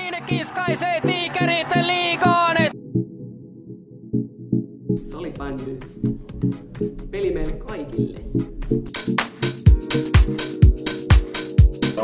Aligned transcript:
Kukin 0.00 0.24
kiskaisee 0.26 1.00
tiikerit 1.06 1.68
liigaan. 1.82 2.56
Salibändy. 5.10 5.78
Peli 7.10 7.30
meille 7.30 7.52
kaikille. 7.52 8.18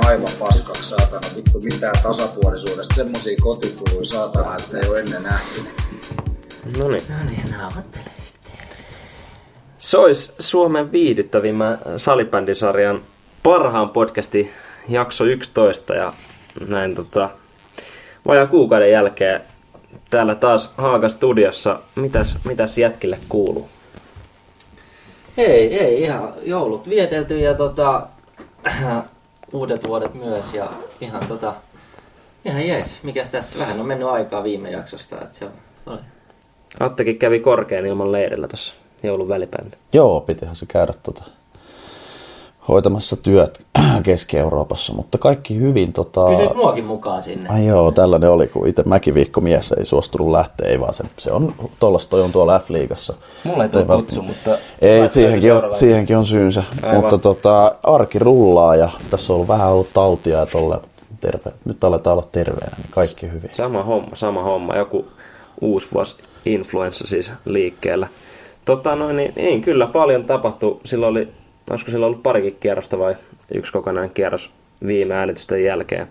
aivan 0.07 0.29
paskaksi 0.39 0.89
saatana, 0.89 1.37
vittu 1.37 1.61
mitään 1.61 1.95
tasapuolisuudesta, 2.03 2.95
semmosia 2.95 3.37
kotikuluja 3.41 4.07
saatana, 4.07 4.57
että 4.57 4.79
ei 4.79 4.89
ole 4.89 5.01
ennen 5.01 5.23
nähty. 5.23 5.61
No 6.79 6.89
niin. 6.89 7.01
No 7.09 7.31
niin, 7.31 7.51
nauhoittele 7.59 8.11
sitten. 8.19 8.53
Se 9.79 9.99
olisi 9.99 10.33
Suomen 10.39 10.93
viihdyttävimmän 10.93 11.79
salibändisarjan 11.97 13.01
parhaan 13.43 13.91
podcastin 13.91 14.51
jakso 14.89 15.25
11 15.25 15.95
ja 15.95 16.13
näin 16.69 16.95
tota, 16.95 17.31
vajaa 18.27 18.47
kuukauden 18.47 18.91
jälkeen 18.91 19.41
täällä 20.11 20.35
taas 20.35 20.71
Haaga 20.77 21.09
studiossa. 21.09 21.81
Mitäs, 21.95 22.39
mitäs 22.45 22.79
jätkille 22.79 23.19
kuuluu? 23.29 23.69
Ei, 25.37 25.79
ei, 25.79 26.03
ihan 26.03 26.35
joulut 26.43 26.89
vietelty 26.89 27.39
ja 27.39 27.55
tota, 27.55 28.07
uudet 29.53 29.89
vuodet 29.89 30.15
myös 30.15 30.55
ja 30.55 30.71
ihan 31.01 31.27
tota, 31.27 31.55
ihan 32.45 32.67
jees. 32.67 33.03
Mikäs 33.03 33.31
tässä, 33.31 33.59
vähän 33.59 33.81
on 33.81 33.87
mennyt 33.87 34.09
aikaa 34.09 34.45
viime 34.45 34.71
jaksosta, 34.71 35.17
että 35.23 35.35
se 35.35 35.45
on, 35.45 35.51
oli. 35.87 35.99
Attekin 36.81 37.19
kävi 37.19 37.41
korkean 37.41 37.87
ilman 37.87 38.13
leirillä 38.13 38.49
tuossa 38.49 38.75
joulun 39.03 39.29
välipäivänä. 39.29 39.77
Joo, 39.93 40.21
pitihän 40.21 40.57
se 40.57 40.67
käydä 40.67 40.93
tota, 41.03 41.25
hoitamassa 42.69 43.17
työt 43.17 43.67
Keski-Euroopassa, 44.03 44.95
mutta 44.95 45.19
kaikki 45.19 45.57
hyvin. 45.61 45.93
Tota... 45.93 46.27
Kysyt 46.29 46.55
muakin 46.55 46.85
mukaan 46.85 47.23
sinne. 47.23 47.49
Ai 47.49 47.67
joo, 47.67 47.93
tällainen 47.93 48.31
oli, 48.31 48.47
kun 48.47 48.69
itse 48.69 48.83
mäkiviikkomies 48.87 49.73
ei 49.73 49.85
suostunut 49.85 50.31
lähteä, 50.31 50.69
ei 50.69 50.81
vaan 50.81 50.95
se, 50.95 51.05
se 51.19 51.33
on, 51.33 51.55
tollasta 51.79 52.11
toi 52.11 52.23
on 52.23 52.33
tuolla 52.33 52.59
F-liigassa. 52.59 53.15
Mulla 53.45 53.63
ei 53.63 53.69
tule 53.69 53.85
kutsu, 53.85 54.23
mutta... 54.23 54.59
Ei, 54.81 55.09
siihenkin 55.09 55.55
on, 55.55 55.73
siihenkin 55.73 56.17
on 56.17 56.27
syynsä, 56.27 56.63
Aivan. 56.83 57.01
mutta 57.01 57.19
tota, 57.19 57.75
arki 57.83 58.19
rullaa 58.19 58.77
ja 58.77 58.91
tässä 59.11 59.33
on 59.33 59.35
ollut 59.35 59.49
vähän 59.49 59.69
ollut 59.69 59.93
tautia 59.93 60.39
ja 60.39 60.47
tolle 60.47 60.81
terve, 61.21 61.53
nyt 61.65 61.85
aletaan 61.85 62.19
olla 62.19 62.29
terveenä, 62.33 62.77
niin 62.77 62.91
kaikki 62.91 63.31
hyvin. 63.31 63.51
Sama 63.57 63.83
homma, 63.83 64.17
sama 64.17 64.43
homma. 64.43 64.77
Joku 64.77 65.07
uusi 65.61 65.89
vuosi 65.95 66.17
influenssa 66.45 67.07
siis 67.07 67.31
liikkeellä. 67.45 68.09
Tota 68.65 68.97
noin, 68.97 69.17
niin, 69.17 69.33
niin 69.37 69.63
kyllä 69.63 69.87
paljon 69.87 70.25
tapahtui. 70.25 70.81
Silloin 70.85 71.11
oli, 71.11 71.29
olisiko 71.71 71.91
silloin 71.91 72.09
ollut 72.11 72.23
parikin 72.23 72.57
kierrosta 72.61 72.99
vai 72.99 73.17
yksi 73.55 73.73
kokonainen 73.73 74.15
kierros 74.15 74.51
viime 74.87 75.15
äänitysten 75.15 75.65
jälkeen, 75.65 76.11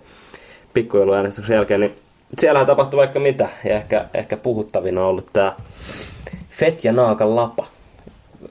pikkujouluäänestyksen 0.74 1.56
jälkeen, 1.56 1.80
niin 1.80 1.96
siellähän 2.40 2.68
tapahtui 2.68 2.98
vaikka 2.98 3.20
mitä. 3.20 3.50
Ja 3.64 3.76
ehkä, 3.76 4.06
ehkä 4.14 4.38
puhuttavina 4.38 5.02
on 5.02 5.08
ollut 5.08 5.28
tämä 5.34 5.54
Fet 6.50 6.84
ja 6.84 6.92
Naakan 6.92 7.36
lapa. 7.36 7.66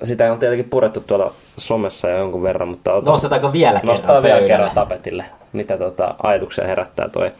Sitä 0.04 0.32
on 0.32 0.38
tietenkin 0.38 0.70
purettu 0.70 1.00
tuolla 1.00 1.32
somessa 1.58 2.08
jo 2.08 2.18
jonkun 2.18 2.42
verran, 2.42 2.68
mutta... 2.68 2.92
ota- 2.92 3.10
Nostetaanko 3.10 3.52
vielä 3.52 3.80
kerran 3.80 3.96
Nostaa 3.96 4.22
vielä 4.22 4.46
kerran 4.46 4.70
tapetille, 4.74 5.24
mitä 5.52 5.78
tota, 5.78 6.14
ajatuksia 6.22 6.66
herättää 6.66 7.08
toi 7.08 7.30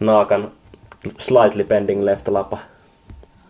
Naakan 0.00 0.50
slightly 1.18 1.64
bending 1.64 2.02
left 2.02 2.28
lapa. 2.28 2.58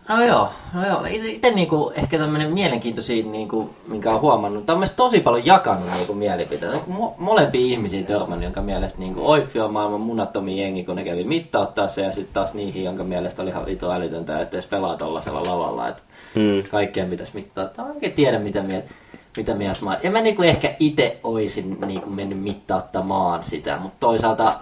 No 0.09 0.25
joo, 0.25 0.49
no 0.73 0.87
joo. 0.87 1.05
Itse 1.09 1.51
niinku, 1.51 1.91
ehkä 1.95 2.17
tämmöinen 2.17 2.53
mielenkiintoisin, 2.53 3.31
niinku, 3.31 3.69
minkä 3.87 4.09
olen 4.09 4.21
huomannut, 4.21 4.65
tämä 4.65 4.75
on 4.75 4.79
myös 4.79 4.91
tosi 4.91 5.19
paljon 5.19 5.45
jakanut 5.45 5.87
niinku, 5.95 6.13
mielipiteitä. 6.13 6.77
Mo- 6.77 7.13
molempia 7.17 7.61
ihmisiä 7.65 8.03
törmännyt, 8.03 8.43
jonka 8.43 8.61
mielestä 8.61 8.99
niinku, 8.99 9.27
Oiffi 9.29 9.59
on 9.59 9.73
maailman 9.73 10.01
munattomi 10.01 10.61
jengi, 10.61 10.83
kun 10.83 10.95
ne 10.95 11.03
kävi 11.03 11.23
mittauttaa 11.23 11.87
se, 11.87 12.01
ja 12.01 12.11
sitten 12.11 12.33
taas 12.33 12.53
niihin, 12.53 12.83
jonka 12.83 13.03
mielestä 13.03 13.41
oli 13.41 13.49
ihan 13.49 13.65
vitu 13.65 13.91
älytöntä, 13.91 14.41
että 14.41 14.57
edes 14.57 14.67
pelaa 14.67 14.95
tollasella 14.97 15.43
lavalla. 15.43 15.87
Että 15.87 16.01
Hmm. 16.35 16.63
kaikkeen 16.71 17.09
pitäisi 17.09 17.31
mittaa. 17.35 17.69
Mä 17.77 17.83
en 17.83 17.91
oikein 17.91 18.13
tiedä, 18.13 18.39
mitä 18.39 18.61
mieltä, 18.61 18.89
mitä 19.37 19.53
mieltä 19.53 19.79
mä 19.85 19.89
oon. 19.89 19.99
En 20.03 20.11
mä 20.11 20.21
niinku 20.21 20.41
ehkä 20.41 20.75
itse 20.79 21.19
oisin 21.23 21.77
niinku 21.85 22.09
mennyt 22.09 22.39
mittauttamaan 22.43 23.43
sitä, 23.43 23.77
mutta 23.77 23.97
toisaalta 23.99 24.53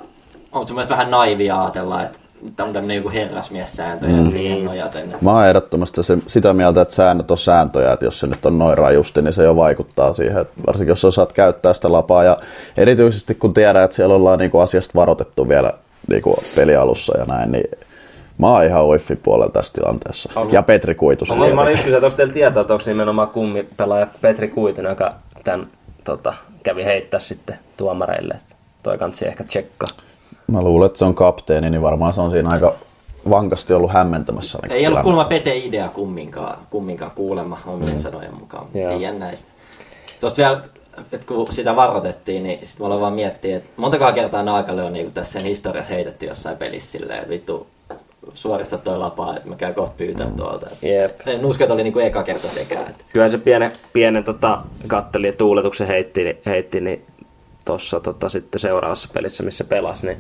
on 0.52 0.68
se 0.68 0.74
myös 0.74 0.90
vähän 0.90 1.12
naivia 1.12 1.62
ajatella, 1.62 2.04
että 2.04 2.20
tämä 2.20 2.31
on 2.60 2.74
tämmöinen 2.74 2.98
joku 2.98 3.10
herrasmiessääntö 3.10 4.06
ja 4.06 4.32
siihen 4.32 4.66
nojaten. 4.66 5.16
Mä 5.22 5.32
oon 5.32 5.48
ehdottomasti 5.48 6.04
se, 6.04 6.18
sitä 6.28 6.54
mieltä, 6.54 6.82
että 6.82 6.94
säännöt 6.94 7.32
on 7.32 7.38
sääntöjä, 7.38 7.92
että 7.92 8.06
jos 8.06 8.20
se 8.20 8.28
nyt 8.28 8.46
on 8.46 8.60
noin 8.60 8.78
rajusti, 8.78 9.22
niin 9.22 9.34
se 9.34 9.44
jo 9.44 9.56
vaikuttaa 9.56 10.14
siihen, 10.14 10.42
että 10.42 10.54
varsinkin 10.68 10.92
jos 10.92 11.06
osaat 11.06 11.34
käyttää 11.34 11.74
sitä 11.74 11.92
lapaa 11.92 12.24
ja 12.24 12.38
erityisesti 12.78 13.36
kun 13.36 13.54
tiedät, 13.54 13.84
että 13.84 13.96
siellä 13.96 14.16
ollaan 14.16 14.40
niinku 14.40 14.60
asiasta 14.60 14.92
varoitettu 14.96 15.50
vielä 15.50 15.74
niinku 16.08 16.36
pelialussa 16.56 17.18
ja 17.18 17.26
näin, 17.26 17.52
niin 17.52 17.66
mä 18.38 18.52
oon 18.52 18.66
ihan 18.66 18.86
uiffin 18.86 19.18
puolella 19.18 19.52
tässä 19.52 19.74
tilanteessa. 19.74 20.32
Ja 20.52 20.64
Petri 20.64 20.96
Kuitus. 20.96 21.30
Mä, 21.30 21.36
olin- 21.36 21.56
mä 21.56 21.62
olin 21.62 21.78
kysyä, 21.78 21.98
että 21.98 22.06
onko 22.06 22.18
teillä 22.18 22.34
tietoa, 22.34 22.62
että 22.62 22.74
onko 22.74 22.84
nimenomaan 22.88 23.28
kummipelaaja 23.28 24.08
Petri 24.22 24.48
Kuitunen, 24.48 24.90
joka 24.90 25.14
tämän 25.44 25.68
tota, 26.04 26.34
kävi 26.64 26.86
heittää 26.86 27.20
sitten 27.20 27.60
tuomareille. 27.78 28.36
Toi 28.84 28.98
kansi 28.98 29.28
ehkä 29.28 29.44
tsekkaa. 29.44 29.88
Mä 30.52 30.62
luulen, 30.62 30.88
että 30.88 31.00
se 31.00 31.06
on 31.06 31.16
kapteeni, 31.16 31.70
niin 31.70 31.82
varmaan 31.82 32.14
se 32.14 32.22
on 32.22 32.32
siinä 32.32 32.50
aika 32.50 32.76
vankasti 33.30 33.74
ollut 33.74 33.92
hämmentämässä. 33.92 34.60
niin 34.62 34.72
Ei 34.72 34.78
ollut 34.78 34.82
tilannetta. 34.82 35.04
kuulemma 35.04 35.26
Pete 35.26 35.58
idea 35.58 35.90
kumminkaan, 35.90 36.58
kumminkaan 36.70 37.12
kuulemma 37.12 37.58
omien 37.68 38.00
sanojen 38.00 38.36
mukaan. 38.40 38.68
Joo. 38.74 38.98
Tiedän 38.98 39.20
näistä. 39.20 39.52
Tuosta 40.20 40.38
vielä, 40.38 40.62
että 41.12 41.28
kun 41.28 41.54
sitä 41.54 41.76
varoitettiin, 41.76 42.44
niin 42.44 42.60
sitten 42.64 42.84
mä 42.84 42.88
aloin 42.88 43.02
vaan 43.02 43.14
miettiä, 43.14 43.58
että 43.58 43.70
montakaan 43.78 44.14
kertaa 44.14 44.44
Naakalle 44.44 44.84
on 44.84 44.94
niin 44.94 45.12
tässä 45.12 45.40
sen 45.40 45.48
historiassa 45.48 45.94
heitetty 45.94 46.26
jossain 46.26 46.58
pelissä 46.58 46.92
silleen, 46.92 47.20
että 47.20 47.30
vittu 47.30 47.68
suorista 48.34 48.78
toi 48.78 48.98
lapaa, 48.98 49.38
että 49.38 49.50
mä 49.50 49.56
käyn 49.56 49.74
kohta 49.74 49.96
pyytää 49.98 50.28
tuolta. 50.38 50.68
Et 50.70 50.84
Jep. 50.84 51.28
En 51.28 51.46
usko, 51.46 51.64
että 51.64 51.74
oli 51.74 51.84
niinku 51.84 52.00
eka 52.00 52.24
kerta 52.24 52.48
sekään. 52.50 52.88
Että 52.90 53.04
Kyllä 53.14 53.30
se 53.30 53.38
pienen, 53.38 53.72
pienen 53.94 54.24
tota, 54.24 54.62
katteli 54.88 55.28
ja 55.28 55.34
tuuletuksen 55.34 55.88
heitti, 55.88 56.38
heitti 56.46 56.82
niin 56.82 57.06
tuossa 57.66 58.00
tota, 58.00 58.30
sitten 58.30 58.60
seuraavassa 58.60 59.10
pelissä, 59.14 59.44
missä 59.44 59.64
pelasi, 59.64 60.06
niin 60.06 60.18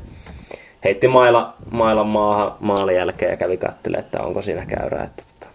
heitti 0.83 1.07
maila, 1.07 1.53
mailan 1.71 2.07
maahan 2.07 2.53
maalin 2.59 2.95
jälkeen 2.95 3.31
ja 3.31 3.37
kävi 3.37 3.57
kattelemaan, 3.57 4.05
että 4.05 4.21
onko 4.21 4.41
siinä 4.41 4.65
käyrää. 4.65 5.03
Että, 5.03 5.23
tota, 5.33 5.51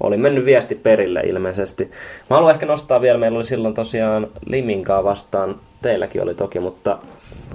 oli 0.00 0.16
mennyt 0.16 0.44
viesti 0.44 0.74
perille 0.74 1.20
ilmeisesti. 1.20 1.84
Mä 2.30 2.36
haluan 2.36 2.54
ehkä 2.54 2.66
nostaa 2.66 3.00
vielä, 3.00 3.18
meillä 3.18 3.36
oli 3.36 3.44
silloin 3.44 3.74
tosiaan 3.74 4.28
Liminkaa 4.46 5.04
vastaan, 5.04 5.56
teilläkin 5.82 6.22
oli 6.22 6.34
toki, 6.34 6.60
mutta 6.60 6.98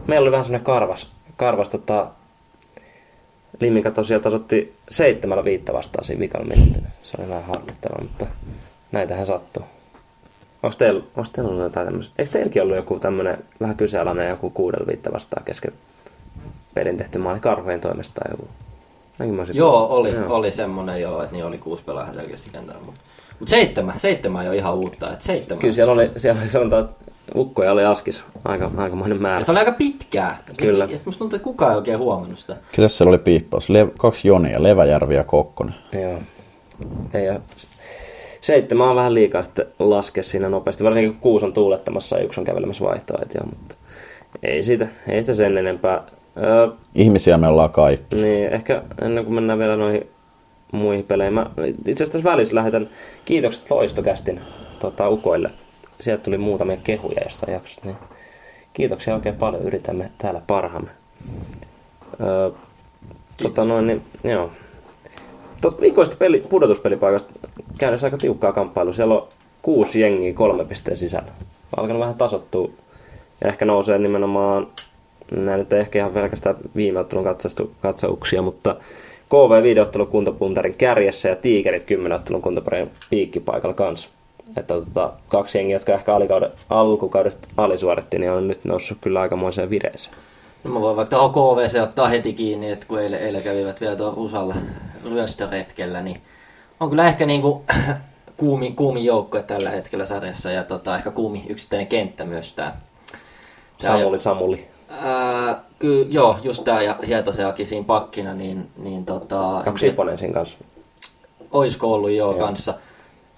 meillä 0.08 0.24
oli 0.24 0.32
vähän 0.32 0.46
semmoinen 0.46 0.66
karvas, 0.66 1.12
karvas 1.38 1.70
tota, 1.70 2.08
Liminka 3.60 3.92
tosiaan 3.92 4.24
tasotti 4.24 4.76
seitsemällä 4.90 5.44
viittä 5.44 5.74
vastaan 5.74 6.06
siinä 6.06 6.20
vikalla 6.20 6.48
minuutin. 6.48 6.84
Se 7.04 7.18
oli 7.20 7.30
vähän 7.30 7.44
harmittavaa, 7.44 8.02
mutta 8.02 8.26
näitähän 8.92 9.26
sattuu. 9.26 9.64
Onko 10.64 10.76
teillä, 10.78 11.04
onko 11.16 11.30
teillä 11.34 11.50
ollut 11.50 11.64
jotain 11.64 11.88
tämmöistä? 11.88 12.14
Eikö 12.18 12.32
teilläkin 12.32 12.62
ollut 12.62 12.76
joku 12.76 13.00
tämmöinen 13.00 13.38
vähän 13.60 13.76
kyseenalainen 13.76 14.30
joku 14.30 14.50
kuudella 14.50 14.88
viittä 14.88 15.12
vastaan 15.12 15.46
kesken 15.46 15.74
pelin 16.74 16.98
tehty 16.98 17.18
maali 17.18 17.40
karhujen 17.40 17.82
toimesta 17.82 18.22
tai 18.22 18.32
joku? 18.32 18.48
Joo, 19.54 19.88
oli, 19.88 20.12
Joo. 20.12 20.34
oli 20.36 20.52
semmonen 20.52 21.02
joo, 21.02 21.24
että 21.24 21.36
niin 21.36 21.46
oli 21.46 21.58
kuusi 21.58 21.84
pelaajaa 21.84 22.14
selkeästi 22.14 22.50
kentällä. 22.52 22.82
Mutta 22.86 23.02
mut 23.40 23.48
seitsemän, 23.48 24.00
seitsemän 24.00 24.40
on 24.40 24.46
jo 24.46 24.52
ihan 24.52 24.74
uutta, 24.74 25.12
että 25.12 25.26
seitsemän. 25.26 25.60
Kyllä 25.62 25.74
siellä 25.74 25.94
oli, 25.94 26.12
siellä 26.18 26.42
oli 26.42 26.50
sanotaan, 26.50 26.84
että 26.84 26.96
ukkoja 27.36 27.72
oli 27.72 27.86
askis. 27.86 28.24
Aika, 28.46 28.72
aikamoinen 28.78 29.22
määrä. 29.22 29.40
Ja 29.40 29.46
se 29.46 29.52
oli 29.52 29.60
aika 29.60 29.72
pitkää. 29.72 30.38
Kyllä. 30.58 30.88
Ja 30.90 30.98
musta 31.06 31.20
tuntuu, 31.20 31.36
että 31.36 31.44
kukaan 31.44 31.72
ei 31.72 31.78
oikein 31.78 31.98
huomannut 32.00 32.40
sitä. 32.40 32.56
Kyllä 32.76 32.88
siellä 32.88 33.10
oli 33.10 33.18
piippaus. 33.18 33.70
Le- 33.70 33.88
kaksi 33.98 34.28
Jonia, 34.28 34.64
Leväjärvi 34.64 35.16
ja 35.16 35.24
Kokkonen. 35.24 35.76
Joo. 36.02 36.20
Ei 37.14 37.30
ole. 37.30 37.42
Seitsemän 38.42 38.88
on 38.88 38.96
vähän 38.96 39.14
liikaa 39.14 39.42
sitten 39.42 39.66
laskea 39.80 40.24
siinä 40.24 40.50
nopeasti, 40.50 40.84
varsinkin 40.84 41.12
kun 41.12 41.22
kuusi 41.22 41.46
on 41.46 41.54
tuulettamassa 41.54 42.18
ja 42.18 42.24
yksi 42.24 42.40
on 42.40 42.46
kävelemässä 42.46 42.84
vaihtoa. 42.84 43.20
et 43.22 43.34
joo, 43.36 43.46
mutta 43.46 43.76
ei 44.44 44.64
siitä, 44.64 44.88
ei 45.08 45.22
sitä 45.22 45.34
sen 45.36 45.58
enempää. 45.58 46.04
Öö, 46.38 46.68
Ihmisiä 46.96 47.38
me 47.38 47.48
ollaan 47.48 47.70
kaikki. 47.70 48.16
niin, 48.16 48.50
ehkä 48.54 48.84
ennen 49.02 49.26
kuin 49.26 49.36
mennään 49.36 49.60
vielä 49.60 49.76
noihin 49.76 50.08
muihin 50.72 51.06
peleihin. 51.06 51.34
Mä 51.34 51.46
itse 51.86 52.04
asiassa 52.04 52.30
välissä 52.32 52.56
lähetän 52.56 52.90
kiitokset 53.26 53.72
Loistokästin 53.72 54.42
tota, 54.80 55.10
ukoille. 55.10 55.50
Sieltä 56.02 56.24
tuli 56.24 56.38
muutamia 56.38 56.78
kehuja 56.84 57.22
jostain 57.24 57.54
jaksosta. 57.54 57.82
Niin 57.86 57.98
kiitoksia 58.74 59.16
oikein 59.16 59.36
paljon. 59.36 59.64
Yritämme 59.64 60.12
täällä 60.18 60.42
parhaamme. 60.48 60.90
Öö, 62.22 62.50
tota 63.44 63.66
noin, 63.66 63.88
niin, 63.88 64.02
joo. 64.24 64.52
Tuosta 65.62 65.82
viikoista 65.82 66.16
peli, 66.20 66.40
pudotuspelipaikasta 66.50 67.34
käydessä 67.78 68.08
aika 68.08 68.18
tiukkaa 68.18 68.54
kamppailu. 68.54 68.94
Siellä 68.94 69.14
on 69.14 69.28
kuusi 69.62 70.00
jengiä 70.00 70.34
kolme 70.34 70.66
pisteen 70.66 70.98
sisällä. 70.98 71.32
Alkanut 71.78 72.00
vähän 72.00 72.16
tasottua. 72.16 72.70
Ja 73.42 73.50
ehkä 73.50 73.66
nousee 73.66 73.98
nimenomaan, 73.98 74.68
nämä 75.32 75.58
nyt 75.58 75.74
ei 75.74 75.80
ehkä 75.80 76.00
ihan 76.00 76.12
pelkästään 76.12 76.56
viime 76.76 77.00
ottelun 77.00 77.24
katsastu, 77.24 77.72
katsauksia, 77.82 78.42
mutta 78.42 78.76
KV 79.30 79.64
5 79.64 79.80
ottelun 79.80 80.08
kuntopuntarin 80.08 80.76
kärjessä 80.76 81.30
ja 81.30 81.36
Tiikerit 81.36 81.84
10 81.84 82.16
ottelun 82.16 82.42
kuntopuntarin 82.42 82.92
piikkipaikalla 83.10 83.74
kanssa. 83.74 84.10
Että 84.58 84.74
tota, 84.74 85.14
kaksi 85.28 85.58
jengiä, 85.58 85.76
jotka 85.76 85.94
ehkä 85.94 86.16
alikauden, 86.16 86.52
alkukaudesta 86.70 87.48
alisuoritti, 87.58 88.20
niin 88.20 88.32
on 88.32 88.48
nyt 88.48 88.60
noussut 88.64 88.98
kyllä 89.02 89.22
aikamoiseen 89.22 89.70
vireeseen. 89.70 90.16
No 90.64 90.72
mä 90.72 90.82
voin 90.82 90.98
vaikka 90.98 91.30
KVC 91.30 91.82
ottaa 91.82 92.08
heti 92.08 92.34
kiinni, 92.34 92.72
että 92.72 92.86
kun 92.88 93.00
eilen, 93.00 93.20
eilen 93.20 93.44
kävivät 93.44 93.82
vielä 93.82 93.96
tuolla 93.96 94.16
Rusalla 94.16 94.56
ryöstöretkellä, 95.04 96.02
niin 96.02 96.22
on 96.80 96.90
kyllä 96.90 97.08
ehkä 97.08 97.26
niinku 97.26 97.64
kuumi, 98.38 98.72
kuumi 98.72 99.06
joukkue 99.06 99.44
tällä 99.44 99.70
hetkellä 99.70 100.06
sarjassa 100.06 100.52
ja 100.52 100.64
tota, 100.64 100.98
ehkä 100.98 101.12
kuumi 101.12 101.46
yksittäinen 101.50 101.88
kenttä 101.88 102.26
myös 102.26 102.54
tää 102.54 102.78
Samuli, 103.84 104.20
Samuli. 104.20 104.68
Kyllä, 105.80 106.06
joo, 106.10 106.38
just 106.44 106.64
tää 106.64 106.82
ja 106.82 107.00
Hietaseakin 107.08 107.68
siinä 107.68 107.86
pakkina, 107.86 108.34
niin, 108.34 108.68
niin 108.78 109.06
tota... 109.06 109.42
Onko 109.48 109.78
Siponen 109.78 110.18
siinä 110.18 110.34
kanssa? 110.34 110.58
Oisko 111.52 111.94
ollut 111.94 112.12
joo, 112.12 112.32
Joo. 112.32 112.40
kanssa. 112.40 112.74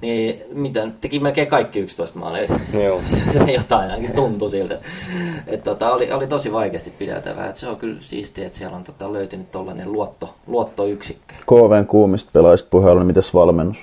Niin, 0.01 0.41
mitä, 0.51 0.87
teki 1.01 1.19
melkein 1.19 1.47
kaikki 1.47 1.79
11 1.79 2.19
maalia. 2.19 2.59
Joo. 2.83 3.01
se 3.33 3.51
jotain 3.51 3.91
ainakin 3.91 4.15
tuntui 4.15 4.49
siltä. 4.49 4.79
Et, 5.47 5.63
tota, 5.63 5.91
oli, 5.91 6.11
oli 6.11 6.27
tosi 6.27 6.51
vaikeasti 6.51 6.93
pidätävää. 6.99 7.49
Et 7.49 7.55
se 7.55 7.67
on 7.67 7.77
kyllä 7.77 7.97
siistiä, 8.01 8.45
että 8.45 8.57
siellä 8.57 8.77
on 8.77 8.83
tota, 8.83 9.13
löytynyt 9.13 9.51
tollainen 9.51 9.91
luotto, 9.91 10.35
luottoyksikkö. 10.47 11.33
KVn 11.47 11.85
kuumista 11.87 12.29
pelaajista 12.33 12.69
puheella, 12.69 12.99
niin 12.99 13.07
mitäs 13.07 13.33
valmennus? 13.33 13.77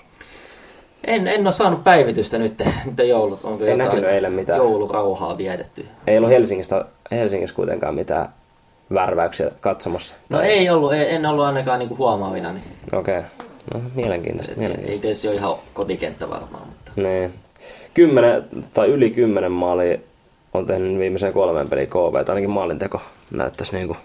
En, 1.06 1.28
en 1.28 1.46
ole 1.46 1.52
saanut 1.52 1.84
päivitystä 1.84 2.38
nyt, 2.38 2.62
nyt 2.84 3.08
joulut. 3.08 3.44
Onko 3.44 3.64
Ei 3.64 3.70
jotain 3.70 3.88
näkynyt 3.88 4.10
eilen 4.10 4.32
mitään. 4.32 4.58
joulurauhaa 4.58 5.38
viedetty? 5.38 5.86
Ei 6.06 6.16
ollut 6.16 6.30
Helsingistä, 6.30 6.84
Helsingissä 7.10 7.56
kuitenkaan 7.56 7.94
mitään 7.94 8.28
värväyksiä 8.94 9.50
katsomassa. 9.60 10.16
No 10.28 10.40
ei 10.40 10.70
ollut, 10.70 10.92
ei, 10.92 11.14
en 11.14 11.26
ollut 11.26 11.44
ainakaan 11.44 11.78
niinku 11.78 11.96
huomaavina. 11.96 12.52
Niin 12.52 12.64
Okei. 12.92 13.18
Okay. 13.18 13.30
No, 13.74 13.80
mielenkiintoista, 13.94 14.52
ei 14.52 14.58
mielenkiintoista. 14.58 15.02
tietysti 15.02 15.28
ole 15.28 15.36
ihan 15.36 15.54
kotikenttä 15.74 16.30
varmaan, 16.30 16.66
mutta... 16.66 16.92
Niin. 16.96 17.34
Kymmenen 17.94 18.44
tai 18.74 18.88
yli 18.88 19.10
kymmenen 19.10 19.52
maalia 19.52 19.98
on 20.54 20.66
tehnyt 20.66 20.98
viimeiseen 20.98 21.32
kolmeen 21.32 21.68
peliin 21.68 21.88
KV. 21.88 22.12
Tai 22.12 22.24
ainakin 22.28 22.50
maalinteko 22.50 23.00
näyttäisi 23.30 23.76
niinku 23.76 23.96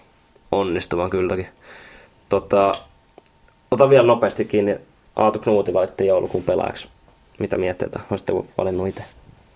onnistuvan 0.51 1.09
kylläkin. 1.09 1.47
Tota, 2.29 2.71
otan 3.71 3.89
vielä 3.89 4.07
nopeasti 4.07 4.45
kiinni. 4.45 4.77
Aatu 5.17 5.39
Knuuti 5.39 5.73
valittiin 5.73 6.07
joulukuun 6.07 6.43
pelaajaksi. 6.43 6.87
Mitä 7.39 7.57
mietteitä? 7.57 7.99
Olisitte 8.11 8.33
valinnut 8.57 8.87
itse? 8.87 9.03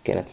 Kenet? 0.03 0.27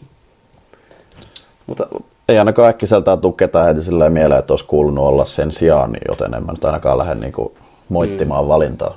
Mutta 1.67 1.87
Ei 2.29 2.39
ainakaan 2.39 2.69
äkkiseltään 2.69 3.19
tule 3.19 3.33
ketään 3.37 3.65
heti 3.65 3.81
sillä 3.81 4.09
mieleen, 4.09 4.39
että 4.39 4.53
olisi 4.53 4.65
kuulunut 4.65 5.05
olla 5.05 5.25
sen 5.25 5.51
sijaan, 5.51 5.91
niin 5.91 6.01
joten 6.07 6.33
en 6.33 6.45
mä 6.45 6.51
nyt 6.51 6.65
ainakaan 6.65 6.97
lähde 6.97 7.15
niinku 7.15 7.53
moittimaan 7.89 8.45
mm. 8.45 8.49
valintaa. 8.49 8.95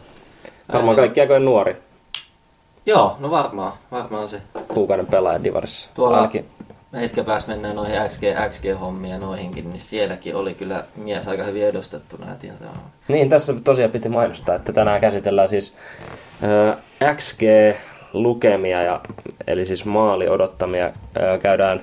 varmaan 0.72 0.96
kaikki 0.96 1.20
aikojen 1.20 1.44
nuori 1.44 1.76
Joo, 2.86 3.16
no 3.20 3.30
varmaan, 3.30 3.72
varmaan 3.92 4.28
se. 4.28 4.42
kuukauden 4.68 5.06
pelaaja 5.06 5.44
Divarissa. 5.44 5.90
Tuolla 5.94 6.16
Ainakin. 6.16 6.46
Hetken 7.00 7.24
päästä 7.24 7.50
mennään 7.52 7.76
noihin 7.76 7.98
XG, 8.08 8.22
XG-hommia 8.50 9.18
noihinkin, 9.18 9.70
niin 9.70 9.80
sielläkin 9.80 10.36
oli 10.36 10.54
kyllä 10.54 10.84
mies 10.96 11.28
aika 11.28 11.42
hyvin 11.42 11.66
edustettuna. 11.66 12.26
Ja 12.42 12.68
Niin, 13.08 13.28
tässä 13.28 13.54
tosiaan 13.64 13.90
piti 13.90 14.08
mainostaa, 14.08 14.54
että 14.54 14.72
tänään 14.72 15.00
käsitellään 15.00 15.48
siis 15.48 15.74
ö, 16.42 16.76
XG-lukemia, 17.14 18.82
ja, 18.82 19.00
eli 19.46 19.66
siis 19.66 19.84
maali 19.84 20.28
odottamia. 20.28 20.86
Ö, 20.86 21.38
käydään 21.38 21.80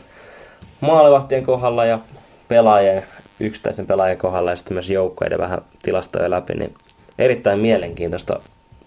maalivahtien 0.82 1.46
kohdalla 1.46 1.86
ja 1.86 2.00
pelaajien, 2.48 3.04
yksittäisten 3.40 3.88
pelaajien 3.88 4.18
kohdalla 4.18 4.50
ja 4.50 4.56
sitten 4.56 4.76
myös 4.76 4.90
joukkueiden 4.90 5.40
vähän 5.40 5.62
tilastoja 5.84 6.30
läpi, 6.30 6.54
niin 6.54 6.74
erittäin 7.20 7.60
mielenkiintoista 7.60 8.42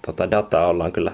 tota, 0.06 0.30
dataa 0.30 0.66
ollaan 0.66 0.92
kyllä 0.92 1.12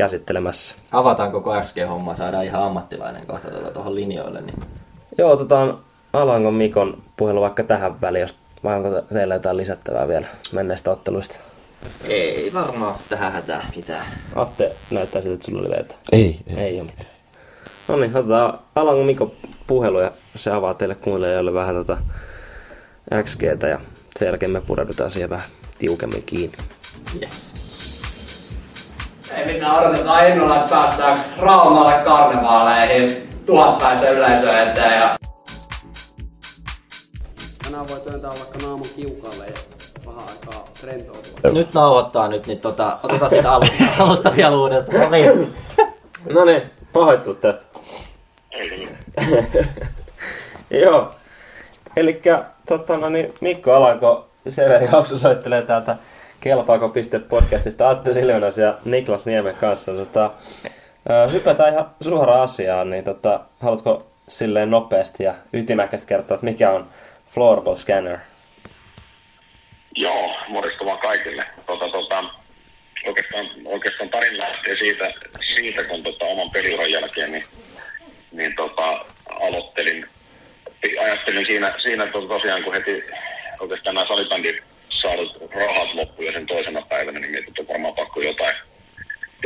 käsittelemässä. 0.00 0.74
Avataan 0.92 1.32
koko 1.32 1.60
XG-homma, 1.60 2.14
saadaan 2.14 2.44
ihan 2.44 2.62
ammattilainen 2.62 3.26
kohta 3.26 3.50
tuota 3.50 3.70
tuohon 3.70 3.94
linjoille. 3.94 4.40
Niin. 4.40 4.58
Joo, 5.18 5.30
otetaan 5.30 5.78
Alangon 6.12 6.54
Mikon 6.54 7.02
puhelu 7.16 7.40
vaikka 7.40 7.62
tähän 7.62 8.00
väliin, 8.00 8.20
jos, 8.20 8.36
vai 8.64 8.76
onko 8.76 9.02
teillä 9.12 9.34
jotain 9.34 9.56
lisättävää 9.56 10.08
vielä 10.08 10.26
menneistä 10.52 10.90
otteluista? 10.90 11.36
Ei 12.04 12.50
varmaan 12.54 12.94
tähän 13.08 13.32
hätää 13.32 13.66
mitään. 13.76 14.06
Atte 14.34 14.72
näyttää 14.90 15.22
siltä, 15.22 15.34
että 15.34 15.46
sulla 15.46 15.60
oli 15.60 15.70
veto. 15.70 15.94
Ei, 16.12 16.40
ei. 16.46 16.64
Ei 16.64 16.80
ole 16.80 16.90
mitään. 16.90 17.10
No 17.88 17.96
niin, 17.96 18.16
otetaan 18.16 18.58
Alangon 18.74 19.06
Mikon 19.06 19.32
puhelu 19.66 20.00
ja 20.00 20.12
se 20.36 20.50
avaa 20.50 20.74
teille 20.74 20.94
kuuntelijoille 20.94 21.54
vähän 21.54 21.74
tota 21.74 21.98
XGtä 23.24 23.68
ja 23.68 23.80
sen 24.18 24.26
jälkeen 24.26 24.50
me 24.50 24.60
pureudutaan 24.60 25.10
siihen 25.10 25.30
vähän 25.30 25.48
tiukemmin 25.78 26.22
kiinni. 26.22 26.58
Yes. 27.22 27.49
Ei 29.36 29.46
mitään, 29.52 29.78
odotetaan 29.78 30.28
innolla, 30.28 30.56
että 30.56 30.74
päästään 30.74 31.18
Raumalle 31.38 31.92
karnevaaleihin 32.04 33.28
tuhatpäisen 33.46 34.14
yleisön 34.14 34.68
eteen 34.68 35.00
ja 35.00 35.16
Tänään 37.64 37.88
voi 37.88 38.00
työntää 38.00 38.30
vaikka 38.30 38.58
naamun 38.62 38.86
kiukalle 38.96 39.46
ja 39.46 39.52
vähän 40.06 40.22
aikaa 40.30 40.64
rentoutua. 40.84 41.50
Nyt 41.52 41.74
nauhoittaa 41.74 42.28
nyt, 42.28 42.46
niin 42.46 42.60
tota, 42.60 42.98
otetaan 43.02 43.30
siitä 43.30 43.52
alusta, 43.52 43.84
alusta 44.04 44.36
vielä 44.36 44.56
uudestaan. 44.56 45.00
No 45.00 45.10
niin. 45.10 45.54
No 46.32 46.44
niin, 46.44 46.62
pahoittelut 46.92 47.40
tästä. 47.40 47.64
Joo. 50.84 51.14
Eli 51.96 52.22
tota, 52.68 52.96
no 52.96 53.08
niin, 53.08 53.34
Mikko 53.40 53.72
Alanko, 53.72 54.28
Severi 54.48 54.86
Hapsu 54.86 55.18
soittelee 55.18 55.62
täältä 55.62 55.96
Kelpaako.podcastista 56.40 57.88
Atte 57.90 58.12
Siljonas 58.12 58.58
ja 58.58 58.74
Niklas 58.84 59.26
Niemen 59.26 59.54
kanssa. 59.54 59.92
Tota, 59.92 60.30
hypätään 61.32 61.72
ihan 61.72 61.90
suoraan 62.00 62.42
asiaan, 62.42 62.90
niin 62.90 63.04
tota, 63.04 63.40
haluatko 63.60 64.06
silleen 64.28 64.70
nopeasti 64.70 65.24
ja 65.24 65.34
ytimäkästi 65.52 66.06
kertoa, 66.06 66.34
että 66.34 66.44
mikä 66.44 66.70
on 66.70 66.88
Floorball 67.34 67.76
Scanner? 67.76 68.18
Joo, 69.96 70.36
morjesta 70.48 70.84
vaan 70.84 70.98
kaikille. 70.98 71.44
Tota, 71.66 71.88
tota, 71.88 72.24
oikeastaan, 73.06 73.46
oikeastaan 73.64 74.10
tarin 74.10 74.38
lähtee 74.38 74.76
siitä, 74.76 75.12
siitä 75.54 75.84
kun 75.84 76.02
tota, 76.02 76.24
oman 76.24 76.50
peliuran 76.50 76.90
jälkeen 76.90 77.32
niin, 77.32 77.44
niin 78.32 78.56
tota, 78.56 79.04
aloittelin, 79.40 80.06
ajattelin 81.00 81.46
siinä, 81.46 81.74
siinä 81.82 82.06
to, 82.06 82.20
tosiaan, 82.20 82.62
kun 82.62 82.74
heti 82.74 83.04
oikeastaan 83.60 83.94
nämä 83.94 84.06
salibändin 84.08 84.62
saadut 85.00 85.36
rahat 85.54 85.94
loppu 85.94 86.22
ja 86.22 86.32
sen 86.32 86.46
toisena 86.46 86.82
päivänä, 86.82 87.18
niin 87.18 87.30
mietin, 87.30 87.48
että 87.48 87.62
on 87.62 87.68
varmaan 87.68 87.94
pakko 87.94 88.20
jotain, 88.20 88.56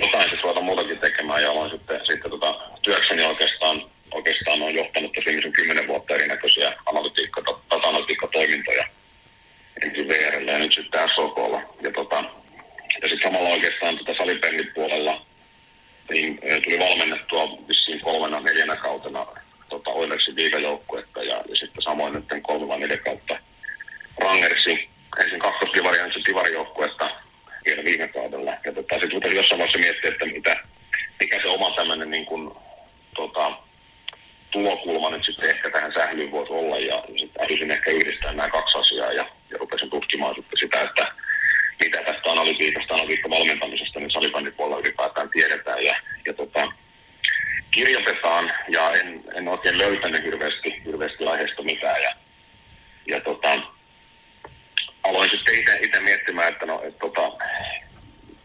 jotain 0.03 0.23
sitten 0.23 0.43
ruveta 0.43 0.61
muutakin 0.61 0.99
tekemään 0.99 1.43
ja 1.43 1.51
aloin 1.51 1.71
sitten, 1.71 2.01
sitten 2.07 2.31
tota, 2.31 2.61
työkseni 2.83 3.25
oikeastaan, 3.25 3.91
oikeastaan 4.11 4.63
on 4.63 4.75
johtanut 4.75 5.13
tässä 5.13 5.27
viimeisen 5.27 5.53
kymmenen 5.53 5.87
vuotta 5.87 6.15
erinäköisiä 6.15 6.73
analytiikka, 6.87 7.43
data-analytiikkatoimintoja 7.71 8.85
ensin 9.83 10.09
VRllä 10.09 10.53
ja 10.53 10.59
nyt 10.59 10.75
sitten 10.75 11.09
SOKlla. 11.15 11.61
Ja, 11.83 11.91
tota, 11.93 12.25
ja 13.03 13.09
sitten 13.09 13.33
samalla 13.33 13.49
oikeastaan 13.49 13.99
tota 13.99 14.15
salipellin 14.19 14.71
puolella 14.75 15.27
niin 16.11 16.39
eh, 16.43 16.63
tuli 16.63 16.79
valmennettua 16.79 17.59
vissiin 17.69 18.01
kolmena 18.01 18.41
neljänä 18.41 18.77
kautena 18.77 19.27
tota 19.69 19.91
Oilersin 19.91 20.37
liigajoukkuetta 20.37 21.23
ja, 21.23 21.37
ja 21.49 21.57
sitten 21.57 21.83
samoin 21.83 22.15
nyt 22.15 22.43
kolme 22.43 22.69
vai 22.69 22.79
neljä 22.79 22.97
kautta 22.97 23.39
Rangersin 24.19 24.89
ensin 25.23 25.39
kakkosdivari 25.39 25.99
ja 25.99 26.05
sitten 26.05 26.25
divarijoukkuetta 26.25 27.11
vielä 27.65 27.85
viime 27.85 28.09
kaudella. 28.09 28.51
Ja 28.65 28.73
tota, 28.73 28.95
sitten 28.95 29.13
rupesin 29.13 29.37
jossain 29.37 29.59
vaiheessa 29.59 29.79
miettiä, 29.79 30.11
että 30.11 30.27
mitä, 30.27 30.57
mikä 31.21 31.41
se 31.41 31.49
oma 31.49 31.71
tämmöinen 31.71 32.11
niin 32.11 32.27
kuin, 32.27 32.51
tota, 33.17 33.53
tulokulma 34.55 35.11
nyt 35.11 35.25
sitten 35.25 35.51
ehkä 35.51 35.71
tähän 35.71 35.93
sählyyn 35.95 36.31
voisi 36.31 36.53
olla. 36.53 36.79
Ja 36.79 37.05
sitten 37.19 37.45
älysin 37.45 37.71
ehkä 37.71 37.91
yhdistää 37.91 38.33
nämä 38.33 38.49
kaksi 38.49 38.79
asiaa 38.79 39.13
ja, 39.13 39.27
ja 39.51 39.59
rupesin 39.59 39.91
tutkimaan 39.91 40.35
sitten 40.35 40.59
sitä, 40.59 40.81
että 40.81 41.13
mitä 41.81 42.03
tästä 42.03 42.33
analytiikasta, 42.33 42.95
analytiikkavalmentamisesta 42.95 44.01
nyt 44.01 44.13
salibändipuolella 44.13 44.81
ylipäätään 44.81 45.31
tiedetään. 45.31 45.85
Ja, 45.85 45.97
ja 46.27 46.35
tota, 46.35 46.73
kirjoitetaan 47.71 48.53
ja 48.69 48.91
en, 48.91 49.25
en 49.35 49.49
oikein 49.49 49.79
löytänyt 49.79 50.25
hirveästi, 50.25 50.83
hirveästi 50.85 51.27
aiheesta 51.27 51.63
mitään. 51.63 52.03
Ja, 52.03 52.15
ja 53.07 53.21
tota, 53.21 53.63
aloin 55.05 55.31
sitten 55.31 55.55
itse, 55.55 55.79
itse 55.83 56.01
miettimään, 56.01 56.53
että 56.53 56.67
no, 56.67 56.83
et, 56.85 56.99
tota, 56.99 57.33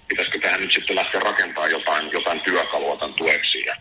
pitäisikö 0.07 0.39
tähän 0.39 0.61
nyt 0.61 0.73
sitten 0.73 0.95
lähteä 0.95 1.19
rakentamaan 1.19 1.71
jotain, 1.71 2.11
jotain 2.11 2.39
työkalua 2.39 2.97
tämän 2.97 3.15
tueksi 3.15 3.65
ja, 3.65 3.75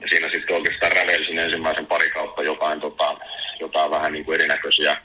ja 0.00 0.08
siinä 0.08 0.28
sitten 0.28 0.56
oikeastaan 0.56 0.92
rävelsin 0.92 1.38
ensimmäisen 1.38 1.86
pari 1.86 2.10
kautta 2.10 2.42
jotain, 2.42 2.80
tota, 2.80 3.16
jotain 3.60 3.90
vähän 3.90 4.12
niin 4.12 4.24
kuin 4.24 4.34
erinäköisiä, 4.34 4.96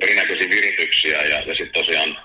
erinäköisiä 0.00 0.50
virityksiä 0.50 1.22
ja, 1.22 1.40
ja 1.40 1.54
sitten 1.54 1.72
tosiaan 1.72 2.18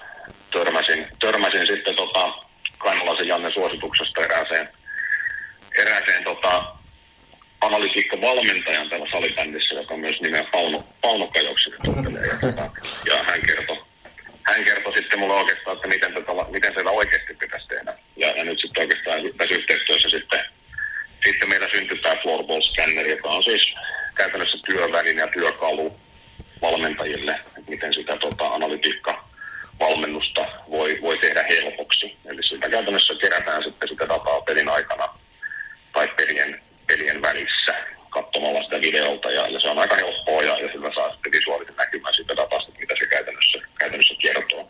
törmäsin, 0.52 1.08
törmäsin 1.20 1.68
sitten 1.68 1.96
tota, 1.96 2.34
Kainalaisen 2.78 3.28
Janne 3.28 3.52
suosituksesta 3.52 4.22
erääseen, 4.22 4.70
erääseen 5.78 6.24
tota, 6.24 6.76
analytiikkavalmentajan 7.62 8.90
täällä 8.90 9.08
salibändissä, 9.12 9.76
joka 9.76 9.94
on 9.94 10.00
myös 10.00 10.22
nimeä 10.22 10.44
Pauno, 10.52 10.84
Pauno 11.02 11.28
Kajoksi. 11.28 11.70
Ja, 11.70 12.52
tota, 12.52 12.72
ja 13.06 13.24
hän 13.24 13.42
kertoi 13.48 13.78
hän 14.50 14.64
kertoi 14.64 14.94
sitten 14.94 15.20
mulle 15.20 15.34
oikeastaan, 15.34 15.76
että 15.76 15.88
miten 15.88 16.14
tätä, 16.14 16.32
miten 16.50 16.74
tätä 16.74 16.90
oikeasti 16.90 17.34
pitäisi 17.34 17.68
tehdä. 17.68 17.94
Ja, 18.16 18.28
ja 18.38 18.44
nyt 18.44 18.60
sitten 18.62 18.82
oikeastaan 18.82 19.22
tässä 19.38 19.56
yhteistyössä 19.56 20.10
sitten, 20.10 20.40
sitten 21.26 21.50
meillä 21.50 21.68
syntyi 21.72 21.98
tämä 21.98 22.16
floorball 22.22 22.62
scanner, 22.62 23.08
joka 23.08 23.30
on 23.30 23.44
siis 23.44 23.74
käytännössä 24.16 24.58
työväline 24.66 25.22
ja 25.22 25.28
työkalu, 25.28 26.00
valmentajille, 26.62 27.32
että 27.32 27.70
miten 27.72 27.94
sitä 27.94 28.18
tota, 28.18 28.48
analytiikka 28.48 29.30
valmennusta 29.80 30.46
voi, 30.70 31.00
voi 31.02 31.18
tehdä 31.18 31.44
helpoksi. 31.50 32.18
Eli 32.26 32.44
sitä 32.44 32.70
käytännössä 32.70 33.14
kerätään 33.22 33.64
sitten 33.64 33.90
sitä 33.90 34.10
dataa 34.10 34.42
pelin 34.42 34.70
aikana 34.70 35.08
tai 35.94 36.08
pelien, 36.08 36.62
pelien 36.88 37.22
välissä 37.22 37.76
katsomalla 38.10 38.64
sitä 38.64 38.82
videolta 38.82 39.32
ja, 39.32 39.48
ja 39.48 39.60
se 39.60 39.70
on 39.70 39.80
aika 39.80 39.96
helppoa 39.96 40.44
ja, 40.44 40.60
ja 40.60 40.72
sillä 40.72 40.92
saa 40.96 41.14
sitten 41.14 41.32
visuaalisen 41.32 41.76
näkymän 41.76 42.14
siitä 42.14 42.36
datasta, 42.36 42.72
mitä 42.80 42.96
se 43.00 43.06
käytännössä, 43.06 43.60
käytännössä 43.80 44.16
kertoo. 44.22 44.70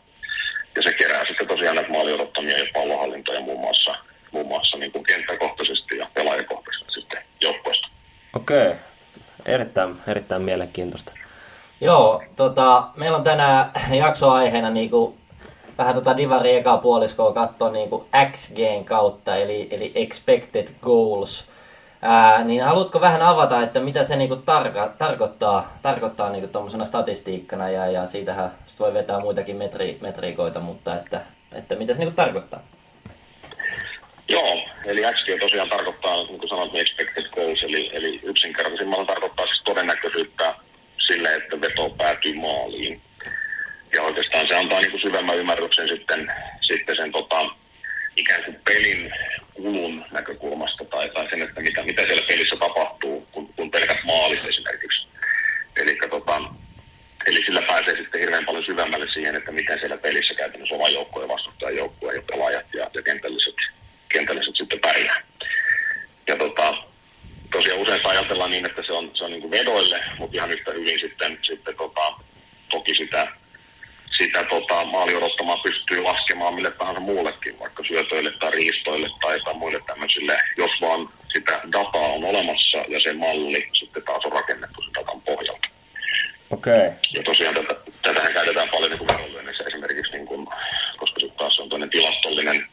Ja 0.76 0.82
se 0.82 0.94
kerää 0.94 1.26
sitten 1.26 1.48
tosiaan 1.48 1.76
näitä 1.76 1.92
maaliodottamia 1.92 2.58
ja 2.58 2.66
pallohallintoja 2.74 3.42
muun 3.42 3.60
muassa, 3.60 3.96
muun 4.32 4.48
muassa 4.48 4.78
niin 4.78 4.92
kuin 4.92 5.04
kenttäkohtaisesti 5.04 5.98
ja 5.98 6.10
pelaajakohtaisesti 6.14 6.94
sitten 6.94 7.24
joukkueesta. 7.42 7.88
Okei, 8.34 8.74
erittäin, 9.46 9.96
erittäin 10.08 10.42
mielenkiintoista. 10.78 11.14
Joo, 11.82 12.24
tota, 12.36 12.84
meillä 12.96 13.18
on 13.18 13.24
tänään 13.24 13.72
jaksoaiheena 14.06 14.70
niinku, 14.70 15.18
vähän 15.78 15.96
tota 15.96 16.18
Divari 16.18 16.56
ekaa 16.56 16.78
puoliskoa 16.78 17.34
katsoa 17.34 17.72
niinku 17.72 18.08
XGn 18.32 18.86
kautta, 18.86 19.36
eli, 19.36 19.68
eli 19.72 19.92
Expected 19.96 20.68
Goals. 20.82 21.50
Ää, 22.02 22.44
niin 22.44 22.64
haluatko 22.64 23.02
vähän 23.02 23.22
avata, 23.22 23.62
että 23.62 23.80
mitä 23.80 24.04
se 24.04 24.16
niinku 24.16 24.36
tarka, 24.36 24.94
tarkoittaa, 24.98 25.74
tarkoittaa 25.82 26.30
niinku 26.30 26.48
tuommoisena 26.48 26.86
statistiikkana, 26.86 27.70
ja, 27.70 27.88
ja 27.88 28.06
siitähän 28.06 28.52
sit 28.66 28.80
voi 28.80 28.94
vetää 28.94 29.20
muitakin 29.20 29.56
metri, 29.56 29.98
metriikoita, 30.02 30.60
mutta 30.60 30.96
että, 30.96 31.22
että 31.54 31.76
mitä 31.76 31.94
se 31.94 32.00
niinku 32.00 32.16
tarkoittaa? 32.16 32.60
Joo, 34.30 34.60
eli 34.86 35.02
XG 35.02 35.40
tosiaan 35.40 35.70
tarkoittaa, 35.70 36.16
niin 36.16 36.40
kuin 36.40 36.50
sanoit, 36.50 36.74
niin 36.74 36.82
expected 36.82 37.30
goals, 37.30 37.64
eli, 37.64 37.90
eli 37.94 38.20
yksinkertaisimmalla 38.24 39.06
tarkoittaa 39.06 39.46
siis 39.46 39.62
todennäköisyyttä 39.66 40.56
sille, 41.12 41.36
että 41.36 41.62
veto 41.62 41.90
päätyy 41.90 42.34
maaliin. 42.34 43.02
Ja 43.94 44.04
oikeastaan 44.04 44.48
se 44.48 44.56
antaa 44.56 44.80
niin 44.80 44.92
kuin 44.92 45.02
syvemmän 45.02 45.38
ymmärryksen 45.38 45.88
sitten, 45.88 46.32
sitten 46.62 46.96
sen 46.96 47.12
tota, 47.12 47.46
ikään 48.16 48.44
kuin 48.44 48.60
pelin 48.66 49.12
kulun 49.54 50.06
näkökulmasta 50.12 50.86
tai, 50.86 51.10
tai 51.10 51.30
sen, 51.30 51.42
että 51.42 51.62
mitä, 51.62 51.84
mitä 51.84 52.06
siellä 52.06 52.28
pelissä 52.28 52.56
tapahtuu, 52.60 53.28
kun, 53.32 53.54
kun 53.54 53.72
pelkät 53.72 54.04
maalit 54.04 54.46
esimerkiksi. 54.46 55.08
Eli 55.76 55.98
tota, 56.10 56.42
Eli 57.28 57.42
sillä 57.46 57.62
pääsee 57.62 57.96
sitten 57.96 58.22
hirveän 58.22 58.46
paljon 58.46 58.66
syvemmälle 58.66 59.08
siihen, 59.14 59.36
että 59.36 59.52
miten 59.52 59.80
siellä 59.80 59.98
pelissä 59.98 60.34
käytännössä 60.34 60.76
oma 60.76 60.90
joukkue 60.90 61.24
ja 61.24 61.28
vastustajan 61.28 61.76
joukkue 61.76 62.16
ja 62.16 62.22
pelaajat 62.22 62.66
ja, 62.74 62.90
ja 62.94 63.02
kentälliset, 63.02 63.56
kentälliset 64.10 64.56
sitten 64.56 64.80
pärjää. 64.80 65.24
Ja 66.28 66.36
tota, 66.36 66.74
tosiaan 67.52 67.80
usein 67.80 68.02
ajatellaan 68.04 68.52
niin, 68.52 68.66
että 68.66 68.82
se 68.86 68.94
on, 68.94 69.12
se 69.14 69.24
on 69.24 69.32
niin 69.32 69.42
kuin 69.42 69.52
vedoille, 69.52 70.04
mutta 70.18 70.38
ihan 70.38 70.52
yhtä 70.52 70.72
hyvin 70.72 71.00
sitten, 71.00 71.40
sitten 71.42 71.76
tota, 71.76 72.14
toki 72.70 72.96
sitä, 72.96 73.28
sitä 74.18 74.44
tota, 74.44 74.86
maali 74.86 75.16
odottamaa 75.16 75.58
pystyy 75.58 76.02
laskemaan 76.02 76.54
mille 76.54 76.72
tahansa 76.72 77.02
muullekin, 77.02 77.60
vaikka 77.60 77.84
syötöille 77.84 78.32
tai 78.32 78.52
riistoille 78.52 79.10
tai, 79.22 79.40
tai 79.40 79.54
muille 79.54 79.82
tämmöisille, 79.88 80.38
jos 80.58 80.72
vaan 80.82 81.10
sitä 81.34 81.62
dataa 81.72 82.08
on 82.08 82.24
olemassa 82.24 82.78
ja 82.88 83.00
se 83.00 83.14
malli 83.14 83.70
sitten 83.74 84.04
taas 84.04 84.26
on 84.26 84.32
rakennettu 84.32 84.82
sen 84.82 84.94
datan 84.94 85.22
pohjalta. 85.22 85.70
Okei. 86.50 86.74
Okay. 86.74 86.90
Ja 87.14 87.18
tosiaan 87.30 87.56
tätä, 87.56 87.76
tätähän 88.02 88.34
käytetään 88.34 88.70
paljon 88.70 88.92
niin 88.92 89.00
kuin 89.00 89.08
verolyönnissä 89.08 89.64
esimerkiksi, 89.68 90.12
niin 90.12 90.26
kuin, 90.26 90.48
koska 90.98 91.20
sitten 91.20 91.38
taas 91.38 91.60
on 91.60 91.70
toinen 91.70 91.90
tilastollinen, 91.90 92.68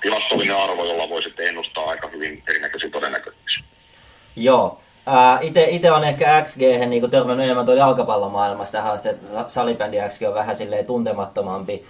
tilastollinen 0.00 0.56
arvo, 0.56 0.84
jolla 0.84 1.08
voi 1.08 1.22
sitten 1.22 1.46
ennustaa 1.46 1.88
aika 1.88 2.08
hyvin 2.08 2.42
erinäköisiä 2.48 2.90
todennäköisyyksiä. 2.90 3.64
Joo. 4.36 4.78
Ite 5.70 5.92
on 5.92 6.04
ehkä 6.04 6.42
XG 6.42 6.60
niinku 6.86 7.08
törmännyt 7.08 7.44
enemmän 7.44 7.64
tuolla 7.66 7.80
jalkapallomaailmassa 7.80 8.72
tähän 8.72 8.92
asti, 8.92 9.08
että 9.08 9.26
sa- 9.26 9.48
salibändi 9.48 9.96
XG 10.08 10.22
on 10.22 10.34
vähän 10.34 10.56
silleen 10.56 10.86
tuntemattomampi. 10.86 11.84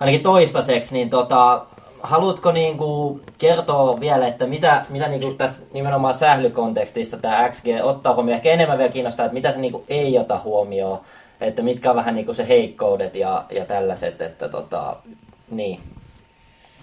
Ainakin 0.00 0.22
toistaiseksi, 0.22 0.94
niin 0.94 1.10
tota, 1.10 1.66
haluatko 2.02 2.52
niinku 2.52 3.20
kertoa 3.38 4.00
vielä, 4.00 4.28
että 4.28 4.46
mitä, 4.46 4.84
mitä 4.88 5.08
niinku 5.08 5.34
tässä 5.34 5.62
nimenomaan 5.72 6.14
sählykontekstissa 6.14 7.16
tämä 7.16 7.48
XG 7.48 7.66
ottaa 7.82 8.14
huomioon? 8.14 8.36
Ehkä 8.36 8.50
enemmän 8.50 8.78
vielä 8.78 8.92
kiinnostaa, 8.92 9.26
että 9.26 9.34
mitä 9.34 9.52
se 9.52 9.58
niinku 9.58 9.84
ei 9.88 10.18
ota 10.18 10.40
huomioon, 10.44 11.00
että 11.40 11.62
mitkä 11.62 11.90
on 11.90 11.96
vähän 11.96 12.14
niinku 12.14 12.32
se 12.32 12.48
heikkoudet 12.48 13.14
ja, 13.14 13.44
ja 13.50 13.64
tällaiset, 13.64 14.22
että 14.22 14.48
tota, 14.48 14.96
niin. 15.50 15.80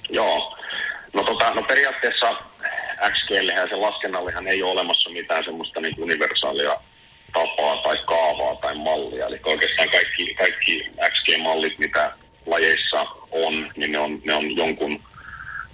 Joo. 0.10 0.58
No, 1.14 1.24
tota, 1.24 1.54
no 1.54 1.62
periaatteessa 1.62 2.36
XGlle 3.12 3.54
ja 3.54 3.68
sen 3.68 3.82
laskennallihan 3.82 4.48
ei 4.48 4.64
ole 4.64 4.72
olemassa 4.72 5.10
mitään 5.10 5.44
semmoista 5.44 5.82
niin 5.82 6.04
universaalia 6.04 6.80
tapaa 7.34 7.78
tai 7.78 7.98
kaavaa 8.06 8.56
tai 8.56 8.76
mallia. 8.76 9.28
Eli 9.28 9.38
oikeastaan 9.46 9.90
kaikki, 9.90 10.34
kaikki 10.34 10.92
XG-mallit, 11.10 11.78
mitä 11.78 12.12
lajeissa 12.46 13.06
on, 13.32 13.72
niin 13.76 13.92
ne 13.92 14.00
on, 14.00 14.22
ne 14.26 14.34
on 14.34 14.56
jonkun, 14.56 15.04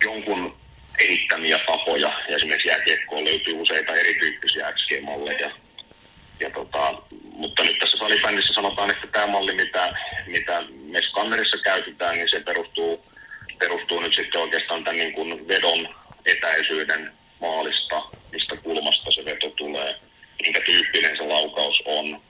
jonkun 0.06 0.56
kehittämiä 0.98 1.60
tapoja. 1.60 2.12
Ja 2.30 2.36
esimerkiksi 2.36 2.68
jääkiekkoon 2.68 3.26
löytyy 3.26 3.54
useita 3.54 3.96
erityyppisiä 3.96 4.72
XG-malleja. 4.72 5.52
Ja 6.42 6.50
tota, 6.50 7.02
mutta 7.24 7.64
nyt 7.64 7.80
tässä 7.80 7.98
salibändissä 7.98 8.54
sanotaan, 8.54 8.90
että 8.92 9.08
tämä 9.08 9.28
malli, 9.28 9.54
mitä, 9.54 9.94
mitä 10.28 10.64
me 10.70 11.02
skannerissa 11.02 11.58
käytetään, 11.64 12.16
niin 12.16 12.30
se 12.30 12.40
perustuu, 12.40 13.06
perustuu 13.60 14.00
nyt 14.00 14.14
sitten 14.16 14.42
oikeastaan 14.42 14.84
tämän 14.84 15.00
niin 15.00 15.14
kuin 15.14 15.48
vedon 15.48 15.96
etäisyyden 16.26 17.12
maalista, 17.42 18.02
mistä 18.32 18.56
kulmasta 18.56 19.12
se 19.12 19.26
veto 19.26 19.50
tulee, 19.50 19.96
minkä 20.42 20.62
tyyppinen 20.66 21.18
se 21.18 21.24
laukaus 21.24 21.82
on 21.86 22.22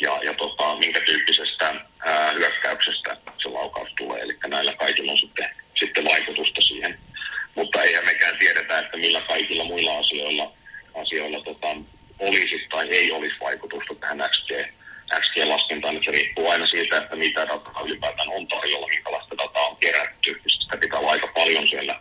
ja, 0.00 0.20
ja 0.22 0.34
tota, 0.34 0.76
minkä 0.76 1.00
tyyppisestä 1.00 1.74
ää, 2.00 2.32
hyökkäyksestä 2.32 3.16
se 3.42 3.48
laukaus 3.48 3.88
tulee. 3.98 4.22
Eli 4.22 4.38
näillä 4.46 4.74
kaikilla 4.74 5.12
on 5.12 5.18
sitten, 5.18 5.48
sitten 5.80 6.04
vaikutusta 6.04 6.60
siihen. 6.60 6.98
Mutta 7.54 7.82
eihän 7.82 8.04
mekään 8.04 8.38
tiedetä, 8.38 8.78
että 8.78 8.96
millä 8.96 9.20
kaikilla 9.20 9.64
muilla 9.64 9.98
asioilla, 9.98 10.52
asioilla 10.94 11.40
tota, 11.40 11.76
olisi 12.28 12.66
tai 12.70 12.88
ei 12.88 13.12
olisi 13.12 13.36
vaikutusta 13.40 13.94
tähän 13.94 14.18
XG, 14.30 14.50
XG-laskentaan. 15.20 16.04
Se 16.04 16.10
riippuu 16.10 16.50
aina 16.50 16.66
siitä, 16.66 16.98
että 16.98 17.16
mitä 17.16 17.40
dataa 17.40 17.82
ylipäätään 17.84 18.28
on 18.28 18.48
tarjolla, 18.48 18.88
minkälaista 18.88 19.38
dataa 19.38 19.66
on 19.66 19.76
kerätty. 19.76 20.40
Sitä 20.46 20.76
pitää 20.76 20.98
olla 20.98 21.10
aika 21.10 21.28
paljon 21.28 21.66
siellä 21.68 22.00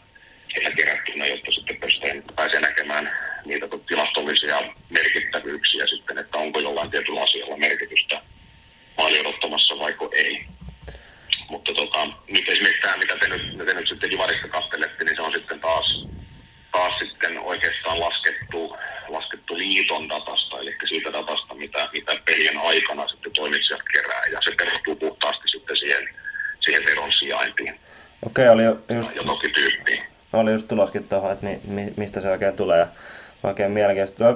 siellä 0.54 0.76
kerättynä, 0.76 1.26
jotta 1.26 1.52
sitten 1.52 1.78
pääsee, 1.78 2.24
pääsee 2.36 2.60
näkemään 2.60 3.12
niitä 3.46 3.68
tilastollisia 3.88 4.62
merkittävyyksiä 4.90 5.88
sitten, 5.88 6.18
että 6.18 6.38
onko 6.38 6.60
jollain 6.60 6.92
tietyllä 6.92 7.22
asialla 7.22 7.58
merkitystä 7.58 8.22
maaliodottamassa 8.98 9.80
vaiko 9.80 10.10
ei. 10.16 10.46
Mutta 11.50 11.74
tota, 11.74 12.08
nyt 12.28 12.50
esimerkiksi 12.50 12.82
tämä, 12.82 12.98
mitä 12.98 13.18
te 13.18 13.28
nyt, 13.28 13.58
te 13.66 13.74
nyt 13.74 13.88
sitten 13.88 14.10
Divarista 14.12 14.48
kattelette, 14.48 15.04
niin 15.04 15.16
se 15.16 15.22
on 15.22 15.34
sitten 15.34 15.60
taas, 15.60 16.06
taas 16.74 16.94
sitten 17.00 17.40
oikeastaan 17.40 18.00
laskettu, 18.00 18.78
laskettu 19.08 19.58
liiton 19.58 20.10
datasta, 20.10 20.60
eli 20.60 20.76
siitä 20.86 21.14
datasta, 21.14 21.54
mitä, 21.54 21.90
mitä 21.94 22.12
pelien 22.26 22.58
aikana 22.58 23.08
sitten 23.08 23.32
toimitsijat 23.32 23.82
kerää, 23.94 24.24
ja 24.32 24.40
se 24.42 24.52
perustuu 24.58 24.96
puhtaasti 24.96 25.48
sitten 25.48 25.78
siihen, 25.78 26.04
siihen 26.60 26.84
veron 26.86 27.12
sijaintiin. 27.12 27.80
Okei, 28.26 28.50
oli 28.50 28.64
just... 28.96 29.16
Ja 29.16 29.24
toki 29.24 29.50
tyyppiin. 29.50 30.04
Oli 30.34 30.52
just 30.52 30.68
tuloskin 30.68 31.04
tuohon, 31.04 31.32
että 31.32 31.46
mi, 31.46 31.60
mi, 31.68 31.94
mistä 31.98 32.22
se 32.22 32.30
oikein 32.30 32.54
tulee. 32.54 32.80
Ja 32.80 32.88
oikein 33.44 33.72
mielenkiintoista. 33.72 34.36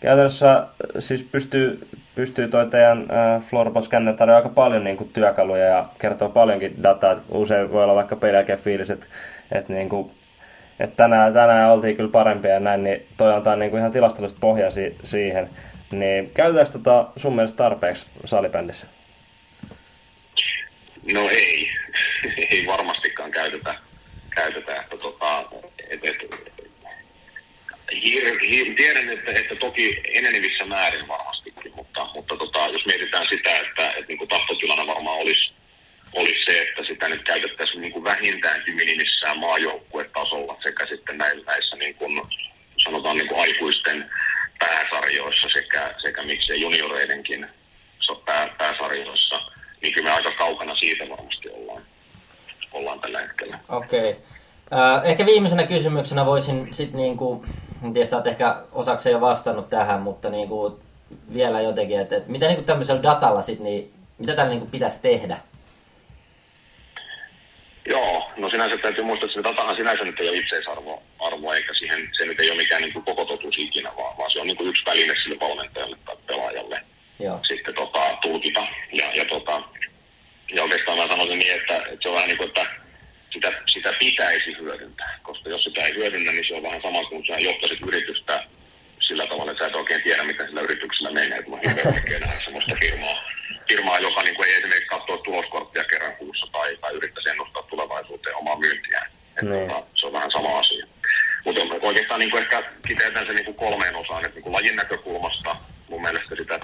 Käytännössä 0.00 0.66
siis 0.98 1.22
pystyy, 1.22 1.88
pystyy 2.14 2.48
toi 2.48 2.66
teidän 2.66 2.98
äh, 3.10 3.42
Floorball-scanner 3.42 4.16
tarjoaa 4.16 4.36
aika 4.36 4.48
paljon 4.48 4.84
niin 4.84 4.96
kuin, 4.96 5.12
työkaluja 5.12 5.64
ja 5.64 5.88
kertoo 5.98 6.28
paljonkin 6.28 6.82
dataa. 6.82 7.20
Usein 7.28 7.72
voi 7.72 7.84
olla 7.84 7.94
vaikka 7.94 8.16
pelin 8.16 8.58
fiilis, 8.58 8.90
että, 8.90 9.06
että, 9.52 9.72
niin 9.72 9.88
kuin, 9.88 10.10
että 10.80 10.96
tänään, 10.96 11.32
tänään 11.32 11.70
oltiin 11.70 11.96
kyllä 11.96 12.10
parempia 12.10 12.50
ja 12.50 12.60
näin, 12.60 12.84
niin 12.84 13.06
toi 13.16 13.34
antaa 13.34 13.56
niin 13.56 13.70
kuin, 13.70 13.78
ihan 13.78 13.92
tilastollista 13.92 14.40
pohjaa 14.40 14.70
si- 14.70 14.96
siihen. 15.02 15.50
Niin 15.92 16.30
käytetäänkö 16.30 16.72
tota 16.72 17.08
sun 17.16 17.34
mielestä 17.34 17.56
tarpeeksi 17.56 18.06
salibändissä? 18.24 18.86
No 21.12 21.28
ei, 21.28 21.70
ei 22.50 22.66
varmastikaan 22.66 23.30
käytetä. 23.30 23.74
käytetä 24.34 24.76
että 24.76 24.96
tota, 24.96 25.44
et, 25.90 26.00
et, 26.04 26.16
hir, 28.04 28.38
hir, 28.40 28.74
tiedän, 28.74 29.08
että, 29.08 29.30
että 29.30 29.56
toki 29.56 30.02
enenevissä 30.14 30.64
määrin 30.64 31.08
varmastikin, 31.08 31.72
mutta, 31.74 32.08
mutta 32.14 32.36
tota, 32.36 32.58
jos 32.72 32.86
mietitään 32.86 33.26
sitä, 33.28 33.50
että, 33.58 33.90
että 33.90 34.04
niin 34.08 34.28
tahtotilana 34.28 34.86
varmaan 34.86 35.20
olisi, 35.20 35.52
olisi 36.12 36.44
se, 36.44 36.62
että 36.62 36.84
sitä 36.88 37.08
nyt 37.08 37.22
käytettäisiin 37.22 37.80
niin 37.80 37.92
kuin 37.92 38.04
vähintäänkin 38.04 38.74
minimissään 38.74 39.38
maajoukkuetasolla 39.38 40.56
sekä 40.62 40.86
sitten 40.88 41.18
näissä, 41.18 41.76
niin 41.76 41.94
kuin, 41.94 42.22
sanotaan 42.84 43.16
niin 43.16 43.28
kuin 43.28 43.40
aikuisten 43.40 44.10
pääsarjoissa 44.58 45.48
sekä, 45.52 45.94
sekä 46.02 46.22
miksei 46.22 46.60
junioreidenkin 46.60 47.46
pää, 48.24 48.54
pääsarjoissa, 48.58 49.40
niin 49.82 49.94
kyllä 49.94 50.08
me 50.08 50.14
aika 50.14 50.30
kaukana 50.30 50.76
siitä 50.76 51.08
varmasti 51.08 51.50
ollaan, 51.50 51.82
ollaan 52.72 53.00
tällä 53.00 53.20
hetkellä. 53.20 53.58
Okei. 53.68 54.10
Okay. 54.10 54.22
Äh, 54.72 55.10
ehkä 55.10 55.26
viimeisenä 55.26 55.66
kysymyksenä 55.66 56.26
voisin 56.26 56.68
sitten 56.70 57.00
niinku, 57.00 57.44
en 57.84 57.92
tiedä, 57.92 58.06
sä 58.06 58.16
oot 58.16 58.26
ehkä 58.26 58.56
osakseen 58.72 59.12
jo 59.12 59.20
vastannut 59.20 59.70
tähän, 59.70 60.00
mutta 60.00 60.30
niinku, 60.30 60.80
vielä 61.34 61.60
jotenkin, 61.60 62.00
että, 62.00 62.16
että 62.16 62.30
mitä 62.30 62.46
niin 62.46 62.56
kuin 62.56 62.66
tämmöisellä 62.66 63.02
datalla 63.02 63.42
sit, 63.42 63.60
niin 63.60 63.92
mitä 64.18 64.36
tällä 64.36 64.50
niin 64.50 64.60
kuin 64.60 64.70
pitäisi 64.70 65.02
tehdä? 65.02 65.38
Joo, 67.88 68.30
no 68.36 68.50
sinänsä 68.50 68.76
täytyy 68.76 69.04
muistaa, 69.04 69.26
että 69.26 69.40
se 69.40 69.48
datahan 69.48 69.76
sinänsä 69.76 70.04
nyt 70.04 70.20
ei 70.20 70.28
ole 70.28 70.36
itseisarvo, 70.36 71.02
arvo, 71.18 71.52
eikä 71.52 71.74
siihen, 71.74 72.10
se 72.18 72.26
nyt 72.26 72.40
ei 72.40 72.50
ole 72.50 72.62
mikään 72.62 72.82
niin 72.82 72.92
kuin 72.92 73.04
koko 73.04 73.24
totuus 73.24 73.54
ikinä, 73.58 73.90
vaan, 73.96 74.18
vaan 74.18 74.30
se 74.30 74.40
on 74.40 74.46
niin 74.46 74.56
kuin 74.56 74.68
yksi 74.68 74.84
väline 74.86 75.14
sille 75.22 75.40
valmentajalle 75.40 75.96
tai 76.04 76.16
pelaajalle 76.26 76.80
Joo. 77.18 77.40
sitten 77.48 77.74
tota, 77.74 78.00
tulkita. 78.22 78.66
Ja, 78.92 79.14
ja, 79.14 79.24
tota, 79.24 79.62
ja 80.54 80.62
oikeastaan 80.62 80.98
mä 80.98 81.08
sanoisin 81.08 81.38
niin, 81.38 81.56
että, 81.56 81.76
että 81.76 81.98
se 82.02 82.08
on 82.08 82.14
vähän 82.14 82.28
niin 82.28 82.38
kuin, 82.38 82.48
että 82.48 82.66
sitä, 83.32 83.52
sitä 83.66 83.92
pitäisi 83.98 84.56
hyödyntää, 84.58 85.18
koska 85.22 85.48
jos 85.48 85.64
sitä 85.64 85.84
ei 85.84 85.94
hyödynnä, 85.94 86.32
niin 86.32 86.44
se 86.48 86.54
on 86.54 86.62
vähän 86.62 86.82
sama 86.82 87.04
kuin 87.04 87.26
sä 87.26 87.38
johtaisit 87.38 87.78
yritystä 87.86 88.44
sillä 89.00 89.26
tavalla, 89.26 89.52
että 89.52 89.64
sä 89.64 89.68
et 89.68 89.76
oikein 89.76 90.02
tiedä, 90.02 90.22
mitä 90.22 90.46
sillä 90.46 90.60
yrityksellä 90.60 91.10
menee. 91.10 91.38
Että 91.38 91.50
mä 91.50 91.58
hirveän 91.66 92.20
nähdä 92.20 92.40
sellaista 92.44 92.76
firmaa, 92.80 93.24
firmaa 93.68 93.98
joka 93.98 94.22
niin 94.22 94.34
kuin 94.34 94.48
ei 94.48 94.54
esimerkiksi 94.54 94.86
katsoa 94.88 95.16
tuloskorttia 95.16 95.84
kerran 95.84 96.16
kuussa 96.16 96.46
tai, 96.52 96.76
tai 96.80 96.92
yrittäisi 96.94 97.28
ennustaa 97.30 97.62
tulevaisuuteen 97.62 98.36
omaa 98.36 98.58
myyntiään. 98.58 99.06
Että 99.30 99.44
Niin. 99.44 99.68
tota, 99.68 99.86
se 99.94 100.06
on 100.06 100.12
vähän 100.12 100.30
sama 100.30 100.58
asia. 100.58 100.86
Mutta 101.44 101.60
oikeastaan 101.82 102.20
niin 102.20 102.30
kuin 102.30 102.42
ehkä 102.42 102.62
kiteytän 102.88 103.26
se 103.26 103.32
niin 103.32 103.44
kuin 103.44 103.54
kolmeen 103.54 103.96
osaan, 103.96 104.24
että 104.24 104.34
niin 104.34 104.42
kuin 104.42 104.52
lajin 104.52 104.76
näkökulmasta 104.76 105.56
mun 105.88 106.02
mielestä 106.02 106.36
sitä 106.36 106.60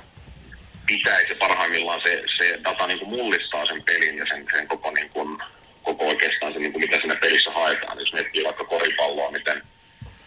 pitäisi 0.86 1.34
parhaimmillaan 1.34 2.00
se, 2.04 2.22
se 2.38 2.58
data 2.64 2.86
niin 2.86 2.98
kuin 2.98 3.08
mullistaa 3.08 3.66
sen 3.66 3.82
pelin 3.82 4.16
ja 4.16 4.24
sen, 4.28 4.46
sen 4.56 4.68
koko, 4.68 4.90
niin 4.90 5.08
kuin, 5.10 5.38
koko 5.82 6.06
oikeastaan 6.08 6.52
se, 6.52 6.58
niin 6.58 6.72
kuin 6.72 6.84
mitä 6.84 6.96
siinä 7.00 7.16
pelissä 7.16 7.50
haetaan. 7.50 7.98
Jos 7.98 8.12
miettii 8.12 8.44
vaikka 8.44 8.64
koripalloa, 8.64 9.30
miten 9.30 9.62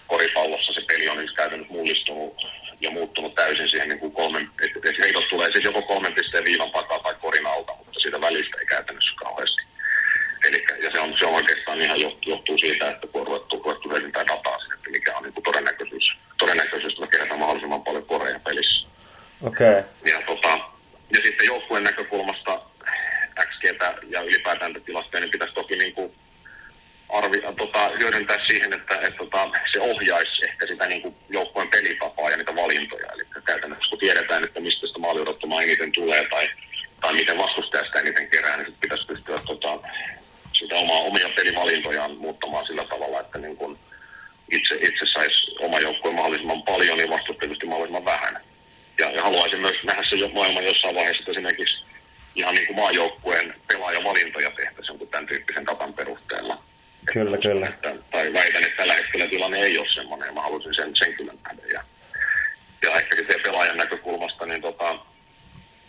koripallossa 0.08 0.74
se 0.74 0.82
peli 0.88 1.10
on 1.10 1.18
nyt 1.18 1.36
käytännössä 1.36 1.74
mullistunut 1.74 2.42
ja 2.82 2.92
muuttunut 2.92 3.36
täysin 3.36 3.70
siihen 3.70 3.90
niin 3.90 4.00
kuin 4.00 4.12
kolmen, 4.12 4.50
että 4.62 4.80
että 4.90 5.04
heitot 5.04 5.28
tulee 5.28 5.52
siis 5.52 5.64
joko 5.64 5.82
kolmen 5.82 6.14
pisteen 6.14 6.44
viivan 6.44 6.72
takaa 6.72 7.00
tai 7.00 7.16
korin 7.22 7.48
alta, 7.48 7.74
mutta 7.78 8.00
siitä 8.00 8.22
välistä 8.22 8.58
ei 8.60 8.66
käytännössä 8.66 9.14
kauheasti. 9.16 9.64
Eli, 10.48 10.66
ja 10.84 10.90
se 10.94 11.00
on, 11.00 11.18
se 11.18 11.26
on 11.26 11.34
oikeastaan 11.34 11.82
ihan 11.82 12.02
johtuu, 12.02 12.34
johtuu 12.34 12.58
siitä, 12.58 12.90
että 12.90 13.08
kun 13.08 13.22
on 13.22 13.28
ruvettu, 13.28 13.62
ruvettu 13.64 13.90
hyödyntää 13.90 14.28
dataa 14.28 14.60
sinne, 14.60 14.76
että 14.76 14.90
mikä 14.90 15.18
on 15.18 15.24
niin 15.24 15.34
kuin 15.34 15.44
todennäköisyys, 15.44 16.18
todennäköisyys, 16.38 16.94
että 16.94 17.08
kerätään 17.08 17.40
mahdollisimman 17.40 17.84
paljon 17.84 18.06
koreja 18.06 18.40
pelissä. 18.40 18.88
Okei. 19.42 19.70
Okay. 19.70 19.84
Ja, 20.06 20.22
tota, 20.26 20.60
ja 21.14 21.22
sitten 21.24 21.48
joukkueen 21.48 21.84
näkökulmasta 21.84 22.62
XGtä 23.50 23.96
ja 24.10 24.22
ylipäätään 24.22 24.74
tätä 24.74 24.86
tilastoja, 24.86 25.22
niin 25.22 25.32
pitäisi 25.32 25.54
toki 25.54 25.76
niin 25.76 25.94
kuin 25.94 26.16
arvi, 27.10 27.42
tota, 27.58 27.90
hyödyntää 28.00 28.38
siihen, 28.48 28.74
että, 28.74 28.96
että 28.96 29.18
tota, 29.18 29.50
se 29.72 29.80
ohjaisi 29.80 30.46
ehkä 30.46 30.68
sitä 30.68 30.88
niin 30.88 31.02
kuin 31.02 31.16
joukkueen 31.30 31.70
pelitapaa 31.70 32.30
ja 32.30 32.38
niitä 32.38 32.56
valintoja. 32.56 33.12
Eli 33.14 33.24
käytännössä 33.46 33.90
kun 33.90 34.00
tiedetään, 34.00 34.44
että 34.44 34.60
mistä 34.60 34.88
sitä 34.88 35.00
maaliodottomaa 35.00 35.62
eniten 35.62 35.92
tulee 35.92 36.28
tai, 36.30 36.50
tai 37.02 37.14
miten 37.14 37.38
vastustaja 37.38 37.86
sitä 37.86 38.00
eniten 38.00 38.30
kerää, 38.30 38.58
niin 38.58 38.66
sit 38.66 38.80
pitäisi 38.80 39.06
pystyä 39.08 39.40
tota, 39.46 39.80
sitä 40.54 40.76
omaa, 40.76 41.00
omia 41.00 41.30
pelivalintojaan 41.36 42.18
muuttamaan 42.18 42.66
sillä 42.68 42.84
tavalla, 42.84 43.20
että 43.20 43.38
niin 43.38 43.58
kuin 43.58 43.80
itse, 44.52 44.76
itse 44.76 45.06
saisi 45.14 45.56
oma 45.60 45.80
joukkue 45.80 46.12
mahdollisimman 46.12 46.64
paljon 46.64 47.00
ja 47.00 47.10
vastustaja 47.10 47.52
mahdollisimman 47.66 48.06
vähän. 48.06 48.42
Ja, 49.00 49.12
ja 49.12 49.24
haluaisin 49.24 49.60
myös 49.60 49.78
nähdä 49.84 50.04
se 50.10 50.16
jo 50.16 50.30
maailman 50.30 50.66
jossain 50.66 50.96
vaiheessa, 50.96 51.22
että 51.22 51.32
esimerkiksi 51.32 51.86
ihan 52.36 52.56
niin 52.56 52.68
kuin 52.68 52.78
maajoukkueen 52.78 53.56
pelaajavalintoja 53.68 54.50
tehtäisiin 54.52 54.88
jonkun 54.88 55.08
tämän 55.08 55.28
tyyppisen 55.28 55.66
datan 55.66 55.94
perusteella. 55.94 56.64
Kyllä, 57.14 57.36
Että- 57.36 57.48
kyllä. 57.50 57.68
Että, 57.68 57.96
tai 58.12 58.34
väitän, 58.34 58.64
että 58.64 58.78
tällä 58.78 58.94
hetkellä 58.94 59.28
tilanne 59.28 59.60
ei 59.60 59.78
ole 59.78 59.88
semmoinen 59.94 60.26
ja 60.26 60.34
mä 60.34 60.42
haluaisin 60.42 60.76
sen, 60.76 60.96
sen 60.96 61.14
kyllä 61.14 61.34
nähdä. 61.44 61.62
Ja, 61.74 61.84
ja 62.84 62.96
ehkä 62.96 63.16
se 63.16 63.40
pelaajan 63.44 63.78
näkökulmasta, 63.78 64.46
niin, 64.46 64.62
tota, 64.62 65.00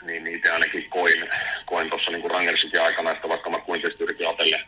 niin 0.03 0.25
niin 0.25 0.37
itse 0.37 0.51
ainakin 0.51 0.91
koin, 0.91 1.29
koin 1.67 1.91
tuossa 1.91 2.11
niin 2.11 2.31
Rangersikin 2.31 2.83
aikana, 2.83 3.11
että 3.11 3.29
vaikka 3.29 3.51
mä 3.51 3.59
kuinka 3.59 3.89
yritin 3.99 4.29
Atelle, 4.29 4.61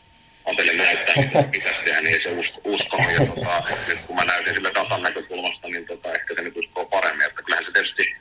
Atelle 0.45 0.73
näyttää, 0.73 1.15
mitä 1.17 1.43
pitäisi 1.53 1.85
tehdä, 1.85 2.01
niin 2.01 2.15
ei 2.15 2.23
se 2.23 2.29
usko, 2.29 2.61
uskonut. 2.65 3.13
Ja 3.13 3.27
tota, 3.27 3.63
nyt 3.89 3.99
kun 4.07 4.17
mä 4.17 4.25
näytin 4.25 4.55
sille 4.55 4.71
datan 4.75 5.03
näkökulmasta, 5.03 5.69
niin 5.69 5.87
tota, 5.87 6.13
ehkä 6.13 6.35
se 6.35 6.43
nyt 6.43 6.57
uskoo 6.57 6.85
paremmin. 6.85 7.27
Että 7.27 7.43
kyllähän 7.43 7.65
se 7.65 7.73
tietysti 7.73 8.17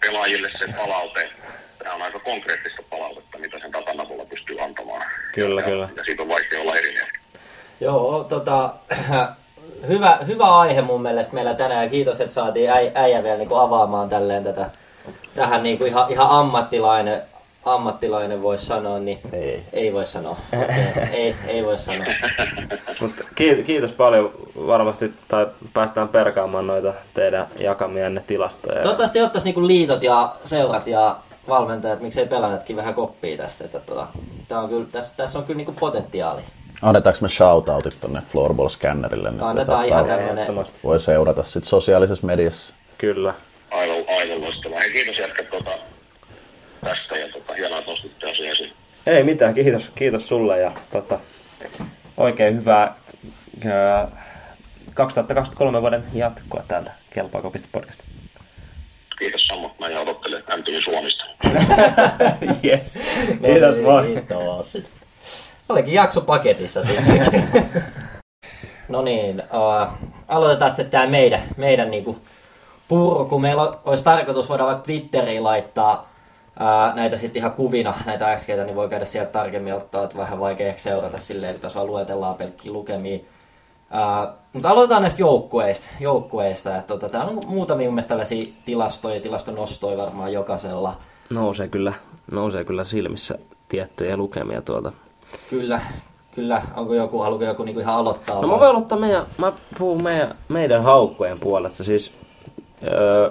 pelaajille 0.00 0.50
se 0.58 0.72
palaute, 0.76 1.30
tämä 1.78 1.94
on 1.94 2.02
aika 2.02 2.18
konkreettista 2.18 2.82
palautetta, 2.82 3.38
mitä 3.38 3.58
sen 3.58 3.72
datan 3.72 4.00
avulla 4.00 4.24
pystyy 4.24 4.62
antamaan. 4.62 5.06
Kyllä, 5.32 5.60
ja, 5.60 5.66
kyllä. 5.66 5.88
Ja 5.96 6.04
siitä 6.04 6.22
on 6.22 6.28
vaikea 6.28 6.60
olla 6.60 6.76
eri 6.76 6.92
mieltä. 6.92 7.18
Joo, 7.80 8.24
tota, 8.24 8.74
hyvä, 10.26 10.56
aihe 10.56 10.82
mun 10.82 11.02
mielestä 11.02 11.34
meillä 11.34 11.54
tänään. 11.54 11.90
Kiitos, 11.90 12.20
että 12.20 12.34
saatiin 12.34 12.70
äi, 12.70 12.92
äijä 12.94 13.22
vielä 13.22 13.36
niinku 13.36 13.54
avaamaan 13.54 14.08
tälleen 14.08 14.44
tätä, 14.44 14.70
tähän 15.34 15.62
niinku 15.62 15.84
ihan, 15.84 16.12
ihan 16.12 16.30
ammattilainen, 16.30 17.22
ammattilainen 17.64 18.42
voisi 18.42 18.66
sanoa, 18.66 18.98
niin 18.98 19.18
Ei. 19.32 19.64
ei 19.72 19.92
voi 19.92 20.06
sanoa. 20.06 20.36
Okay. 20.52 21.06
ei, 21.12 21.34
ei 21.46 21.64
voi 21.64 21.78
sanoa. 21.78 22.06
Mutta 23.00 23.24
kiitos 23.64 23.92
paljon 23.92 24.32
varmasti, 24.66 25.12
tai 25.28 25.46
päästään 25.74 26.08
perkaamaan 26.08 26.66
noita 26.66 26.94
teidän 27.14 27.46
jakamienne 27.58 28.24
tilastoja. 28.26 28.82
Toivottavasti 28.82 29.22
ottaisi 29.22 29.46
niinku 29.46 29.66
liitot 29.66 30.02
ja 30.02 30.34
seurat 30.44 30.86
ja 30.86 31.16
valmentajat, 31.48 32.00
miksei 32.00 32.26
pelaajatkin 32.26 32.76
vähän 32.76 32.94
koppia 32.94 33.36
tästä. 33.36 33.64
Että 33.64 33.80
tota, 33.80 34.06
tää 34.48 34.60
on 34.60 34.68
kyllä, 34.68 34.86
tässä, 34.92 35.14
tässä 35.16 35.38
on 35.38 35.44
kyllä 35.44 35.56
niinku 35.56 35.74
potentiaali. 35.80 36.42
Annetaanko 36.84 37.18
me 37.20 37.28
shoutoutit 37.28 38.00
tonne 38.00 38.22
Floorball 38.32 38.68
Scannerille 38.68 39.30
nyt? 39.30 39.42
Annetaan 39.42 39.84
että 39.84 39.94
ihan. 39.94 40.20
Ehdottomasti. 40.20 40.80
Voi 40.84 41.00
seurata 41.00 41.44
sit 41.44 41.64
sosiaalisessa 41.64 42.26
mediassa. 42.26 42.74
Kyllä. 42.98 43.34
Aivan, 43.70 43.96
aivan 44.18 44.40
loistavaa. 44.40 44.78
Hei, 44.80 44.92
kiitos 44.92 45.18
jätkät 45.18 45.50
tota, 45.50 45.70
tästä 46.84 47.16
ja 47.16 47.32
tota, 47.32 47.52
hienoa, 47.52 47.80
nostitte 47.86 48.30
asiaa 48.30 48.52
esiin. 48.52 48.72
Ei 49.06 49.22
mitään, 49.22 49.54
kiitos, 49.54 49.90
kiitos 49.94 50.28
sulle 50.28 50.60
ja 50.60 50.72
tota, 50.92 51.18
oikein 52.16 52.56
hyvää 52.56 52.94
ää, 53.66 54.08
2023 54.94 55.80
vuoden 55.80 56.04
jatkoa 56.14 56.64
täältä 56.68 56.92
Kelpaako 57.10 57.52
podcastista. 57.72 58.14
Kiitos 59.18 59.46
Sammo, 59.46 59.74
mä 59.80 59.88
ihan 59.88 60.02
odottelen 60.02 60.42
MTVn 60.56 60.82
Suomista. 60.84 61.24
yes. 62.64 62.98
Kiitos 63.42 63.76
moi. 63.82 64.06
Kiitos. 64.06 65.03
Olikin 65.68 65.94
jakso 65.94 66.20
paketissa 66.20 66.82
sitten. 66.82 67.48
no 68.88 69.02
niin, 69.02 69.42
uh, 69.42 69.88
aloitetaan 70.28 70.70
sitten 70.70 70.90
tämä 70.90 71.06
meidän, 71.06 71.40
meidän 71.56 71.90
niinku 71.90 72.18
purku. 72.88 73.38
Meillä 73.38 73.78
olisi 73.84 74.04
tarkoitus 74.04 74.48
voida 74.48 74.64
vaikka 74.64 74.82
Twitteriin 74.82 75.44
laittaa 75.44 76.08
uh, 76.60 76.96
näitä 76.96 77.16
sitten 77.16 77.40
ihan 77.40 77.52
kuvina, 77.52 77.94
näitä 78.06 78.36
XGtä, 78.36 78.64
niin 78.64 78.76
voi 78.76 78.88
käydä 78.88 79.04
sieltä 79.04 79.32
tarkemmin 79.32 79.74
ottaa, 79.74 80.04
että 80.04 80.16
vähän 80.16 80.40
vaikea 80.40 80.66
ehkä 80.66 80.80
seurata 80.80 81.18
silleen, 81.18 81.54
kun 81.54 81.60
tässä 81.60 81.78
vaan 81.78 81.86
luetellaan 81.86 82.34
pelkkiä 82.34 82.72
lukemia. 82.72 83.18
Uh, 83.18 84.34
mutta 84.52 84.70
aloitetaan 84.70 85.02
näistä 85.02 85.22
joukkueista. 85.22 85.86
joukkueista. 86.00 86.76
että 86.76 86.86
Tota, 86.86 87.08
täällä 87.08 87.30
on 87.30 87.46
muutamia 87.46 87.86
mun 87.86 87.94
mielestä 87.94 88.08
tällaisia 88.08 88.52
tilastoja, 88.64 89.20
tilastonostoja 89.20 89.98
varmaan 89.98 90.32
jokaisella. 90.32 90.96
Nousee 91.30 91.68
kyllä, 91.68 91.92
nousee 92.32 92.64
kyllä 92.64 92.84
silmissä 92.84 93.38
tiettyjä 93.68 94.16
lukemia 94.16 94.62
tuolta. 94.62 94.92
Kyllä, 95.50 95.80
kyllä. 96.34 96.62
Onko 96.76 96.94
joku, 96.94 97.18
haluatko 97.18 97.44
joku 97.44 97.64
niinku 97.64 97.80
ihan 97.80 97.94
aloittaa? 97.94 98.36
No 98.40 98.42
mä 98.42 98.48
vai? 98.52 98.58
voin 98.60 98.70
aloittaa 98.70 98.98
meidän, 98.98 99.24
mä 99.38 99.52
puhun 99.78 100.02
meidän, 100.02 100.34
meidän 100.48 100.82
haukkojen 100.82 101.40
puolesta. 101.40 101.84
Siis 101.84 102.12
öö, 102.92 103.30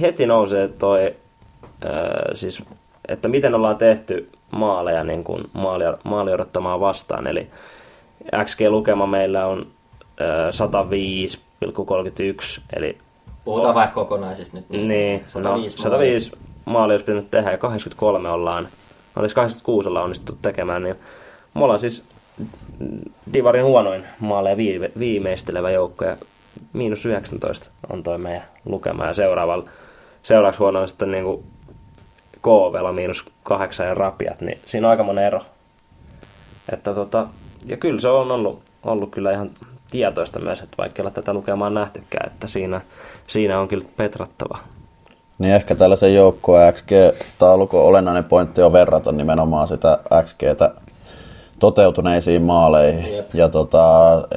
heti 0.00 0.26
nousee 0.26 0.68
toi, 0.68 1.14
öö, 1.84 2.34
siis, 2.34 2.62
että 3.08 3.28
miten 3.28 3.54
ollaan 3.54 3.76
tehty 3.76 4.30
maaleja 4.50 5.04
niin 5.04 5.24
kuin 5.24 5.44
maali, 5.52 5.84
maali 6.04 6.32
odottamaan 6.32 6.80
vastaan. 6.80 7.26
Eli 7.26 7.50
XG-lukema 8.44 9.06
meillä 9.06 9.46
on 9.46 9.66
öö, 10.20 10.50
105,31, 10.50 12.60
eli 12.76 12.98
Puhutaan 13.44 13.74
vaikka 13.74 13.94
kokonaisista 13.94 14.56
nyt. 14.56 14.68
niin, 14.70 15.24
105 15.26 15.76
no, 15.76 15.82
105 15.82 16.32
maalia 16.64 16.92
olisi 16.94 17.04
pitänyt 17.04 17.30
tehdä 17.30 17.50
ja 17.50 17.58
83 17.58 18.30
ollaan, 18.30 18.68
olisi 19.16 19.34
86 19.34 19.88
ollaan 19.88 20.04
onnistuttu 20.04 20.38
tekemään, 20.42 20.82
niin 20.82 20.96
me 21.54 21.64
ollaan 21.64 21.80
siis 21.80 22.04
Divarin 23.32 23.64
huonoin 23.64 24.04
maaleja 24.20 24.56
viime, 24.56 24.90
viimeistelevä 24.98 25.70
joukko 25.70 26.04
ja 26.04 26.16
miinus 26.72 27.06
19 27.06 27.70
on 27.92 28.02
toi 28.02 28.18
meidän 28.18 28.44
lukema 28.64 29.06
ja 29.06 29.14
seuraavalla, 29.14 29.70
seuraavaksi 30.22 30.58
huono 30.58 30.80
on 30.80 30.88
sitten 30.88 31.10
niin 31.10 31.24
kuin 31.24 31.44
KVlla 32.42 32.92
miinus 32.92 33.24
kahdeksan 33.42 33.86
ja 33.86 33.94
rapiat, 33.94 34.40
niin 34.40 34.58
siinä 34.66 34.86
on 34.86 34.90
aika 34.90 35.02
monen 35.02 35.24
ero. 35.26 35.40
Että 36.72 36.94
tota, 36.94 37.26
ja 37.66 37.76
kyllä 37.76 38.00
se 38.00 38.08
on 38.08 38.30
ollut, 38.30 38.62
ollut 38.82 39.10
kyllä 39.10 39.32
ihan 39.32 39.50
tietoista 39.90 40.38
myös, 40.38 40.60
että 40.60 40.76
vaikka 40.78 41.02
ei 41.02 41.04
ole 41.06 41.12
tätä 41.12 41.34
lukemaan 41.34 41.74
nähtykään, 41.74 42.32
että 42.32 42.46
siinä, 42.46 42.80
siinä 43.26 43.60
on 43.60 43.68
kyllä 43.68 43.84
petrattava. 43.96 44.58
Niin 45.38 45.54
ehkä 45.54 45.74
tällaisen 45.74 46.14
joukkueen 46.14 46.74
XG-taulukon 46.74 47.82
olennainen 47.82 48.24
pointti 48.24 48.62
on 48.62 48.72
verrata 48.72 49.12
nimenomaan 49.12 49.68
sitä 49.68 49.98
XGtä 50.24 50.70
toteutuneisiin 51.58 52.42
maaleihin. 52.42 53.14
Jep. 53.14 53.34
Ja 53.34 53.48
tota, 53.48 53.84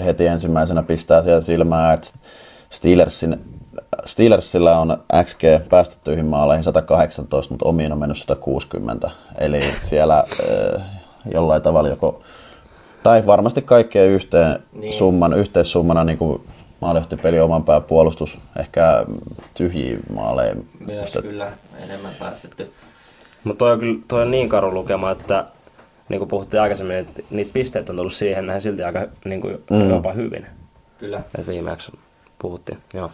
heti 0.05 0.27
ensimmäisenä 0.27 0.83
pistää 0.83 1.23
siellä 1.23 1.41
silmään, 1.41 1.93
että 1.93 2.09
Steelersin 2.69 3.57
Steelersillä 4.05 4.79
on 4.79 4.97
XG 5.23 5.41
päästettyihin 5.69 6.25
maaleihin 6.25 6.63
118, 6.63 7.53
mutta 7.53 7.69
omiin 7.69 7.91
on 7.91 7.99
mennyt 7.99 8.17
160. 8.17 9.09
Eli 9.37 9.73
siellä 9.77 10.17
äh, 10.17 10.83
jollain 11.33 11.61
tavalla 11.61 11.89
joko, 11.89 12.21
tai 13.03 13.25
varmasti 13.25 13.61
kaikkeen 13.61 14.09
yhteen 14.09 14.59
niin. 14.73 14.93
summan, 14.93 15.33
yhteissummana 15.33 16.03
niin 16.03 16.17
kuin 16.17 16.41
maalijohtipeli 16.79 17.39
oman 17.39 17.63
pään 17.63 17.83
puolustus, 17.83 18.39
ehkä 18.59 19.05
tyhjiä 19.53 19.97
maaleja. 20.13 20.55
Myös 20.79 21.01
Musta- 21.01 21.21
kyllä 21.21 21.51
enemmän 21.83 22.13
päästetty. 22.19 22.73
Mutta 23.43 23.59
toi 23.59 23.71
on, 23.71 23.79
kyllä, 23.79 23.99
toi 24.07 24.21
on 24.21 24.31
niin 24.31 24.49
karu 24.49 24.73
lukema, 24.73 25.11
että 25.11 25.45
niin 26.09 26.19
kuin 26.19 26.29
puhuttiin 26.29 26.61
aikaisemmin, 26.61 26.97
että 26.97 27.21
niitä 27.29 27.53
pisteitä 27.53 27.91
on 27.91 27.97
tullut 27.97 28.13
siihen 28.13 28.47
näin 28.47 28.61
silti 28.61 28.83
aika 28.83 29.07
niin 29.25 29.41
kuin, 29.41 29.63
mm. 29.71 29.89
jopa 29.89 30.11
hyvin. 30.11 30.45
Kyllä. 30.97 31.21
Et 31.39 31.47
viimeksi 31.47 31.91
puhuttiin, 32.39 32.77
joo. 32.93 33.11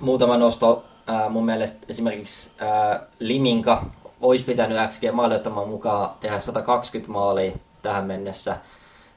Muutama 0.00 0.36
nosto. 0.36 0.84
Ää, 1.06 1.28
mun 1.28 1.44
mielestä 1.44 1.78
esimerkiksi 1.88 2.50
ää, 2.58 3.00
Liminka 3.18 3.84
olisi 4.20 4.44
pitänyt 4.44 4.78
XG 4.88 5.02
maaliottamaan 5.12 5.68
mukaan 5.68 6.10
tehdä 6.20 6.40
120 6.40 7.12
maalia 7.12 7.52
tähän 7.82 8.04
mennessä. 8.04 8.56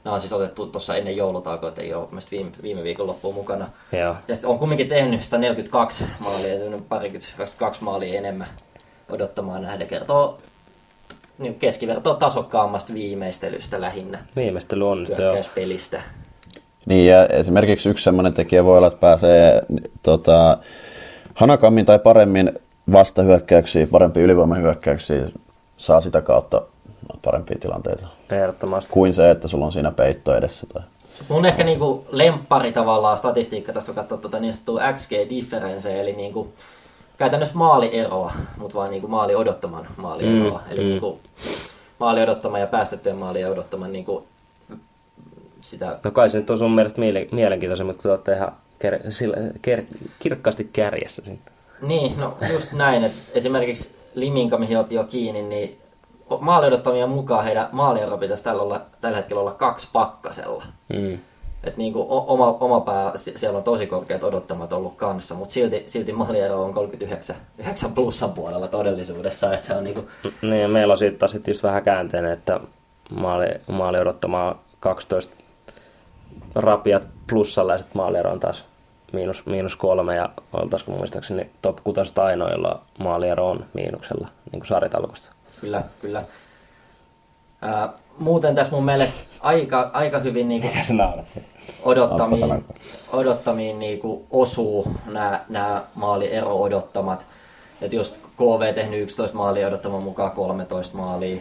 Nämä 0.08 0.14
on 0.14 0.20
siis 0.20 0.32
otettu 0.32 0.66
tuossa 0.66 0.96
ennen 0.96 1.16
joulutaukoa, 1.16 1.68
että 1.68 1.82
ei 1.82 1.94
ole 1.94 2.06
mielestäni 2.10 2.38
viime, 2.38 2.52
viime 2.62 2.82
viikon 2.82 3.06
loppuun 3.06 3.34
mukana. 3.34 3.68
Joo. 3.92 4.16
Ja 4.28 4.34
sitten 4.34 4.50
on 4.50 4.58
kumminkin 4.58 4.88
tehnyt 4.88 5.22
142 5.22 6.04
maalia, 6.18 6.54
parikymmentä, 6.88 7.36
22 7.36 7.84
maalia 7.84 8.18
enemmän 8.18 8.46
odottamaan 9.08 9.62
nähden. 9.62 9.86
Kertoo 9.88 10.38
niin 11.38 11.54
keskivertoa 11.54 12.14
tasokkaammasta 12.14 12.94
viimeistelystä 12.94 13.80
lähinnä 13.80 14.24
Viimeistely 14.36 14.80
joo. 14.80 14.94
hyökkäyspelistä. 14.94 16.02
Niin 16.86 17.06
ja 17.06 17.26
esimerkiksi 17.26 17.88
yksi 17.88 18.04
semmoinen 18.04 18.34
tekijä 18.34 18.64
voi 18.64 18.78
olla, 18.78 18.86
että 18.86 19.00
pääsee 19.00 19.62
tota, 20.02 20.58
hanakammin 21.34 21.86
tai 21.86 21.98
paremmin 21.98 22.52
vastahyökkäyksiin, 22.92 23.88
parempiin 23.88 24.24
ylivoimahyökkäyksiin, 24.24 25.34
saa 25.76 26.00
sitä 26.00 26.20
kautta 26.20 26.62
parempia 27.24 27.58
tilanteita 27.60 28.08
Ehdottomasti. 28.30 28.92
kuin 28.92 29.12
se, 29.14 29.30
että 29.30 29.48
sulla 29.48 29.66
on 29.66 29.72
siinä 29.72 29.90
peitto 29.90 30.36
edessä. 30.36 30.66
Tai... 30.66 30.82
Mun 31.28 31.46
ehkä 31.46 31.64
niinku 31.64 32.06
lemppari 32.10 32.72
tavallaan 32.72 33.18
statistiikka 33.18 33.72
tästä 33.72 33.86
kun 33.86 33.94
katsoo 33.94 34.18
tota 34.18 34.40
niin 34.40 34.54
sanottua 34.54 34.80
XG-difference, 34.92 36.00
eli 36.00 36.12
niinku 36.12 36.52
käytännössä 37.18 37.54
maalieroa, 37.54 38.32
mutta 38.56 38.74
vaan 38.74 38.90
niinku 38.90 39.08
maali 39.08 39.34
odottaman 39.34 39.86
maalieroa. 39.96 40.60
Mm, 40.66 40.72
eli 40.72 40.80
mm. 40.80 40.86
niinku 40.86 41.20
maali 41.98 42.22
odottaman 42.22 42.60
ja 42.60 42.66
päästettyjen 42.66 43.18
maalien 43.18 43.50
odottaman 43.50 43.92
niinku 43.92 44.26
sitä 45.60 45.98
No 46.04 46.10
kai 46.10 46.30
se 46.30 46.38
nyt 46.38 46.50
on 46.50 46.58
sun 46.58 46.70
mielestä 46.70 47.00
miele- 47.00 47.28
mielenkiintoisemmat, 47.32 47.96
kun 47.96 48.02
te 48.02 48.10
olette 48.10 48.32
ihan 48.32 48.52
ker- 48.84 49.10
sillä, 49.10 49.36
ker- 49.36 49.96
kirkkaasti 50.18 50.70
kärjessä 50.72 51.22
siinä. 51.24 51.38
Niin, 51.82 52.20
no 52.20 52.36
just 52.52 52.72
näin, 52.72 53.04
että 53.04 53.18
esimerkiksi 53.34 53.94
Liminka, 54.14 54.58
mihin 54.58 54.78
otti 54.78 54.94
jo 54.94 55.04
kiinni, 55.04 55.42
niin 55.42 55.78
maali 56.40 56.66
odottamien 56.66 57.08
mukaan 57.08 57.44
heidän 57.44 57.68
maaliero 57.72 58.18
pitäisi 58.18 58.44
tällä, 58.44 58.62
olla, 58.62 58.80
tällä 59.00 59.16
hetkellä 59.16 59.40
olla 59.40 59.52
kaksi 59.52 59.88
pakkasella. 59.92 60.64
Mm. 60.88 61.18
Et 61.64 61.76
niinku 61.76 62.00
o- 62.00 62.24
oma, 62.28 62.56
oma 62.60 62.80
pää, 62.80 63.12
sie- 63.16 63.38
siellä 63.38 63.56
on 63.58 63.64
tosi 63.64 63.86
korkeat 63.86 64.22
odottamat 64.22 64.72
ollut 64.72 64.96
kanssa, 64.96 65.34
mutta 65.34 65.52
silti, 65.54 65.82
silti 65.86 66.12
maaliero 66.12 66.64
on 66.64 66.74
39 66.74 67.36
9 67.58 67.92
plussan 67.92 68.32
puolella 68.32 68.68
todellisuudessa. 68.68 69.54
Et 69.54 69.64
se 69.64 69.74
on 69.74 69.84
niinku, 69.84 70.04
Niin, 70.42 70.62
ja 70.62 70.68
meillä 70.68 70.92
on 70.92 70.98
siitä 70.98 71.18
taas 71.18 71.30
sit 71.32 71.48
just 71.48 71.62
vähän 71.62 71.82
käänteinen, 71.82 72.32
että 72.32 72.60
maali, 73.10 73.48
maali 73.66 73.98
odottamaan 73.98 74.56
12 74.80 75.34
rapiat 76.54 77.08
plussalla 77.26 77.72
ja 77.72 77.78
sitten 77.78 77.96
maaliero 78.02 78.30
on 78.32 78.40
taas 78.40 78.64
miinus, 79.12 79.46
miinus 79.46 79.76
kolme 79.76 80.14
ja 80.16 80.28
oltaisiko 80.52 80.92
muistaakseni 80.92 81.50
top 81.62 81.78
6 81.84 82.00
ainoa, 82.20 82.50
jolla 82.50 82.80
maaliero 82.98 83.50
on 83.50 83.64
miinuksella 83.74 84.28
niin 84.52 84.60
kuin 84.60 84.68
sarjatalkosta. 84.68 85.32
Kyllä, 85.60 85.82
kyllä. 86.00 86.24
Ää, 87.62 87.88
muuten 88.18 88.54
tässä 88.54 88.72
mun 88.72 88.84
mielestä 88.84 89.20
aika, 89.40 89.90
aika 89.92 90.18
hyvin 90.18 90.48
niinku 90.48 90.68
odottamiin, 91.82 92.64
odottamiin 93.12 93.78
niinku 93.78 94.26
osuu 94.30 94.92
nämä, 95.06 95.44
nämä 95.48 95.84
maaliero 95.94 96.56
odottamat. 96.56 97.26
Et 97.82 97.92
just 97.92 98.16
KV 98.36 98.74
tehnyt 98.74 99.00
11 99.00 99.36
maalia 99.36 99.68
odottaman 99.68 100.02
mukaan 100.02 100.30
13 100.30 100.96
maalia, 100.96 101.40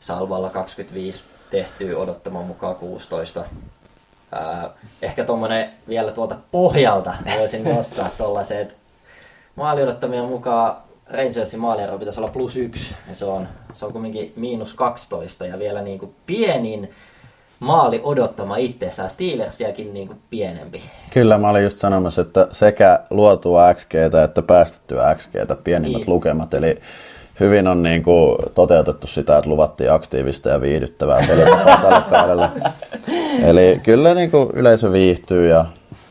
Salvalla 0.00 0.50
25 0.50 1.24
tehtyä 1.50 1.98
odottaman 1.98 2.44
mukaan 2.44 2.76
16. 2.76 3.44
Ää, 4.32 4.70
ehkä 5.02 5.24
tuommoinen 5.24 5.70
vielä 5.88 6.12
tuolta 6.12 6.36
pohjalta 6.50 7.14
voisin 7.38 7.64
nostaa 7.64 8.08
tuollaisen, 8.18 8.58
että 8.58 8.74
maali 9.56 9.82
odottamien 9.82 10.24
mukaan 10.24 10.76
Rangersin 11.10 11.60
maaliero 11.60 11.98
pitäisi 11.98 12.20
olla 12.20 12.30
plus 12.30 12.56
yksi, 12.56 12.94
ja 13.08 13.14
se 13.14 13.24
on, 13.24 13.48
se 13.72 13.86
on 13.86 13.92
kumminkin 13.92 14.32
miinus 14.36 14.74
12, 14.74 15.46
ja 15.46 15.58
vielä 15.58 15.82
niin 15.82 15.98
kuin 15.98 16.14
pienin 16.26 16.90
maali 17.60 18.00
odottama 18.04 18.56
itsessään, 18.56 19.10
Steelersiäkin 19.10 19.94
niin 19.94 20.06
kuin 20.06 20.18
pienempi. 20.30 20.82
Kyllä, 21.10 21.38
mä 21.38 21.48
olin 21.48 21.62
just 21.62 21.78
sanomassa, 21.78 22.20
että 22.20 22.46
sekä 22.52 23.00
luotua 23.10 23.74
XG 23.74 23.94
että 24.24 24.42
päästettyä 24.42 25.14
XG, 25.14 25.34
pienimmät 25.64 26.00
Niin. 26.00 26.10
lukemat, 26.10 26.54
eli 26.54 26.78
hyvin 27.40 27.66
on 27.68 27.82
niin 27.82 28.02
kuin 28.02 28.36
toteutettu 28.54 29.06
sitä, 29.06 29.38
että 29.38 29.50
luvattiin 29.50 29.92
aktiivista 29.92 30.48
ja 30.48 30.60
viihdyttävää 30.60 31.24
pelitapaa 31.28 31.76
tällä 31.82 32.04
kaudella. 32.10 32.50
Eli 33.42 33.80
kyllä 33.82 34.14
niin 34.14 34.30
kuin 34.30 34.50
yleisö 34.52 34.92
viihtyy 34.92 35.48
ja 35.48 35.64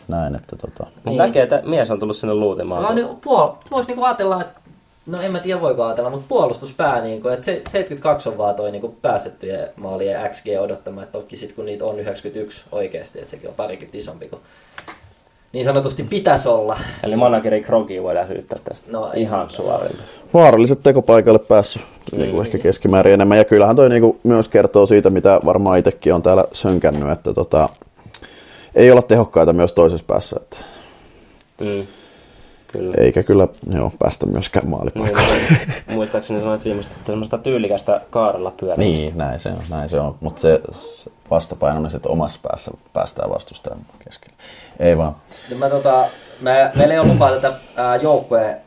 näin, 0.07 0.35
että 0.35 0.55
tota, 0.55 0.83
Niin. 0.83 0.93
Niin. 1.05 1.17
Näkee, 1.17 1.43
että 1.43 1.61
mies 1.65 1.91
on 1.91 1.99
tullut 1.99 2.17
sinne 2.17 2.33
luutimaan. 2.33 2.83
Vaan 2.83 2.95
nyt 2.95 3.07
puol- 3.07 3.55
voisi 3.71 3.87
niinku 3.87 4.03
ajatella, 4.03 4.41
että 4.41 4.59
no 5.07 5.21
en 5.21 5.31
mä 5.31 5.39
tiedä 5.39 5.61
voiko 5.61 5.83
ajatella, 5.85 6.09
mutta 6.09 6.25
puolustuspää, 6.29 7.01
niinku, 7.01 7.27
että 7.27 7.45
se- 7.45 7.61
72 7.71 8.29
on 8.29 8.37
vaan 8.37 8.55
toi 8.55 8.71
niinku 8.71 8.95
päästettyjen 9.01 9.69
maalien 9.75 10.29
XG 10.31 10.45
odottama, 10.61 11.03
että 11.03 11.19
toki 11.19 11.37
sit 11.37 11.53
kun 11.53 11.65
niitä 11.65 11.85
on 11.85 11.99
91 11.99 12.63
oikeasti, 12.71 13.19
että 13.19 13.31
sekin 13.31 13.49
on 13.49 13.55
parikymmentä 13.55 13.97
isompi 13.97 14.27
kuin 14.29 14.41
niin 15.53 15.65
sanotusti 15.65 16.03
pitäisi 16.03 16.47
olla. 16.49 16.79
Eli 17.03 17.15
manageri 17.15 17.61
Krogi 17.63 18.03
voidaan 18.03 18.27
syyttää 18.27 18.59
tästä. 18.63 18.91
No. 18.91 19.11
Ihan 19.15 19.49
suoraan. 19.49 19.91
vaaralliset 20.33 20.83
tekopaikalle 20.83 21.39
päässyt 21.39 21.81
niin 22.17 22.31
kuin 22.31 22.45
ehkä 22.45 22.57
keskimäärin 22.57 23.13
enemmän. 23.13 23.37
Ja 23.37 23.43
kyllähän 23.45 23.75
toi 23.75 23.89
niin 23.89 24.01
kuin 24.01 24.19
myös 24.23 24.49
kertoo 24.49 24.85
siitä, 24.85 25.09
mitä 25.09 25.39
varmaan 25.45 25.79
itsekin 25.79 26.13
on 26.13 26.21
täällä 26.21 26.43
sönkännyt, 26.51 27.09
että 27.09 27.33
tota, 27.33 27.69
ei 28.75 28.91
olla 28.91 29.01
tehokkaita 29.01 29.53
myös 29.53 29.73
toisessa 29.73 30.05
päässä. 30.07 30.35
Että 30.41 30.57
Mm. 31.61 31.87
Kyllä. 32.77 32.95
eikä 32.97 33.23
kyllä 33.23 33.47
joo, 33.73 33.91
päästä 33.99 34.25
myöskään 34.25 34.69
maalipaikalle. 34.69 35.33
Niin, 35.33 35.83
muistaakseni 35.87 36.39
sanoit 36.41 36.65
viimeistä, 36.65 36.93
että 36.97 37.07
semmoista 37.07 37.37
tyylikästä 37.37 38.01
kaarella 38.09 38.51
pyörimistä. 38.51 39.03
Niin, 39.05 39.17
näin 39.17 39.39
se 39.39 39.49
on, 39.49 39.63
näin 39.69 39.89
se 39.89 39.99
on. 39.99 40.15
Mutta 40.21 40.41
se, 40.41 40.61
se 40.71 41.11
vastapaino 41.31 41.79
on 41.79 41.91
se, 41.91 41.97
että 41.97 42.09
omassa 42.09 42.39
päässä 42.43 42.71
päästään 42.93 43.29
vastustajan 43.29 43.79
keskellä. 44.05 44.35
Ei 44.79 44.97
vaan. 44.97 45.15
Nyt 45.49 45.59
mä 45.59 45.69
tota, 45.69 46.05
mä, 46.41 46.71
meillä 46.75 46.93
ei 46.93 46.99
ole 46.99 47.07
lupaa 47.07 47.31
tätä 47.31 47.53
ää, 47.75 47.95
joukkueen 47.95 48.57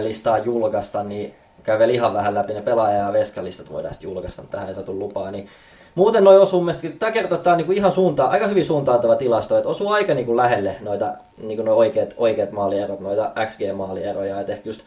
listaa 0.00 0.38
julkaista, 0.38 1.02
niin 1.02 1.34
käy 1.62 1.78
vielä 1.78 1.92
ihan 1.92 2.14
vähän 2.14 2.34
läpi 2.34 2.52
ne 2.52 2.62
pelaaja- 2.62 2.98
ja 2.98 3.12
veskalistat 3.12 3.72
voidaan 3.72 3.94
sitten 3.94 4.10
julkaista, 4.10 4.42
mutta 4.42 4.56
tähän 4.56 4.68
ei 4.68 4.74
saatu 4.74 4.98
lupaa. 4.98 5.30
Niin 5.30 5.48
muuten 5.94 6.24
noin 6.24 6.40
osuu 6.40 6.60
mielestäni, 6.60 6.94
tämä 6.98 7.12
kertoo, 7.12 7.36
että 7.36 7.44
tämä 7.44 7.54
on 7.54 7.58
niinku 7.58 7.72
ihan 7.72 7.92
suuntaan, 7.92 8.30
aika 8.30 8.46
hyvin 8.46 8.64
suuntaantava 8.64 9.16
tilasto, 9.16 9.56
että 9.56 9.68
osuu 9.68 9.88
aika 9.88 10.14
niinku 10.14 10.36
lähelle 10.36 10.76
noita 10.80 11.12
niinku 11.38 11.62
noi 11.62 11.74
oikeat, 11.74 12.14
oikeat 12.16 12.52
maalierot, 12.52 13.00
noita 13.00 13.32
XG-maalieroja, 13.46 14.40
että 14.40 14.52
ehkä 14.52 14.68
just 14.68 14.82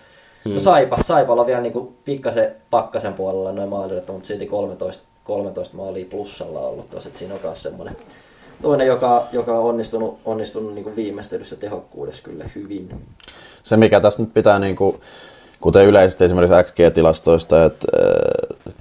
hmm. 0.45 0.53
no 0.53 0.59
Saipa, 0.59 0.97
Saipalla 1.01 1.41
on 1.41 1.47
vielä 1.47 1.61
niinku 1.61 1.93
pikkasen 2.05 2.55
pakkasen 2.69 3.13
puolella 3.13 3.51
noin 3.51 3.69
maalierot, 3.69 4.07
mutta 4.07 4.27
silti 4.27 4.45
13, 4.45 5.03
13 5.23 5.77
maalia 5.77 6.05
plussalla 6.09 6.59
ollut 6.59 6.85
että 6.93 7.19
siinä 7.19 7.33
on 7.33 7.39
myös 7.43 7.63
semmoinen 7.63 7.97
toinen, 8.61 8.87
joka, 8.87 9.27
joka 9.31 9.59
on 9.59 9.65
onnistunut, 9.65 10.19
onnistunut 10.25 10.73
niinku 10.73 10.95
viimeistelyssä 10.95 11.55
tehokkuudessa 11.55 12.23
kyllä 12.23 12.45
hyvin. 12.55 13.05
Se, 13.63 13.77
mikä 13.77 13.99
tässä 13.99 14.21
nyt 14.21 14.33
pitää, 14.33 14.59
niin 14.59 14.75
kuin, 14.75 15.01
kuten 15.59 15.85
yleisesti 15.85 16.25
esimerkiksi 16.25 16.63
XG-tilastoista, 16.63 17.65
että 17.65 17.87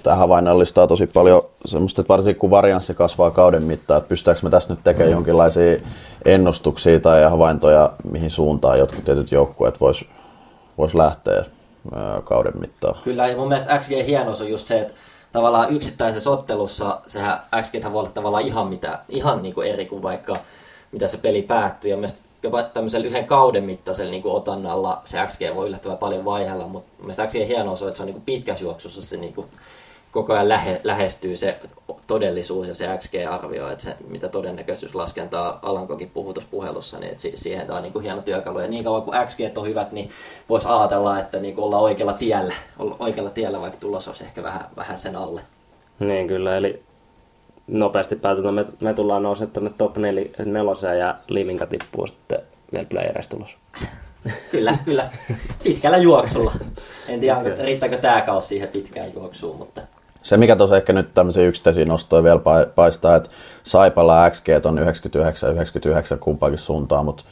tämä 0.03 0.15
havainnollistaa 0.15 0.87
tosi 0.87 1.07
paljon 1.07 1.41
semmoista, 1.65 2.01
että 2.01 2.13
varsinkin 2.13 2.39
kun 2.39 2.51
varianssi 2.51 2.93
kasvaa 2.93 3.31
kauden 3.31 3.63
mittaan, 3.63 3.97
että 3.97 4.09
pystytäänkö 4.09 4.41
me 4.43 4.49
tässä 4.49 4.73
nyt 4.73 4.83
tekemään 4.83 5.11
jonkinlaisia 5.11 5.77
ennustuksia 6.25 6.99
tai 6.99 7.23
havaintoja, 7.23 7.91
mihin 8.11 8.29
suuntaan 8.29 8.79
jotkut 8.79 9.05
tietyt 9.05 9.31
joukkueet 9.31 9.81
vois, 9.81 10.05
vois 10.77 10.95
lähteä 10.95 11.39
äh, 11.39 12.23
kauden 12.23 12.59
mittaan. 12.59 12.95
Kyllä, 13.03 13.27
ja 13.27 13.37
mun 13.37 13.47
mielestä 13.47 13.79
XG 13.79 13.91
hienous 14.05 14.41
on 14.41 14.49
just 14.49 14.67
se, 14.67 14.79
että 14.79 14.93
tavallaan 15.31 15.73
yksittäisessä 15.73 16.29
ottelussa 16.29 17.01
sehän 17.07 17.39
XG 17.61 17.73
voi 17.91 17.99
olla 17.99 18.09
tavallaan 18.09 18.47
ihan, 18.47 18.67
mitä, 18.67 18.99
ihan 19.09 19.43
niin 19.43 19.53
kuin 19.53 19.67
eri 19.67 19.85
kuin 19.85 20.03
vaikka 20.03 20.37
mitä 20.91 21.07
se 21.07 21.17
peli 21.17 21.41
päättyy. 21.41 21.91
Ja 21.91 21.97
mielestäni 21.97 22.27
jopa 22.43 22.63
tämmöisellä 22.63 23.07
yhden 23.07 23.25
kauden 23.25 23.63
mittaisella 23.63 24.11
niin 24.11 24.25
otannalla 24.25 25.01
se 25.05 25.17
XG 25.27 25.41
voi 25.55 25.67
yllättävän 25.67 25.97
paljon 25.97 26.25
vaihella, 26.25 26.67
mutta 26.67 26.91
mielestäni 26.99 27.27
XG 27.27 27.47
hienous 27.47 27.81
on, 27.81 27.87
että 27.87 27.97
se 27.97 28.03
on 28.03 28.09
niin 28.09 28.21
pitkässä 28.21 28.63
juoksussa 28.65 29.01
se 29.01 29.17
niin 29.17 29.33
kuin 29.33 29.47
koko 30.11 30.33
ajan 30.33 30.49
lähe, 30.49 30.81
lähestyy 30.83 31.35
se 31.35 31.59
todellisuus 32.07 32.67
ja 32.67 32.75
se 32.75 32.97
XG-arvio, 32.97 33.71
että 33.71 33.83
se, 33.83 33.95
mitä 34.07 34.29
todennäköisyyslaskentaa 34.29 35.59
Alankokin 35.61 36.09
puhui 36.09 36.33
tuossa 36.33 36.49
puhelussa, 36.51 36.99
niin 36.99 37.11
että 37.11 37.21
si- 37.21 37.37
siihen 37.37 37.67
tämä 37.67 37.77
on 37.77 37.83
niin 37.83 37.93
kuin 37.93 38.03
hieno 38.03 38.21
työkalu. 38.21 38.59
Ja 38.59 38.67
niin 38.67 38.83
kauan 38.83 39.01
kuin 39.01 39.17
XG 39.27 39.39
on 39.57 39.67
hyvät, 39.67 39.91
niin 39.91 40.09
voisi 40.49 40.67
ajatella, 40.69 41.19
että 41.19 41.39
niin 41.39 41.55
kuin 41.55 41.65
ollaan 41.65 41.83
oikealla 41.83 42.13
tiellä, 42.13 42.53
olla 42.79 42.95
oikealla 42.99 43.29
tiellä, 43.29 43.61
vaikka 43.61 43.79
tulos 43.79 44.07
olisi 44.07 44.23
ehkä 44.23 44.43
vähän, 44.43 44.65
vähän 44.75 44.97
sen 44.97 45.15
alle. 45.15 45.41
Niin 45.99 46.27
kyllä, 46.27 46.57
eli 46.57 46.83
nopeasti 47.67 48.15
päätetään, 48.15 48.53
me, 48.53 48.65
me 48.79 48.93
tullaan 48.93 49.23
nousemaan 49.23 49.53
tuonne 49.53 49.71
top 49.77 49.97
4, 49.97 50.25
neloseen 50.45 50.99
ja 50.99 51.15
Liminka 51.27 51.65
tippuu 51.65 52.07
sitten 52.07 52.39
vielä 52.73 52.85
playereista 52.89 53.35
tulos. 53.35 53.55
Kyllä, 54.51 54.77
kyllä. 54.85 55.09
Pitkällä 55.63 55.97
juoksulla. 55.97 56.53
En 57.07 57.19
tiedä, 57.19 57.41
riittääkö 57.57 57.97
tämä 57.97 58.21
kausi 58.21 58.47
siihen 58.47 58.69
pitkään 58.69 59.13
juoksuun, 59.13 59.57
mutta 59.57 59.81
Se, 60.23 60.37
mikä 60.37 60.55
tuossa 60.55 60.77
ehkä 60.77 60.93
nyt 60.93 61.13
tämmöisiä 61.13 61.43
yksittäisiä 61.43 61.85
nostoja 61.85 62.23
vielä 62.23 62.39
pa- 62.39 62.69
paistaa, 62.75 63.15
että 63.15 63.29
Saipalla 63.63 64.29
XG 64.29 64.47
on 64.65 64.79
99 64.79 65.51
99 65.51 66.19
kumpaankin 66.19 66.57
suuntaan, 66.57 67.05
mutta 67.05 67.23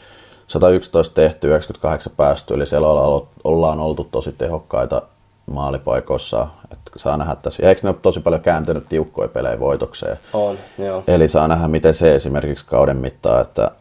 111 0.47 1.13
tehty, 1.15 1.47
98 1.47 2.13
päästy, 2.17 2.53
eli 2.53 2.65
siellä 2.65 2.87
olla- 2.87 3.27
ollaan 3.43 3.79
oltu 3.79 4.07
tosi 4.11 4.31
tehokkaita 4.37 5.01
maalipaikoissa. 5.45 6.47
Että 6.71 6.91
saa 6.95 7.17
nähdä 7.17 7.35
tässä. 7.35 7.63
Ja 7.63 7.69
eikö 7.69 7.81
ne 7.83 7.89
ole 7.89 7.97
tosi 8.01 8.19
paljon 8.19 8.41
kääntynyt 8.41 8.89
tiukkoja 8.89 9.27
pelejä 9.27 9.59
voitokseen? 9.59 10.17
On, 10.33 10.57
joo. 10.77 11.03
Eli 11.07 11.27
saa 11.27 11.47
nähdä, 11.47 11.67
miten 11.67 11.93
se 11.93 12.15
esimerkiksi 12.15 12.65
kauden 12.65 12.97
mittaan, 12.97 13.41
että 13.41 13.71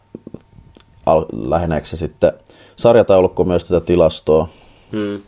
al- 1.05 1.25
läheneekö 1.31 1.87
se 1.87 1.97
sitten 1.97 2.33
sarjataulukko 2.75 3.43
myös 3.43 3.63
tätä 3.63 3.85
tilastoa. 3.85 4.47
Hmm. 4.91 5.21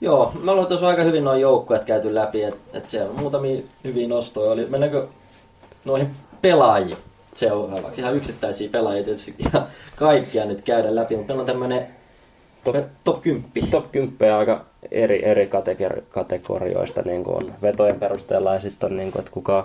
Joo, 0.00 0.32
me 0.42 0.50
ollaan 0.50 0.68
tuossa 0.68 0.88
aika 0.88 1.02
hyvin 1.02 1.24
noin 1.24 1.40
joukkueet 1.40 1.84
käyty 1.84 2.14
läpi, 2.14 2.42
että 2.42 2.78
et 2.78 2.88
siellä 2.88 3.10
on 3.10 3.20
muutamia 3.20 3.62
hyviä 3.84 4.08
nostoja. 4.08 4.52
Oli, 4.52 4.66
mennäänkö 4.66 5.06
noihin 5.84 6.10
pelaajiin 6.42 6.96
seuraavaksi? 7.34 8.00
Ihan 8.00 8.16
yksittäisiä 8.16 8.68
pelaajia 8.72 9.04
tietysti 9.04 9.34
ja 9.54 9.66
kaikkia 9.96 10.44
nyt 10.44 10.62
käydä 10.62 10.94
läpi, 10.94 11.16
mutta 11.16 11.32
meillä 11.32 11.40
on 11.40 11.46
tämmönen 11.46 11.86
Top- 12.64 12.72
top, 12.72 12.84
top 13.04 13.22
10. 13.22 13.70
Top 13.70 13.92
10 13.92 14.34
aika 14.34 14.64
eri, 14.90 15.24
eri 15.24 15.46
kategori- 15.46 16.02
kategorioista 16.08 17.02
niin 17.02 17.24
kuin 17.24 17.36
on 17.36 17.54
vetojen 17.62 18.00
perusteella 18.00 18.54
ja 18.54 18.60
sitten 18.60 18.90
on, 18.90 18.96
niin 18.96 19.12
kuin, 19.12 19.20
että 19.20 19.32
kuka 19.32 19.58
on 19.58 19.64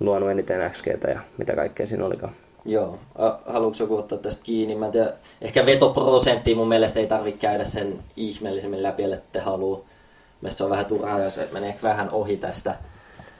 luonut 0.00 0.30
eniten 0.30 0.70
XGtä 0.70 1.08
ja 1.08 1.20
mitä 1.38 1.54
kaikkea 1.54 1.86
siinä 1.86 2.06
olikaan. 2.06 2.32
Joo, 2.64 2.98
haluatko 3.46 3.82
joku 3.82 3.96
ottaa 3.98 4.18
tästä 4.18 4.42
kiinni? 4.42 4.74
Mä 4.74 4.86
en 4.86 4.92
tiedä, 4.92 5.12
ehkä 5.40 5.66
vetoprosenttia 5.66 6.56
mun 6.56 6.68
mielestä 6.68 7.00
ei 7.00 7.06
tarvitse 7.06 7.40
käydä 7.40 7.64
sen 7.64 7.98
ihmeellisemmin 8.16 8.82
läpi, 8.82 9.02
te 9.32 9.40
haluu. 9.40 9.84
Mielestäni 10.40 10.58
se 10.58 10.64
on 10.64 10.70
vähän 10.70 10.86
turhaa, 10.86 11.18
jos 11.20 11.40
menee 11.52 11.68
ehkä 11.68 11.82
vähän 11.88 12.08
ohi 12.12 12.36
tästä. 12.36 12.74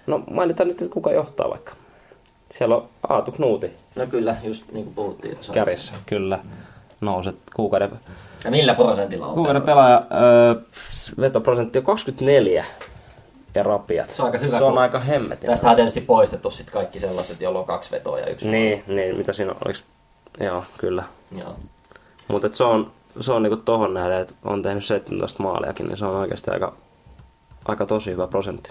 No 0.06 0.22
mainitaan 0.30 0.68
nyt, 0.68 0.83
että 0.83 0.92
kuka 0.94 1.12
johtaa 1.12 1.50
vaikka. 1.50 1.72
Siellä 2.59 2.76
on 2.76 2.88
Aatu 3.09 3.33
Knuuti 3.33 3.72
No 3.96 4.06
kyllä, 4.06 4.37
just 4.42 4.72
niin 4.72 4.85
kuin 4.85 4.94
puhuttiin 4.94 5.35
tuossa. 5.35 5.52
kärjessä, 5.52 5.94
kyllä. 6.06 6.38
Nouset 7.00 7.37
kuukauden, 7.56 7.90
Ja 8.44 8.50
millä 8.50 8.74
prosentilla 8.74 9.26
on? 9.26 9.35
kuukauden 9.35 9.62
pelaaja. 9.62 10.06
Öö, 10.22 10.54
vetoprosentti 11.20 11.78
on 11.78 11.85
24 11.85 12.64
ja 13.54 13.62
rapiat. 13.62 14.10
Se 14.10 14.22
on 14.22 14.26
aika 14.26 14.38
hyvä, 14.38 14.58
Se 14.58 14.64
on 14.64 14.78
aika 14.78 15.00
hemmetin. 15.00 15.50
Tästä 15.50 15.70
on 15.70 15.76
tietysti 15.76 16.00
poistettu 16.00 16.50
sit 16.50 16.70
kaikki 16.70 17.00
sellaiset, 17.00 17.40
joilla 17.40 17.58
on 17.58 17.64
kaksi 17.64 17.90
vetoa 17.90 18.18
ja 18.18 18.26
yksi 18.26 18.48
Niin, 18.48 18.84
niin, 18.86 19.16
mitä 19.16 19.32
siinä 19.32 19.52
on? 19.52 19.58
Oliks... 19.64 19.84
Joo, 20.40 20.64
kyllä. 20.78 21.04
Joo. 21.38 21.56
Mutta 22.28 22.48
se 22.52 22.64
on, 22.64 22.90
se 23.20 23.32
on 23.32 23.42
niinku 23.42 23.56
tohon 23.56 23.94
nähden, 23.94 24.20
että 24.20 24.34
on 24.44 24.62
tehnyt 24.62 24.84
17 24.84 25.42
maaliakin, 25.42 25.86
niin 25.86 25.98
se 25.98 26.04
on 26.04 26.16
oikeasti 26.16 26.50
aika, 26.50 26.72
aika 27.64 27.86
tosi 27.86 28.10
hyvä 28.10 28.26
prosentti. 28.26 28.70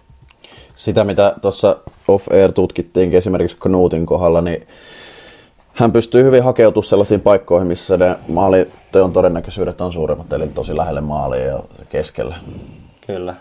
sitä, 0.75 1.03
mitä 1.03 1.35
tuossa 1.41 1.77
off-air 2.07 2.51
tutkittiin 2.51 3.13
esimerkiksi 3.13 3.57
Knutin 3.59 4.05
kohdalla, 4.05 4.41
niin 4.41 4.67
hän 5.73 5.91
pystyy 5.91 6.23
hyvin 6.23 6.43
hakeutumaan 6.43 6.87
sellaisiin 6.87 7.21
paikkoihin, 7.21 7.67
missä 7.67 7.97
ne 7.97 8.15
maaliteon 8.27 9.13
todennäköisyydet 9.13 9.81
on 9.81 9.93
suuremmat, 9.93 10.33
eli 10.33 10.47
tosi 10.47 10.77
lähelle 10.77 11.01
maalia 11.01 11.45
ja 11.45 11.59
keskellä. 11.89 12.35
Kyllä. 13.07 13.35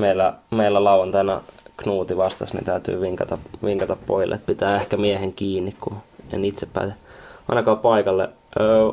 Meillä, 0.00 0.34
meillä 0.50 0.84
lauantaina 0.84 1.40
Knuuti 1.76 2.16
vastasi, 2.16 2.54
niin 2.54 2.64
täytyy 2.64 3.00
vinkata, 3.00 3.38
vinkata 3.64 3.96
pojille, 4.06 4.34
että 4.34 4.46
pitää 4.46 4.76
ehkä 4.76 4.96
miehen 4.96 5.32
kiinni, 5.32 5.76
kun 5.80 5.96
en 6.32 6.44
itse 6.44 6.66
pääse 6.66 6.92
ainakaan 7.48 7.78
paikalle. 7.78 8.28
Öö, 8.60 8.92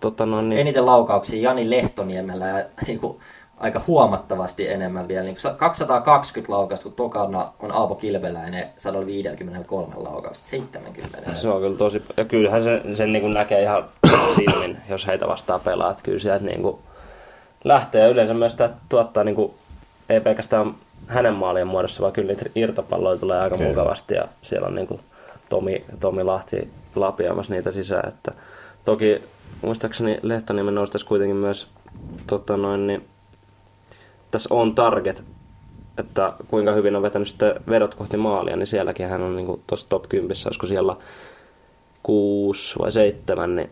tota 0.00 0.26
noin, 0.26 0.48
niin, 0.48 0.60
Eniten 0.60 0.86
laukauksia 0.86 1.42
Jani 1.42 1.70
Lehtoniemellä 1.70 2.46
ja 2.46 2.64
niin 2.86 3.00
kuin, 3.00 3.18
aika 3.62 3.80
huomattavasti 3.86 4.68
enemmän 4.68 5.08
vielä. 5.08 5.24
Niin 5.24 5.36
kuin 5.42 5.56
220 5.56 6.52
laukausta, 6.52 6.82
kun 6.82 6.92
tokana 6.92 7.52
on 7.60 7.72
Aapo 7.72 7.94
Kilveläinen 7.94 8.68
153 8.78 9.94
laukausta, 9.96 10.48
70. 10.48 11.34
Se 11.34 11.48
on 11.48 11.60
kyllä 11.60 11.76
tosi... 11.76 12.02
Ja 12.16 12.24
kyllähän 12.24 12.64
se, 12.64 12.82
sen 12.94 13.12
niin 13.12 13.22
kuin 13.22 13.34
näkee 13.34 13.62
ihan 13.62 13.84
silmin, 14.36 14.76
jos 14.88 15.06
heitä 15.06 15.28
vastaan 15.28 15.60
pelaa. 15.60 15.90
Että 15.90 16.02
kyllä 16.02 16.18
sieltä 16.18 16.44
niin 16.44 16.62
kuin 16.62 16.76
lähtee 17.64 18.08
yleensä 18.08 18.34
myös 18.34 18.52
sitä 18.52 18.70
tuottaa 18.88 19.24
niin 19.24 19.34
kuin, 19.34 19.52
ei 20.14 20.20
pelkästään 20.20 20.74
hänen 21.06 21.34
maalien 21.34 21.66
muodossa, 21.66 22.02
vaan 22.02 22.12
kyllä 22.12 22.28
niitä 22.28 22.50
irtopalloja 22.54 23.18
tulee 23.18 23.40
aika 23.40 23.56
Kyllä. 23.56 23.68
mukavasti 23.68 24.14
ja 24.14 24.24
siellä 24.42 24.66
on 24.66 24.74
niin 24.74 24.86
kuin 24.86 25.00
Tomi, 25.48 25.84
Tomi 26.00 26.24
Lahti 26.24 26.70
lapiamassa 26.94 27.54
niitä 27.54 27.72
sisään. 27.72 28.08
Että 28.08 28.32
toki 28.84 29.22
muistaakseni 29.62 30.18
Lehtoniemen 30.22 30.74
nousi 30.74 30.92
tässä 30.92 31.08
kuitenkin 31.08 31.36
myös 31.36 31.68
tota 32.26 32.56
noin, 32.56 32.86
niin, 32.86 33.08
tässä 34.30 34.54
on 34.54 34.74
target, 34.74 35.24
että 35.98 36.32
kuinka 36.48 36.72
hyvin 36.72 36.96
on 36.96 37.02
vetänyt 37.02 37.28
sitten 37.28 37.54
vedot 37.68 37.94
kohti 37.94 38.16
maalia, 38.16 38.56
niin 38.56 38.66
sielläkin 38.66 39.08
hän 39.08 39.22
on 39.22 39.36
niin 39.36 39.62
tuossa 39.66 39.88
top 39.88 40.08
10, 40.08 40.36
olisiko 40.46 40.66
siellä 40.66 40.96
kuusi 42.02 42.78
vai 42.78 42.92
seitsemän, 42.92 43.56
niin 43.56 43.70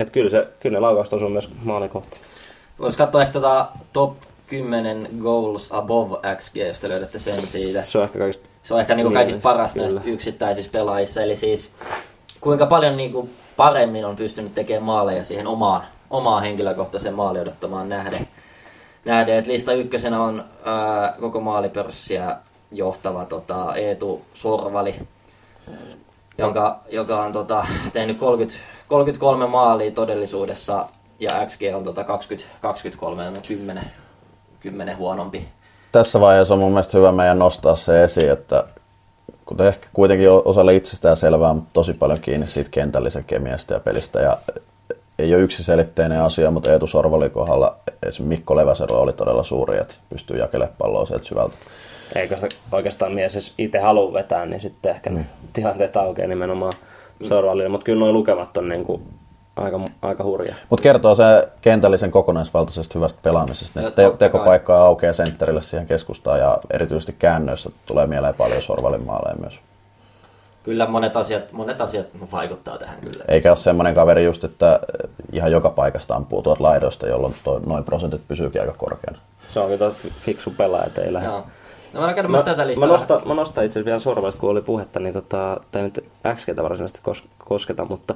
että 0.00 0.12
kyllä, 0.12 0.30
se, 0.30 0.48
kyllä 0.60 0.76
ne 0.76 0.80
laukaukset 0.80 1.12
osuu 1.12 1.28
myös 1.28 1.50
maalin 1.64 1.90
kohti. 1.90 2.18
Voisi 2.78 2.98
katsoa 2.98 3.22
ehkä 3.22 3.32
tota 3.32 3.68
top 3.92 4.12
10 4.52 5.08
goals 5.22 5.68
above 5.72 6.36
XG, 6.36 6.56
jos 6.56 6.78
te 6.80 6.88
löydätte 6.88 7.18
sen 7.18 7.42
siitä. 7.42 7.82
Se 7.82 7.98
on 7.98 8.04
ehkä 8.04 8.18
kaikista 8.18 8.48
Se 8.62 8.74
on 8.74 8.80
ehkä 8.80 8.94
niinku 8.94 9.08
Niin, 9.08 9.18
kaikista 9.18 9.42
paras 9.42 9.72
kyllä. 9.72 9.86
näistä 9.86 10.10
yksittäisissä 10.10 10.70
pelaajissa. 10.70 11.22
Eli 11.22 11.36
siis 11.36 11.72
kuinka 12.40 12.66
paljon 12.66 12.96
niinku 12.96 13.28
paremmin 13.56 14.04
on 14.04 14.16
pystynyt 14.16 14.54
tekemään 14.54 14.82
maaleja 14.82 15.24
siihen 15.24 15.46
omaan, 15.46 15.82
omaan 16.10 16.42
henkilökohtaiseen 16.42 17.14
maali 17.14 17.40
odottamaan 17.40 17.88
nähden. 17.88 18.28
nähden. 19.04 19.36
Et 19.36 19.46
lista 19.46 19.72
ykkösenä 19.72 20.22
on 20.22 20.44
ää, 20.64 21.14
koko 21.20 21.40
maalipörssiä 21.40 22.36
johtava 22.72 23.24
tota, 23.24 23.74
Eetu 23.76 24.22
Sorvali, 24.34 24.94
jonka, 26.38 26.80
joka 26.90 27.22
on 27.22 27.32
tota, 27.32 27.66
tehnyt 27.92 28.18
30, 28.18 28.58
33 28.88 29.46
maalia 29.46 29.90
todellisuudessa 29.90 30.88
ja 31.20 31.30
XG 31.46 31.60
on 31.74 31.84
tota 31.84 32.04
20, 32.04 32.50
23 32.60 33.24
ja 33.24 33.30
10, 33.48 34.01
10 34.62 34.96
huonompi. 34.96 35.48
Tässä 35.92 36.20
vaiheessa 36.20 36.54
on 36.54 36.60
mun 36.60 36.72
mielestä 36.72 36.98
hyvä 36.98 37.12
meidän 37.12 37.38
nostaa 37.38 37.76
se 37.76 38.04
esiin, 38.04 38.30
että 38.30 38.64
kuten 39.46 39.66
ehkä 39.66 39.86
kuitenkin 39.92 40.28
osalle 40.30 40.74
itsestään 40.74 41.16
selvää, 41.16 41.54
mutta 41.54 41.70
tosi 41.72 41.94
paljon 41.94 42.20
kiinni 42.20 42.46
siitä 42.46 42.70
kentällisen 42.70 43.24
kemiasta 43.24 43.74
ja 43.74 43.80
pelistä. 43.80 44.20
Ja 44.20 44.38
ei 45.18 45.34
ole 45.34 45.42
yksiselitteinen 45.42 46.20
asia, 46.20 46.50
mutta 46.50 46.72
Eetu 46.72 46.86
Sorvalin 46.86 47.30
kohdalla 47.30 47.76
esimerkiksi 47.86 48.22
Mikko 48.22 48.56
Leväsen 48.56 48.90
rooli 48.90 49.12
todella 49.12 49.42
suuri, 49.42 49.78
että 49.78 49.94
pystyy 50.10 50.38
jakelemaan 50.38 50.76
palloa 50.78 51.06
sieltä 51.06 51.24
syvältä. 51.24 51.54
eikö 52.14 52.34
sitä 52.34 52.48
oikeastaan 52.72 53.12
mies 53.12 53.34
jos 53.34 53.54
itse 53.58 53.78
halua 53.78 54.12
vetää, 54.12 54.46
niin 54.46 54.60
sitten 54.60 54.94
ehkä 54.94 55.10
ne 55.10 55.26
tilanteet 55.52 55.96
aukeaa 55.96 56.28
nimenomaan 56.28 56.72
Sorvallille. 57.28 57.68
Mutta 57.68 57.84
kyllä 57.84 57.98
nuo 57.98 58.12
lukemat 58.12 58.56
on 58.56 58.68
niin 58.68 58.84
kuin 58.84 59.02
aika, 59.56 59.80
aika 60.02 60.24
hurja. 60.24 60.54
Mutta 60.70 60.82
kertoo 60.82 61.14
se 61.14 61.48
kentällisen 61.60 62.10
kokonaisvaltaisesta 62.10 62.98
hyvästä 62.98 63.18
pelaamisesta. 63.22 63.80
Ne 63.80 63.90
te- 63.90 64.12
tekopaikkaa 64.18 64.86
aukeaa 64.86 65.12
sentterille 65.12 65.62
siihen 65.62 65.86
keskustaan 65.86 66.38
ja 66.38 66.58
erityisesti 66.70 67.16
käännöissä 67.18 67.70
tulee 67.86 68.06
mieleen 68.06 68.34
paljon 68.34 68.62
Sorvalin 68.62 69.06
maaleja 69.06 69.36
myös. 69.40 69.60
Kyllä 70.62 70.86
monet 70.86 71.16
asiat, 71.16 71.52
monet 71.52 71.80
asiat 71.80 72.06
vaikuttaa 72.32 72.78
tähän 72.78 73.00
kyllä. 73.00 73.24
Eikä 73.28 73.50
ole 73.50 73.56
semmoinen 73.56 73.94
kaveri 73.94 74.24
just, 74.24 74.44
että 74.44 74.80
ihan 75.32 75.52
joka 75.52 75.70
paikasta 75.70 76.14
ampuu 76.14 76.42
tuolta 76.42 76.62
laidoista, 76.62 77.06
jolloin 77.06 77.34
toi, 77.44 77.60
noin 77.66 77.84
prosentit 77.84 78.28
pysyykin 78.28 78.60
aika 78.60 78.74
korkeana. 78.76 79.18
Se 79.54 79.60
on 79.60 79.68
kyllä 79.68 79.92
fiksu 80.10 80.50
pelaaja 80.50 80.90
teillä. 80.90 81.22
Joo. 81.22 81.46
No 81.92 82.14
käydä 82.14 82.28
myös 82.28 82.42
tätä 82.42 82.64
mä, 82.80 82.86
nostan, 82.86 83.20
mä 83.24 83.34
nostan 83.34 83.64
itse 83.64 83.78
asiassa 83.78 83.84
vielä 83.84 84.00
sorvallista, 84.00 84.40
kun 84.40 84.50
oli 84.50 84.62
puhetta, 84.62 85.00
niin 85.00 85.14
tota, 85.14 85.60
tämä 85.70 85.82
nyt 85.82 86.04
XGtä 86.34 86.62
varsinaisesti 86.62 87.00
kos, 87.02 87.24
kosketa, 87.38 87.84
mutta 87.84 88.14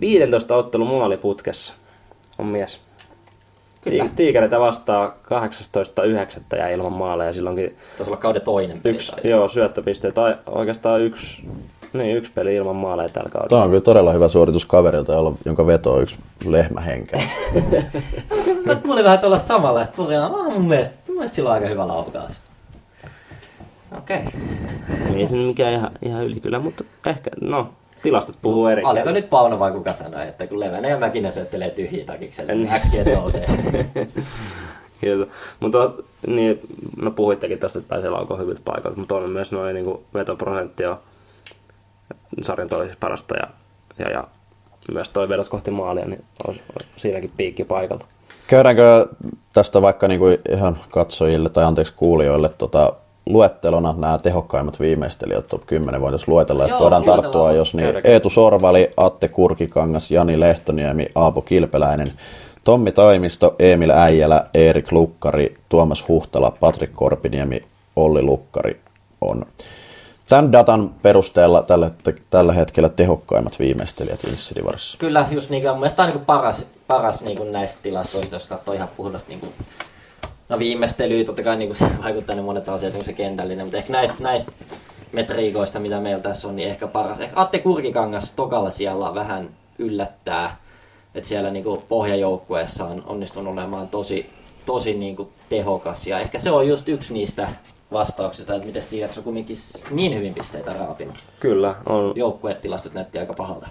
15 0.00 0.56
ottelun 0.56 0.88
maaliputkessa 0.88 1.74
on 2.38 2.46
mies. 2.46 2.80
Kyllä. 3.84 4.04
Ti- 4.04 4.10
Tiikereitä 4.16 4.60
vastaa 4.60 5.14
18.9. 5.22 6.58
ja 6.58 6.68
ilman 6.68 6.92
maaleja. 6.92 7.32
Silloinkin 7.32 7.76
Taisi 7.96 8.10
olla 8.10 8.20
kauden 8.20 8.42
toinen 8.42 8.80
peli. 8.80 8.94
yksi, 8.94 9.12
tai- 9.12 9.30
joo, 9.30 9.48
syöttöpiste 9.48 10.12
tai 10.12 10.36
oikeastaan 10.46 11.00
yksi, 11.00 11.42
niin, 11.92 12.16
yksi 12.16 12.32
peli 12.34 12.54
ilman 12.54 12.76
maaleja 12.76 13.08
tällä 13.08 13.30
kaudella. 13.30 13.62
on 13.62 13.68
kyllä 13.68 13.80
todella 13.80 14.12
hyvä 14.12 14.28
suoritus 14.28 14.64
kaverilta, 14.64 15.12
jolla, 15.12 15.32
jonka 15.44 15.66
veto 15.66 15.92
on 15.94 16.02
yksi 16.02 16.16
lehmä 16.46 16.80
henkeä. 16.80 17.22
Mä 18.66 18.74
kuulin 18.74 19.04
vähän 19.04 19.18
tuolla 19.18 19.38
samanlaista 19.38 19.94
purinaa. 19.96 20.28
Mä 20.42 20.48
mun 20.48 20.68
mielestä, 20.68 20.94
mielestä 21.08 21.34
sillä 21.34 21.48
on 21.48 21.54
aika 21.54 21.68
hyvä 21.68 21.88
laukaus. 21.88 22.32
Okei. 23.98 24.20
Ei 25.14 25.26
se 25.26 25.36
mikään 25.36 25.72
ihan, 25.72 25.90
ihan 26.02 26.24
yli 26.24 26.40
kyllä, 26.40 26.58
mutta 26.58 26.84
ehkä, 27.06 27.30
no, 27.40 27.68
tilastot 28.06 28.36
puhuu 28.42 28.66
eri. 28.66 28.82
Oliko 28.84 29.10
nyt 29.10 29.30
Pauno 29.30 29.58
vai 29.58 29.72
kuka 29.72 29.92
sanoi, 29.92 30.28
että 30.28 30.46
kun 30.46 30.60
Levänen 30.60 30.90
ja 30.90 30.98
Mäkinen 30.98 31.32
syöttelee 31.32 31.70
tyhjiä 31.70 32.04
takikselle, 32.04 32.54
niin 32.54 32.80
XG 32.80 32.92
nousee. 33.14 33.46
Kyllä. 35.00 35.26
Mutta 35.60 35.90
niin, 36.26 36.60
no 36.96 37.10
puhuittekin 37.10 37.58
tuosta, 37.58 37.78
että 37.78 37.88
pääsee 37.88 38.10
laukoon 38.10 38.40
hyviltä 38.40 38.60
paikoilta, 38.64 38.98
mutta 38.98 39.14
on 39.14 39.30
myös 39.30 39.52
noin 39.52 39.74
niin 39.74 39.98
vetoprosentti 40.14 40.86
on 40.86 40.98
sarjan 42.42 42.68
toisessa 42.68 42.98
parasta 43.00 43.34
ja, 43.36 43.48
ja, 43.98 44.10
ja 44.10 44.24
myös 44.92 45.10
toi 45.10 45.28
vedot 45.28 45.48
kohti 45.48 45.70
maalia, 45.70 46.04
niin 46.04 46.24
on, 46.46 46.54
on 46.54 46.86
siinäkin 46.96 47.30
piikki 47.36 47.64
paikalta. 47.64 48.04
Käydäänkö 48.46 49.06
tästä 49.52 49.82
vaikka 49.82 50.08
niinku 50.08 50.26
ihan 50.50 50.78
katsojille 50.90 51.48
tai 51.48 51.64
anteeksi 51.64 51.92
kuulijoille 51.96 52.48
tota, 52.48 52.92
luettelona 53.26 53.94
nämä 53.98 54.18
tehokkaimmat 54.18 54.80
viimeistelijät 54.80 55.46
top 55.46 55.66
10 55.66 56.00
voitaisiin 56.00 56.34
luetella 56.34 56.62
ja 56.62 56.68
Joo, 56.68 56.80
voidaan 56.80 57.04
tarttua, 57.04 57.52
jos 57.52 57.74
niin 57.74 57.84
Käydään. 57.84 58.06
Eetu 58.06 58.30
Sorvali, 58.30 58.90
Atte 58.96 59.28
Kurkikangas, 59.28 60.10
Jani 60.10 60.40
Lehtoniemi, 60.40 61.06
Aapo 61.14 61.42
Kilpeläinen, 61.42 62.12
Tommi 62.64 62.92
Taimisto, 62.92 63.54
Emil 63.58 63.90
Äijälä, 63.90 64.46
Erik 64.54 64.92
Lukkari, 64.92 65.58
Tuomas 65.68 66.08
Huhtala, 66.08 66.50
Patrik 66.60 66.90
Korpiniemi, 66.94 67.60
Olli 67.96 68.22
Lukkari 68.22 68.80
on 69.20 69.44
tämän 70.28 70.52
datan 70.52 70.90
perusteella 71.02 71.62
tällä, 71.62 71.90
tällä 72.30 72.52
hetkellä 72.52 72.88
tehokkaimmat 72.88 73.58
viimeistelijät 73.58 74.24
Insidivarissa. 74.24 74.98
Kyllä, 74.98 75.26
just 75.30 75.50
niin 75.50 75.68
mun 75.68 75.78
mielestä 75.78 75.96
tämä 75.96 76.04
on 76.04 76.08
niin 76.08 76.18
kuin 76.18 76.26
paras, 76.26 76.66
paras 76.86 77.22
niin 77.22 77.36
kuin 77.36 77.52
näistä 77.52 77.78
tilastoista, 77.82 78.34
jos 78.34 78.46
katsoo 78.46 78.74
ihan 78.74 78.88
puhdasta 78.96 79.28
niin 79.28 79.40
kuin, 79.40 79.52
no 80.48 80.58
viimeistelyä, 80.58 81.24
totta 81.24 81.42
kai 81.42 81.56
niin 81.56 81.68
kuin 81.68 81.76
se 81.76 81.86
vaikuttaa 82.04 82.36
ne 82.36 82.42
monet 82.42 82.68
asiat, 82.68 82.92
niin 82.92 83.04
se 83.04 83.12
kentällinen, 83.12 83.66
mutta 83.66 83.78
ehkä 83.78 83.92
näistä, 83.92 84.16
näistä 84.20 84.52
metriikoista, 85.12 85.80
mitä 85.80 86.00
meillä 86.00 86.22
tässä 86.22 86.48
on, 86.48 86.56
niin 86.56 86.68
ehkä 86.68 86.86
paras. 86.86 87.20
Ehkä 87.20 87.40
Atte 87.40 87.58
Kurkikangas 87.58 88.30
tokalla 88.36 88.70
siellä 88.70 89.14
vähän 89.14 89.50
yllättää, 89.78 90.56
että 91.14 91.28
siellä 91.28 91.50
niin 91.50 91.64
kuin 91.64 91.82
pohjajoukkueessa 91.88 92.84
on 92.84 93.02
onnistunut 93.06 93.52
olemaan 93.52 93.88
tosi, 93.88 94.30
tosi 94.66 94.94
niin 94.94 95.16
kuin 95.16 95.28
tehokas, 95.48 96.06
ja 96.06 96.20
ehkä 96.20 96.38
se 96.38 96.50
on 96.50 96.68
just 96.68 96.88
yksi 96.88 97.12
niistä 97.12 97.48
vastauksista, 97.92 98.54
että 98.54 98.66
miten 98.66 98.82
Steelers 98.82 99.18
on 99.18 99.24
kumminkin 99.24 99.56
niin 99.90 100.14
hyvin 100.14 100.34
pisteitä 100.34 100.72
raapinut. 100.72 101.14
Kyllä, 101.40 101.74
on 101.86 102.12
Joukkuetilastot 102.16 102.94
näytti 102.94 103.18
aika 103.18 103.34
pahalta. 103.34 103.68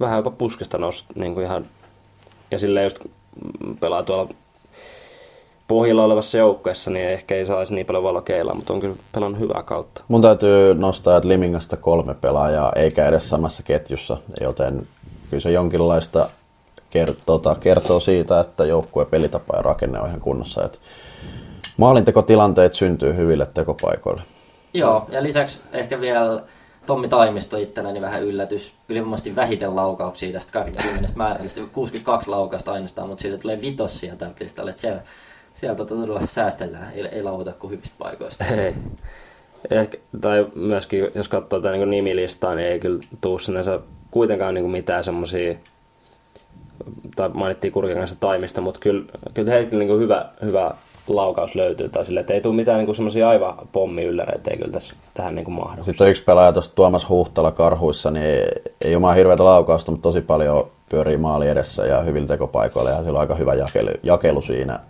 vähän 0.00 0.16
jopa 0.16 0.30
puskesta 0.30 0.78
noussut 0.78 1.06
niin 1.14 1.34
kuin 1.34 1.46
ihan, 1.46 1.64
ja 2.50 2.58
silleen 2.58 2.84
just 2.84 2.98
pelaa 3.80 4.02
tuolla 4.02 4.34
pohjilla 5.68 6.04
olevassa 6.04 6.38
joukkueessa, 6.38 6.90
niin 6.90 7.08
ehkä 7.08 7.34
ei 7.34 7.46
saisi 7.46 7.74
niin 7.74 7.86
paljon 7.86 8.04
valokeilla, 8.04 8.54
mutta 8.54 8.72
on 8.72 8.80
kyllä 8.80 8.96
pelannut 9.12 9.40
hyvää 9.40 9.62
kautta. 9.62 10.02
Mun 10.08 10.22
täytyy 10.22 10.74
nostaa, 10.74 11.16
että 11.16 11.28
Limingasta 11.28 11.76
kolme 11.76 12.14
pelaajaa, 12.14 12.72
eikä 12.76 13.06
edes 13.06 13.28
samassa 13.30 13.62
ketjussa, 13.62 14.16
joten 14.40 14.86
kyllä 15.30 15.40
se 15.40 15.50
jonkinlaista 15.50 16.28
ker- 16.90 17.16
tota, 17.26 17.54
kertoo 17.54 18.00
siitä, 18.00 18.40
että 18.40 18.64
joukkueen 18.64 19.10
pelitapa 19.10 19.56
ja 19.56 19.62
rakenne 19.62 20.00
on 20.00 20.08
ihan 20.08 20.20
kunnossa. 20.20 20.64
Että 20.64 20.78
maalintekotilanteet 21.76 22.72
syntyy 22.72 23.16
hyville 23.16 23.46
tekopaikoille. 23.54 24.22
Joo, 24.74 25.06
ja 25.08 25.22
lisäksi 25.22 25.60
ehkä 25.72 26.00
vielä 26.00 26.42
Tommi 26.86 27.08
Taimisto 27.08 27.56
itselläni 27.56 28.00
vähän 28.00 28.22
yllätys. 28.22 28.72
Ylivoimaisesti 28.88 29.36
vähiten 29.36 29.76
laukauksia 29.76 30.32
tästä 30.32 30.52
20 30.52 31.12
määrällistä. 31.16 31.60
62 31.72 32.30
laukasta 32.30 32.72
ainoastaan, 32.72 33.08
mutta 33.08 33.22
siitä 33.22 33.38
tulee 33.38 33.60
vitossia 33.60 34.16
tältä 34.16 34.44
listalle. 34.44 34.70
Että 34.70 34.80
siellä, 34.80 35.02
sieltä 35.64 35.84
todella 35.84 36.26
säästellään, 36.26 36.92
ei, 36.94 37.06
ei 37.06 37.22
lauta 37.22 37.52
kuin 37.52 37.70
hyvistä 37.70 37.94
paikoista. 37.98 38.44
Ei. 38.44 38.74
Ehkä, 39.70 39.98
tai 40.20 40.46
myöskin, 40.54 41.08
jos 41.14 41.28
katsoo 41.28 41.60
tätä 41.60 41.76
niin 41.76 41.90
nimilistaa, 41.90 42.54
niin 42.54 42.68
ei 42.68 42.80
kyllä 42.80 43.00
tuu 43.20 43.38
sinänsä 43.38 43.80
kuitenkaan 44.10 44.54
niin 44.54 44.70
mitään 44.70 45.04
semmoisia, 45.04 45.54
tai 47.16 47.28
mainittiin 47.28 47.72
Kurkin 47.72 47.96
kanssa 47.96 48.16
taimista, 48.20 48.60
mutta 48.60 48.80
kyllä, 48.80 49.04
kyllä 49.34 49.50
heillä 49.50 49.78
niin 49.78 49.98
hyvä, 49.98 50.28
hyvä 50.42 50.74
laukaus 51.08 51.54
löytyy, 51.54 51.88
tai 51.88 52.04
sille, 52.04 52.20
että 52.20 52.32
ei 52.32 52.40
tule 52.40 52.54
mitään 52.54 52.84
niin 52.84 52.94
semmoisia 52.94 53.28
aivan 53.28 53.54
pommiylläreitä, 53.72 54.50
ei 54.50 54.56
kyllä 54.56 54.72
tässä, 54.72 54.94
tähän 55.14 55.34
niin 55.34 55.52
mahdu. 55.52 55.82
Sitten 55.82 56.08
yksi 56.08 56.24
pelaaja 56.24 56.52
tuosta 56.52 56.74
Tuomas 56.74 57.08
Huhtala 57.08 57.50
karhuissa, 57.50 58.10
niin 58.10 58.26
ei, 58.26 58.46
ei 58.84 58.96
ole 58.96 59.16
hirveätä 59.16 59.44
laukausta, 59.44 59.90
mutta 59.90 60.02
tosi 60.02 60.20
paljon 60.20 60.70
pyörii 60.88 61.16
maali 61.16 61.48
edessä 61.48 61.86
ja 61.86 62.00
hyvillä 62.00 62.28
tekopaikoilla 62.28 62.90
ja 62.90 63.02
sillä 63.02 63.16
on 63.16 63.20
aika 63.20 63.34
hyvä 63.34 63.54
jakelu, 63.54 63.90
jakelu 64.02 64.42
siinä. 64.42 64.80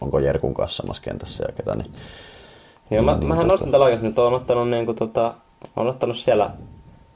Onko 0.00 0.18
Jerkun 0.18 0.54
kanssa 0.54 0.82
samassa 0.82 1.02
kentässä 1.02 1.44
ja 1.48 1.52
ketä, 1.52 1.74
niin 1.74 1.92
Joo, 2.90 3.02
mä, 3.02 3.12
Niin, 3.12 3.20
niin, 3.20 3.28
mähän 3.28 3.44
tota- 3.44 3.48
nostan 3.48 3.70
tällä 3.70 3.88
että 3.90 4.22
on 4.22 4.34
ottanut, 4.34 4.70
niin 4.70 4.86
kuin, 4.86 4.96
tota, 4.96 5.34
on 5.76 5.86
ottanut 5.86 6.16
siellä 6.16 6.50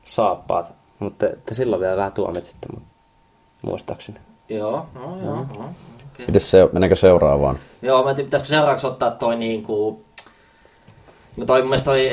saappaat, 0.05 0.73
mutta 0.99 1.27
te, 1.27 1.38
te 1.47 1.55
silloin 1.55 1.81
vielä 1.81 1.97
vähän 1.97 2.12
tuomitsitte, 2.12 2.66
mutta 2.75 2.88
muistaakseni. 3.62 4.19
Joo, 4.49 4.87
no 4.95 5.21
joo. 5.25 5.35
No, 5.35 5.43
okay. 5.43 6.27
Miten 6.27 6.40
se, 6.40 6.69
meneekö 6.73 6.97
seuraavaan? 6.97 7.59
Joo, 7.83 8.05
mä 8.05 8.11
en 8.11 8.16
tiedä, 8.16 8.27
pitäisikö 8.27 8.49
seuraavaksi 8.49 8.87
ottaa 8.87 9.11
toi 9.11 9.37
niinku... 9.37 10.05
No 11.37 11.45
toi 11.45 11.61
mun 11.61 11.69
mielestä 11.69 11.85
toi 11.85 12.12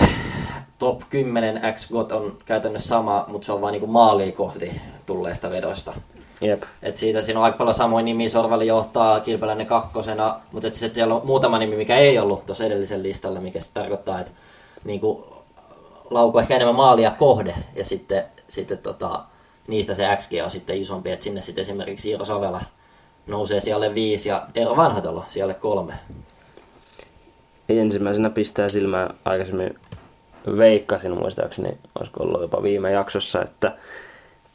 top 0.80 1.02
10 1.10 1.62
x 1.76 1.92
on 1.92 2.38
käytännössä 2.46 2.88
sama, 2.88 3.26
mutta 3.28 3.46
se 3.46 3.52
on 3.52 3.62
vaan 3.62 3.72
niinku 3.72 3.88
maalia 3.88 4.32
kohti 4.32 4.82
tulleista 5.06 5.50
vedoista. 5.50 5.94
Jep. 6.42 6.64
Et 6.84 6.98
siitä 6.98 7.22
siinä 7.22 7.40
on 7.40 7.46
aika 7.46 7.58
paljon 7.58 7.76
samoin 7.76 8.06
nimi, 8.06 8.30
Sorvali 8.30 8.68
johtaa 8.68 9.20
Kilpeläinen 9.20 9.68
kakkosena, 9.68 10.40
mutta 10.52 10.70
sitten 10.70 10.96
siellä 10.96 11.16
on 11.16 11.26
muutama 11.26 11.58
nimi, 11.60 11.76
mikä 11.76 11.98
ei 11.98 12.20
ollut 12.20 12.46
tuossa 12.46 12.66
edellisen 12.66 13.04
listalla, 13.04 13.40
mikä 13.40 13.60
sitten 13.60 13.84
tarkoittaa, 13.84 14.20
että 14.20 14.32
niinku, 14.84 15.26
lauko 16.10 16.40
ehkä 16.40 16.56
enemmän 16.56 16.76
maalia 16.76 17.12
kohde, 17.12 17.56
ja 17.76 17.84
sitten, 17.84 18.24
sitten 18.48 18.78
tota, 18.78 19.24
niistä 19.68 19.94
se 19.94 20.18
XG 20.18 20.32
on 20.44 20.52
sitten 20.52 20.78
isompi, 20.78 21.12
että 21.12 21.24
sinne 21.24 21.42
sitten 21.42 21.62
esimerkiksi 21.62 22.10
Iiro 22.10 22.26
Savela 22.26 22.62
nousee 23.28 23.60
siellä 23.60 23.96
viisi 23.96 24.30
ja 24.30 24.48
Eero 24.56 24.78
Vanhatalo 24.78 25.26
siellä 25.28 25.54
kolme. 25.54 25.94
Ensimmäisenä 27.70 28.30
pistää 28.30 28.70
silmään 28.70 29.16
aikaisemmin 29.26 29.80
veikkasin 30.58 31.18
muistaakseni, 31.18 31.78
olisiko 32.00 32.24
ollut 32.24 32.42
jopa 32.42 32.64
viime 32.64 32.92
jaksossa, 32.92 33.42
että 33.42 33.78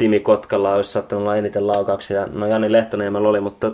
Timi 0.03 0.21
Kotkalla 0.21 0.75
olisi 0.75 0.93
saattanut 0.93 1.23
olla 1.23 1.37
eniten 1.37 1.67
laukauksia. 1.67 2.27
No 2.27 2.47
Jani 2.47 2.73
Lehtoniemellä 2.73 3.29
oli, 3.29 3.41
mutta 3.41 3.73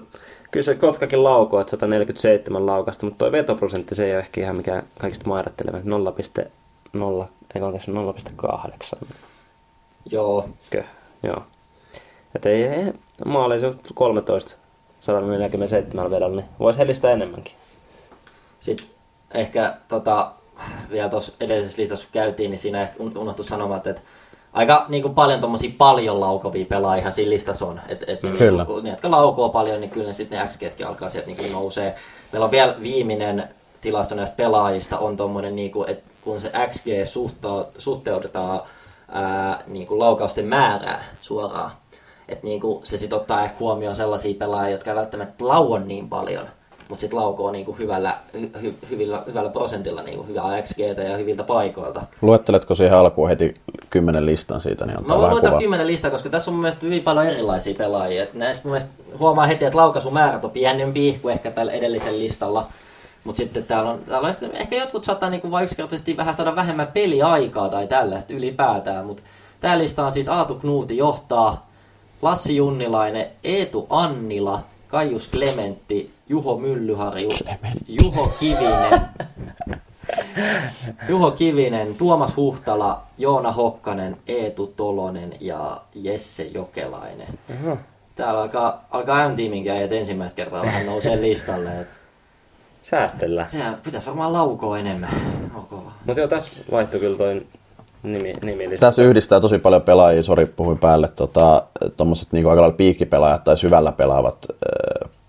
kyllä 0.50 0.64
se 0.64 0.74
Kotkakin 0.74 1.24
laukoo, 1.24 1.60
että 1.60 1.70
147 1.70 2.66
laukasta, 2.66 3.06
mutta 3.06 3.18
tuo 3.18 3.32
vetoprosentti 3.32 3.94
se 3.94 4.04
ei 4.04 4.12
ole 4.12 4.18
ehkä 4.20 4.40
ihan 4.40 4.56
mikään 4.56 4.82
kaikista 4.98 5.28
mairatteleva. 5.28 5.78
0,0, 5.78 7.28
eikö 7.54 7.66
onko 7.66 7.78
0,8? 9.02 9.06
Joo, 10.10 10.48
Kö? 10.70 10.84
Joo. 11.22 11.42
Että 12.34 12.48
ei, 12.48 12.64
ei 12.64 12.92
maali 13.24 13.60
se 13.60 13.66
on 13.66 13.80
13 13.94 14.56
147 15.00 16.10
vedolla, 16.10 16.36
niin 16.36 16.48
voisi 16.58 16.78
helistää 16.78 17.10
enemmänkin. 17.10 17.54
Sitten 18.60 18.86
ehkä 19.34 19.76
tota, 19.88 20.32
vielä 20.90 21.08
tuossa 21.08 21.32
edellisessä 21.40 21.82
listassa 21.82 22.06
kun 22.06 22.12
käytiin, 22.12 22.50
niin 22.50 22.58
siinä 22.58 22.82
ehkä 22.82 22.96
un- 22.98 23.18
unohtui 23.18 23.44
sanomaan, 23.44 23.78
että 23.78 24.02
aika 24.58 24.86
niin 24.88 25.02
kuin 25.02 25.14
paljon 25.14 25.40
tommosia 25.40 25.70
paljon 25.78 26.20
laukovia 26.20 26.66
pelaajia 26.66 27.10
siinä 27.10 27.30
listassa 27.30 27.66
on. 27.66 27.80
Et, 27.88 28.04
et 28.06 28.22
ne, 28.22 28.30
Kyllä. 28.30 28.64
Niin, 28.64 28.84
ne, 28.84 28.90
jotka 28.90 29.10
laukoo 29.10 29.48
paljon, 29.48 29.80
niin 29.80 29.90
kyllä 29.90 30.06
ne 30.06 30.12
sitten 30.12 30.38
ne 30.38 30.48
XGtkin 30.48 30.86
alkaa 30.86 31.08
sieltä 31.08 31.30
niin 31.30 31.52
nousee. 31.52 31.94
Meillä 32.32 32.44
on 32.44 32.50
vielä 32.50 32.76
viimeinen 32.82 33.48
tilasto 33.80 34.14
näistä 34.14 34.36
pelaajista 34.36 34.98
on 34.98 35.16
tommonen, 35.16 35.56
niin 35.56 35.70
kuin, 35.70 35.90
että 35.90 36.10
kun 36.20 36.40
se 36.40 36.52
XG 36.70 36.86
suhta, 37.04 37.66
suhteutetaan 37.78 38.60
ää, 39.08 39.62
niin 39.66 39.86
kuin 39.86 39.98
laukausten 39.98 40.46
määrää 40.46 41.04
suoraan, 41.20 41.70
että 42.28 42.46
niin 42.46 42.60
kuin 42.60 42.86
se 42.86 42.98
sitten 42.98 43.18
ottaa 43.18 43.44
ehkä 43.44 43.56
huomioon 43.60 43.96
sellaisia 43.96 44.34
pelaajia, 44.38 44.72
jotka 44.72 44.90
ei 44.90 44.96
välttämättä 44.96 45.48
lauon 45.48 45.88
niin 45.88 46.08
paljon, 46.08 46.48
mutta 46.88 47.00
sitten 47.00 47.18
laukoo 47.18 47.52
niin 47.52 47.64
kuin 47.64 47.78
hyvällä, 47.78 48.18
hy, 48.40 48.50
hy, 48.62 48.74
hyvillä, 48.90 49.22
hyvällä 49.26 49.50
prosentilla 49.50 50.02
niin 50.02 50.16
kuin 50.16 50.28
hyvää 50.28 50.62
XGtä 50.62 51.02
ja 51.02 51.16
hyviltä 51.16 51.44
paikoilta. 51.44 52.02
Luetteletko 52.22 52.74
siihen 52.74 52.98
alkuun 52.98 53.28
heti 53.28 53.54
kymmenen 53.90 54.26
listan 54.26 54.60
siitä, 54.60 54.86
niin 54.86 55.06
Mä 55.06 55.18
voin 55.18 55.30
luetella 55.30 55.58
kymmenen 55.58 55.86
listaa, 55.86 56.10
koska 56.10 56.28
tässä 56.28 56.50
on 56.50 56.54
mun 56.54 56.62
mielestä 56.62 56.86
hyvin 56.86 57.02
paljon 57.02 57.26
erilaisia 57.26 57.74
pelaajia. 57.74 58.22
Et 58.22 58.34
näistä 58.34 58.64
mun 58.64 58.72
mielestä 58.72 58.92
huomaa 59.18 59.46
heti, 59.46 59.64
että 59.64 59.78
laukaisumäärät 59.78 60.44
on 60.44 60.50
pienempi 60.50 61.18
kuin 61.22 61.32
ehkä 61.32 61.50
tällä 61.50 61.72
edellisellä 61.72 62.18
listalla. 62.18 62.66
Mutta 63.24 63.36
sitten 63.36 63.64
täällä 63.64 63.90
on, 63.90 63.98
täällä 63.98 64.26
on 64.26 64.30
ehkä, 64.30 64.46
ehkä 64.52 64.76
jotkut 64.76 65.04
saattaa 65.04 65.30
niinku 65.30 65.50
vaan 65.50 65.64
yksinkertaisesti 65.64 66.16
vähän 66.16 66.34
saada 66.34 66.56
vähemmän 66.56 66.86
peliaikaa 66.86 67.68
tai 67.68 67.86
tällaista 67.86 68.32
ylipäätään. 68.32 69.06
Mutta 69.06 69.22
tää 69.60 69.78
lista 69.78 70.06
on 70.06 70.12
siis 70.12 70.28
Aatu 70.28 70.54
Knuuti 70.54 70.96
johtaa, 70.96 71.68
Lassi 72.22 72.56
Junnilainen, 72.56 73.26
Eetu 73.44 73.86
Annila, 73.90 74.60
Kaius 74.88 75.28
Klementti, 75.28 76.10
Juho 76.28 76.58
Myllyharju, 76.58 77.30
Juho 77.88 78.32
Kivinen, 78.40 79.00
Juho 81.08 81.30
Kivinen, 81.30 81.94
Tuomas 81.94 82.36
Huhtala, 82.36 83.02
Joona 83.18 83.52
Hokkanen, 83.52 84.16
Eetu 84.26 84.66
Tolonen 84.66 85.34
ja 85.40 85.80
Jesse 85.94 86.42
Jokelainen. 86.42 87.28
Täällä 88.14 88.40
alkaa, 88.40 88.84
alkaa 88.90 89.28
M-tiimin 89.28 89.64
käijät 89.64 89.92
ensimmäistä 89.92 90.36
kertaa 90.36 90.62
vähän 90.62 90.86
nousee 90.86 91.20
listalle. 91.20 91.80
Et 91.80 91.88
Säästellään. 92.82 93.48
Se 93.48 93.58
pitäisi 93.82 94.06
varmaan 94.06 94.32
laukoa 94.32 94.78
enemmän. 94.78 95.10
Okay. 95.54 95.78
Mutta 96.04 96.20
joo, 96.20 96.28
tässä 96.28 96.50
vaihtui 96.70 97.00
kyllä 97.00 97.16
toi 97.16 97.46
nimi, 98.02 98.34
nimi 98.42 98.78
Tässä 98.78 99.02
yhdistää 99.02 99.40
tosi 99.40 99.58
paljon 99.58 99.82
pelaajia, 99.82 100.22
sori 100.22 100.46
puhuin 100.46 100.78
päälle, 100.78 101.08
tota, 101.08 101.62
tommoset 101.96 102.32
niinku 102.32 102.50
aika 102.50 102.60
lailla 102.60 102.76
piikkipelaajat 102.76 103.44
tai 103.44 103.56
syvällä 103.56 103.92
pelaavat 103.92 104.46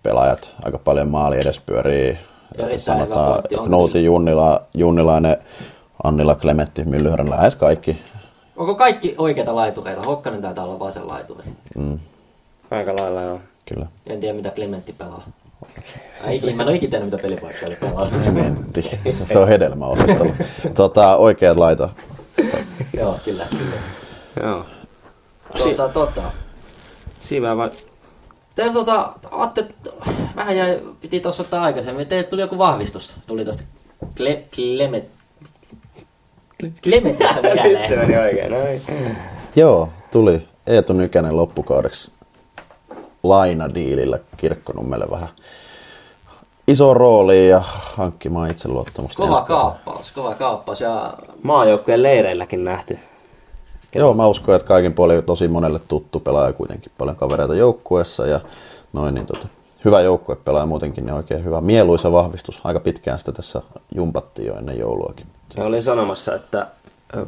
pelaajat, 0.03 0.55
aika 0.63 0.77
paljon 0.77 1.09
maali 1.09 1.37
edes 1.37 1.59
pyörii, 1.59 2.17
Erittäin 2.55 2.79
sanotaan 2.79 3.41
Knouti, 3.65 4.05
Junnila, 4.05 4.61
Junnilainen, 4.73 5.37
Annila, 6.03 6.35
Klementti, 6.35 6.85
Myllyhörän, 6.85 7.29
lähes 7.29 7.55
kaikki. 7.55 8.01
Onko 8.57 8.75
kaikki 8.75 9.15
oikeita 9.17 9.55
laitureita? 9.55 10.01
Hokkanen 10.01 10.41
taitaa 10.41 10.65
olla 10.65 10.79
vasen 10.79 11.07
laituri. 11.07 11.43
Aika 12.71 12.95
lailla 12.95 13.21
joo. 13.21 13.39
Kyllä. 13.73 13.87
En 14.07 14.19
tiedä 14.19 14.33
mitä 14.35 14.51
Clementti 14.51 14.93
pelaa. 14.93 15.23
Ai, 16.25 16.35
ikinä, 16.35 16.55
mä 16.55 16.61
en 16.61 16.67
ole 16.67 16.75
ikinä 16.75 16.89
tiennyt 16.89 17.11
mitä 17.11 17.21
pelipaikkaa 17.21 17.67
oli 17.67 17.75
pelaa. 17.75 18.07
Klementti, 18.23 18.99
se 19.25 19.37
on 19.37 19.47
hedelmäosastolla. 19.47 20.33
tota, 20.75 21.15
oikeat 21.15 21.57
laita. 21.57 21.89
Joo, 22.97 23.19
kyllä. 23.25 23.45
kyllä. 23.49 23.75
Joo. 24.43 24.65
Tota, 25.57 25.89
tota. 25.89 26.21
Siinä 27.19 27.57
vai... 27.57 27.69
Teillä 28.59 28.73
tota, 28.73 29.13
Atte, 29.31 29.65
vähän 30.35 30.57
jäi, 30.57 30.81
piti 31.01 31.19
tuossa 31.19 31.43
ottaa 31.43 31.63
aikaisemmin. 31.63 32.07
Teille 32.07 32.23
tuli 32.23 32.41
joku 32.41 32.57
vahvistus. 32.57 33.15
Tuli 33.27 33.45
tosta 33.45 33.63
Cle, 34.15 34.43
Clement... 34.55 35.05
Clementistä 36.83 37.35
Se 37.41 37.41
mieleen. 37.41 37.99
meni 37.99 38.17
oikein, 38.17 38.51
noin. 38.51 38.81
Joo, 39.55 39.89
tuli 40.11 40.47
Eetu 40.67 40.93
Nykänen 40.93 41.37
loppukaudeksi 41.37 42.11
lainadiilillä 43.23 44.19
Kirkkonummelle 44.37 45.05
vähän 45.11 45.29
iso 46.67 46.93
rooli 46.93 47.49
ja 47.49 47.61
hankkimaan 47.95 48.51
itseluottamusta. 48.51 49.23
Kova 49.23 49.41
kaappaus, 49.41 50.11
kova 50.11 50.35
kaappaus. 50.35 50.81
Ja 50.81 51.13
Maajoukkueen 51.43 52.03
leireilläkin 52.03 52.63
nähty. 52.63 52.99
Joo, 53.95 54.13
mä 54.13 54.27
uskon, 54.27 54.55
että 54.55 54.67
kaikin 54.67 54.93
puolin 54.93 55.23
tosi 55.23 55.47
monelle 55.47 55.79
tuttu 55.79 56.19
pelaaja 56.19 56.53
kuitenkin 56.53 56.91
paljon 56.97 57.17
kavereita 57.17 57.55
joukkueessa 57.55 58.27
ja 58.27 58.39
noin, 58.93 59.15
niin 59.15 59.25
tota, 59.25 59.47
hyvä 59.85 60.01
joukkue 60.01 60.35
pelaaja 60.35 60.65
muutenkin, 60.65 61.05
niin 61.05 61.13
oikein 61.13 61.43
hyvä. 61.43 61.61
Mieluisa 61.61 62.11
vahvistus. 62.11 62.61
Aika 62.63 62.79
pitkään 62.79 63.19
sitä 63.19 63.31
tässä 63.31 63.61
jumpattiin 63.95 64.47
jo 64.47 64.55
ennen 64.55 64.79
jouluakin. 64.79 65.27
Se 65.49 65.61
oli 65.61 65.81
sanomassa, 65.81 66.35
että 66.35 66.67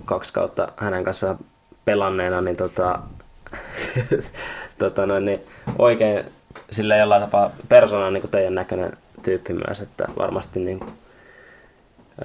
kaksi 0.05 0.33
kautta 0.33 0.67
hänen 0.77 1.03
kanssaan 1.03 1.37
pelanneena, 1.85 2.41
niin 2.41 2.57
tota, 2.57 2.99
tota 4.79 5.05
noin, 5.05 5.25
niin 5.25 5.39
oikein 5.79 6.25
sillä 6.71 6.97
jollain 6.97 7.21
tapaa 7.21 7.51
persoonan 7.69 8.13
niin 8.13 8.21
kuin 8.21 8.31
teidän 8.31 8.55
näköinen 8.55 8.97
tyyppi 9.23 9.53
myös, 9.53 9.81
että 9.81 10.07
varmasti 10.19 10.59
niin, 10.59 10.79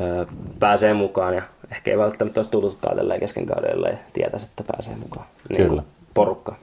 ö, 0.00 0.26
pääsee 0.58 0.94
mukaan 0.94 1.34
ja 1.34 1.42
ehkä 1.72 1.90
ei 1.90 1.98
välttämättä 1.98 2.40
olisi 2.40 2.50
tullutkaan 2.50 2.96
tälleen 2.96 3.20
kesken 3.20 3.46
kaudella 3.46 3.88
ja 3.88 3.96
tietäisi, 4.12 4.46
että 4.46 4.72
pääsee 4.72 4.96
mukaan. 4.96 5.26
Niin 5.48 5.68
Kyllä. 5.68 5.82
Porukka. 6.14 6.56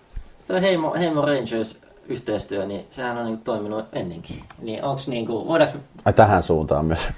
Toi 0.47 0.61
Heimo, 0.61 0.93
Heimo 0.93 1.21
Rangers 1.21 1.79
yhteistyö, 2.07 2.65
niin 2.65 2.85
sehän 2.89 3.17
on 3.17 3.25
niinku 3.25 3.41
toiminut 3.43 3.85
ennenkin. 3.93 4.43
Niin 4.61 4.83
onks 4.83 5.07
niinku, 5.07 5.47
voidaanko 5.47 5.77
Ai 6.05 6.13
tähän 6.13 6.43
suuntaan 6.43 6.85
myös. 6.85 7.07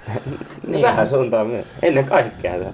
Niin. 0.66 0.82
Vähän 0.82 1.08
suuntaan 1.08 1.46
myös. 1.46 1.66
Ennen 1.82 2.04
kaikkea. 2.04 2.52
se. 2.58 2.68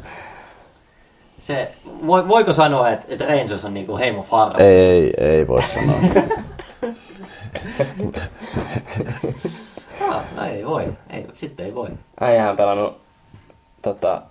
se, 1.39 1.71
voi, 2.07 2.29
voiko 2.29 2.53
sanoa, 2.53 2.91
että, 2.91 3.07
että 3.09 3.27
Rangers 3.27 3.65
on 3.65 3.75
niinku 3.75 3.99
Heimo 3.99 4.23
Farra? 4.23 4.65
ei, 4.65 5.13
ei 5.19 5.49
voi 5.49 5.63
sanoa. 5.63 5.97
Ah, 10.11 10.23
no 10.37 10.45
ei 10.45 10.67
voi, 10.67 10.93
ei, 11.11 11.27
sitten 11.33 11.67
ei 11.67 11.75
voi. 11.75 11.89
Äijähän 12.21 12.57
pelannut 12.57 13.02
tota, 13.83 14.23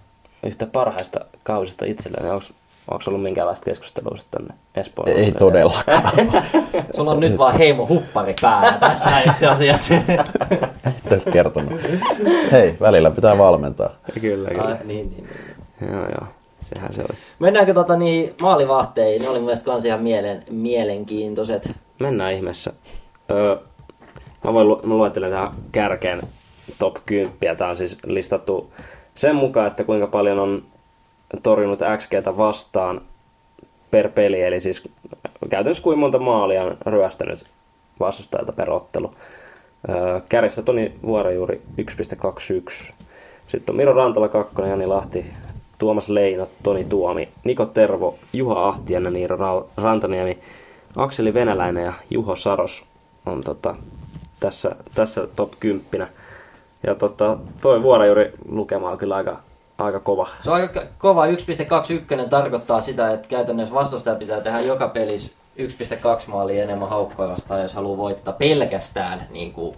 yhtä 0.43 0.65
parhaista 0.65 1.19
kausista 1.43 1.85
itselleen. 1.85 2.33
Onko 2.33 2.45
onko 2.91 3.03
ollut 3.07 3.23
minkäänlaista 3.23 3.65
keskustelua 3.65 4.17
sitten 4.17 4.39
tänne 4.41 4.61
Espoon? 4.75 5.09
ei 5.09 5.31
todellakaan. 5.31 6.11
Sulla 6.95 7.11
on 7.11 7.19
nyt 7.19 7.37
vaan 7.37 7.57
Heimo 7.57 7.87
huppari 7.87 8.35
päällä 8.41 8.77
tässä 8.79 9.19
itse 9.19 9.47
asiassa. 9.47 9.93
Tässä 11.09 11.31
kertonut. 11.31 11.73
Hei, 12.51 12.77
välillä 12.79 13.11
pitää 13.11 13.37
valmentaa. 13.37 13.89
Kyllä, 14.21 14.49
kyllä. 14.49 14.63
Ai, 14.63 14.77
niin, 14.83 15.09
niin, 15.09 15.27
niin. 15.79 15.91
Joo, 15.93 16.01
joo. 16.01 16.27
Sehän 16.61 16.93
se 16.93 17.01
oli. 17.01 17.17
Mennäänkö 17.39 17.73
tota 17.73 17.95
niin 17.95 18.33
maalivahteihin? 18.41 19.21
Ne 19.21 19.29
oli 19.29 19.37
mun 19.37 19.45
mielestä 19.45 19.65
kans 19.65 19.85
ihan 19.85 20.01
mielen, 20.01 20.43
mielenkiintoiset. 20.49 21.71
Mennään 21.99 22.33
ihmeessä. 22.33 22.73
Öö, 23.31 23.57
mä, 24.43 24.53
voin, 24.53 24.67
mä 24.67 24.95
luettelen 24.95 25.31
tähän 25.31 25.51
kärkeen 25.71 26.21
top 26.79 26.95
10. 27.05 27.57
Tää 27.57 27.69
on 27.69 27.77
siis 27.77 27.97
listattu 28.05 28.73
sen 29.15 29.35
mukaan, 29.35 29.67
että 29.67 29.83
kuinka 29.83 30.07
paljon 30.07 30.39
on 30.39 30.63
torjunut 31.43 31.79
XGtä 31.97 32.37
vastaan 32.37 33.01
per 33.91 34.09
peli. 34.09 34.41
Eli 34.41 34.61
siis 34.61 34.83
käytännössä 35.49 35.83
kuinka 35.83 35.99
monta 35.99 36.19
maalia 36.19 36.63
on 36.63 36.77
ryöstänyt 36.85 37.45
vastustajalta 37.99 38.51
per 38.51 38.71
ottelu. 38.71 39.13
Kärjestä 40.29 40.61
Toni 40.61 40.91
Vuorejuuri 41.03 41.61
1.21. 41.81 42.93
Sitten 43.47 43.73
on 43.73 43.77
Miro 43.77 43.93
Rantala 43.93 44.27
2, 44.29 44.61
Jani 44.61 44.85
Lahti, 44.85 45.25
Tuomas 45.77 46.09
Leino, 46.09 46.47
Toni 46.63 46.85
Tuomi, 46.85 47.29
Niko 47.43 47.65
Tervo, 47.65 48.19
Juha 48.33 48.67
Ahtiainen, 48.67 49.13
Niiro 49.13 49.37
Ra- 49.37 49.65
Rantaniemi, 49.77 50.39
Akseli 50.95 51.33
Venäläinen 51.33 51.85
ja 51.85 51.93
Juho 52.09 52.35
Saros 52.35 52.83
on 53.25 53.43
tota, 53.43 53.75
tässä, 54.39 54.75
tässä 54.95 55.27
top 55.35 55.51
10. 55.59 56.07
Ja 56.87 56.95
tota, 56.95 57.37
toi 57.61 57.83
Vuorejuuri 57.83 58.33
lukema 58.49 58.89
on 58.91 58.97
kyllä 58.97 59.15
aika, 59.15 59.39
aika 59.77 59.99
kova. 59.99 60.29
Se 60.39 60.51
on 60.51 60.55
aika 60.55 60.83
kova 60.97 61.25
1.21 61.25 62.29
tarkoittaa 62.29 62.81
sitä, 62.81 63.11
että 63.11 63.27
käytännössä 63.27 63.75
vastustaja 63.75 64.15
pitää 64.15 64.41
tehdä 64.41 64.61
joka 64.61 64.87
pelissä 64.87 65.31
1.2 65.59 65.65
maalia 66.27 66.63
enemmän 66.63 66.89
haukkoja 66.89 67.29
vastaan, 67.29 67.61
jos 67.61 67.73
haluaa 67.73 67.97
voittaa 67.97 68.33
pelkästään, 68.33 69.27
niin 69.29 69.53
kuin, 69.53 69.77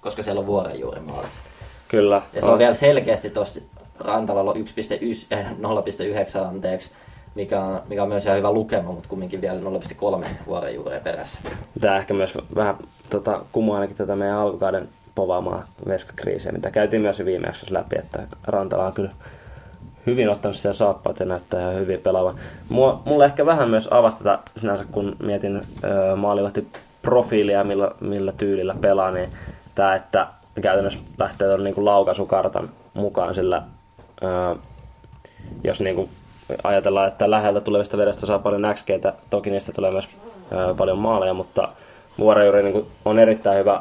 koska 0.00 0.22
siellä 0.22 0.40
on 0.40 0.46
vuoren 0.46 0.80
juuri 0.80 1.00
maalissa. 1.00 1.40
Kyllä. 1.88 2.22
Ja 2.32 2.42
se 2.42 2.50
on 2.50 2.58
vielä 2.58 2.74
selkeästi 2.74 3.30
tuossa 3.30 3.60
Rantalalla 3.98 4.52
1.1, 4.52 4.58
eh, 5.30 5.46
0.9 5.46 6.46
anteeksi, 6.48 6.90
mikä 7.34 7.60
on, 7.60 7.82
mikä 7.88 8.02
on 8.02 8.08
myös 8.08 8.24
ihan 8.24 8.36
hyvä 8.36 8.52
lukema, 8.52 8.92
mutta 8.92 9.08
kumminkin 9.08 9.40
vielä 9.40 9.60
0.3 10.20 10.26
vuoren 10.46 10.74
juureen 10.74 11.02
perässä. 11.02 11.38
Tämä 11.80 11.96
ehkä 11.96 12.14
myös 12.14 12.38
vähän 12.54 12.76
tota, 13.10 13.40
kumoaa 13.52 13.76
ainakin 13.76 13.96
tätä 13.96 14.16
meidän 14.16 14.36
alkukauden 14.36 14.88
povaamaa 15.20 15.64
veskakriisiä, 15.86 16.52
mitä 16.52 16.70
käytiin 16.70 17.02
myös 17.02 17.24
viime 17.24 17.46
jaksossa 17.46 17.74
läpi, 17.74 17.98
että 17.98 18.22
Rantala 18.44 18.86
on 18.86 18.92
kyllä 18.92 19.10
hyvin 20.06 20.30
ottanut 20.30 20.56
siellä 20.56 20.74
saappaat 20.74 21.20
ja 21.20 21.26
näyttää 21.26 21.60
ihan 21.60 21.74
hyvin 21.74 22.00
pelaavan. 22.00 22.34
Mulle 23.04 23.24
ehkä 23.24 23.46
vähän 23.46 23.70
myös 23.70 23.88
avasi 23.90 24.16
tätä 24.16 24.38
sinänsä, 24.56 24.84
kun 24.92 25.16
mietin 25.22 25.60
öö, 25.84 26.16
maalivahti 26.16 26.66
profiilia, 27.02 27.64
millä, 27.64 27.90
millä 28.00 28.32
tyylillä 28.32 28.74
pelaa, 28.80 29.10
niin 29.10 29.30
tämä, 29.74 29.94
että 29.94 30.26
käytännössä 30.62 31.00
lähtee 31.18 31.48
tuon 31.48 31.64
niin 31.64 31.84
laukaisukartan 31.84 32.70
mukaan, 32.94 33.34
sillä 33.34 33.62
öö, 34.22 34.54
jos 35.64 35.80
niin 35.80 35.96
kuin 35.96 36.08
ajatellaan, 36.64 37.08
että 37.08 37.30
läheltä 37.30 37.60
tulevista 37.60 37.98
vedestä 37.98 38.26
saa 38.26 38.38
paljon 38.38 38.74
XGtä, 38.74 39.12
toki 39.30 39.50
niistä 39.50 39.72
tulee 39.72 39.90
myös 39.90 40.08
öö, 40.52 40.74
paljon 40.74 40.98
maaleja, 40.98 41.34
mutta 41.34 41.68
Vuorejuuri 42.18 42.62
niin 42.62 42.86
on 43.04 43.18
erittäin 43.18 43.58
hyvä 43.58 43.80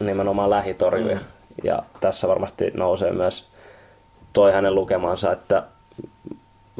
nimenomaan 0.00 0.50
lähitorjuja. 0.50 1.16
Mm. 1.16 1.22
Ja 1.64 1.82
tässä 2.00 2.28
varmasti 2.28 2.70
nousee 2.74 3.12
myös 3.12 3.48
toi 4.32 4.52
hänen 4.52 4.74
lukemansa, 4.74 5.32
että 5.32 5.62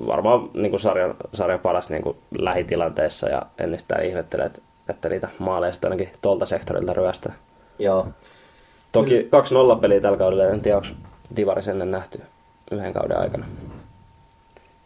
varmaan 0.07 0.51
niin 0.55 0.71
kuin 0.71 0.81
sarjan, 0.81 1.15
sarjan 1.35 1.61
paras 1.61 1.91
niin 1.91 2.03
kuin 2.03 2.17
lähitilanteessa 2.39 3.29
ja 3.29 3.43
en 3.59 3.75
yhtään 3.75 4.05
ihmettele, 4.05 4.45
että, 4.45 4.63
että 4.89 5.09
niitä 5.09 5.29
maaleja 5.39 5.73
sitten 5.73 5.93
ainakin 5.93 6.13
tuolta 6.23 6.47
sektorilta 6.47 6.93
ryöstää. 6.93 7.33
Joo. 7.79 8.07
Toki 8.93 9.29
2-0 9.77 9.81
peliä 9.81 10.01
tällä 10.01 10.19
kaudella, 10.19 10.45
en 10.45 10.61
tiedä 10.61 10.77
onko 10.77 10.89
Divaris 11.37 11.69
ennen 11.69 11.91
nähty 11.91 12.23
yhden 12.71 12.93
kauden 12.93 13.19
aikana. 13.19 13.47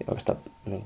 Ja 0.01 0.07
oikeastaan 0.09 0.39
niin, 0.67 0.85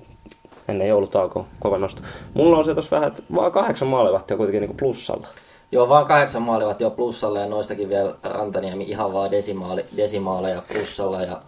ennen 0.69 0.89
joulutaukoa 0.89 1.47
kova 1.61 1.79
nosto. 1.79 2.03
Mulla 2.35 2.59
on 2.59 2.65
se 2.65 2.75
tuossa 2.75 2.97
vähän, 2.97 3.09
että 3.09 3.23
vaan 3.35 3.53
kahdeksan 3.53 3.89
maalivahtia 3.89 4.37
kuitenkin 4.37 4.61
niin 4.61 4.69
kuin 4.69 4.77
plussalla. 4.77 5.29
Joo, 5.73 5.89
vaan 5.89 6.07
kahdeksan 6.07 6.43
maalivat 6.43 6.81
jo 6.81 6.91
plussalla 6.91 7.41
ja 7.41 7.47
noistakin 7.47 7.89
vielä 7.89 8.15
Rantaniemi 8.23 8.85
ihan 8.85 9.13
vaan 9.13 9.31
desimaali, 9.31 9.85
desimaaleja 9.97 10.63
plussalla 10.73 11.23
ja 11.23 11.43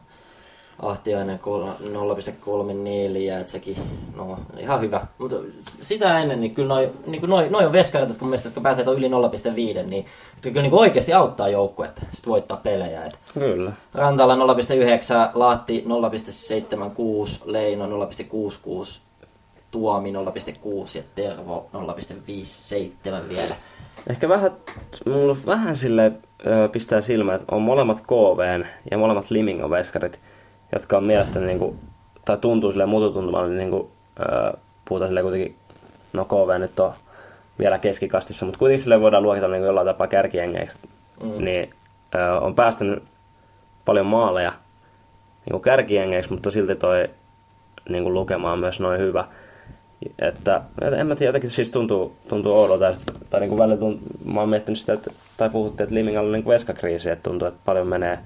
Ahtiainen 0.83 1.39
kol- 1.39 1.67
0,34, 1.67 3.41
että 3.41 3.53
sekin, 3.53 3.77
no 4.17 4.39
ihan 4.59 4.81
hyvä. 4.81 5.07
Mutta 5.19 5.37
sitä 5.67 6.19
ennen, 6.19 6.41
niin 6.41 6.55
kyllä 6.55 6.75
noi, 6.75 6.91
niin 7.07 7.21
kuin 7.21 7.31
noi, 7.31 7.49
noi 7.49 7.67
on 7.67 7.73
veskarit, 7.73 8.19
kun 8.19 8.29
mielestä, 8.29 8.47
jotka 8.47 8.61
pääsee 8.61 8.85
yli 8.85 9.09
0,5, 9.09 9.13
niin 9.91 10.07
jotka 10.35 10.51
kyllä 10.51 10.63
niin 10.63 10.75
oikeasti 10.75 11.13
auttaa 11.13 11.49
joukkuetta 11.49 12.03
sit 12.13 12.27
voittaa 12.27 12.57
pelejä. 12.57 13.05
Et 13.05 13.19
Kyllä. 13.35 13.73
Rantala 13.95 14.37
0,9, 14.37 14.41
Lahti 15.35 15.85
0,76, 15.87 17.43
Leino 17.45 17.87
0,66, 17.87 19.01
Tuomi 19.71 20.13
0,6 20.13 20.19
ja 20.99 21.03
Tervo 21.15 21.67
0,57 21.75 23.29
vielä. 23.29 23.55
Ehkä 24.11 24.29
vähän, 24.29 24.51
mulla 25.07 25.37
vähän 25.47 25.77
sille 25.77 26.13
ö, 26.47 26.69
pistää 26.69 27.01
silmään, 27.01 27.41
että 27.41 27.55
on 27.55 27.63
molemmat 27.63 28.01
KVn 28.01 28.67
ja 28.91 28.99
molemmat 28.99 29.31
Limingon 29.31 29.71
veskarit, 29.71 30.21
jotka 30.73 30.97
on 30.97 31.05
mielestäni, 31.05 31.47
niin 31.47 31.59
kuin, 31.59 31.79
tai 32.25 32.37
tuntuu 32.37 32.71
sille 32.71 32.87
mututuntumalle, 32.87 33.55
niin 33.55 33.71
kuin, 33.71 33.89
ö, 34.21 34.53
puhutaan 34.85 35.09
sille 35.09 35.23
kuitenkin, 35.23 35.57
no 36.13 36.25
KV 36.25 36.61
nyt 36.61 36.81
on 36.81 36.93
vielä 37.59 37.79
keskikastissa, 37.79 38.47
mutta 38.47 38.59
kuitenkin 38.59 38.83
sille 38.83 39.01
voidaan 39.01 39.23
luokitella 39.23 39.57
niin 39.57 39.67
jollain 39.67 39.87
tapaa 39.87 40.07
kärkiengeiksi, 40.07 40.79
mm. 41.23 41.45
niin 41.45 41.71
ö, 42.15 42.41
on 42.41 42.55
päästänyt 42.55 43.03
paljon 43.85 44.07
maaleja 44.07 44.53
niin 45.45 45.53
kuin 45.53 45.63
kärkiengeiksi, 45.63 46.33
mutta 46.33 46.51
silti 46.51 46.75
toi 46.75 47.09
niin 47.89 48.03
kuin 48.03 48.15
lukema 48.15 48.53
on 48.53 48.59
myös 48.59 48.81
noin 48.81 49.01
hyvä. 49.01 49.25
Että 50.19 50.63
en 50.99 51.07
mä 51.07 51.17
tiedä, 51.17 51.29
jotenkin 51.29 51.51
siis 51.51 51.71
tuntuu, 51.71 52.17
tuntuu 52.29 52.53
oudolta, 52.53 52.93
tai 53.31 53.41
niin 53.41 53.49
kuin 53.49 53.59
välillä 53.59 53.77
tuntuu, 53.77 54.09
mä 54.25 54.41
oon 54.41 54.49
miettinyt 54.49 54.79
sitä, 54.79 54.93
että, 54.93 55.11
tai 55.37 55.51
puhuttiin, 55.51 55.85
että 55.85 55.95
Limingalla 55.95 56.27
on 56.27 56.33
niin 56.33 56.43
kuin 56.43 56.55
veskakriisi, 56.55 57.11
että 57.11 57.23
tuntuu, 57.31 57.49
että 57.49 57.61
paljon 57.65 57.87
menee, 57.87 58.19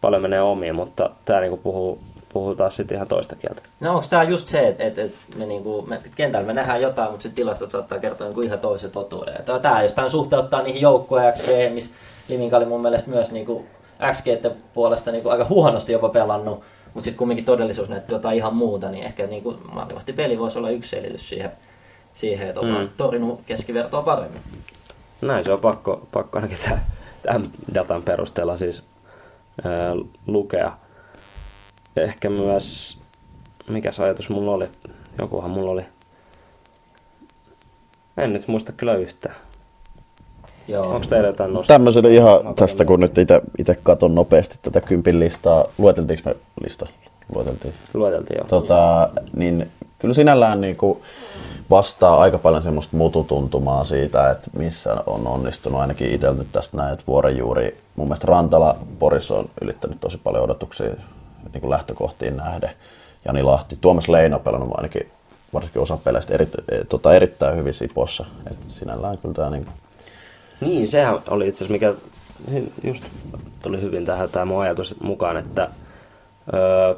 paljon 0.00 0.22
menee 0.22 0.42
omiin, 0.42 0.74
mutta 0.74 1.10
tämä 1.24 1.40
niin 1.40 1.50
kuin 1.50 1.60
puhuu, 1.60 1.98
puhuu 2.32 2.54
taas 2.54 2.76
sitten 2.76 2.96
ihan 2.96 3.08
toista 3.08 3.36
kieltä. 3.36 3.62
No 3.80 3.90
onko 3.90 4.06
tämä 4.10 4.22
just 4.22 4.46
se, 4.46 4.68
että, 4.68 4.84
että, 4.84 5.02
että 5.02 5.18
me, 5.36 5.46
niinku, 5.46 5.82
me 5.82 6.00
kentällä 6.16 6.46
me 6.46 6.52
nähdään 6.52 6.82
jotain, 6.82 7.10
mutta 7.10 7.22
sitten 7.22 7.36
tilastot 7.36 7.70
saattaa 7.70 7.98
kertoa 7.98 8.26
niinku 8.26 8.40
ihan 8.40 8.58
toisen 8.58 8.90
totuuden. 8.90 9.34
Tämä, 9.62 9.82
jos 9.82 9.92
tämän 9.92 10.10
suhteuttaa 10.10 10.62
niihin 10.62 10.82
joukkueen 10.82 11.32
XG, 11.32 11.48
missä 11.74 11.90
Liminka 12.28 12.56
oli 12.56 12.64
mun 12.64 12.82
mielestä 12.82 13.10
myös 13.10 13.32
niinku 13.32 13.64
XG 14.12 14.26
puolesta 14.74 15.12
niinku 15.12 15.28
aika 15.28 15.44
huonosti 15.44 15.92
jopa 15.92 16.08
pelannut, 16.08 16.62
mutta 16.94 17.04
sitten 17.04 17.18
kumminkin 17.18 17.44
todellisuus 17.44 17.88
näytti 17.88 18.14
jotain 18.14 18.36
ihan 18.36 18.54
muuta, 18.54 18.90
niin 18.90 19.04
ehkä 19.04 19.26
niinku 19.26 19.58
maalivahti 19.72 20.12
peli 20.12 20.38
voisi 20.38 20.58
olla 20.58 20.70
yksi 20.70 20.90
selitys 20.90 21.28
siihen, 21.28 21.52
siihen 22.14 22.48
että 22.48 22.60
ollaan 22.60 22.84
mm. 22.84 22.90
torjunut 22.96 23.40
keskivertoa 23.46 24.02
paremmin. 24.02 24.40
Näin 25.20 25.44
se 25.44 25.52
on 25.52 25.60
pakko, 25.60 26.06
pakko 26.12 26.38
ainakin 26.38 26.58
tämän 27.22 27.50
datan 27.74 28.02
perusteella 28.02 28.58
siis 28.58 28.82
ää, 29.64 29.94
lukea. 30.26 30.72
Ehkä 31.96 32.30
myös, 32.30 32.98
mikä 33.68 33.92
se 33.92 34.02
ajatus 34.02 34.28
mulla 34.28 34.52
oli, 34.52 34.68
jokuhan 35.18 35.50
mulla 35.50 35.70
oli, 35.70 35.84
en 38.16 38.32
nyt 38.32 38.48
muista 38.48 38.72
kyllä 38.72 38.94
yhtään. 38.94 39.34
Joo. 40.68 40.94
Onko 40.94 41.06
teillä 41.06 41.28
jotain 41.28 41.52
nostaa? 41.52 41.74
Tämmöiselle 41.74 42.14
ihan 42.14 42.54
tästä, 42.54 42.84
kun 42.84 43.00
nyt 43.00 43.16
itse 43.58 43.78
katon 43.82 44.14
nopeasti 44.14 44.58
tätä 44.62 44.80
kympin 44.80 45.20
listaa. 45.20 45.64
Lueteltiinko 45.78 46.30
me 46.30 46.36
lista? 46.62 46.86
Lueteltiin. 47.34 47.74
Lueteltiin, 47.94 48.38
joo. 48.38 48.46
Tota, 48.46 49.08
niin 49.36 49.70
kyllä 49.98 50.14
sinällään 50.14 50.60
niin 50.60 50.76
kuin 50.76 50.98
vastaa 51.70 52.20
aika 52.20 52.38
paljon 52.38 52.62
semmoista 52.62 52.96
mututuntumaa 52.96 53.84
siitä, 53.84 54.30
että 54.30 54.50
missä 54.58 54.96
on 55.06 55.26
onnistunut. 55.26 55.80
Ainakin 55.80 56.10
itse 56.10 56.32
nyt 56.32 56.52
tästä 56.52 56.76
näin, 56.76 56.92
että 56.92 57.04
vuoren 57.06 57.36
juuri, 57.36 57.78
mun 57.96 58.06
mielestä 58.06 58.26
Rantala 58.26 58.76
Porissa 58.98 59.34
on 59.34 59.48
ylittänyt 59.60 60.00
tosi 60.00 60.18
paljon 60.24 60.44
odotuksia 60.44 60.86
niin 61.52 61.60
kuin 61.60 61.70
lähtökohtiin 61.70 62.36
nähden. 62.36 62.70
Jani 63.24 63.42
Lahti, 63.42 63.78
Tuomas 63.80 64.08
Leino 64.08 64.38
pelannut 64.38 64.76
ainakin 64.76 65.10
varsinkin 65.54 65.82
osa 65.82 65.96
peleistä 65.96 66.34
eri, 66.34 66.48
tota, 66.88 67.14
erittäin 67.14 67.56
hyvin 67.56 67.74
Sipossa. 67.74 68.24
Et 68.50 68.58
sinällään 68.66 69.18
kyllä 69.18 69.34
tämä 69.34 69.50
niin 69.50 69.66
niin, 70.60 70.88
sehän 70.88 71.18
oli 71.28 71.48
itse 71.48 71.64
asiassa, 71.64 71.72
mikä 71.72 71.94
just 72.84 73.04
tuli 73.62 73.80
hyvin 73.80 74.06
tähän 74.06 74.28
tämä 74.30 74.44
mun 74.44 74.62
ajatus 74.62 75.00
mukaan, 75.00 75.36
että 75.36 75.68
öö, 76.54 76.94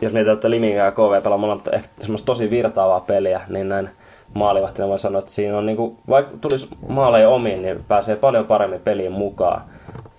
jos 0.00 0.12
mietitään, 0.12 0.34
että 0.34 0.50
Liminga 0.50 0.82
ja 0.82 0.92
KV 0.92 1.22
pelaa 1.22 1.60
ehkä 1.72 1.88
tosi 2.24 2.50
virtaavaa 2.50 3.00
peliä, 3.00 3.40
niin 3.48 3.68
näin 3.68 3.90
maalivahtina 4.34 4.88
voi 4.88 4.98
sanoa, 4.98 5.18
että 5.18 5.32
siinä 5.32 5.58
on 5.58 5.66
niinku, 5.66 5.96
vaikka 6.08 6.36
tulisi 6.40 6.68
maaleja 6.88 7.28
omiin, 7.28 7.62
niin 7.62 7.84
pääsee 7.88 8.16
paljon 8.16 8.46
paremmin 8.46 8.80
peliin 8.80 9.12
mukaan. 9.12 9.62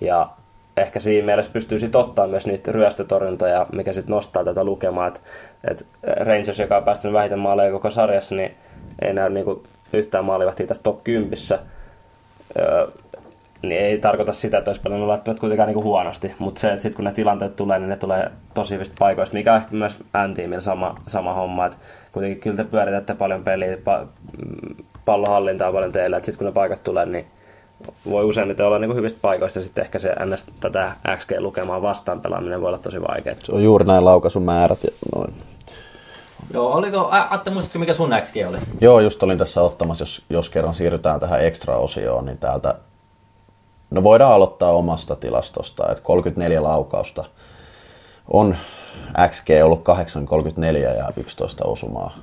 Ja 0.01 0.30
ehkä 0.78 0.99
siinä 0.99 1.26
mielessä 1.26 1.51
pystyy 1.51 1.80
sitten 1.80 2.01
ottaa 2.01 2.28
myös 2.28 2.47
niitä 2.47 2.72
ryöstötorjuntoja, 2.72 3.65
mikä 3.74 3.93
sitten 3.93 4.13
nostaa 4.13 4.43
tätä 4.43 4.63
lukemaa, 4.63 5.07
että 5.07 5.19
et 5.63 5.86
Rangers, 6.03 6.59
joka 6.59 6.78
on 6.78 6.84
päästänyt 6.84 7.13
vähiten 7.13 7.39
maaleja 7.39 7.72
koko 7.72 7.91
sarjassa, 7.91 8.36
niin 8.36 8.55
ei 9.01 9.13
näy 9.13 9.30
niinku 9.30 9.63
yhtään 9.93 10.26
maalivahtia 10.26 10.67
tässä 10.67 10.84
top 10.84 11.03
10 11.03 11.38
öö, 12.59 12.87
niin 13.61 13.81
ei 13.81 13.97
tarkoita 13.97 14.33
sitä, 14.33 14.57
että 14.57 14.69
olisi 14.69 14.81
pelannut 14.81 15.09
välttämättä 15.09 15.39
kuitenkaan 15.39 15.69
niin 15.69 15.83
huonosti, 15.83 16.33
mutta 16.39 16.61
se, 16.61 16.67
että 16.67 16.81
sitten 16.81 16.95
kun 16.95 17.05
ne 17.05 17.11
tilanteet 17.11 17.55
tulee, 17.55 17.79
niin 17.79 17.89
ne 17.89 17.97
tulee 17.97 18.31
tosi 18.53 18.73
hyvistä 18.73 18.95
paikoista, 18.99 19.37
mikä 19.37 19.53
on 19.53 19.57
ehkä 19.57 19.75
myös 19.75 20.03
n 20.57 20.61
sama, 20.61 20.95
sama 21.07 21.33
homma, 21.33 21.65
että 21.65 21.77
kuitenkin 22.11 22.39
kyllä 22.39 22.57
te 22.57 22.63
pyöritätte 22.63 23.13
paljon 23.13 23.43
peliä, 23.43 23.77
pa, 23.83 24.07
pallohallintaa 25.05 25.71
paljon 25.71 25.91
teillä, 25.91 26.17
että 26.17 26.25
sitten 26.25 26.37
kun 26.37 26.45
ne 26.45 26.51
paikat 26.51 26.83
tulee, 26.83 27.05
niin 27.05 27.25
voi 28.09 28.23
useimmiten 28.23 28.65
olla 28.65 28.79
niin 28.79 28.95
hyvistä 28.95 29.19
paikoista 29.21 29.59
ja 29.59 29.63
sitten 29.63 29.83
ehkä 29.83 29.99
se 29.99 30.15
ns. 30.25 30.45
tätä 30.59 30.91
XG-lukemaa 31.17 31.81
vastaan 31.81 32.21
pelaaminen 32.21 32.61
voi 32.61 32.67
olla 32.67 32.77
tosi 32.77 33.01
vaikeaa. 33.01 33.35
Se 33.43 33.55
on 33.55 33.63
juuri 33.63 33.85
näin 33.85 34.05
laukaisumäärät 34.05 34.83
ja 34.83 34.89
noin. 35.15 35.33
Joo, 36.53 36.73
oliko, 36.73 37.09
Atte, 37.11 37.49
muistatko 37.49 37.79
mikä 37.79 37.93
sun 37.93 38.09
XG 38.23 38.35
oli? 38.47 38.57
Joo, 38.81 38.99
just 38.99 39.23
olin 39.23 39.37
tässä 39.37 39.61
ottamassa, 39.61 40.01
jos, 40.01 40.25
jos 40.29 40.49
kerran 40.49 40.75
siirrytään 40.75 41.19
tähän 41.19 41.45
extra-osioon, 41.45 42.25
niin 42.25 42.37
täältä, 42.37 42.75
no 43.91 44.03
voidaan 44.03 44.33
aloittaa 44.33 44.71
omasta 44.71 45.15
tilastosta, 45.15 45.91
että 45.91 46.03
34 46.03 46.63
laukausta 46.63 47.23
on 48.27 48.57
XG 49.29 49.47
ollut 49.63 49.83
8,34 49.89 50.97
ja 50.97 51.11
11 51.17 51.65
osumaa. 51.65 52.17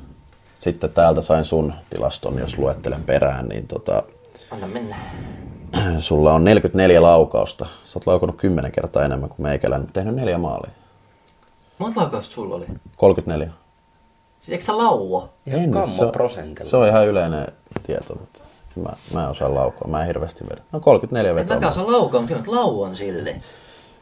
Sitten 0.59 0.91
täältä 0.91 1.23
sain 1.23 1.45
sun 1.45 1.75
tilaston, 1.91 2.39
jos 2.39 2.59
luettelen 2.59 3.05
perään, 3.05 3.49
niin 3.49 3.67
tota, 3.67 4.03
Anna 4.51 4.67
mennä. 4.67 4.97
Sulla 5.99 6.33
on 6.33 6.45
44 6.45 7.03
laukausta. 7.03 7.67
Sä 7.85 7.99
oot 7.99 8.07
laukunut 8.07 8.37
10 8.37 8.73
kertaa 8.73 9.05
enemmän 9.05 9.29
kuin 9.29 9.43
meikäläinen, 9.43 9.87
mutta 9.87 10.01
tehnyt 10.01 10.15
neljä 10.15 10.39
maalia. 10.39 10.71
Monta 11.79 12.01
laukausta 12.01 12.35
sulla 12.35 12.55
oli? 12.55 12.67
34. 12.97 13.51
Siis 14.49 14.53
eikö 14.53 14.65
sä 14.65 14.79
lauo? 14.79 15.31
En, 15.47 15.73
se, 15.97 16.13
prosentilla. 16.13 16.71
se 16.71 16.77
on 16.77 16.89
ihan 16.89 17.07
yleinen 17.07 17.47
tieto, 17.83 18.15
mutta 18.15 18.41
mä, 18.77 18.91
mä 19.15 19.25
en 19.25 19.31
osaa 19.31 19.55
laukua. 19.55 19.89
Mä 19.89 20.01
en 20.01 20.07
hirveästi 20.07 20.45
vedä. 20.51 20.63
No 20.73 20.81
34 20.81 21.35
vetoa. 21.35 21.55
En 21.55 21.59
mäkään 21.59 21.69
osaa 21.69 21.93
laukua, 21.93 22.21
mutta 22.21 22.35
lauan 22.47 22.97
sille. 22.97 23.41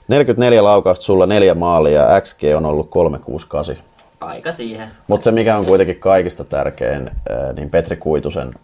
44 0.08 0.64
laukausta, 0.64 1.04
sulla 1.04 1.26
neljä 1.26 1.54
maalia, 1.54 2.20
XG 2.20 2.40
on 2.56 2.66
ollut 2.66 2.90
368. 2.90 3.84
Aika 4.20 4.52
siihen. 4.52 4.90
Mutta 5.06 5.24
se 5.24 5.30
mikä 5.30 5.56
on 5.56 5.66
kuitenkin 5.66 6.00
kaikista 6.00 6.44
tärkein, 6.44 7.10
niin 7.56 7.70
Petri 7.70 7.96
Kuitusen 7.96 8.54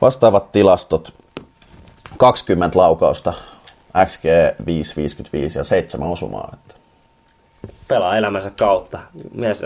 vastaavat 0.00 0.52
tilastot, 0.52 1.14
20 2.16 2.78
laukausta, 2.78 3.32
XG 4.06 4.24
555 4.66 5.58
ja 5.58 5.64
7 5.64 6.08
osumaa. 6.08 6.50
Että 6.52 6.74
pelaa 7.94 8.16
elämänsä 8.16 8.50
kautta. 8.58 8.98
Mies, 9.34 9.62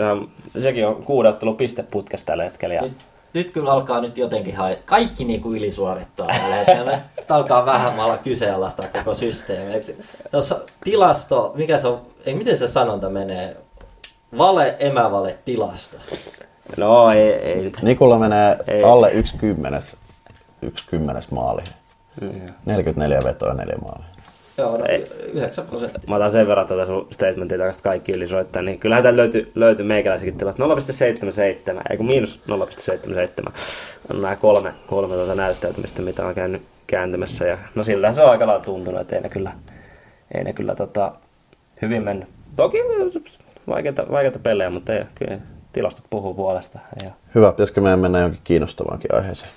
sekin 0.57 0.87
on 0.87 1.03
kuudeottelu 1.03 1.53
pisteputkesta 1.53 2.25
tällä 2.25 2.43
hetkellä. 2.43 2.75
Ja... 2.75 2.81
Nyt, 2.81 2.97
nyt 3.33 3.51
kyllä 3.51 3.71
alkaa 3.71 4.01
nyt 4.01 4.17
jotenkin 4.17 4.55
hai... 4.55 4.77
kaikki 4.85 5.25
niin 5.25 5.41
kuin 5.41 5.57
ylisuorittaa 5.57 6.27
tällä 6.27 6.55
hetkellä. 6.55 6.99
alkaa 7.29 7.65
vähän 7.65 7.93
maalla 7.93 8.17
kyseenalaistaa 8.17 8.85
koko 8.93 9.13
systeemi. 9.13 9.73
Tuossa 10.31 10.59
tilasto, 10.83 11.51
mikä 11.55 11.77
se 11.77 11.87
on, 11.87 12.01
ei 12.25 12.33
miten 12.33 12.57
se 12.57 12.67
sanonta 12.67 13.09
menee? 13.09 13.57
Vale, 14.37 14.75
emävale, 14.79 15.37
tilasto. 15.45 15.97
No 16.77 17.11
ei, 17.11 17.33
ei. 17.33 17.71
Nikulla 17.81 18.19
menee 18.19 18.57
ei. 18.67 18.83
alle 18.83 19.11
yksi 19.11 19.37
kymmenes, 19.37 19.97
yksi 20.61 20.87
kymmenes 20.87 21.31
maali. 21.31 21.61
Mm. 22.21 22.53
44 22.65 23.19
vetoa 23.25 23.49
ja 23.49 23.55
neljä 23.55 23.77
maalia. 23.77 24.18
Joo, 24.59 24.77
no, 24.77 24.85
ei. 24.85 25.05
9 25.33 25.65
prosenttia. 25.65 26.01
Mä 26.07 26.15
otan 26.15 26.31
sen 26.31 26.47
verran 26.47 26.67
tätä 26.67 26.85
sun 26.85 27.07
statementia 27.11 27.57
takaisin 27.57 27.83
kaikki 27.83 28.11
ylisoittaa, 28.11 28.61
niin 28.61 28.79
kyllähän 28.79 29.03
täällä 29.03 29.17
löytyy, 29.17 29.51
löytyy 29.55 29.85
meikäläisikin 29.85 30.37
tilat 30.37 30.59
0,77, 30.59 31.81
ei 31.89 31.97
kun 31.97 32.05
miinus 32.05 32.41
0,77 33.45 33.51
on 34.09 34.21
nämä 34.21 34.35
kolme, 34.35 34.73
kolme 34.87 35.15
tuota 35.15 35.35
näyttäytymistä, 35.35 36.01
mitä 36.01 36.25
on 36.25 36.35
käynyt 36.35 36.61
kääntymässä. 36.87 37.45
Ja, 37.45 37.57
no 37.75 37.83
sillä 37.83 38.13
se 38.13 38.23
on 38.23 38.31
aika 38.31 38.47
lailla 38.47 38.65
tuntunut, 38.65 39.01
että 39.01 39.15
ei 39.15 39.21
ne 39.21 39.29
kyllä, 39.29 39.51
ei 40.33 40.43
ne 40.43 40.53
kyllä 40.53 40.75
tota, 40.75 41.11
hyvin 41.81 42.03
mennyt. 42.03 42.29
Toki 42.55 42.77
vaikeita, 43.67 44.05
vaikeita 44.11 44.39
pelejä, 44.39 44.69
mutta 44.69 44.93
ei, 44.93 45.03
kyllä 45.15 45.37
tilastot 45.73 46.05
puhuu 46.09 46.33
puolesta. 46.33 46.79
Ja... 47.03 47.11
Hyvä, 47.35 47.51
pitäisikö 47.51 47.81
meidän 47.81 47.99
mennä 47.99 48.19
jonkin 48.19 48.41
kiinnostavaankin 48.43 49.15
aiheeseen? 49.15 49.51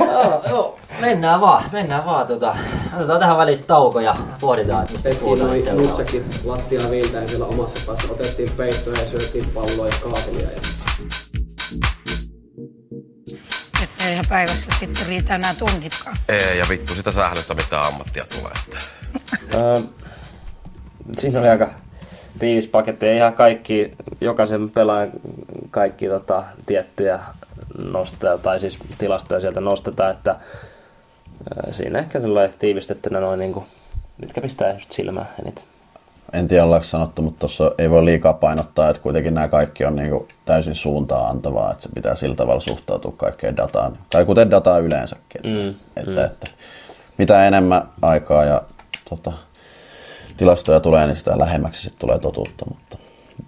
Joo, 0.00 0.42
joo, 0.48 0.78
mennään 1.00 1.40
vaan, 1.40 1.64
mennään 1.72 2.04
vaan. 2.04 2.26
Tota, 2.26 2.56
otetaan 2.96 3.20
tähän 3.20 3.36
väliin 3.36 3.64
tauko 3.64 4.00
ja 4.00 4.16
pohditaan, 4.40 4.82
että 4.82 4.92
mistä 4.92 5.20
puhutaan 5.20 5.50
noin 5.50 5.76
nutsakit 5.76 6.40
lattiaa 6.44 6.90
viiltä 6.90 7.16
ja 7.16 7.28
siellä 7.28 7.46
omassa 7.46 7.86
päässä 7.86 8.12
otettiin 8.12 8.52
peittoja 8.56 9.02
ja 9.02 9.10
syötiin 9.10 9.50
palloa 9.54 9.86
ja 9.86 9.94
kaasuja. 10.02 10.40
Ja... 10.42 10.60
Että 13.82 14.08
eihän 14.08 14.24
päivässä 14.28 14.70
sitten 14.80 15.06
riitä 15.06 15.34
enää 15.34 15.54
tunnitkaan. 15.54 16.16
Ei, 16.28 16.58
ja 16.58 16.66
vittu 16.68 16.94
sitä 16.94 17.10
sählöstä 17.10 17.54
mitä 17.54 17.80
ammattia 17.80 18.24
tulee. 18.38 18.52
Että. 18.64 18.78
siinä 21.20 21.38
oli 21.38 21.48
aika 21.48 21.70
tiivis 22.38 22.66
paketti. 22.68 23.06
Ei 23.06 23.16
ihan 23.16 23.34
kaikki, 23.34 23.92
jokaisen 24.20 24.70
pelaajan 24.70 25.12
kaikki 25.70 26.08
tota, 26.08 26.44
tiettyjä 26.66 27.20
nostetaan, 27.90 28.40
tai 28.40 28.60
siis 28.60 28.78
tilastoja 28.98 29.40
sieltä 29.40 29.60
nostetaan, 29.60 30.10
että 30.10 30.36
Siinä 31.70 31.98
ehkä 31.98 32.20
sellainen 32.20 32.58
tiivistettynä 32.58 33.20
noin 33.20 33.38
niinku, 33.38 33.64
mitkä 34.18 34.40
pistää 34.40 34.72
just 34.72 34.92
silmään 34.92 35.28
eniten. 35.42 35.64
En 36.32 36.48
tiedä 36.48 36.64
ollaanko 36.64 36.84
sanottu, 36.86 37.22
mutta 37.22 37.38
tuossa 37.38 37.72
ei 37.78 37.90
voi 37.90 38.04
liikaa 38.04 38.32
painottaa, 38.32 38.90
että 38.90 39.02
kuitenkin 39.02 39.34
nämä 39.34 39.48
kaikki 39.48 39.84
on 39.84 39.96
niinku 39.96 40.28
täysin 40.44 40.74
suuntaa 40.74 41.28
antavaa, 41.28 41.72
että 41.72 41.82
se 41.82 41.88
pitää 41.94 42.14
sillä 42.14 42.36
tavalla 42.36 42.60
suhtautua 42.60 43.12
kaikkeen 43.16 43.56
dataan. 43.56 43.98
Tai 44.10 44.24
kuten 44.24 44.50
dataa 44.50 44.78
yleensäkin. 44.78 45.40
Että, 45.46 45.62
Mm, 45.62 45.74
että, 45.96 46.20
mm. 46.20 46.26
että 46.26 46.50
mitä 47.18 47.46
enemmän 47.46 47.88
aikaa 48.02 48.44
ja 48.44 48.62
tota, 49.10 49.32
tilastoja 50.36 50.80
tulee, 50.80 51.06
niin 51.06 51.16
sitä 51.16 51.38
lähemmäksi 51.38 51.82
sit 51.82 51.98
tulee 51.98 52.18
totuutta. 52.18 52.66
Mutta 52.68 52.98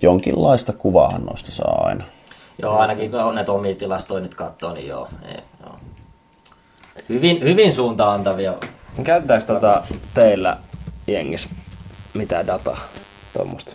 jonkinlaista 0.03 0.73
kuvaahan 0.73 1.25
noista 1.25 1.53
saa 1.53 1.85
aina. 1.87 2.05
Joo, 2.63 2.79
ainakin 2.79 3.11
kun 3.11 3.35
näitä 3.35 3.53
omia 3.53 3.75
tilastoja 3.75 4.21
nyt 4.21 4.35
katsoo, 4.35 4.73
niin 4.73 4.89
joo. 4.89 5.09
Ei, 5.29 5.43
joo. 5.65 5.77
Hyvin, 7.09 7.41
hyvin 7.43 7.73
suuntaan 7.73 8.15
antavia. 8.15 8.55
Käytetäänkö 9.05 9.47
tota 9.47 9.83
teillä 10.15 10.57
jengissä 11.07 11.49
mitään 12.15 12.47
dataa 12.47 12.79
tuommoista? 13.33 13.73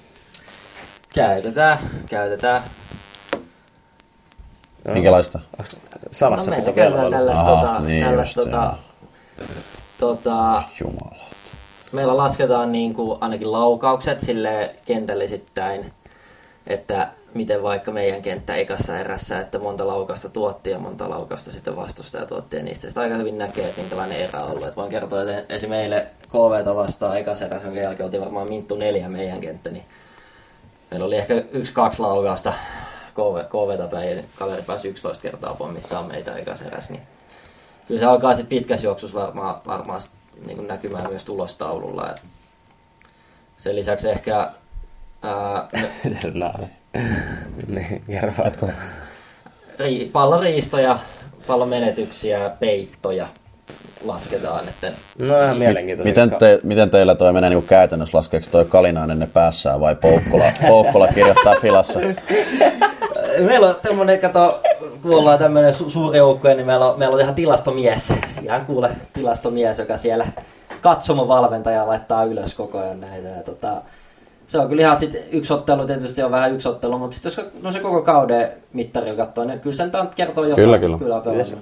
Käytetään, 1.16 1.80
käytetään. 2.10 2.64
Minkälaista? 4.88 5.40
Salassa 6.12 6.52
no, 6.52 6.58
meillä 6.58 6.74
käytetään 6.74 7.12
tällaista, 7.12 7.44
Aha, 7.44 7.62
tota, 7.62 7.80
niin 7.80 8.06
tällaista 8.06 8.40
just, 8.40 8.52
tota, 8.52 8.78
tota, 10.00 10.64
Jumala. 10.80 11.26
meillä 11.92 12.18
lasketaan 12.18 12.72
niin 12.72 12.94
kuin 12.94 13.18
ainakin 13.22 13.52
laukaukset 13.52 14.20
sille 14.20 14.76
kentällisittäin, 14.86 15.94
että 16.68 17.08
miten 17.34 17.64
vaikka 17.64 17.92
meidän 17.92 18.22
kenttä 18.22 18.56
ekassa 18.56 19.00
erässä, 19.00 19.40
että 19.40 19.60
monta 19.60 19.88
laukausta 19.88 20.30
tuotti 20.30 20.70
ja 20.70 20.80
monta 20.80 21.10
laukausta 21.10 21.52
sitten 21.52 21.76
vastustaja 21.76 22.26
tuotti 22.26 22.58
ja 22.58 22.64
niistä 22.64 22.88
sitten 22.88 23.04
aika 23.04 23.16
hyvin 23.16 23.38
näkee, 23.38 23.68
että 23.68 23.82
minkälainen 23.82 24.18
erä 24.18 24.40
on 24.40 24.52
ollut. 24.52 24.68
Et 24.68 24.76
voin 24.76 24.90
kertoa, 24.90 25.22
että 25.22 25.54
esim. 25.56 25.70
meille 25.70 26.08
KVta 26.30 26.76
vastaan 26.76 27.18
ekassa 27.18 27.46
erässä, 27.46 27.68
jonka 27.68 27.82
jälkeen 27.82 28.06
oltiin 28.06 28.24
varmaan 28.24 28.50
minttu 28.50 28.76
neljä 28.76 29.10
meidän 29.10 29.42
kenttä, 29.42 29.70
niin 29.70 29.86
meillä 30.92 31.06
oli 31.06 31.16
ehkä 31.16 31.44
yksi-kaksi 31.52 32.02
laukausta 32.02 32.54
KV, 33.14 33.44
KVta 33.50 33.88
päin, 33.88 34.26
kaveri 34.40 34.62
pääsi 34.62 34.88
11 34.88 35.22
kertaa 35.22 35.54
pommittaa 35.54 36.04
meitä 36.04 36.36
ekassa 36.36 36.66
erässä, 36.66 36.94
niin 36.94 37.04
kyllä 37.88 38.00
se 38.00 38.06
alkaa 38.06 38.34
sitten 38.34 38.58
pitkässä 38.58 38.88
juoksussa 38.88 39.20
varmaan, 39.22 39.62
varmaan 39.68 40.02
niin 40.46 40.68
näkymään 40.68 41.10
myös 41.10 41.24
tulostaululla. 41.24 42.12
Et 42.12 42.22
sen 43.58 43.76
lisäksi 43.76 44.10
ehkä 44.10 44.52
ää. 45.22 45.68
niin, 47.68 48.04
kerro 48.08 48.34
vaan. 48.38 48.74
ri, 49.80 50.10
palloriistoja, 50.14 51.00
pallomenetyksiä, 51.48 52.52
peittoja 52.60 53.28
lasketaan. 54.06 54.68
Että 54.68 54.92
No 55.22 55.44
ihan 55.44 55.58
mielenkiintoista. 55.58 56.10
Miten, 56.10 56.40
te, 56.40 56.60
miten 56.64 56.90
teillä 56.90 57.16
toi 57.16 57.34
menee 57.34 57.50
niin 57.50 57.64
käytännössä? 57.64 58.18
Laskeeko 58.18 58.48
toi 58.52 58.66
Kalinainen 58.66 59.20
ne 59.20 59.28
päässään 59.34 59.80
vai 59.80 59.96
Poukkola, 59.96 60.44
Poukkola 60.68 61.08
kirjoittaa 61.08 61.56
filassa? 61.62 62.00
Meillä 63.40 63.68
on 63.68 63.76
tämmönen, 63.84 64.20
kato, 64.20 64.62
kun 65.02 65.16
ollaan 65.16 65.40
tämmönen 65.40 65.74
su- 65.74 65.90
suuri 65.90 66.18
joukko, 66.18 66.48
niin 66.48 66.66
meillä 66.66 66.92
on, 66.92 67.00
meillä 67.00 67.14
on 67.16 67.22
ihan 67.22 67.36
tilastomies. 67.36 68.14
Ihan 68.42 68.66
kuule 68.66 68.90
tilastomies, 69.14 69.80
joka 69.80 69.98
siellä 69.98 70.28
katsomovalmentaja 70.82 71.88
laittaa 71.88 72.24
ylös 72.24 72.56
koko 72.56 72.80
ajan 72.80 73.02
näitä. 73.02 73.28
Ja 73.28 73.44
tota, 73.44 73.82
se 74.48 74.60
on 74.60 74.70
kyllä 74.70 74.82
ihan 74.82 75.00
sit 75.00 75.28
yksi 75.32 75.54
ottelu, 75.54 75.86
tietysti 75.86 76.24
on 76.24 76.32
vähän 76.32 76.54
yksi 76.54 76.70
ottelu, 76.70 77.00
mutta 77.00 77.16
sitten 77.16 77.32
jos 77.38 77.52
no 77.62 77.72
se 77.72 77.80
koko 77.80 78.02
kauden 78.02 78.52
mittari 78.74 79.16
katsoo, 79.16 79.46
niin 79.46 79.60
kyllä 79.60 79.76
sen 79.76 79.92
kertoo 80.16 80.44
jotain. 80.44 80.56
Kyllä, 80.56 80.80
kyllä. 80.80 80.98
kyllä 80.98 81.22
Mites, 81.26 81.56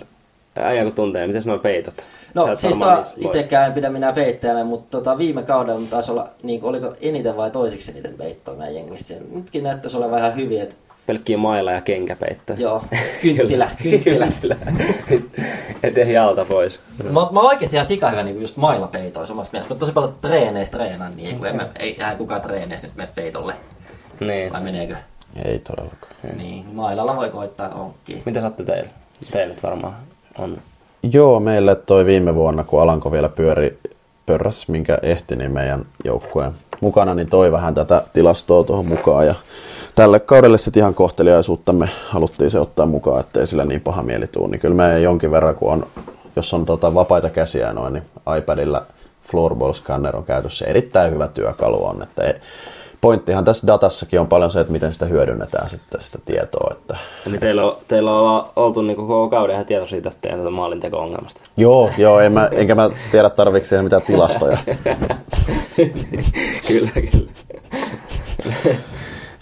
äijä 0.55 0.83
kun 0.83 0.93
tuntee, 0.93 1.27
mitäs 1.27 1.45
nuo 1.45 1.57
peitot? 1.57 1.95
Sä 1.95 2.03
No 2.33 2.43
oot 2.43 2.59
siis 2.59 2.77
tota, 2.77 3.05
itsekään 3.17 3.67
en 3.67 3.73
pidä 3.73 3.89
minä 3.89 4.13
peittäjänä, 4.13 4.63
mutta 4.63 4.97
tota, 4.97 5.17
viime 5.17 5.43
kaudella 5.43 5.87
taisi 5.89 6.11
olla, 6.11 6.29
niin, 6.43 6.63
oliko 6.63 6.93
eniten 7.01 7.37
vai 7.37 7.51
toisiksi 7.51 7.91
eniten 7.91 8.13
peittoa 8.13 8.55
meidän 8.55 8.75
jengistä. 8.75 9.13
Nytkin 9.31 9.63
näyttäisi 9.63 9.97
olevan 9.97 10.19
ihan 10.19 10.35
hyviä, 10.35 10.63
että 10.63 10.75
Pelkkiä 11.11 11.37
mailla 11.37 11.71
ja 11.71 11.81
kenkäpeitto. 11.81 12.53
Joo, 12.57 12.83
kynttilä, 13.21 13.69
kynttilä. 13.83 14.57
Et 15.83 15.97
ehdi 15.97 16.17
alta 16.17 16.45
pois. 16.45 16.79
Mä, 17.03 17.09
mä 17.11 17.19
oon 17.19 17.45
oikeesti 17.45 17.75
ihan 17.75 17.87
sika 17.87 18.09
hyvä 18.09 18.23
niin 18.23 18.41
just 18.41 18.57
mailapeitoissa 18.57 19.33
omasta 19.33 19.53
mielestä. 19.53 19.73
Mä 19.73 19.79
tosi 19.79 19.91
paljon 19.91 20.15
treeneistä 20.21 20.77
treenaan, 20.77 21.15
niin 21.15 21.37
kun 21.37 21.47
en 21.47 21.55
mä, 21.55 21.69
ei 21.79 21.89
eihän 21.89 22.17
kukaan 22.17 22.41
treeneissä 22.41 22.87
nyt 22.87 22.95
mene 22.95 23.09
peitolle. 23.15 23.53
Niin. 24.19 24.53
Vai 24.53 24.61
meneekö? 24.61 24.95
Ei 25.45 25.59
todellakaan. 25.59 26.13
Niin, 26.37 26.65
mailalla 26.73 27.15
voi 27.15 27.29
koittaa 27.29 27.69
onkkiin. 27.69 28.21
Mitä 28.25 28.41
saatte 28.41 28.63
teille? 28.63 28.89
Teille 29.31 29.55
varmaan 29.63 29.95
on. 30.37 30.57
Joo, 31.03 31.39
meille 31.39 31.75
toi 31.75 32.05
viime 32.05 32.35
vuonna, 32.35 32.63
kun 32.63 32.81
Alanko 32.81 33.11
vielä 33.11 33.29
pyöri 33.29 33.79
pörräs, 34.25 34.67
minkä 34.67 34.97
ehti, 35.01 35.35
niin 35.35 35.51
meidän 35.51 35.85
joukkueen 36.05 36.51
mukana, 36.81 37.13
niin 37.13 37.29
toi 37.29 37.51
vähän 37.51 37.75
tätä 37.75 38.03
tilastoa 38.13 38.63
tuohon 38.63 38.85
mukaan. 38.85 39.27
Ja 39.27 39.35
tälle 39.95 40.19
kaudelle 40.19 40.57
sitten 40.57 40.81
ihan 40.81 40.93
kohteliaisuutta 40.93 41.73
me 41.73 41.89
haluttiin 42.09 42.51
se 42.51 42.59
ottaa 42.59 42.85
mukaan, 42.85 43.19
ettei 43.19 43.47
sillä 43.47 43.65
niin 43.65 43.81
paha 43.81 44.03
mieli 44.03 44.27
tuu. 44.27 44.47
Niin 44.47 44.59
kyllä 44.59 44.75
me 44.75 44.99
jonkin 44.99 45.31
verran, 45.31 45.55
kun 45.55 45.73
on, 45.73 45.87
jos 46.35 46.53
on 46.53 46.65
tota 46.65 46.93
vapaita 46.93 47.29
käsiä 47.29 47.73
noin, 47.73 47.93
niin 47.93 48.03
iPadilla 48.37 48.85
Floorball 49.31 49.73
Scanner 49.73 50.15
on 50.15 50.23
käytössä. 50.23 50.65
Erittäin 50.65 51.13
hyvä 51.13 51.27
työkalu 51.27 51.85
on. 51.85 52.03
Että 52.03 52.23
ei, 52.23 52.33
pointtihan 53.01 53.45
tässä 53.45 53.67
datassakin 53.67 54.19
on 54.19 54.27
paljon 54.27 54.51
se, 54.51 54.59
että 54.59 54.73
miten 54.73 54.93
sitä 54.93 55.05
hyödynnetään 55.05 55.69
sitten 55.69 56.01
sitä 56.01 56.19
tietoa. 56.25 56.69
Että 56.71 56.97
Eli 57.27 57.37
teillä 57.37 57.63
on, 57.63 57.77
teillä 57.87 58.19
on 58.19 58.49
oltu 58.55 58.81
niinku 58.81 59.01
koko 59.01 59.29
kauden 59.29 59.53
ihan 59.53 59.65
tietoisia 59.65 60.01
tästä 60.01 60.21
teidän 60.21 60.39
tätä 60.39 60.49
maalinteko-ongelmasta. 60.49 61.41
Joo, 61.57 61.89
joo, 61.97 62.19
en 62.19 62.31
mä, 62.31 62.49
enkä 62.51 62.75
mä 62.75 62.89
tiedä 63.11 63.29
tarvitse 63.29 63.69
siihen 63.69 63.83
mitään 63.83 64.01
tilastoja. 64.01 64.57
kyllä, 66.67 66.91
kyllä. 67.11 67.31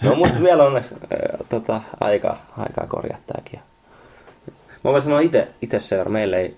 No 0.02 0.14
mutta 0.14 0.42
vielä 0.42 0.64
onneksi 0.64 0.94
äh, 0.94 1.46
tota, 1.48 1.80
aikaa, 2.00 2.46
aikaa 2.58 2.86
korjata 2.86 3.22
tääkin. 3.26 3.60
Mä 4.84 4.90
voin 4.90 5.02
sanoa 5.02 5.20
itse, 5.20 5.48
itse 5.62 5.80
seura, 5.80 6.10
meillä 6.10 6.36
ei, 6.36 6.56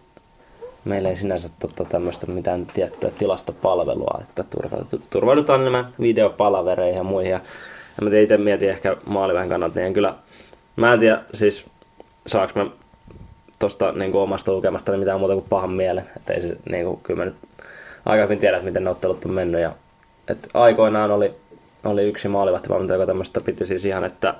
meillä 0.84 1.08
ei 1.08 1.16
sinänsä 1.16 1.48
tota, 1.58 1.84
tämmöistä 1.84 2.26
mitään 2.26 2.66
tiettyä 2.66 3.10
tilastopalvelua, 3.18 4.18
että 4.20 4.44
turvaudutaan, 5.10 5.60
enemmän 5.60 5.94
videopalavereihin 6.00 6.96
ja 6.96 7.04
muihin. 7.04 7.30
Ja, 7.30 7.40
mä 8.00 8.18
itse 8.18 8.36
mietin 8.36 8.70
ehkä 8.70 8.96
maalivähän 9.06 9.48
kannalta, 9.48 9.74
niin 9.74 9.86
en 9.86 9.94
kyllä, 9.94 10.14
mä 10.76 10.92
en 10.92 11.00
tiedä 11.00 11.22
siis 11.34 11.64
saaks 12.26 12.54
mä 12.54 12.66
tosta 13.58 13.92
niin 13.92 14.12
kuin 14.12 14.22
omasta 14.22 14.52
lukemasta 14.52 14.96
mitään 14.96 15.18
muuta 15.18 15.34
kuin 15.34 15.46
pahan 15.48 15.70
mielen. 15.70 16.04
Että 16.16 16.32
ei 16.32 16.42
se, 16.42 16.56
niin 16.70 16.84
kuin, 16.84 17.00
kyllä 17.02 17.18
mä 17.18 17.24
nyt 17.24 17.36
aika 18.06 18.22
hyvin 18.22 18.38
tiedän, 18.38 18.64
miten 18.64 18.84
ne 18.84 18.90
ottelut 18.90 19.24
on 19.24 19.30
mennyt. 19.30 19.60
Ja, 19.60 19.72
et 20.28 20.48
aikoinaan 20.54 21.10
oli, 21.10 21.34
oli 21.84 22.02
yksi 22.02 22.28
maalivahtivalmentaja, 22.28 22.96
joka 22.96 23.06
tämmöistä 23.06 23.40
piti 23.40 23.66
siis 23.66 23.84
ihan, 23.84 24.04
että 24.04 24.34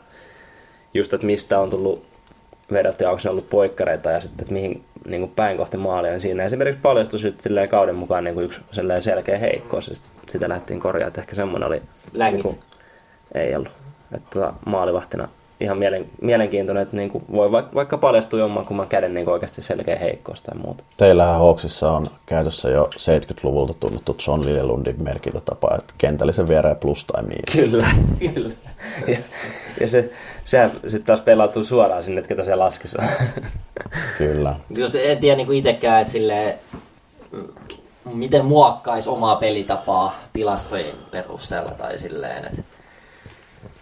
just, 0.95 1.14
että 1.14 1.26
mistä 1.26 1.61
on 1.61 1.70
tullut 1.70 2.05
vedetty 2.72 3.05
ja 3.05 3.11
onko 3.11 3.22
ne 3.24 3.30
ollut 3.30 3.51
poikkareita 3.51 4.11
ja 4.11 4.20
sitten, 4.20 4.45
että 4.45 4.53
mihin 4.53 4.84
niin 5.07 5.20
kuin 5.20 5.32
päin 5.36 5.57
kohti 5.57 5.76
maalia, 5.76 6.11
niin 6.11 6.20
siinä 6.20 6.45
esimerkiksi 6.45 6.80
paljastui 6.82 7.18
sitten 7.20 7.68
kauden 7.68 7.95
mukaan 7.95 8.24
niin 8.24 8.34
kuin 8.34 8.45
yksi 8.45 8.61
sellainen 8.72 9.03
selkeä 9.03 9.38
heikkous, 9.38 9.88
ja 9.88 9.95
sit 9.95 10.12
sitä 10.28 10.49
lähtiin 10.49 10.80
korjaamaan, 10.80 11.09
että 11.09 11.20
ehkä 11.20 11.34
semmoinen 11.34 11.66
oli... 11.66 11.82
Längit. 12.12 12.45
Niin 12.45 12.55
kuin, 12.55 12.64
ei 13.34 13.55
ollut. 13.57 13.72
Että 14.14 14.30
tota, 14.30 14.55
maalivahtina 14.66 15.28
ihan 15.63 15.79
mielen, 15.79 16.07
mielenkiintoinen, 16.21 16.83
että 16.83 16.97
niin 16.97 17.11
kuin 17.11 17.25
voi 17.33 17.53
vaikka, 17.53 17.75
vaikka 17.75 17.99
paljastua 17.99 18.39
jomman 18.39 18.67
kumman 18.67 18.89
käden 18.89 19.15
niin 19.15 19.31
oikeasti 19.31 19.63
selkeä 19.63 19.99
heikkous 19.99 20.43
tai 20.43 20.59
muuta. 20.59 20.85
Teillähän 20.97 21.39
Hawksissa 21.39 21.93
on 21.93 22.07
käytössä 22.27 22.71
jo 22.71 22.91
70-luvulta 22.97 23.75
tunnettu 23.75 24.17
John 24.27 24.45
Liljelundin 24.45 25.03
merkintätapa, 25.03 25.75
että 25.79 25.95
kentällisen 25.99 26.49
viereen 26.49 26.77
plus 26.77 27.05
tai 27.05 27.23
miinus. 27.23 27.71
Kyllä, 27.71 27.87
kyllä. 28.35 28.55
Ja, 29.07 29.19
ja 29.81 29.89
se, 29.89 30.11
sehän 30.45 30.71
sitten 30.71 31.05
taas 31.05 31.21
pelautuu 31.21 31.65
suoraan 31.65 32.03
sinne, 32.03 32.19
että 32.19 32.29
ketä 32.29 32.45
se 32.45 32.55
laskissa. 32.55 33.03
Kyllä. 34.19 34.55
Just 34.77 34.95
en 34.95 35.19
tiedä 35.19 35.37
niin 35.37 35.53
itsekään, 35.53 36.01
että 36.01 36.13
silleen, 36.13 36.59
mm, 37.33 37.49
miten 38.15 38.45
muokkaisi 38.45 39.09
omaa 39.09 39.37
pelitapaa 39.37 40.21
tilastojen 40.33 40.97
perusteella 41.11 41.71
tai 41.71 41.99
silleen. 41.99 42.45
Että 42.45 42.63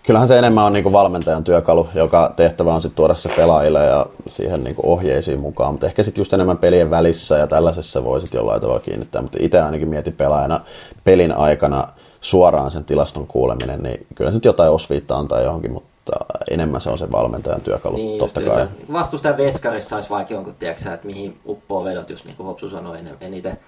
Kyllähän 0.02 0.28
se 0.28 0.38
enemmän 0.38 0.64
on 0.64 0.72
niinku 0.72 0.92
valmentajan 0.92 1.44
työkalu, 1.44 1.88
joka 1.94 2.32
tehtävä 2.36 2.74
on 2.74 2.82
sitten 2.82 2.96
tuoda 2.96 3.14
se 3.14 3.28
pelaajille 3.36 3.84
ja 3.84 4.06
siihen 4.28 4.64
niinku 4.64 4.82
ohjeisiin 4.84 5.40
mukaan. 5.40 5.74
Mutta 5.74 5.86
ehkä 5.86 6.02
sitten 6.02 6.20
just 6.20 6.32
enemmän 6.32 6.58
pelien 6.58 6.90
välissä 6.90 7.38
ja 7.38 7.46
tällaisessa 7.46 8.04
voi 8.04 8.20
sitten 8.20 8.38
jollain 8.38 8.60
tavalla 8.60 8.80
kiinnittää. 8.80 9.22
Mutta 9.22 9.38
itse 9.40 9.60
ainakin 9.60 9.88
mietin 9.88 10.12
pelaajana 10.12 10.60
pelin 11.04 11.32
aikana 11.32 11.88
suoraan 12.20 12.70
sen 12.70 12.84
tilaston 12.84 13.26
kuuleminen, 13.26 13.82
niin 13.82 14.06
kyllä 14.14 14.30
se 14.30 14.36
nyt 14.36 14.44
jotain 14.44 14.70
osviittaa 14.70 15.18
antaa 15.18 15.40
johonkin, 15.40 15.72
mutta 15.72 16.12
enemmän 16.50 16.80
se 16.80 16.90
on 16.90 16.98
se 16.98 17.12
valmentajan 17.12 17.60
työkalu, 17.60 17.96
niin, 17.96 18.18
totta 18.18 18.40
just, 18.40 18.54
kai. 18.54 18.68
Vastustajan 18.92 19.36
veskarissa 19.36 19.88
saisi 19.88 20.10
vaikka 20.10 20.34
jonkun, 20.34 20.54
tiedätkö, 20.58 20.94
että 20.94 21.06
mihin 21.06 21.38
uppoo 21.46 21.84
vedot, 21.84 22.10
just 22.10 22.24
niin 22.24 22.36
kuin 22.36 22.46
Hopsu 22.46 22.70
sanoi 22.70 22.98
en- 22.98 23.16
eniten. 23.20 23.58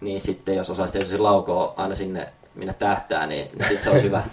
Niin 0.00 0.20
sitten 0.20 0.56
jos 0.56 0.70
osaisi 0.70 0.92
tietysti 0.92 1.18
laukoa 1.18 1.74
aina 1.76 1.94
sinne, 1.94 2.28
minne 2.54 2.74
tähtää, 2.78 3.26
niin, 3.26 3.48
niin 3.58 3.68
sitten 3.68 3.82
se 3.82 3.90
olisi 3.90 4.04
hyvä. 4.04 4.22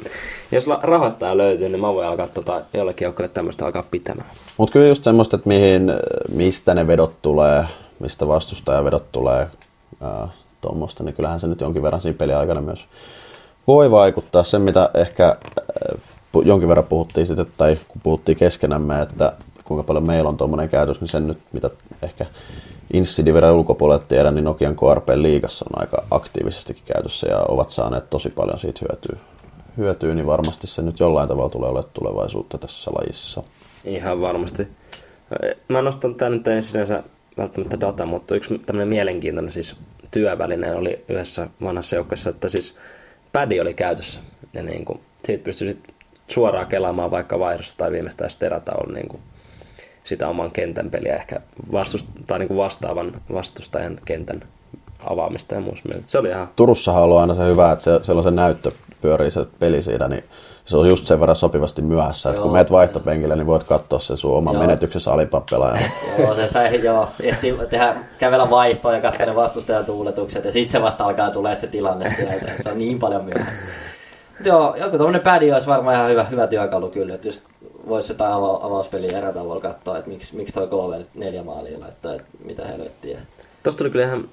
Jos 0.52 0.66
rahoittaja 0.82 1.38
löytyy, 1.38 1.70
niin 1.70 1.82
mä 1.82 1.94
voin 1.94 2.08
alkaa 2.08 2.28
tota, 2.28 2.62
jollekin 2.74 3.06
joukkueelle 3.06 3.34
tämmöistä 3.34 3.66
alkaa 3.66 3.84
pitämään. 3.92 4.30
Mutta 4.58 4.74
kyllä 4.74 4.88
just 4.88 5.04
semmoista, 5.04 5.36
että 5.36 5.48
mihin, 5.48 5.94
mistä 6.32 6.74
ne 6.74 6.88
vedot 6.88 7.14
tulee, 7.22 7.64
mistä 8.00 8.28
vastustajavedot 8.28 9.12
tulee 9.12 9.48
tuommoista, 10.62 11.04
niin 11.04 11.16
kyllähän 11.16 11.40
se 11.40 11.48
nyt 11.48 11.62
jonkin 11.62 11.84
verran 11.84 12.02
siinä 12.02 12.18
peliaikana 12.18 12.62
myös 12.62 12.86
voi 13.68 13.92
vaikuttaa. 13.92 14.44
Se, 14.44 14.60
mitä 14.60 14.90
ehkä 14.94 15.26
ää, 15.26 15.98
jonkin 16.46 16.70
verran 16.70 16.86
puhuttiin 16.86 17.28
sitten, 17.28 17.46
tai 17.58 17.78
kun 17.88 18.02
puhuttiin 18.02 18.38
keskenämme, 18.38 19.02
että 19.02 19.34
kuinka 19.64 19.84
paljon 19.84 20.08
meillä 20.08 20.30
on 20.30 20.38
tuommoinen 20.38 20.70
käytös, 20.70 21.02
niin 21.02 21.08
sen 21.08 21.28
nyt, 21.28 21.38
mitä 21.54 21.70
ehkä 22.02 22.26
Insidiveran 22.94 23.54
ulkopuolelle 23.54 24.04
tiedän, 24.08 24.36
niin 24.36 24.46
Nokian 24.46 24.76
KRP 24.76 25.10
liigassa 25.16 25.66
on 25.74 25.82
aika 25.82 26.04
aktiivisestikin 26.12 26.84
käytössä 26.94 27.28
ja 27.28 27.46
ovat 27.48 27.70
saaneet 27.70 28.10
tosi 28.10 28.30
paljon 28.30 28.60
siitä 28.60 28.80
hyötyä. 28.90 29.18
Hyötyä, 29.78 30.16
niin 30.16 30.28
varmasti 30.28 30.68
se 30.68 30.82
nyt 30.82 31.00
jollain 31.00 31.28
tavalla 31.28 31.50
tulee 31.50 31.70
olemaan 31.70 31.92
tulevaisuutta 31.94 32.58
tässä 32.58 32.92
lajissa. 32.92 33.44
Ihan 33.86 34.22
varmasti. 34.22 34.68
Mä 35.68 35.82
nostan 35.82 36.16
tän 36.16 36.32
nyt 36.32 36.48
ei 36.48 36.64
sinänsä 36.64 37.04
välttämättä 37.38 37.80
data, 37.80 38.06
mutta 38.06 38.36
yksi 38.36 38.60
tämmöinen 38.66 38.88
mielenkiintoinen 38.88 39.52
siis 39.52 39.76
työväline 40.12 40.76
oli 40.76 41.06
yhdessä 41.10 41.48
vanhassa 41.64 41.96
joukkueessa, 41.96 42.30
että 42.30 42.50
siis 42.50 42.76
pädi 43.32 43.60
oli 43.60 43.74
käytössä. 43.74 44.20
Ja 44.54 44.64
niin 44.64 44.86
kuin, 44.86 45.00
siitä 45.26 45.44
pystyi 45.44 45.68
sit 45.68 45.94
suoraan 46.28 46.68
kelaamaan 46.68 47.12
vaikka 47.12 47.40
vaihdossa 47.40 47.78
tai 47.78 47.92
viimeistään 47.92 48.30
sterataulla 48.30 48.94
niin 48.94 49.08
kuin 49.08 49.22
sitä 50.04 50.28
oman 50.28 50.52
kentän 50.52 50.90
peliä, 50.90 51.16
ehkä 51.16 51.42
vastust, 51.72 52.06
tai 52.28 52.40
niin 52.40 52.48
kuin 52.48 52.58
vastaavan 52.58 53.22
vastustajan 53.34 54.00
kentän 54.06 54.44
avaamista 55.00 55.56
ja 55.56 55.62
muussa 55.62 55.90
mielessä. 55.90 56.12
Se 56.12 56.18
oli 56.18 56.30
ihan 56.30 56.50
Turussahan 56.56 57.04
on 57.04 57.22
aina 57.22 57.36
se 57.36 57.46
hyvä, 57.46 57.72
että 57.72 57.84
se, 57.84 58.00
siellä 58.04 58.20
on 58.20 58.24
se 58.24 58.32
näyttö 58.32 58.72
pyörii 59.08 59.32
se 59.32 59.46
peli 59.60 59.82
siinä, 59.82 60.08
niin 60.08 60.24
se 60.66 60.78
on 60.78 60.88
just 60.88 61.08
sen 61.08 61.20
verran 61.20 61.36
sopivasti 61.36 61.82
myöhässä, 61.82 62.30
että 62.30 62.42
kun 62.42 62.52
meet 62.52 62.72
vaihtopenkille, 62.72 63.36
niin 63.36 63.48
voit 63.48 63.64
katsoa 63.64 64.00
sen 64.00 64.18
sun 64.18 64.38
oman 64.38 64.54
Joo. 64.54 64.64
menetyksessä 64.64 65.12
alipapelaajan. 65.12 65.92
Joo, 66.20 66.36
se 66.36 66.48
sai 66.48 66.84
joo, 66.84 67.10
ehti 67.20 67.56
tehdä, 67.70 67.96
kävellä 68.20 68.50
vaihtoa 68.50 68.94
ja 68.94 69.02
katsoa 69.02 69.26
ne 69.26 69.36
vastustajan 69.36 69.86
tuuletukset 69.86 70.46
ja 70.46 70.52
sitten 70.52 70.72
se 70.72 70.82
vasta 70.82 71.06
alkaa 71.06 71.30
tulee 71.30 71.56
se 71.56 71.68
tilanne 71.68 72.14
sieltä. 72.16 72.52
Se 72.64 72.72
on 72.72 72.78
niin 72.78 73.00
paljon. 73.00 73.24
Mut 73.26 73.34
Joo, 74.46 74.76
joku 74.76 74.98
tommonen 74.98 75.22
pädi 75.22 75.52
olisi 75.52 75.68
varmaan 75.68 75.96
ihan 75.96 76.10
hyvä, 76.10 76.24
hyvä 76.24 76.48
työkalu 76.48 76.90
kyllä, 76.90 77.14
että 77.14 77.28
just 77.28 77.46
voisi 77.88 78.14
jotain 78.14 78.34
ava, 78.34 78.60
avauspeliä 78.62 79.18
erätavoilla 79.18 79.62
katsoa, 79.62 79.98
että 79.98 80.10
miksi, 80.10 80.36
miksi 80.36 80.54
toi 80.54 80.68
KV 80.68 81.02
neljä 81.16 81.44
maalia 81.44 81.80
laittaa, 81.80 82.14
että 82.14 82.28
mitä 82.46 82.68
helvettiä. 82.68 83.20
Tuosta 83.64 83.78
tuli 83.78 83.90
kyllä 83.90 84.06
ihan 84.06 84.30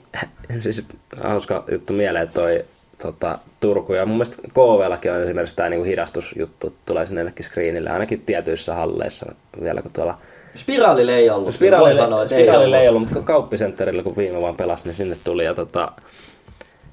siis 0.61 0.85
hauska 1.23 1.65
juttu 1.71 1.93
mieleen 1.93 2.29
toi 2.29 2.65
tota, 3.03 3.39
Turku. 3.61 3.93
Ja 3.95 4.07
mun 4.07 4.17
mielestä 4.17 4.43
KVllakin 4.49 5.13
on 5.13 5.23
esimerkiksi 5.23 5.57
tämä 5.57 5.69
niinku 5.69 5.85
hidastusjuttu, 5.85 6.75
tulee 6.87 7.07
sinne 7.07 7.21
jonnekin 7.21 7.47
screenille, 7.47 7.91
ainakin 7.91 8.21
tietyissä 8.21 8.75
halleissa 8.75 9.33
vielä 9.63 9.83
kun 9.83 9.93
tuolla 9.93 10.19
Spiraalilla 10.55 11.13
ei 11.13 11.31
ollut. 11.31 11.55
Spiraalille, 11.55 12.01
sanoa, 12.01 12.23
että 12.23 12.35
spiraalille 12.35 12.81
ei 12.81 12.89
ollut. 12.89 12.97
ollut, 13.03 13.13
mutta 13.15 13.27
kauppisentterillä 13.27 14.03
kun 14.03 14.17
viime 14.17 14.41
vaan 14.41 14.57
pelasi, 14.57 14.85
niin 14.85 14.95
sinne 14.95 15.17
tuli 15.25 15.45
ja 15.45 15.55
tota, 15.55 15.93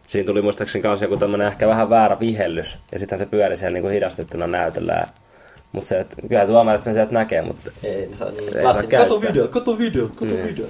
siinä 0.07 0.25
tuli 0.25 0.41
muistaakseni 0.41 0.83
kanssa 0.83 1.05
joku 1.05 1.17
tämmönen 1.17 1.47
ehkä 1.47 1.67
vähän 1.67 1.89
väärä 1.89 2.19
vihellys 2.19 2.77
ja 2.91 2.99
sitten 2.99 3.19
se 3.19 3.25
pyöri 3.25 3.57
siellä 3.57 3.73
niinku 3.73 3.89
hidastettuna 3.89 4.47
näytöllä. 4.47 5.07
Mutta 5.71 5.87
se, 5.87 5.99
että 5.99 6.15
kyllä 6.29 6.45
tuomarit 6.45 6.77
että 6.79 6.85
sen 6.85 6.93
sieltä 6.93 7.13
näkee, 7.13 7.41
mutta 7.41 7.71
Ei, 7.83 8.09
se 8.13 8.23
on 8.23 8.33
niin 8.33 8.57
ei 8.57 8.61
klassinen. 8.61 8.99
Kato 9.01 9.21
video, 9.21 9.47
kato 9.47 9.77
video, 9.77 10.07
kato 10.07 10.25
Niin. 10.25 10.43
video. 10.47 10.65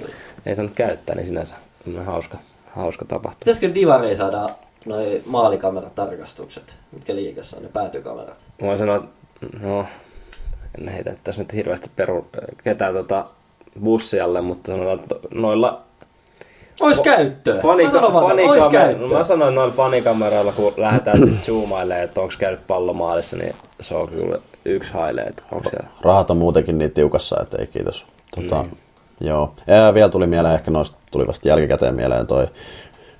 Ei 0.46 0.56
saanut 0.56 0.74
käyttää, 0.74 1.16
niin 1.16 1.26
sinänsä 1.26 1.54
tämmönen 1.84 2.06
hauska, 2.06 2.38
hauska 2.70 3.04
tapahtuma. 3.04 3.38
Pitäisikö 3.38 3.74
Divari 3.74 4.16
saada 4.16 4.48
noi 4.86 5.22
maalikameраtarkastukset, 5.26 6.74
mitkä 6.92 7.16
liikassa 7.16 7.56
on, 7.56 7.62
ne 7.62 7.68
päätykamerat? 7.72 8.36
Voin 8.60 8.78
sanoa, 8.78 8.96
että 8.96 9.08
no, 9.62 9.86
en 10.80 10.88
heitä 10.88 11.14
tässä 11.24 11.42
nyt 11.42 11.52
hirveästi 11.52 11.90
peru, 11.96 12.26
ketään 12.64 12.94
tota 12.94 13.24
bussialle, 13.84 14.40
mutta 14.40 14.72
sanotaan, 14.72 14.98
että 15.00 15.14
noilla 15.34 15.80
Ois 16.80 17.00
käyttöä. 17.00 17.60
Fanika, 17.62 17.90
Mä 17.92 17.96
sanon 17.98 18.12
vaan, 18.12 18.38
ois 18.38 18.66
käyttöä. 18.70 19.18
mä 19.18 19.24
sanoin, 19.24 19.48
että 19.48 19.54
noilla 19.60 19.74
fanikameroilla, 19.74 20.52
kun 20.52 20.72
lähdetään 20.76 21.40
zoomailemaan, 21.46 22.04
että 22.04 22.20
onko 22.20 22.34
käynyt 22.38 22.66
pallomaalissa, 22.66 23.36
niin 23.36 23.54
se 23.80 23.94
on 23.94 24.08
kyllä 24.08 24.38
yksi 24.64 24.92
haile, 24.92 25.20
että 25.20 25.42
onko 25.52 25.70
siellä. 25.70 25.88
Rahat 26.00 26.30
on 26.30 26.36
muutenkin 26.36 26.78
niin 26.78 26.90
tiukassa, 26.92 27.36
että 27.42 27.58
ei 27.58 27.66
kiitos. 27.66 28.06
Tota, 28.34 28.62
Niin. 28.62 28.78
Joo. 29.20 29.54
Ja 29.66 29.94
vielä 29.94 30.08
tuli 30.08 30.26
mieleen, 30.26 30.54
ehkä 30.54 30.70
noista 30.70 30.96
tuli 31.10 31.26
vasta 31.26 31.48
jälkikäteen 31.48 31.94
mieleen 31.94 32.26
toi 32.26 32.46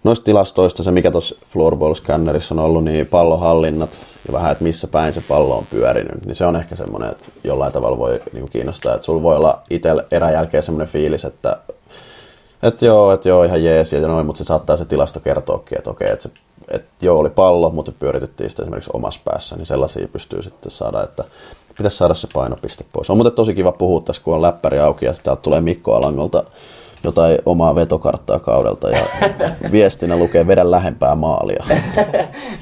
noista 0.04 0.24
tilastoista 0.24 0.82
se, 0.82 0.90
mikä 0.90 1.10
tuossa 1.10 1.34
floorball-scannerissa 1.52 2.52
on 2.52 2.58
ollut, 2.58 2.84
niin 2.84 3.06
pallohallinnat 3.06 3.90
ja 4.26 4.32
vähän, 4.32 4.52
että 4.52 4.64
missä 4.64 4.86
päin 4.86 5.14
se 5.14 5.22
pallo 5.28 5.56
on 5.56 5.66
pyörinyt, 5.70 6.26
niin 6.26 6.34
se 6.34 6.46
on 6.46 6.56
ehkä 6.56 6.76
semmoinen, 6.76 7.10
että 7.10 7.24
jollain 7.44 7.72
tavalla 7.72 7.98
voi 7.98 8.22
niin 8.32 8.50
kiinnostaa, 8.50 8.94
että 8.94 9.04
sulla 9.04 9.22
voi 9.22 9.36
olla 9.36 9.62
itsellä 9.70 10.04
erän 10.10 10.32
jälkeen 10.32 10.62
semmoinen 10.62 10.92
fiilis, 10.92 11.24
että 11.24 11.56
että 12.62 12.86
joo, 12.86 13.12
että 13.12 13.28
joo, 13.28 13.44
ihan 13.44 13.64
jees 13.64 13.92
ja 13.92 14.08
noin, 14.08 14.26
mutta 14.26 14.38
se 14.38 14.44
saattaa 14.44 14.76
se 14.76 14.84
tilasto 14.84 15.20
kertoakin, 15.20 15.78
että 15.78 15.90
okei, 15.90 16.10
että, 16.10 16.22
se, 16.22 16.30
että 16.68 17.06
joo, 17.06 17.18
oli 17.18 17.30
pallo, 17.30 17.70
mutta 17.70 17.92
pyöritettiin 17.92 18.50
sitä 18.50 18.62
esimerkiksi 18.62 18.90
omassa 18.92 19.20
päässä, 19.24 19.56
niin 19.56 19.66
sellaisia 19.66 20.08
pystyy 20.08 20.42
sitten 20.42 20.70
saada, 20.70 21.02
että 21.02 21.24
pitäisi 21.76 21.96
saada 21.96 22.14
se 22.14 22.28
painopiste 22.32 22.84
pois. 22.92 23.10
On 23.10 23.16
muuten 23.16 23.32
tosi 23.32 23.54
kiva 23.54 23.72
puhua 23.72 24.00
tässä, 24.00 24.22
kun 24.22 24.34
on 24.34 24.42
läppäri 24.42 24.78
auki 24.78 25.04
ja 25.04 25.14
täältä 25.22 25.42
tulee 25.42 25.60
Mikko 25.60 25.94
Alangolta 25.94 26.44
jotain 27.04 27.38
omaa 27.46 27.74
vetokarttaa 27.74 28.38
kaudelta 28.40 28.90
ja 28.90 29.02
viestinä 29.72 30.16
lukee 30.16 30.46
vedä 30.46 30.70
lähempää 30.70 31.14
maalia. 31.14 31.64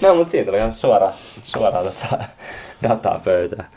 No, 0.02 0.14
mutta 0.14 0.30
siitä 0.30 0.50
oli 0.50 0.58
ihan 0.58 0.72
suora, 0.72 1.10
suoraan 1.42 1.84
tota, 1.84 2.24
dataa 2.88 3.20
pöytään. 3.24 3.68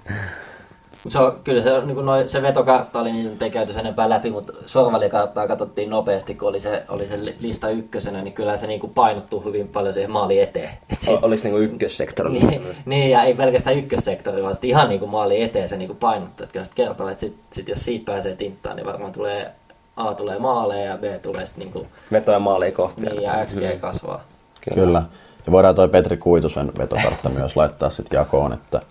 Se 1.08 1.20
on, 1.20 1.40
kyllä 1.44 1.62
se, 1.62 1.82
niin 1.86 1.96
kuin 1.96 2.06
noi, 2.06 2.30
se 2.30 2.42
vetokartta 2.42 3.00
oli, 3.00 3.12
niin 3.12 3.38
ei 3.42 3.50
käyty 3.52 3.74
sen 3.74 3.80
enempää 3.80 4.10
läpi, 4.10 4.32
mutta 4.32 4.54
sorvalikarttaa 4.66 5.48
katsottiin 5.48 5.90
nopeasti, 5.90 6.36
kun 6.36 6.50
oli 6.50 6.60
se, 6.62 6.84
oli 6.90 7.08
se 7.08 7.26
li- 7.26 7.36
lista 7.40 7.70
ykkösenä, 7.70 8.22
niin 8.22 8.34
kyllä 8.34 8.58
se 8.58 8.68
niin 8.68 8.80
kuin 8.80 8.94
painottuu 8.94 9.40
hyvin 9.44 9.68
paljon 9.68 9.94
siihen 9.94 10.12
maali 10.12 10.40
eteen. 10.40 10.70
Et 10.90 11.00
O- 11.10 11.20
Olis 11.22 11.44
niinku 11.44 11.58
ykkössektorilla. 11.60 12.50
niin, 12.50 12.62
niin, 12.86 13.12
ja 13.12 13.24
ei 13.24 13.34
pelkästään 13.34 13.78
ykkössektori, 13.78 14.44
vaan 14.44 14.54
sitten 14.56 14.70
ihan 14.70 14.90
niin 14.90 15.00
kuin 15.00 15.12
maali 15.12 15.42
eteen 15.42 15.70
se 15.70 15.78
niin 15.78 15.88
kuin 15.88 15.98
painottuu. 16.00 16.44
Että 16.44 16.54
kyllä 16.54 16.66
se 16.66 16.72
kertoo, 16.76 17.10
että 17.10 17.22
sit, 17.22 17.36
sit 17.52 17.70
jos 17.70 17.86
siitä 17.86 18.12
pääsee 18.12 18.36
tinttaan, 18.36 18.76
niin 18.76 18.86
varmaan 18.86 19.12
tulee 19.12 19.52
A 19.96 20.14
tulee 20.14 20.40
maaleja 20.40 20.86
ja 20.86 20.98
B 20.98 21.04
tulee 21.22 21.46
sitten 21.46 21.64
niin 21.66 21.74
kuin, 21.74 21.88
Vetoja 22.12 22.40
maalia 22.40 22.72
kohti. 22.72 23.02
niin, 23.02 23.22
ja 23.22 23.46
XG 23.46 23.80
kasvaa. 23.82 24.22
Kyllä. 24.62 24.86
Kyllä. 24.86 25.04
Ja 25.46 25.52
voidaan 25.52 25.76
toi 25.76 25.90
Petri 25.90 26.18
Kuitusen 26.18 26.72
vetokartta 26.78 27.30
myös 27.30 27.56
laittaa 27.56 27.90
sitten 27.90 28.18
jakoon, 28.18 28.54
että 28.54 28.82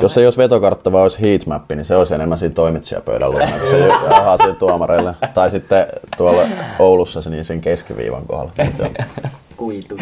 jos 0.00 0.18
ei 0.18 0.24
olisi 0.26 0.38
vetokartta, 0.38 0.92
vaan 0.92 1.02
olisi 1.02 1.20
heatmappi, 1.20 1.76
niin 1.76 1.84
se 1.84 1.96
olisi 1.96 2.14
enemmän 2.14 2.38
siinä 2.38 2.54
toimitsijapöydän 2.54 3.30
luona, 3.30 3.58
kun 3.58 3.70
se 3.70 3.88
jahaa 4.10 4.36
siihen 4.36 4.56
tuomareille. 4.56 5.14
Tai 5.34 5.50
sitten 5.50 5.86
tuolla 6.16 6.42
Oulussa 6.78 7.22
se 7.22 7.30
niin 7.30 7.44
sen 7.44 7.60
keskiviivan 7.60 8.26
kohdalla. 8.26 8.52
Se 8.76 8.82
on 8.82 8.94
Kuitu. 9.56 9.96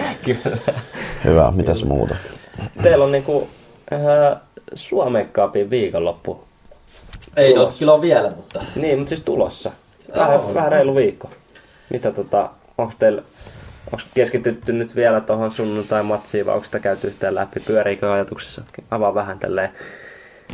hyvä. 1.24 1.51
Mitäs 1.57 1.85
muuta? 1.85 2.16
Teillä 2.83 3.05
on 3.05 3.12
niinku 3.12 3.49
äh, 3.93 4.41
Suomen 4.74 5.28
Cupin 5.28 5.70
viikonloppu. 5.70 6.45
Ei 7.37 7.53
no, 7.55 7.59
Tulossa. 7.61 7.78
kyllä 7.78 7.93
on 7.93 8.01
vielä, 8.03 8.31
mutta 8.31 8.64
Niin, 8.76 8.99
mutta 8.99 9.09
siis 9.09 9.22
tulossa. 9.22 9.72
Vähän, 10.16 10.54
vähän 10.54 10.72
reilu 10.72 10.94
viikko. 10.94 11.30
Mitä 11.90 12.12
tota, 12.12 12.50
onko 12.78 12.92
teillä 12.98 13.22
Onko 13.92 14.04
keskitytty 14.14 14.72
nyt 14.72 14.96
vielä 14.96 15.20
tuohon 15.20 15.52
sunnuntai-matsiin 15.52 16.46
vai 16.46 16.54
onko 16.54 16.64
sitä 16.64 16.78
käyty 16.78 17.06
yhteen 17.06 17.34
läpi? 17.34 17.61
Pyöriikö 17.66 18.12
ajatuksessa? 18.12 18.62
Avaa 18.90 19.14
vähän 19.14 19.38
tälleen. 19.38 19.70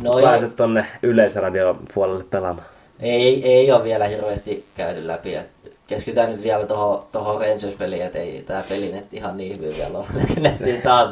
No 0.01 0.13
No 0.13 0.21
pääset 0.21 0.55
tonne 0.55 0.85
yleisradion 1.03 1.79
puolelle 1.93 2.23
pelaamaan. 2.29 2.67
Ei, 2.99 3.51
ei 3.51 3.71
ole 3.71 3.83
vielä 3.83 4.07
hirveästi 4.07 4.65
käyty 4.77 5.07
läpi. 5.07 5.35
Et 5.35 5.53
keskitytään 5.87 6.31
nyt 6.31 6.43
vielä 6.43 6.65
tuohon 6.65 7.03
toho 7.11 7.39
Rangers-peliin, 7.39 8.01
että 8.01 8.19
ei 8.19 8.43
tämä 8.47 8.63
peli 8.69 8.91
nyt 8.91 9.13
ihan 9.13 9.37
niin 9.37 9.57
hyvin 9.57 9.75
vielä 9.77 9.97
ole. 9.97 10.05
Taas, 10.83 11.09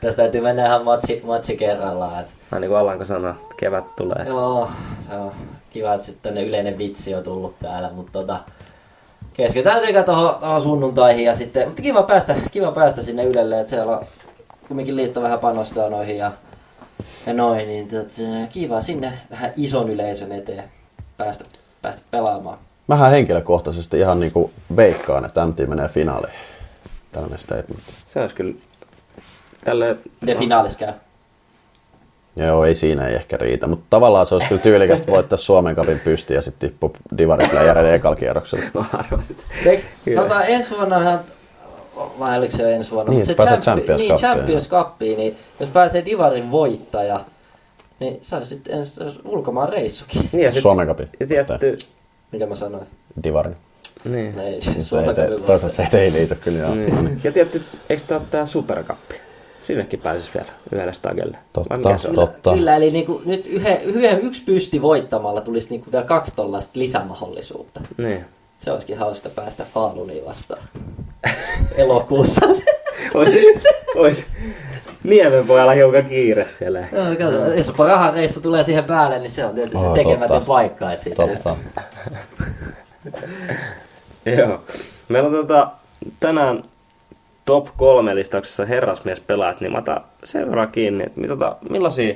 tästä 0.00 0.22
täytyy 0.22 0.40
mennä 0.40 0.66
ihan 0.66 0.84
matsi, 0.84 1.20
matsi 1.24 1.56
kerrallaan. 1.56 2.20
Et, 2.20 2.26
Ai 2.52 2.60
niin 2.60 2.68
kuin 2.68 2.78
Alanko 2.78 3.04
sanoi, 3.04 3.34
kevät 3.56 3.96
tulee. 3.96 4.24
joo, 4.26 4.70
se 5.08 5.14
on 5.14 5.32
kiva, 5.72 5.94
että 5.94 6.06
sitten 6.06 6.38
yleinen 6.38 6.78
vitsi 6.78 7.14
on 7.14 7.22
tullut 7.22 7.58
täällä, 7.58 7.90
mutta 7.92 8.12
tota, 8.12 8.40
keskitytään 9.32 10.04
tuohon, 10.04 10.34
tuohon 10.40 10.62
sunnuntaihin 10.62 11.24
ja 11.24 11.36
sitten, 11.36 11.66
mutta 11.66 11.82
kiva 11.82 12.02
päästä, 12.02 12.34
kiva 12.50 12.72
päästä 12.72 13.02
sinne 13.02 13.24
Ylelle, 13.24 13.60
että 13.60 13.70
siellä 13.70 13.96
on 13.96 14.04
kumminkin 14.68 14.96
liitto 14.96 15.22
vähän 15.22 15.38
panostaa 15.38 15.88
noihin 15.88 16.18
ja, 16.18 16.32
ja 17.26 17.32
noin, 17.32 17.68
niin 17.68 17.88
tot, 17.88 18.08
kiva 18.50 18.82
sinne 18.82 19.12
vähän 19.30 19.52
ison 19.56 19.90
yleisön 19.90 20.32
eteen 20.32 20.64
päästä, 21.16 21.44
päästä 21.82 22.02
pelaamaan. 22.10 22.58
Mähän 22.88 23.10
henkilökohtaisesti 23.10 23.98
ihan 23.98 24.20
niinku 24.20 24.50
veikkaan, 24.76 25.24
että 25.24 25.46
MT 25.46 25.58
menee 25.66 25.88
finaaliin. 25.88 26.34
Tällainen 27.12 27.38
statement. 27.38 27.80
Se 28.08 28.20
olisi 28.20 28.34
kyllä 28.34 28.54
tälle... 29.64 29.96
Miten 30.20 30.38
finaalis 30.38 30.76
käy? 30.76 30.92
Joo, 32.36 32.64
ei 32.64 32.74
siinä 32.74 33.06
ei 33.08 33.14
ehkä 33.14 33.36
riitä, 33.36 33.66
mutta 33.66 33.86
tavallaan 33.90 34.26
se 34.26 34.34
olisi 34.34 34.48
kyllä 34.48 34.62
tyylikästä 34.62 35.12
voittaa 35.12 35.38
Suomen 35.38 35.74
kapin 35.74 36.00
pysti 36.00 36.34
ja 36.34 36.42
sitten 36.42 36.70
tippua 36.70 36.90
divaripläjäreiden 37.18 37.94
ekalla 37.94 38.16
kierroksella. 38.16 38.64
No. 38.74 38.84
Eiks, 39.66 39.84
Kyllä. 40.04 40.22
tota, 40.22 40.44
ensi 40.44 40.70
vuonna 40.70 41.18
vai 42.18 42.38
oliko 42.38 42.56
se 42.56 42.74
ensi 42.74 42.90
vuonna? 42.90 43.12
Niin, 43.12 43.26
se 43.26 43.34
pääsee 43.34 43.56
champi- 43.56 43.62
Champions 43.62 44.00
niin, 44.00 44.16
Champions 44.16 44.68
Cupiin, 44.68 45.18
niin 45.18 45.36
jos 45.60 45.68
pääsee 45.68 46.04
Divarin 46.04 46.50
voittaja, 46.50 47.20
niin 48.00 48.18
se 48.22 48.36
olisi 48.36 48.54
sitten 48.54 48.74
ensi 48.74 49.00
ulkomaan 49.24 49.68
reissukin. 49.68 50.28
Niin, 50.32 50.44
ja 50.44 50.52
sit, 50.52 50.62
Suomen 50.62 50.86
kapin. 50.86 51.08
Ja 51.20 51.26
tietty, 51.26 51.76
Mitä 52.32 52.46
mä 52.46 52.54
sanoin? 52.54 52.86
Divarin. 53.22 53.56
Niin. 54.04 54.36
No 54.36 54.42
ei, 54.42 54.60
Se 54.80 54.98
ei 54.98 55.14
te, 55.14 55.28
toisaalta 55.46 55.76
se 55.90 56.02
ei 56.02 56.12
liity 56.12 56.34
kyllä. 56.34 56.58
Joo. 56.58 56.74
Niin. 56.74 57.20
Ja 57.24 57.32
tietysti, 57.32 57.78
eikö 57.90 58.02
tää 58.06 58.18
ole 58.18 58.26
tää 58.30 58.46
superkappi? 58.46 59.14
Sinnekin 59.66 60.00
pääsis 60.00 60.34
vielä 60.34 60.48
yhdelle 60.72 60.92
stagelle. 60.92 61.38
Totta, 61.52 61.78
totta. 62.14 62.54
Kyllä, 62.54 62.76
eli 62.76 62.90
niinku, 62.90 63.22
nyt 63.24 63.46
yhden, 63.46 63.82
yhden, 63.82 64.20
yksi 64.20 64.42
pysti 64.44 64.82
voittamalla 64.82 65.40
tulisi 65.40 65.70
niinku 65.70 65.92
vielä 65.92 66.04
kaksi 66.04 66.32
tollaista 66.36 66.70
lisämahdollisuutta. 66.74 67.80
Niin. 67.98 68.24
Se 68.58 68.72
olisikin 68.72 68.98
hauska 68.98 69.28
päästä 69.28 69.64
Faluniin 69.74 70.24
vastaan 70.24 70.62
elokuussa. 71.76 72.40
Ois, 73.14 73.34
ois 73.96 74.26
Niemen 75.04 75.46
pojalla 75.46 75.72
hiukan 75.72 76.04
kiire 76.04 76.46
siellä. 76.58 76.78
Joo, 76.92 77.04
kato, 77.18 77.54
jos 77.54 77.66
jopa 77.66 77.86
rahareissu 77.86 78.40
tulee 78.40 78.64
siihen 78.64 78.84
päälle, 78.84 79.18
niin 79.18 79.30
se 79.30 79.44
on 79.44 79.54
tietysti 79.54 79.86
Oh, 79.86 79.94
tekemätön 79.94 80.28
totta. 80.28 80.46
paikka. 80.46 80.92
Et 80.92 81.02
siitä 81.02 81.26
Totta. 81.26 81.56
Joo. 84.38 84.60
Meillä 85.08 85.26
on 85.26 85.34
tota, 85.34 85.70
tänään 86.20 86.64
top 87.44 87.68
kolme 87.76 88.14
listauksessa 88.14 88.66
herrasmiespelaajat, 88.66 89.60
niin 89.60 89.72
mä 89.72 89.78
otan 89.78 90.04
sen 90.24 90.48
verran 90.48 90.72
kiinni, 90.72 91.04
että 91.06 91.20
tota, 91.28 91.56
millaisia, 91.70 92.14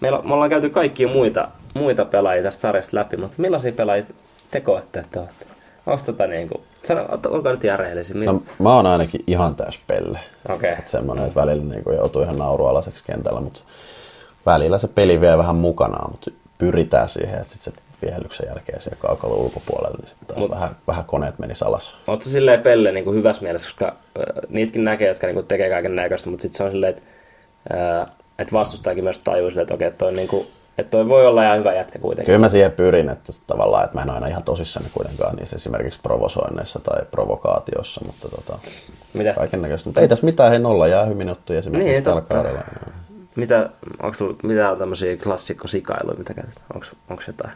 meillä, 0.00 0.22
me 0.22 0.34
ollaan 0.34 0.50
käyty 0.50 0.70
kaikkia 0.70 1.08
muita, 1.08 1.48
muita 1.74 2.04
pelaajia 2.04 2.42
tästä 2.42 2.60
sarjasta 2.60 2.96
läpi, 2.96 3.16
mutta 3.16 3.34
millaisia 3.38 3.72
pelaajia 3.72 4.06
te 4.50 4.60
koette, 4.60 5.00
että 5.00 5.20
olette? 5.20 5.46
Onko 5.86 6.04
tota 6.06 6.26
niinku, 6.26 6.62
sano, 6.84 7.06
olkaa 7.28 7.52
nyt 7.52 7.64
ihan 7.64 7.78
rehellisiä. 7.78 8.16
No, 8.16 8.42
mä 8.58 8.76
oon 8.76 8.86
ainakin 8.86 9.20
ihan 9.26 9.54
täys 9.54 9.78
pelle. 9.86 10.18
Okei. 10.48 10.72
Et 10.78 10.88
semmonen, 10.88 11.26
että 11.26 11.40
välillä 11.40 11.64
niin 11.64 11.82
joutuu 11.96 12.22
ihan 12.22 12.38
naurualaiseksi 12.38 13.04
kentällä, 13.04 13.40
mutta 13.40 13.60
välillä 14.46 14.78
se 14.78 14.88
peli 14.88 15.20
vie 15.20 15.38
vähän 15.38 15.56
mukanaan, 15.56 16.10
mutta 16.10 16.30
pyritään 16.58 17.08
siihen, 17.08 17.40
että 17.40 17.52
sit 17.52 17.62
se 17.62 17.72
viehellyksen 18.02 18.46
jälkeen 18.48 18.80
siellä 18.80 18.98
kaukalon 19.00 19.38
ulkopuolella, 19.38 19.96
niin 19.98 20.08
sitten 20.08 20.28
taas 20.28 20.40
Mut- 20.40 20.50
vähän, 20.50 20.76
vähän 20.86 21.04
koneet 21.04 21.38
meni 21.38 21.54
alas. 21.64 21.96
Oletko 22.08 22.30
silleen 22.30 22.60
pelle 22.62 22.92
niin 22.92 23.04
kuin 23.04 23.16
hyvässä 23.16 23.42
mielessä, 23.42 23.68
koska 23.68 23.86
äh, 23.86 24.24
niitäkin 24.48 24.84
näkee, 24.84 25.08
jotka 25.08 25.26
niin 25.26 25.34
kuin 25.34 25.46
tekee 25.46 25.70
kaiken 25.70 25.96
näköistä, 25.96 26.30
mutta 26.30 26.42
sitten 26.42 26.58
se 26.58 26.64
on 26.64 26.70
silleen, 26.70 26.94
että, 26.94 27.02
äh, 28.00 28.06
että 28.38 28.52
vastustajakin 28.52 29.04
myös 29.04 29.18
tajuu 29.18 29.48
silleen, 29.50 29.62
että 29.62 29.74
okei, 29.74 29.88
että 29.88 29.98
toi, 29.98 30.12
niin 30.12 30.28
kuin, 30.28 30.46
että 30.78 30.90
toi 30.90 31.08
voi 31.08 31.26
olla 31.26 31.44
ihan 31.44 31.58
hyvä 31.58 31.74
jätkä 31.74 31.98
kuitenkin. 31.98 32.26
Kyllä 32.26 32.38
mä 32.38 32.48
siihen 32.48 32.72
pyrin, 32.72 33.08
että 33.08 33.32
tavallaan, 33.46 33.84
että 33.84 33.96
mä 33.96 34.02
en 34.02 34.10
aina 34.10 34.26
ihan 34.26 34.42
tosissani 34.42 34.86
kuitenkaan 34.92 35.36
niissä 35.36 35.56
esimerkiksi 35.56 36.00
provosoinneissa 36.02 36.78
tai 36.78 37.02
provokaatiossa, 37.10 38.00
mutta 38.06 38.28
tota, 38.28 38.58
Mitäs? 39.14 39.36
kaiken 39.36 39.62
näköistä. 39.62 39.88
Mutta 39.88 40.00
ei 40.00 40.08
tässä 40.08 40.26
mitään, 40.26 40.50
hei 40.50 40.58
nolla 40.58 40.86
jäähy 40.86 41.14
minuuttia 41.14 41.58
esimerkiksi 41.58 41.92
Niin, 41.92 42.04
tällä 42.04 42.20
kaudella. 42.20 42.60
Mitä, 43.36 43.70
onko 44.02 44.16
sulla 44.16 44.36
mitä 44.42 44.76
tämmöisiä 44.78 45.16
klassikkosikailuja, 45.16 46.18
mitä 46.18 46.34
käytetään? 46.34 46.66
Onko, 46.74 46.86
onko 47.10 47.22
jotain? 47.26 47.52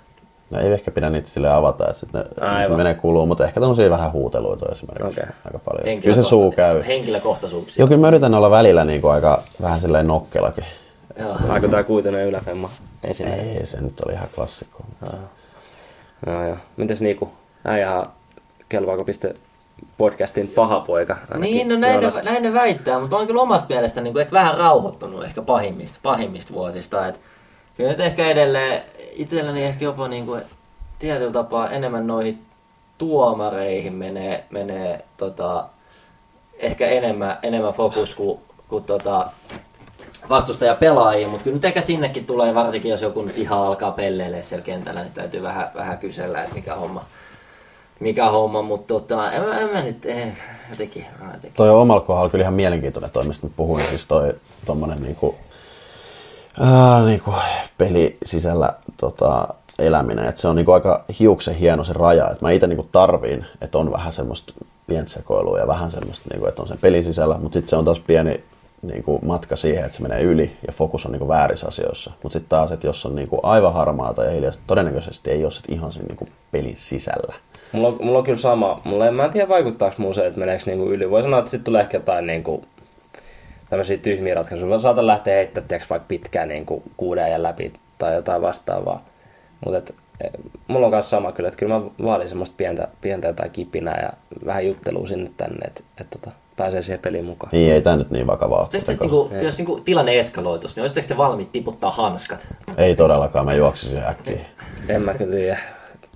No 0.55 0.61
ei 0.61 0.72
ehkä 0.72 0.90
pidä 0.90 1.11
niitä 1.11 1.30
sille 1.30 1.52
avata, 1.52 1.88
että 1.88 2.00
sitten 2.00 2.24
ne 2.40 2.46
Aivan. 2.46 2.76
menee 2.76 2.94
kuluun, 2.94 3.28
mutta 3.28 3.44
ehkä 3.44 3.61
tämmöisiä 3.61 3.90
vähän 3.90 4.12
huuteluita 4.12 4.66
esimerkiksi 4.72 5.20
Okei. 5.20 5.34
aika 5.44 5.59
paljon. 5.59 6.00
Kyllä 6.00 6.16
se 6.16 6.22
suu 6.22 6.52
käy. 6.52 6.82
Henkilökohtaisuuksia. 6.86 7.82
Joo, 7.82 7.88
kyllä 7.88 8.00
mä 8.00 8.09
yritän 8.09 8.34
olla 8.34 8.50
välillä 8.50 8.84
niin 8.84 9.00
kuin 9.00 9.12
aika 9.12 9.42
vähän 9.62 9.80
silleen 9.80 10.07
nokkelakin. 10.07 10.64
Joo. 11.18 11.36
Aiko 11.48 11.68
tää 11.68 11.82
kuitenkin 11.82 12.24
yläfemma 12.24 12.70
esine? 13.05 13.34
Ei, 13.34 13.66
se 13.66 13.80
nyt 13.80 14.00
oli 14.00 14.12
ihan 14.12 14.28
klassikko. 14.34 14.84
Joo, 16.26 16.46
joo. 16.46 16.57
Mites 16.76 17.00
Niku? 17.00 17.28
Äijä 17.64 18.02
kelpaako 18.68 19.05
piste 19.05 19.34
podcastin 19.98 20.48
paha 20.48 20.80
poika? 20.80 21.16
ainakin 21.30 21.55
Niin, 21.55 21.68
no 21.68 21.76
näin 21.76 22.00
ne, 22.00 22.22
näin 22.22 22.42
ne 22.42 22.55
väittää, 22.55 22.98
mutta 22.98 23.16
mä 23.16 23.18
oon 23.18 23.26
kyllä 23.26 23.42
omasta 23.42 23.68
mielestä 23.68 24.00
niin 24.00 24.12
kuin 24.12 24.20
ehkä 24.20 24.32
vähän 24.32 24.59
rauhoittunut 24.59 25.24
ehkä 25.24 25.42
pahimmista, 25.42 25.98
pahimmista 26.02 26.55
vuosista. 26.55 27.07
Et 27.07 27.20
kyllä 27.77 27.91
nyt 27.91 28.01
ehkä 28.01 28.27
edelleen 28.27 28.83
itselläni 29.12 29.64
ehkä 29.64 29.85
jopa 29.85 30.09
niin 30.09 30.27
kuin 30.27 30.43
tietyllä 30.99 31.33
tapaa 31.33 31.70
enemmän 31.70 32.07
noihin 32.07 32.43
tuomareihin 32.99 33.93
menee, 33.93 34.45
menee 34.51 35.05
tota, 35.16 35.66
ehkä 36.59 36.87
enemmän, 36.87 37.39
enemmän 37.43 37.72
fokus 37.72 38.14
kuin, 38.14 38.41
kuin 38.68 38.85
tota, 38.85 39.31
vastustaja 40.29 40.75
pelaajiin, 40.75 41.29
mutta 41.29 41.45
kyllä 41.45 41.55
nyt 41.55 41.64
ehkä 41.64 41.83
sinnekin 41.83 42.27
tulee, 42.27 42.55
varsinkin 42.55 42.91
jos 42.91 43.03
joku 43.03 43.22
nyt 43.22 43.39
ihan 43.39 43.59
alkaa 43.59 43.91
pelleilee 43.93 44.43
siellä 44.43 44.64
kentällä, 44.64 45.03
niin 45.03 45.12
täytyy 45.12 45.43
vähän, 45.43 45.70
vähän 45.75 45.99
kysellä, 45.99 46.43
että 46.43 46.55
mikä 46.55 46.75
homma, 46.75 47.05
mikä 48.01 48.31
homma, 48.31 48.62
mutta 48.62 48.95
tota, 48.95 49.33
en, 49.33 49.43
mä- 49.43 49.59
en 49.59 49.70
mä 49.70 49.83
nyt, 49.83 50.07
en, 50.07 50.37
jotenkin, 50.70 51.07
jotenkin. 51.22 51.53
Toi 51.57 51.70
on 51.70 51.81
omalla 51.81 52.01
kohdalla 52.01 52.31
kyllä 52.31 52.43
ihan 52.43 52.55
mielenkiintoinen 52.55 53.11
toi, 53.11 53.25
mistä 53.25 53.47
puhuin. 53.57 53.87
Siis 53.87 54.07
toi 54.07 54.35
tommonen 54.66 55.03
niinku, 55.03 55.35
ää, 56.61 57.05
niinku 57.05 57.34
peli 57.78 58.16
sisällä 58.24 58.72
tota, 58.96 59.48
eläminen. 59.78 60.26
Et 60.26 60.36
se 60.36 60.48
on 60.48 60.57
niinku 60.57 60.72
aika 60.72 61.05
hiuksen 61.20 61.55
hieno 61.55 61.84
se 61.84 61.92
raja. 61.92 62.30
Et 62.30 62.40
mä 62.40 62.50
itse 62.50 62.66
niinku 62.66 62.88
tarviin, 62.92 63.44
että 63.61 63.78
on 63.78 63.92
vähän 63.92 64.12
semmoista 64.12 64.55
pientä 64.86 65.11
sekoilua 65.11 65.59
ja 65.59 65.66
vähän 65.66 65.90
semmoista, 65.90 66.24
niinku, 66.30 66.46
että 66.46 66.62
on 66.62 66.68
sen 66.68 66.78
pelin 66.80 67.05
sisällä. 67.05 67.38
Mutta 67.38 67.55
sitten 67.55 67.70
se 67.70 67.76
on 67.76 67.84
taas 67.84 68.00
pieni 68.00 68.44
niinku, 68.82 69.18
matka 69.24 69.57
siihen, 69.57 69.84
että 69.84 69.96
se 69.96 70.02
menee 70.02 70.22
yli 70.22 70.57
ja 70.66 70.72
fokus 70.72 71.07
on 71.07 71.12
niinku 71.12 71.28
väärissä 71.28 71.66
asioissa. 71.68 72.11
Mutta 72.22 72.32
sitten 72.32 72.48
taas, 72.48 72.72
että 72.72 72.86
jos 72.86 73.07
on 73.07 73.14
niinku 73.14 73.40
aivan 73.42 73.72
harmaata 73.72 74.24
ja 74.24 74.30
hiljaista, 74.30 74.62
todennäköisesti 74.66 75.30
ei 75.30 75.44
ole 75.44 75.52
ihan 75.68 75.92
siinä 75.92 76.09
niinku 76.09 76.28
pelin 76.50 76.76
sisällä. 76.76 77.34
Mulla 77.72 77.88
on, 77.88 77.98
mulla 78.00 78.18
on 78.18 78.24
kyllä 78.24 78.38
sama. 78.38 78.80
Mulla 78.84 79.07
en, 79.07 79.14
mä 79.14 79.24
en 79.24 79.32
tiedä 79.32 79.48
vaikuttaako 79.48 79.96
mulla 79.98 80.14
se, 80.14 80.26
että 80.26 80.38
meneekö 80.38 80.64
niinku 80.66 80.86
yli. 80.86 81.11
Voi 81.11 81.22
sanoa, 81.22 81.38
että 81.38 81.50
sitten 81.50 81.64
tulee 81.64 81.80
ehkä 81.80 81.96
jotain 81.96 82.26
niinku, 82.26 82.64
tämmöisiä 83.75 83.99
tyhmiä 83.99 84.35
ratkaisuja. 84.35 84.68
Mä 84.68 84.79
saatan 84.79 85.07
lähteä 85.07 85.37
heittämään 85.37 85.68
tiiäks, 85.68 85.91
vaikka 85.91 86.07
pitkään 86.09 86.49
niinku 86.49 86.83
kuuden 86.97 87.25
ajan 87.25 87.43
läpi 87.43 87.72
tai 87.99 88.14
jotain 88.14 88.43
vastaavaa. 88.43 89.05
Mutta 89.64 89.93
mulla 90.68 90.87
on 90.87 90.93
myös 90.93 91.11
sama 91.11 91.33
kyllä, 91.33 91.49
että 91.49 91.59
kyllä 91.59 91.79
mä 91.79 91.87
vaadin 92.05 92.29
semmoista 92.29 92.55
pientä, 92.57 92.89
pientä 93.01 93.29
jotain 93.29 93.51
kipinää 93.51 94.01
ja 94.03 94.12
vähän 94.47 94.66
juttelua 94.66 95.09
sinne 95.09 95.31
tänne, 95.37 95.66
että 95.66 95.83
et, 96.01 96.11
tota, 96.11 96.31
pääsee 96.57 96.83
siihen 96.83 97.01
peliin 97.01 97.25
mukaan. 97.25 97.51
Niin 97.53 97.72
ei 97.72 97.83
tää 97.83 97.97
nyt 97.97 98.11
niin 98.11 98.27
vakavaa. 98.27 98.59
ole 98.59 98.66
Sitten, 98.70 98.99
kuitenkaan. 98.99 99.31
niinku, 99.31 99.47
jos 99.47 99.59
niinku 99.59 99.81
tilanne 99.85 100.18
eskaloitus, 100.18 100.77
niin 100.77 100.83
olisitteko 100.83 101.09
te 101.09 101.16
valmiit 101.16 101.53
tiputtaa 101.53 101.91
hanskat? 101.91 102.49
Ei 102.77 102.97
todellakaan, 102.97 103.45
mä 103.45 103.55
juoksisin 103.55 104.03
äkkiä. 104.05 104.41
En 104.89 105.03
mä 105.03 105.14
kyllä 105.14 105.33
tiedä. 105.37 105.59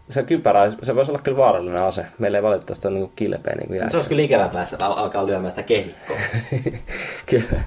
Se 0.09 0.23
kypärä, 0.23 0.73
se 0.83 0.95
voisi 0.95 1.11
olla 1.11 1.21
kyllä 1.21 1.37
vaarallinen 1.37 1.83
ase. 1.83 2.07
Meillä 2.19 2.39
ei 2.39 2.43
valitettavasti 2.43 2.89
ole 2.89 2.95
niinku 2.95 3.13
kilpeä 3.17 3.55
niinku 3.57 3.91
Se 3.91 3.97
olisi 3.97 4.09
kyllä 4.09 4.23
ikävä 4.23 4.49
päästä 4.49 4.87
al- 4.87 4.99
alkaa 4.99 5.27
lyömään 5.27 5.51
sitä 5.51 5.63
kehikkoa. 5.63 6.17
Kyllä. 7.27 7.61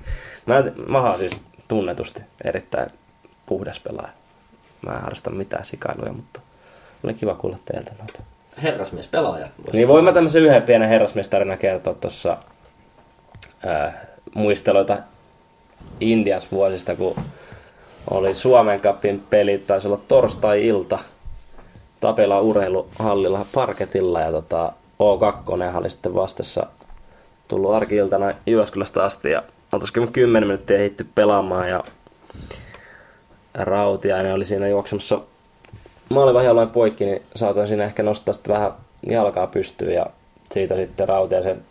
Mä, 0.46 0.64
mä 0.88 1.02
oon 1.02 1.18
siis 1.18 1.42
tunnetusti 1.68 2.22
erittäin 2.44 2.90
puhdas 3.46 3.80
pelaaja. 3.80 4.10
Mä 4.82 4.94
en 4.94 5.02
harrasta 5.02 5.30
mitään 5.30 5.66
sikailuja, 5.66 6.14
mutta 6.14 6.40
oli 7.04 7.14
kiva 7.14 7.36
kuulla 7.36 7.58
teiltä 7.66 7.92
noita. 7.98 8.24
Herrasmies 8.64 9.08
pelaaja. 9.08 9.48
Niin 9.74 9.88
voin 9.88 10.04
mä 10.04 10.14
tämmöisen 10.14 10.42
yhden 10.42 10.62
pienen 10.62 10.90
herrasmiestarina 10.90 11.58
kertoa 11.58 11.94
tuossa 11.94 12.38
muisteluita 14.36 14.98
Indias 16.00 16.52
vuosista, 16.52 16.96
kun 16.96 17.16
oli 18.10 18.36
Suomen 18.36 18.82
Cupin 18.82 19.24
peli, 19.30 19.58
taisi 19.58 19.88
olla 19.88 20.02
torstai-ilta 20.08 21.00
Tapela 22.02 22.42
urheiluhallilla 22.42 23.46
parketilla 23.56 24.22
ja 24.22 24.32
tota, 24.32 24.74
O2 25.04 25.36
oli 25.78 25.90
sitten 25.90 26.14
vastassa 26.14 26.66
tullut 27.48 27.74
arki-iltana 27.74 28.34
Jyväskylästä 28.46 29.04
asti 29.04 29.32
ja 29.32 29.44
oltaisiin 29.72 30.12
10 30.12 30.48
minuuttia 30.48 30.78
hitty 30.78 31.08
pelaamaan 31.16 31.70
ja 31.70 31.84
Rautiainen 33.54 34.34
oli 34.34 34.46
siinä 34.46 34.68
juoksemassa 34.68 35.20
maalivahdin 36.10 36.70
poikki, 36.70 37.06
niin 37.06 37.22
saatoin 37.36 37.68
siinä 37.68 37.84
ehkä 37.84 38.04
nostaa 38.04 38.34
sitten 38.34 38.54
vähän 38.54 38.72
jalkaa 39.10 39.48
pystyyn 39.48 39.94
ja 39.94 40.06
siitä 40.52 40.76
sitten 40.76 41.08
Rautiaisen 41.08 41.62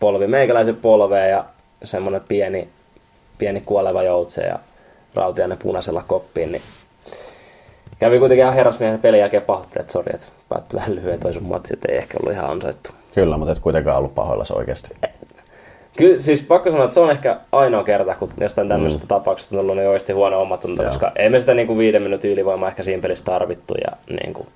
polvi 0.00 0.26
meikäläisen 0.26 0.76
polveen 0.76 1.30
ja 1.30 1.44
semmonen 1.84 2.20
pieni, 2.28 2.68
pieni 3.38 3.60
kuoleva 3.60 4.02
joutse 4.02 4.42
ja 4.42 4.58
Rautiainen 5.14 5.58
punaisella 5.58 6.04
koppiin, 6.06 6.52
niin 6.52 6.62
kävi 8.00 8.18
kuitenkin 8.18 8.42
ihan 8.42 8.54
herrasmiehen 8.54 8.98
pelin 8.98 9.20
jälkeen 9.20 9.42
pahoittelemaan, 9.42 9.84
että 9.84 9.92
sori, 9.92 10.12
että 10.14 10.26
päättyi 10.48 10.76
vähän 10.78 10.94
lyhyen 10.94 11.20
toisen 11.20 11.44
matsi, 11.44 11.74
että 11.74 11.92
ei 11.92 11.98
ehkä 11.98 12.18
ollut 12.20 12.34
ihan 12.34 12.50
ansaittu. 12.50 12.90
Kyllä, 13.14 13.36
mutta 13.36 13.52
et 13.52 13.58
kuitenkaan 13.58 13.98
ollut 13.98 14.14
pahoilla 14.14 14.44
se 14.44 14.54
oikeasti. 14.54 14.96
Kyllä, 15.96 16.18
siis 16.18 16.42
pakko 16.42 16.70
sanoa, 16.70 16.84
että 16.84 16.94
se 16.94 17.00
on 17.00 17.10
ehkä 17.10 17.36
ainoa 17.52 17.84
kerta, 17.84 18.14
kun 18.14 18.30
jostain 18.40 18.68
tämmöisestä 18.68 19.04
mm. 19.04 19.08
tapauksesta 19.08 19.56
on 19.56 19.60
ollut 19.60 19.76
niin 19.76 19.88
oikeasti 19.88 20.12
huono 20.12 20.40
omatunto, 20.40 20.82
Joo. 20.82 20.90
koska 20.90 21.12
ei 21.16 21.30
me 21.30 21.40
sitä 21.40 21.54
niinku 21.54 21.78
viiden 21.78 22.02
minuutin 22.02 22.30
ylivoimaa 22.30 22.68
ehkä 22.68 22.82
siinä 22.82 23.02
pelissä 23.02 23.24
tarvittu 23.24 23.74
ja 23.74 24.16
niinku, 24.22 24.46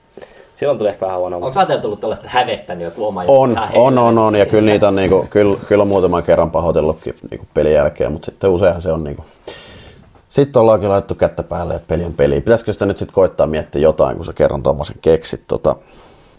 silloin 0.56 0.78
tuli 0.78 0.88
ehkä 0.88 1.06
vähän 1.06 1.20
huono 1.20 1.36
Onko 1.36 1.52
ajatellut 1.56 1.82
tullut 1.82 2.00
tällaista 2.00 2.28
hävettänyt 2.28 2.84
joku 2.84 3.06
oma 3.06 3.24
On, 3.28 3.58
on, 3.74 3.98
on, 3.98 4.18
on, 4.18 4.36
ja 4.36 4.46
kyllä 4.46 4.70
niitä 4.70 4.88
on 4.88 4.96
niinku, 4.96 5.26
kyllä, 5.30 5.56
kyllä 5.68 5.82
on 5.82 5.88
muutaman 5.88 6.22
kerran 6.22 6.50
pahoitellutkin 6.50 7.14
niinku 7.30 7.46
pelin 7.54 7.72
jälkeen, 7.72 8.12
mutta 8.12 8.26
sitten 8.26 8.50
useinhan 8.50 8.82
se 8.82 8.92
on 8.92 9.04
niinku, 9.04 9.24
sitten 10.34 10.60
ollaankin 10.60 10.88
laitettu 10.88 11.14
kättä 11.14 11.42
päälle, 11.42 11.74
että 11.74 11.88
peli 11.88 12.04
on 12.04 12.14
peli. 12.14 12.40
Pitäisikö 12.40 12.72
sitä 12.72 12.86
nyt 12.86 12.96
sitten 12.96 13.14
koittaa 13.14 13.46
miettiä 13.46 13.82
jotain, 13.82 14.16
kun 14.16 14.26
sä 14.26 14.32
kerran 14.32 14.62
tommosen 14.62 14.96
keksit, 15.02 15.44
tota, 15.48 15.76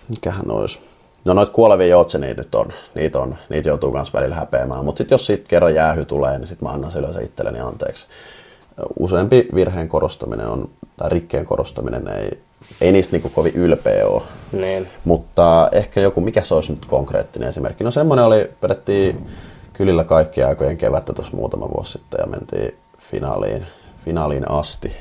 mikähän 0.10 0.52
olisi? 0.52 0.80
No 1.26 1.34
noit 1.34 1.50
kuolevia 1.50 1.88
joutse 1.88 2.18
niitä 2.18 2.42
nyt 2.42 2.56
on, 2.56 2.74
niitä 2.96 3.20
on, 3.20 3.36
niitä 3.50 3.70
joutuu 3.70 3.92
myös 3.92 4.14
välillä 4.14 4.36
häpeämään, 4.36 4.86
mutta 4.86 4.98
sitten 4.98 5.16
jos 5.16 5.28
siitä 5.28 5.48
kerran 5.48 5.76
jäähy 5.76 6.06
tulee, 6.06 6.38
niin 6.38 6.48
sitten 6.48 6.68
mä 6.68 6.74
annan 6.74 6.92
se 6.92 7.00
yleensä 7.00 7.22
itselleni 7.22 7.60
anteeksi. 7.60 8.06
Useampi 9.00 9.48
virheen 9.56 9.88
korostaminen 9.88 10.48
on, 10.48 10.70
tai 10.98 11.10
rikkeen 11.10 11.46
korostaminen 11.46 12.08
ei, 12.08 12.40
ei 12.82 12.92
niistä 12.92 13.12
niinku 13.12 13.30
kovin 13.30 13.56
ylpeä 13.56 14.08
ole. 14.08 14.22
Niin. 14.52 14.88
Mutta 15.06 15.70
ehkä 15.72 16.02
joku, 16.02 16.22
mikä 16.22 16.42
se 16.42 16.56
olisi 16.56 16.72
nyt 16.72 16.86
konkreettinen 16.86 17.50
esimerkki? 17.50 17.84
No 17.84 17.92
semmoinen 17.92 18.26
oli, 18.26 18.52
vedettiin 18.62 19.30
kylillä 19.74 20.04
kaikkien 20.04 20.48
aikojen 20.48 20.78
kevättä 20.78 21.14
tuossa 21.14 21.38
muutama 21.38 21.70
vuosi 21.70 21.92
sitten 21.92 22.20
ja 22.22 22.28
mentiin 22.28 22.78
finaaliin, 23.00 23.68
finaaliin 24.06 24.52
asti. 24.52 24.98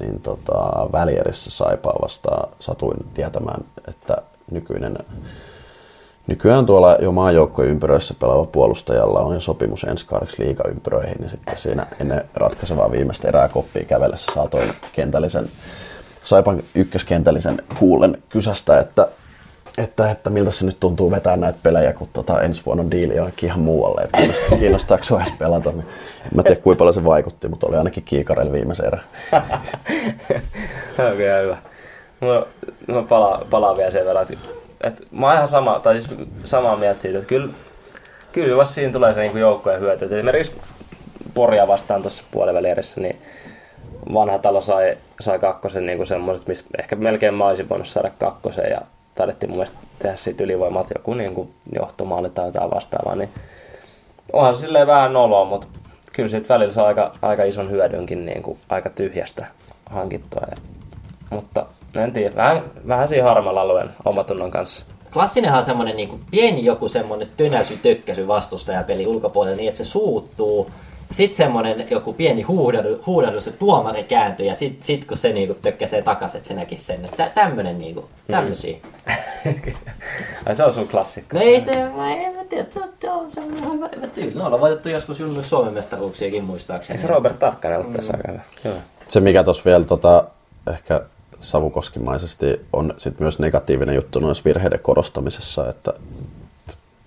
Niin 0.00 0.20
tota, 0.20 0.88
välierissä 0.92 1.50
Saipaa 1.50 1.98
vastaan 2.02 2.48
satuin 2.60 3.06
tietämään, 3.14 3.64
että 3.88 4.16
nykyinen 4.50 4.98
Nykyään 6.26 6.66
tuolla 6.66 6.96
jo 7.00 7.12
maajoukkojen 7.12 7.70
ympyröissä 7.70 8.14
pelaava 8.14 8.44
puolustajalla 8.44 9.20
on 9.20 9.34
jo 9.34 9.40
sopimus 9.40 9.84
ensi 9.84 10.06
kaudeksi 10.06 10.44
liigaympyröihin, 10.44 11.16
niin 11.18 11.30
sitten 11.30 11.56
siinä 11.56 11.86
ennen 12.00 12.28
ratkaisevaa 12.34 12.90
viimeistä 12.90 13.28
erää 13.28 13.48
koppia 13.48 13.84
kävellessä 13.84 14.32
saatoin 14.34 14.72
kentällisen, 14.92 15.48
Saipan 16.22 16.62
ykköskentällisen 16.74 17.62
kuulen 17.78 18.22
kysästä, 18.28 18.80
että, 18.80 19.08
että, 19.78 20.10
että 20.10 20.30
miltä 20.30 20.50
se 20.50 20.66
nyt 20.66 20.80
tuntuu 20.80 21.10
vetää 21.10 21.36
näitä 21.36 21.58
pelejä, 21.62 21.92
kun 21.92 22.08
tota, 22.12 22.42
ensi 22.42 22.62
vuonna 22.66 22.82
on 22.82 22.90
diili 22.90 23.16
jonnekin 23.16 23.46
ihan 23.46 23.60
muualle, 23.60 24.00
että 24.00 24.18
kiinnostaa, 24.18 24.58
kiinnostaako 24.58 25.04
sinua 25.04 25.22
edes 25.22 25.34
pelata, 25.38 25.70
niin 25.70 25.86
en 26.24 26.30
mä 26.34 26.42
tiedä 26.42 26.60
kuinka 26.60 26.78
paljon 26.78 26.94
se 26.94 27.04
vaikutti, 27.04 27.48
mutta 27.48 27.66
oli 27.66 27.76
ainakin 27.76 28.02
kiikarella 28.02 28.52
viimeisen 28.52 28.86
erä. 28.86 29.00
Okei, 31.12 31.12
okay, 31.12 31.42
hyvä. 31.44 31.56
Mä, 32.20 32.46
mä 32.94 33.02
palaan, 33.02 33.46
palaan 33.50 33.76
vielä 33.76 33.90
sen 33.90 34.06
verran, 34.06 34.26
että, 34.30 34.48
että 34.84 35.04
mä 35.10 35.26
oon 35.26 35.36
ihan 35.36 35.48
sama, 35.48 35.80
tai 35.80 36.02
siis 36.02 36.18
samaa 36.44 36.76
mieltä 36.76 37.00
siitä, 37.00 37.18
että 37.18 37.28
kyllä, 37.28 37.52
kyllä 38.32 38.56
vasta 38.56 38.74
siinä 38.74 38.92
tulee 38.92 39.14
se 39.14 39.20
niin 39.20 39.38
joukkojen 39.38 39.80
hyöty. 39.80 40.04
Et 40.04 40.12
esimerkiksi 40.12 40.52
Poria 41.34 41.68
vastaan 41.68 42.02
tuossa 42.02 42.22
puolivälierissä, 42.30 43.00
niin 43.00 43.22
vanha 44.14 44.38
talo 44.38 44.62
sai, 44.62 44.98
sai 45.20 45.38
kakkosen 45.38 45.86
niin 45.86 46.06
semmoiset, 46.06 46.46
missä 46.46 46.64
ehkä 46.78 46.96
melkein 46.96 47.34
mä 47.34 47.46
olisin 47.46 47.68
voinut 47.68 47.88
saada 47.88 48.10
kakkosen 48.18 48.70
ja 48.70 48.80
taidettiin 49.14 49.50
mun 49.50 49.58
mielestä 49.58 49.78
tehdä 49.98 50.16
siitä 50.16 50.44
ylivoimat 50.44 50.86
joku 50.96 51.14
niin 51.14 51.34
kuin 51.34 51.54
johtomaali 51.72 52.30
tai 52.30 52.46
jotain 52.46 52.70
vastaavaa, 52.70 53.16
niin 53.16 53.28
onhan 54.32 54.54
se 54.54 54.60
silleen 54.60 54.86
vähän 54.86 55.12
noloa, 55.12 55.44
mutta 55.44 55.66
kyllä 56.12 56.28
siitä 56.28 56.48
välillä 56.48 56.72
saa 56.72 56.86
aika, 56.86 57.12
aika 57.22 57.44
ison 57.44 57.70
hyödynkin 57.70 58.26
niin 58.26 58.42
kuin 58.42 58.58
aika 58.68 58.90
tyhjästä 58.90 59.46
hankittua. 59.86 60.42
Ja, 60.50 60.56
mutta 61.30 61.66
en 61.94 62.12
tiedä, 62.12 62.36
vähän, 62.36 62.62
vähän 62.88 63.08
siinä 63.08 63.28
harmalla 63.28 63.60
alueen 63.60 63.90
omatunnon 64.04 64.50
kanssa. 64.50 64.84
Klassinenhan 65.12 65.58
on 65.58 65.64
semmonen 65.64 65.96
niinku 65.96 66.20
pieni 66.30 66.64
joku 66.64 66.88
semmonen 66.88 67.28
tönäsy, 67.36 67.76
tökkäsy 67.76 68.26
vastustajapeli 68.26 69.06
ulkopuolella 69.06 69.56
niin, 69.56 69.68
että 69.68 69.84
se 69.84 69.84
suuttuu. 69.84 70.70
Sitten 71.10 71.36
semmonen 71.36 71.86
joku 71.90 72.12
pieni 72.12 72.42
huudahdus, 72.42 73.06
huudahdus 73.06 73.44
se 73.44 73.50
tuomari 73.50 74.04
kääntyy 74.04 74.46
ja 74.46 74.54
sit, 74.54 74.82
sit 74.82 75.04
kun 75.04 75.16
se 75.16 75.32
niinku 75.32 75.54
tökkäsee 75.62 76.02
takas, 76.02 76.34
että 76.34 76.48
se 76.48 76.54
näkisi 76.54 76.84
sen. 76.84 77.08
Tä, 77.16 77.30
tämmönen 77.34 77.78
niinku, 77.78 78.08
tämmösiä. 78.26 78.76
Ai 80.46 80.56
se 80.56 80.64
on 80.64 80.74
sun 80.74 80.88
klassikko. 80.88 81.36
No 81.36 81.42
ei 81.42 81.64
se, 81.64 81.88
mä 81.96 82.14
en 82.14 82.34
mä 82.34 82.44
tiedä, 82.44 82.66
se 82.70 82.80
on, 82.80 82.88
se 83.00 83.10
on, 83.10 83.30
se 83.30 83.40
on 83.40 83.56
ihan 83.58 83.72
hyvä, 83.72 83.88
hyvä 83.96 84.06
tyyli. 84.06 84.34
No 84.34 84.44
ollaan 84.44 84.60
voitettu 84.60 84.88
joskus 84.88 85.20
junnu 85.20 85.42
Suomen 85.42 85.74
mestaruuksiakin 85.74 86.44
muistaakseni. 86.44 86.96
Ei 86.96 87.02
se 87.02 87.08
Robert 87.08 87.38
Tarkkanen 87.38 87.78
ollut 87.78 87.92
tässä 87.92 88.12
hyvä. 88.28 88.40
Joo. 88.64 88.74
Se 89.08 89.20
mikä 89.20 89.44
tuossa 89.44 89.64
vielä 89.64 89.84
tota, 89.84 90.24
ehkä 90.72 91.00
savukoskimaisesti 91.40 92.66
on 92.72 92.94
sit 92.98 93.20
myös 93.20 93.38
negatiivinen 93.38 93.94
juttu 93.94 94.20
noissa 94.20 94.44
virheiden 94.44 94.80
korostamisessa, 94.80 95.68
että, 95.68 95.94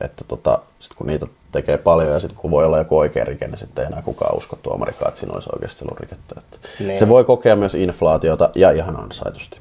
että 0.04 0.24
tota, 0.28 0.60
sit 0.80 0.94
kun 0.94 1.08
niitä 1.08 1.28
tekee 1.52 1.78
paljon 1.78 2.12
ja 2.12 2.20
sitten 2.20 2.40
kun 2.40 2.52
voi 2.52 2.66
olla 2.66 2.78
joku 2.78 2.98
oikea 2.98 3.26
rike, 3.26 3.48
niin 3.48 3.58
sitten 3.58 3.84
ei 3.84 3.88
enää 3.88 4.02
kukaan 4.02 4.38
usko 4.38 4.58
tuomarikaan, 4.64 5.10
että 5.10 5.20
siinä 5.20 5.34
olisi 5.34 5.50
oikeasti 5.54 5.86
ollut 5.86 6.00
rikettä. 6.00 6.36
Että 6.38 6.58
Niin. 6.80 6.98
Se 6.98 7.10
voi 7.10 7.24
kokea 7.24 7.56
myös 7.56 7.76
inflaatiota 7.76 8.50
ja 8.56 8.72
ihan 8.72 9.00
ansaitusti. 9.00 9.60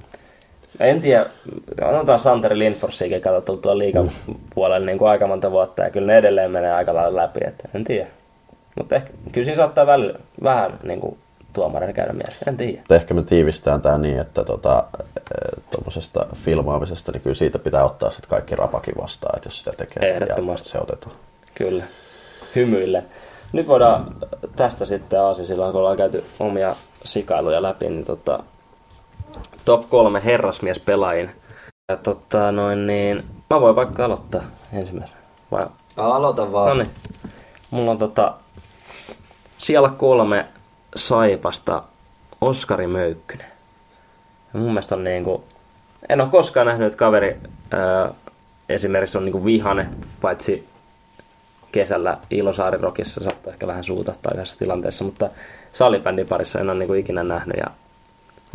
En 0.81 1.01
tiedä, 1.01 1.27
otetaan 1.83 2.19
Santeri 2.19 2.59
Lindforsiakin 2.59 3.21
katsottu 3.21 3.57
tuolla 3.57 3.79
liikan 3.79 4.11
puolella 4.55 4.87
niin 4.87 4.99
kuin 4.99 5.11
aika 5.11 5.27
monta 5.27 5.51
vuotta 5.51 5.83
ja 5.83 5.91
kyllä 5.91 6.07
ne 6.07 6.19
edelleen 6.19 6.51
menee 6.51 6.73
aika 6.73 6.95
lailla 6.95 7.23
läpi, 7.23 7.41
että 7.47 7.69
en 7.75 7.85
tiedä. 7.85 8.07
Mutta 8.77 8.95
ehkä, 8.95 9.11
kyllä 9.33 9.45
siinä 9.45 9.57
saattaa 9.57 9.87
välillä, 9.87 10.19
vähän 10.43 10.73
niin 10.83 11.01
kuin 11.01 11.19
tuomareiden 11.55 11.95
käydä 11.95 12.13
mielessä, 12.13 12.45
en 12.49 12.57
tiedä. 12.57 12.83
Ehkä 12.91 13.15
me 13.15 13.23
tiivistään 13.23 13.83
tämä 13.83 13.99
niin, 13.99 14.19
että 14.19 14.45
tota, 14.45 14.85
tuommoisesta 15.71 16.27
filmaamisesta, 16.35 17.13
niin 17.13 17.23
kyllä 17.23 17.35
siitä 17.35 17.59
pitää 17.59 17.85
ottaa 17.85 18.11
sitten 18.11 18.31
kaikki 18.31 18.57
rapakin 18.57 18.95
vastaan, 19.03 19.37
että 19.37 19.47
jos 19.47 19.59
sitä 19.59 19.73
tekee, 19.77 20.11
Ehdottomasti. 20.11 20.69
ja 20.69 20.73
se 20.73 20.79
otetaan. 20.79 21.15
Kyllä, 21.55 21.85
hymyille. 22.55 23.05
Nyt 23.53 23.67
voidaan 23.69 24.17
tästä 24.57 24.85
sitten 24.85 25.21
aasisilla, 25.21 25.73
kun 25.73 25.81
ollaan 25.81 25.97
käyty 25.97 26.25
omia 26.41 26.77
sikailuja 27.05 27.63
läpi, 27.63 27.89
niin 27.89 28.05
tota, 28.05 28.43
top 29.65 29.89
kolme 29.89 30.25
herrasmies 30.25 30.79
pelaajin. 30.81 31.31
Ja 31.89 31.97
tota, 31.97 32.53
noin 32.53 32.87
niin, 32.87 33.25
mä 33.51 33.61
voin 33.61 33.77
vaikka 33.77 34.05
aloittaa 34.05 34.43
ensimmäisenä. 34.73 35.19
Vai? 35.51 35.67
Aloita 35.97 36.53
vaan. 36.53 36.69
No 36.69 36.75
niin. 36.75 36.91
Mulla 37.71 37.91
on 37.91 37.99
tota, 37.99 38.35
siellä 39.59 39.89
kolme 39.89 40.47
Saipasta 40.97 41.83
Oskari 42.41 42.87
Möykkynen. 42.87 43.47
Ja 44.55 44.61
mun 44.61 44.69
mielestä 44.69 44.95
on 44.95 45.05
niinku, 45.05 45.45
en 46.09 46.21
ole 46.21 46.29
koskaan 46.31 46.67
nähnyt, 46.67 46.87
että 46.87 46.99
kaveri 46.99 47.37
ää, 47.71 48.15
esimerkiksi 48.69 49.19
on 49.19 49.25
niinku 49.25 49.45
vihane, 49.45 49.87
paitsi 50.21 50.69
kesällä 51.73 52.19
Ilosaarirokissa 52.31 53.25
saattaa 53.25 53.53
ehkä 53.53 53.67
vähän 53.67 53.85
suutahtaa 53.85 54.33
yhdessä 54.35 54.59
tilanteessa, 54.59 55.05
mutta 55.05 55.31
salibändin 55.73 56.29
parissa 56.29 56.61
en 56.61 56.71
ole 56.71 56.79
niinku 56.79 56.95
ikinä 56.95 57.25
nähnyt 57.25 57.57
ja 57.57 57.67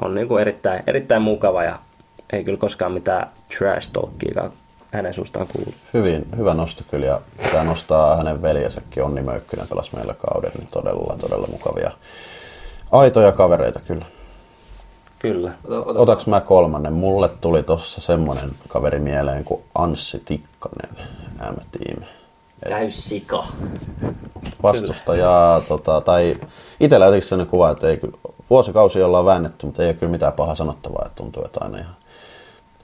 on 0.02 0.16
niinku 0.16 0.38
erittäin, 0.38 0.84
erittäin 0.88 1.22
mukava 1.22 1.64
ja 1.64 1.80
ei 2.34 2.44
kyllä 2.44 2.58
koskaan 2.58 2.92
mitään 2.92 3.30
trash 3.58 3.92
talkia 3.94 4.52
hänen 4.92 5.14
suustaan 5.14 5.48
kuulu. 5.48 5.74
Hyvin, 5.94 6.28
hyvä 6.38 6.54
nosto 6.54 6.84
kyllä 6.92 7.06
ja 7.06 7.22
pitää 7.44 7.64
nostaa 7.64 8.16
hänen 8.16 8.42
veljensäkin 8.42 9.04
Onni 9.04 9.22
Möykkynen 9.22 9.68
pelasi 9.68 9.96
meillä 9.96 10.14
kauden, 10.14 10.52
niin 10.58 10.68
todella, 10.72 11.16
todella 11.18 11.48
mukavia 11.48 11.92
aitoja 12.92 13.32
kavereita 13.32 13.80
kyllä. 13.80 14.06
Kyllä. 15.20 15.52
Otaks 15.86 16.28
mä 16.28 16.42
kolmannen? 16.42 16.94
Mulle 16.94 17.30
tuli 17.30 17.64
tossa 17.64 18.02
semmonen 18.02 18.52
kaveri 18.68 19.00
mieleen 19.00 19.44
kuin 19.44 19.64
Anssi 19.76 20.22
Tikkanen, 20.26 21.08
M-tiimi. 21.40 22.06
Täys 22.70 23.10
sika. 23.10 23.44
Vastustajaa, 24.64 25.62
tota, 25.62 26.02
tai 26.02 26.38
itsellä 26.80 27.06
jotenkin 27.06 27.30
sellainen 27.30 27.52
kuva, 27.52 27.72
että 27.72 27.88
ei 27.88 28.00
vuosikausi 28.50 29.04
ollaan 29.04 29.26
väännetty, 29.26 29.66
mutta 29.66 29.84
ei 29.84 29.90
ole 29.90 29.94
kyllä 29.94 30.12
mitään 30.12 30.34
pahaa 30.34 30.56
sanottavaa, 30.56 31.04
että 31.06 31.16
tuntuu, 31.16 31.46
että 31.46 31.60
aina 31.64 31.78
ihan 31.78 31.96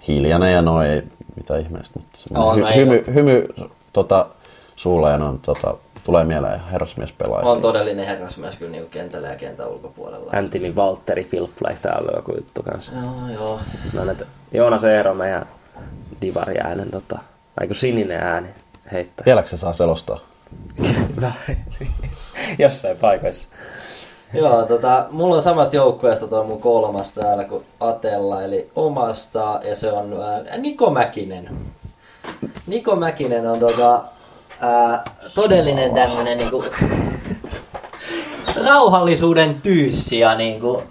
hiljainen 0.07 0.53
ja 0.53 0.61
no 0.61 0.83
ei 0.83 1.03
mitään 1.35 1.61
ihmeellistä, 1.61 1.99
mutta 1.99 2.39
On, 2.39 2.55
hy, 2.55 2.61
no 2.61 2.67
hymy, 2.75 3.03
hymy 3.13 3.47
tota, 3.93 4.27
suulla 4.75 5.09
ja 5.09 5.17
no, 5.17 5.39
tota, 5.41 5.75
tulee 6.03 6.23
mieleen 6.23 6.59
herrasmies 6.71 7.11
pelaaja. 7.11 7.47
On 7.47 7.61
todellinen 7.61 8.05
herrasmies 8.05 8.55
kyllä 8.55 8.71
niinku 8.71 8.89
kentällä 8.89 9.27
ja 9.27 9.35
kentän 9.35 9.67
ulkopuolella. 9.67 10.31
Antimi 10.35 10.75
Valtteri 10.75 11.23
Filppleich 11.23 11.81
täällä 11.81 12.09
on 12.11 12.17
joku 12.17 12.31
juttu 12.35 12.63
kanssa. 12.63 12.91
Joo, 12.91 13.33
joo. 13.33 13.59
No 13.93 14.05
näitä 14.05 14.25
Joonas 14.51 14.83
Eero 14.83 15.13
meidän 15.13 15.45
divari 16.21 16.57
äänen 16.57 16.91
tota, 16.91 17.19
aiku 17.59 17.73
sininen 17.73 18.19
ääni 18.23 18.47
heittää. 18.91 19.25
Vieläkö 19.25 19.47
se 19.47 19.57
saa 19.57 19.73
selostaa? 19.73 20.19
Jossain 22.59 22.97
paikoissa. 22.97 23.47
Joo, 24.41 24.65
tota, 24.65 25.05
mulla 25.11 25.35
on 25.35 25.41
samasta 25.41 25.75
joukkueesta 25.75 26.27
tuo 26.27 26.43
mun 26.43 26.61
kolmas 26.61 27.13
täällä 27.13 27.43
kuin 27.43 27.63
Atella, 27.79 28.43
eli 28.43 28.69
omasta, 28.75 29.59
ja 29.63 29.75
se 29.75 29.91
on 29.91 30.21
ää, 30.23 30.57
Niko 30.57 30.89
Mäkinen. 30.89 31.49
Niko 32.67 32.95
Mäkinen 32.95 33.47
on 33.47 33.59
tota, 33.59 34.03
ää, 34.59 35.03
todellinen 35.35 35.93
tämmönen 35.93 36.37
niinku, 36.37 36.65
rauhallisuuden 38.65 39.61
tyyssi 39.61 40.19
ja 40.19 40.35
niinku, 40.35 40.83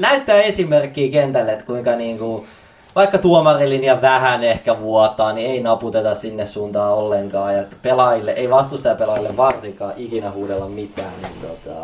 näyttää 0.00 0.42
esimerkkiä 0.42 1.12
kentälle, 1.12 1.52
että 1.52 1.64
kuinka 1.64 1.96
niinku, 1.96 2.46
vaikka 2.94 3.18
tuomarilinja 3.18 4.02
vähän 4.02 4.44
ehkä 4.44 4.80
vuotaa, 4.80 5.32
niin 5.32 5.50
ei 5.50 5.60
naputeta 5.62 6.14
sinne 6.14 6.46
suuntaan 6.46 6.94
ollenkaan. 6.94 7.54
Ja 7.54 7.64
pelaajille, 7.82 8.30
ei 8.30 8.50
vastustajapelaajille 8.50 9.36
varsinkaan 9.36 9.92
ikinä 9.96 10.30
huudella 10.30 10.68
mitään. 10.68 11.12
Niin 11.22 11.40
tota, 11.40 11.80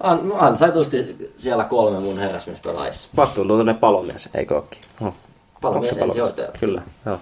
an, 0.00 0.32
ansaitusti 0.38 1.32
siellä 1.36 1.64
kolme 1.64 2.00
mun 2.00 2.18
herrasmiespelaajissa. 2.18 3.08
Vastuuntuntoinen 3.16 3.76
palomies, 3.76 4.28
eikö 4.34 4.56
ookin? 4.56 4.78
Oh. 5.00 5.14
Palomies 5.60 5.92
Onko 5.92 5.98
se 5.98 6.04
ensihoitaja. 6.04 6.48
Kyllä, 6.60 6.82
joo. 7.06 7.18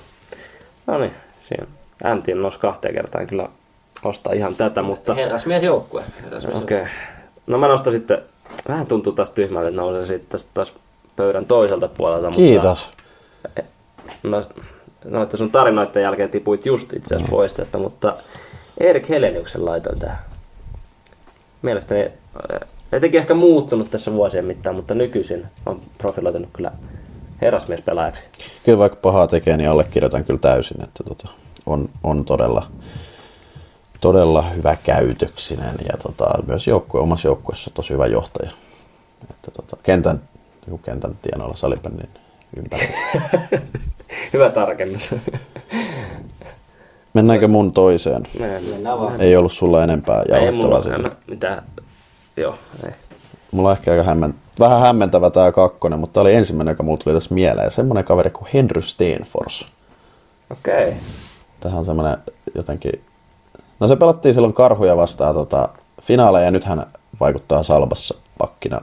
No 0.86 0.98
niin, 0.98 1.12
siinä. 1.48 1.66
Antti 2.04 2.32
on 2.32 2.42
noussut 2.42 2.62
kahteen 2.62 2.94
kertaan 2.94 3.26
kyllä 3.26 3.48
ostaa 4.04 4.32
ihan 4.32 4.54
tätä, 4.54 4.82
mutta... 4.82 5.14
Herrasmies 5.14 5.62
joukkue. 5.62 6.04
Herrasmies 6.22 6.58
Okei. 6.58 6.80
Okay. 6.80 6.92
No 7.46 7.58
mä 7.58 7.68
nostan 7.68 7.92
sitten, 7.92 8.18
vähän 8.68 8.86
tuntuu 8.86 9.12
taas 9.12 9.30
tyhmältä, 9.30 9.68
että 9.68 9.80
nousen 9.80 10.06
sitten 10.06 10.30
tästä 10.30 10.50
taas 10.54 10.72
pöydän 11.16 11.46
toiselta 11.46 11.88
puolelta. 11.88 12.30
Kiitos. 12.30 12.90
Mutta 13.44 13.62
mä, 14.22 14.44
no, 15.04 15.22
että 15.22 15.36
sun 15.36 15.50
tarinoiden 15.50 16.02
jälkeen 16.02 16.30
tipuit 16.30 16.66
just 16.66 16.92
itse 16.92 17.14
asiassa 17.14 17.30
pois 17.30 17.54
tästä, 17.54 17.78
mutta 17.78 18.16
Erik 18.78 19.08
Heleniuksen 19.08 19.64
laitoin 19.64 19.98
tähän. 19.98 20.18
Mielestäni 21.62 22.10
Jotenkin 22.92 23.20
ehkä 23.20 23.34
muuttunut 23.34 23.90
tässä 23.90 24.12
vuosien 24.12 24.44
mittaan, 24.44 24.76
mutta 24.76 24.94
nykyisin 24.94 25.46
on 25.66 25.80
profiloitunut 25.98 26.48
kyllä 26.52 26.72
herrasmiespelaajaksi. 27.40 28.22
Kyllä 28.64 28.78
vaikka 28.78 28.98
pahaa 29.02 29.26
tekee, 29.26 29.56
niin 29.56 29.70
allekirjoitan 29.70 30.24
kyllä 30.24 30.40
täysin, 30.40 30.84
että 30.84 31.04
tota, 31.04 31.28
on, 31.66 31.88
on 32.04 32.24
todella, 32.24 32.66
todella 34.00 34.42
hyvä 34.42 34.76
käytöksinen 34.82 35.74
ja 35.92 35.98
tota, 36.02 36.30
myös 36.46 36.66
joukkue, 36.66 37.00
omassa 37.00 37.28
joukkueessa 37.28 37.70
tosi 37.74 37.90
hyvä 37.94 38.06
johtaja. 38.06 38.50
Että 39.30 39.50
tota, 39.50 39.76
kentän, 39.82 40.20
joku 40.66 40.78
kentän 40.78 41.18
tienoilla 41.22 41.56
salibändin 41.56 42.08
ympärillä. 42.56 42.96
Hyvä 44.32 44.50
tarkennus. 44.50 45.14
Mennäänkö 47.14 47.48
mun 47.48 47.72
toiseen? 47.72 48.22
Mennään 48.38 48.98
vaan. 48.98 49.20
Ei 49.20 49.36
ollut 49.36 49.52
sulla 49.52 49.84
enempää 49.84 50.22
jauhettavaa 50.28 50.82
siitä. 50.82 51.10
mitään. 51.26 51.62
Joo, 52.40 52.54
ei. 52.86 52.92
Mulla 53.50 53.68
on 53.68 53.76
ehkä 53.76 53.90
aika 53.90 54.02
hämmen... 54.02 54.34
vähän 54.58 54.80
hämmentävä 54.80 55.30
tää 55.30 55.52
kakkonen, 55.52 55.98
mutta 55.98 56.14
tää 56.14 56.20
oli 56.20 56.34
ensimmäinen, 56.34 56.72
joka 56.72 56.82
mulla 56.82 56.98
tuli 57.04 57.14
tässä 57.14 57.34
mieleen. 57.34 57.70
Semmonen 57.70 58.04
kaveri 58.04 58.30
kuin 58.30 58.48
Henry 58.54 58.82
Steenfors. 58.82 59.66
Okei. 60.50 60.88
Okay. 60.88 60.98
Tähän 61.60 61.78
on 61.78 61.84
semmonen 61.84 62.18
jotenkin... 62.54 63.04
No 63.80 63.88
se 63.88 63.96
pelattiin 63.96 64.34
silloin 64.34 64.54
karhuja 64.54 64.96
vastaan 64.96 65.34
tota, 65.34 65.68
finaaleja 66.02 66.44
ja 66.44 66.50
nyt 66.50 66.64
hän 66.64 66.86
vaikuttaa 67.20 67.62
Salbassa 67.62 68.14
pakkina. 68.38 68.80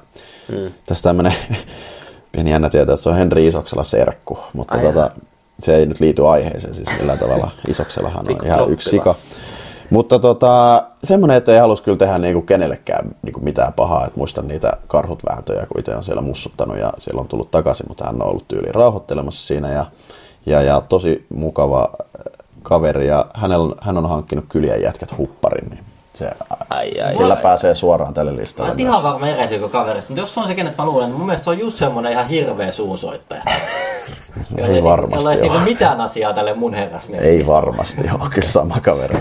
Mm. 0.51 0.72
Tässä 0.86 1.03
tämmönen 1.03 1.34
pieni 2.32 2.51
jännä 2.51 2.70
tietää, 2.70 2.93
että 2.93 3.03
se 3.03 3.10
on 3.10 3.16
Henri 3.16 3.47
Isoksella 3.47 3.84
serkku, 3.84 4.39
mutta 4.53 4.78
Ai 4.78 4.84
tota, 4.84 5.12
se 5.60 5.76
ei 5.76 5.86
nyt 5.86 5.99
liity 5.99 6.28
aiheeseen 6.28 6.76
siis 6.76 6.89
millään 6.99 7.20
tavalla. 7.20 7.51
Isoksellahan 7.68 8.26
on 8.30 8.45
ihan 8.45 8.72
yksi 8.72 8.89
sika. 8.89 9.16
Mutta 9.89 10.19
tota, 10.19 10.83
semmoinen, 11.03 11.38
että 11.38 11.53
ei 11.53 11.59
halus 11.59 11.81
kyllä 11.81 11.97
tehdä 11.97 12.17
niinku 12.17 12.41
kenellekään 12.41 13.15
niinku 13.21 13.39
mitään 13.39 13.73
pahaa. 13.73 14.07
Et 14.07 14.15
muistan 14.15 14.47
niitä 14.47 14.77
karhut 14.88 15.23
vääntöjä, 15.29 15.65
kun 15.65 15.79
itse 15.79 15.95
on 15.95 16.03
siellä 16.03 16.21
mussuttanut 16.21 16.77
ja 16.77 16.93
siellä 16.97 17.21
on 17.21 17.27
tullut 17.27 17.51
takaisin, 17.51 17.86
mutta 17.89 18.05
hän 18.05 18.21
on 18.21 18.27
ollut 18.27 18.47
tyyliin 18.47 18.75
rauhoittelemassa 18.75 19.47
siinä 19.47 19.71
ja, 19.71 19.86
ja, 20.45 20.61
ja 20.61 20.81
tosi 20.81 21.25
mukava 21.33 21.81
äh, 21.81 22.45
kaveri 22.63 23.07
ja 23.07 23.25
hänellä, 23.33 23.75
hän 23.81 23.97
on 23.97 24.09
hankkinut 24.09 24.45
kylien 24.49 24.81
jätkät 24.81 25.17
hupparin, 25.17 25.69
niin 25.69 25.83
se, 26.16 26.30
Ai, 26.70 26.91
ai, 27.05 27.16
sillä 27.16 27.34
ai. 27.34 27.41
pääsee 27.41 27.76
suoraan 27.76 28.13
tälle 28.13 28.32
Mä 28.32 28.38
listalle. 28.38 28.72
en 28.72 28.80
ihan 28.80 29.03
varma 29.03 29.28
eresikö 29.28 29.70
kaverista, 29.70 30.09
mutta 30.09 30.22
jos 30.22 30.34
se 30.34 30.39
on 30.39 30.47
se, 30.47 30.55
kenet 30.55 30.78
mä 30.78 30.86
luulen, 30.86 31.07
niin 31.09 31.18
mun 31.18 31.26
mielestä 31.26 31.43
se 31.43 31.49
on 31.49 31.59
just 31.59 31.78
semmonen 31.78 32.11
ihan 32.11 32.28
hirveä 32.28 32.72
suunsoittaja. 32.72 33.41
Ei 34.57 34.84
varmasti 34.84 35.24
Jolla 35.24 35.34
ei 35.34 35.39
ole. 35.41 35.47
niinku 35.49 35.63
mitään 35.66 36.01
asiaa 36.01 36.34
tälle 36.34 36.53
mun 36.53 36.74
herrasmiehelle. 36.74 37.32
Ei 37.32 37.47
varmasti 37.47 38.01
ole, 38.22 38.30
kyllä 38.34 38.47
sama 38.47 38.80
kaveri. 38.82 39.16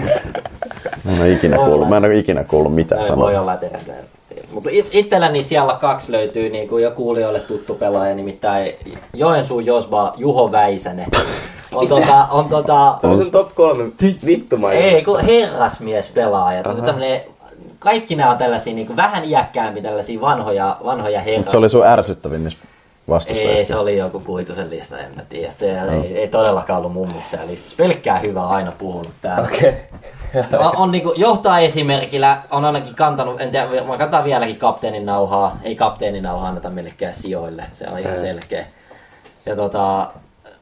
Mä 1.04 1.12
en 1.12 1.20
ole 1.20 1.30
ikinä 1.32 1.56
kuullut, 1.56 1.88
mä 1.88 1.96
en 1.96 2.04
ole 2.04 2.16
ikinä 2.16 2.44
kuullut 2.44 2.74
mitään 2.74 3.04
sanoa. 3.04 3.24
voi 3.24 3.36
olla, 3.36 3.56
tehdään. 3.56 4.04
Mutta 4.52 4.68
it- 4.72 4.88
itselläni 4.92 5.42
siellä 5.42 5.76
kaksi 5.80 6.12
löytyy 6.12 6.48
niin 6.50 6.68
kuin 6.68 6.82
jo 6.84 6.90
kuulijoille 6.90 7.40
tuttu 7.40 7.74
pelaaja, 7.74 8.14
nimittäin 8.14 8.72
Joensuun 9.14 9.66
Josba 9.66 10.12
Juho 10.16 10.52
Väisänen. 10.52 11.06
On 11.74 11.88
tota, 11.88 12.26
on 12.30 12.48
tota, 12.48 12.98
Se 13.00 13.06
on 13.06 13.18
sen 13.18 13.30
top 13.30 13.54
kolme 13.54 13.84
vittu 14.26 14.56
ei, 14.72 15.04
kun 15.04 15.20
herrasmies 15.20 16.10
pelaaja. 16.10 16.62
Tämmönen, 16.62 17.20
kaikki 17.78 18.16
nämä 18.16 18.30
on 18.30 18.38
tällaisia 18.38 18.74
niin 18.74 18.86
kuin 18.86 18.96
vähän 18.96 19.24
iäkkäämpi, 19.24 19.82
tällaisia 19.82 20.20
vanhoja, 20.20 20.76
vanhoja. 20.84 21.20
Mutta 21.36 21.50
se 21.50 21.56
oli 21.56 21.68
sun 21.68 21.86
ärsyttävin 21.86 22.44
niistä 22.44 22.60
Ei, 22.64 23.08
vastustajista. 23.08 23.68
se 23.68 23.76
oli 23.76 23.96
joku 23.96 24.20
kuitusen 24.20 24.70
lista, 24.70 24.98
en 24.98 25.14
mä 25.16 25.22
tiedä. 25.28 25.52
Se 25.52 25.80
ei, 25.80 26.18
ei 26.18 26.28
todellakaan 26.28 26.78
ollut 26.78 26.92
mun 26.92 27.12
missään 27.14 27.48
listassa. 27.48 27.76
Pelkkää 27.76 28.18
hyvää 28.18 28.48
aina 28.48 28.72
puhunut 28.72 29.12
täällä. 29.20 29.48
Okei. 29.48 29.74
on, 30.66 30.76
on 30.76 30.90
niinku, 30.90 31.12
johtaa 31.16 31.58
esimerkillä, 31.58 32.38
on 32.50 32.64
ainakin 32.64 32.94
kantanut, 32.94 33.40
en 33.40 33.50
tiedä, 33.50 33.84
mä 33.84 33.98
kantaa 33.98 34.24
vieläkin 34.24 34.56
kapteenin 34.56 35.06
nauhaa. 35.06 35.58
Ei 35.62 35.76
kapteenin 35.76 36.22
nauhaa 36.22 36.48
anneta 36.48 36.70
millekään 36.70 37.14
sijoille, 37.14 37.64
se 37.72 37.86
on 37.88 37.98
ihan 37.98 38.16
selkeä. 38.16 38.66
Ja 39.46 39.56
tota, 39.56 40.10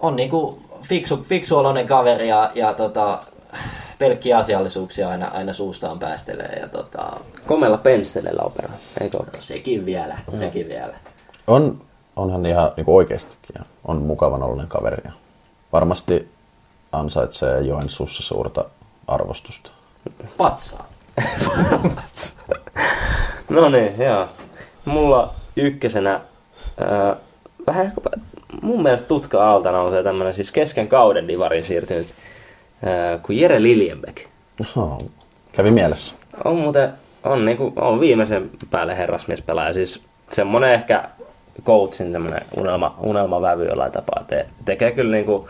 on 0.01 0.17
niinku 0.17 0.59
fiksu, 0.83 1.17
fiksu 1.29 1.59
oloinen 1.59 1.87
kaveri 1.87 2.29
ja, 2.29 2.51
ja 2.55 2.75
tota, 2.75 3.19
pelkkiä 3.99 4.39
asiallisuuksia 4.39 5.09
aina, 5.09 5.27
aina 5.29 5.53
suustaan 5.53 5.99
päästelee. 5.99 6.59
Ja 6.61 6.69
tota, 6.69 7.11
Komella 7.47 7.79
pensselillä 7.79 8.43
operoi, 8.43 8.77
eikö 9.01 9.17
ole? 9.19 9.27
sekin 9.41 9.87
vielä, 9.87 10.19
sekin 10.39 10.69
vielä. 10.69 10.95
On, 11.47 11.81
onhan 12.17 12.47
ihan 12.47 12.73
niin 12.77 12.85
oikeastikin. 12.87 13.55
ja 13.59 13.65
On 13.85 13.97
mukavan 13.97 14.43
oloinen 14.43 14.69
kaveri. 14.69 15.03
ja 15.05 15.13
Varmasti 15.73 16.29
ansaitsee 16.93 17.61
Joensuussa 17.61 18.23
suurta 18.23 18.65
arvostusta. 19.07 19.71
Patsaa. 20.37 20.87
No 23.49 23.69
niin, 23.69 23.99
joo. 23.99 24.27
Mulla 24.85 25.35
ykkösenä, 25.57 26.21
ää, 26.79 27.17
vähän 27.67 27.87
ehkä, 27.87 28.01
mun 28.63 28.83
mielestä 28.83 29.09
tutka 29.09 29.51
alta 29.51 29.73
nousee 29.73 30.03
tämmönen 30.03 30.35
siis 30.35 30.53
kesken 30.53 30.89
kauden 30.89 31.29
divarin 31.29 31.65
siirtynyt, 31.65 32.15
ää, 32.85 33.19
kuin 33.19 33.41
Jere 33.41 33.63
Liljenbeck. 33.63 34.27
Oho, 34.61 35.03
kävi 35.53 35.71
mielessä. 35.71 36.15
On 36.45 36.57
muuten, 36.57 36.93
on, 37.25 37.45
niinku, 37.45 37.73
on 37.77 38.01
viimeisen 38.01 38.51
päälle 38.71 38.97
herrasmiespelaaja. 38.97 39.75
Siis 39.75 40.03
semmonen 40.31 40.73
ehkä 40.73 41.09
coachin 41.65 42.13
semmonen 42.13 42.43
unelma, 42.57 42.97
unelmavävy 43.01 43.67
jollain 43.67 43.93
tapaa. 43.93 44.25
Te, 44.27 44.47
tekee 44.65 44.93
kyllä 44.93 45.17
niinku 45.17 45.49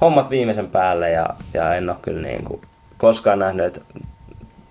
hommat 0.00 0.30
viimeisen 0.30 0.70
päälle 0.70 1.10
ja, 1.10 1.26
ja 1.54 1.74
en 1.74 1.90
ole 1.90 1.98
kyllä 2.02 2.22
niinku 2.22 2.60
koskaan 2.98 3.38
nähnyt, 3.38 3.66
että 3.66 3.80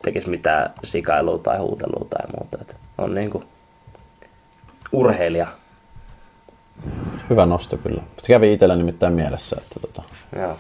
tekisi 0.02 0.30
mitään 0.30 0.74
sikailua 0.84 1.38
tai 1.38 1.58
huutelua 1.58 2.08
tai 2.10 2.26
muuta. 2.38 2.58
Et 2.62 2.76
on 2.98 3.16
niinku 3.16 3.44
urheilija. 4.92 5.48
Hyvä 7.30 7.46
nosto 7.46 7.78
kyllä. 7.78 8.02
Se 8.18 8.28
kävi 8.28 8.54
itsellä 8.54 8.76
nimittäin 8.76 9.14
mielessä. 9.14 9.56
Että 9.60 9.80
tota, 9.80 10.04
Joo. 10.36 10.56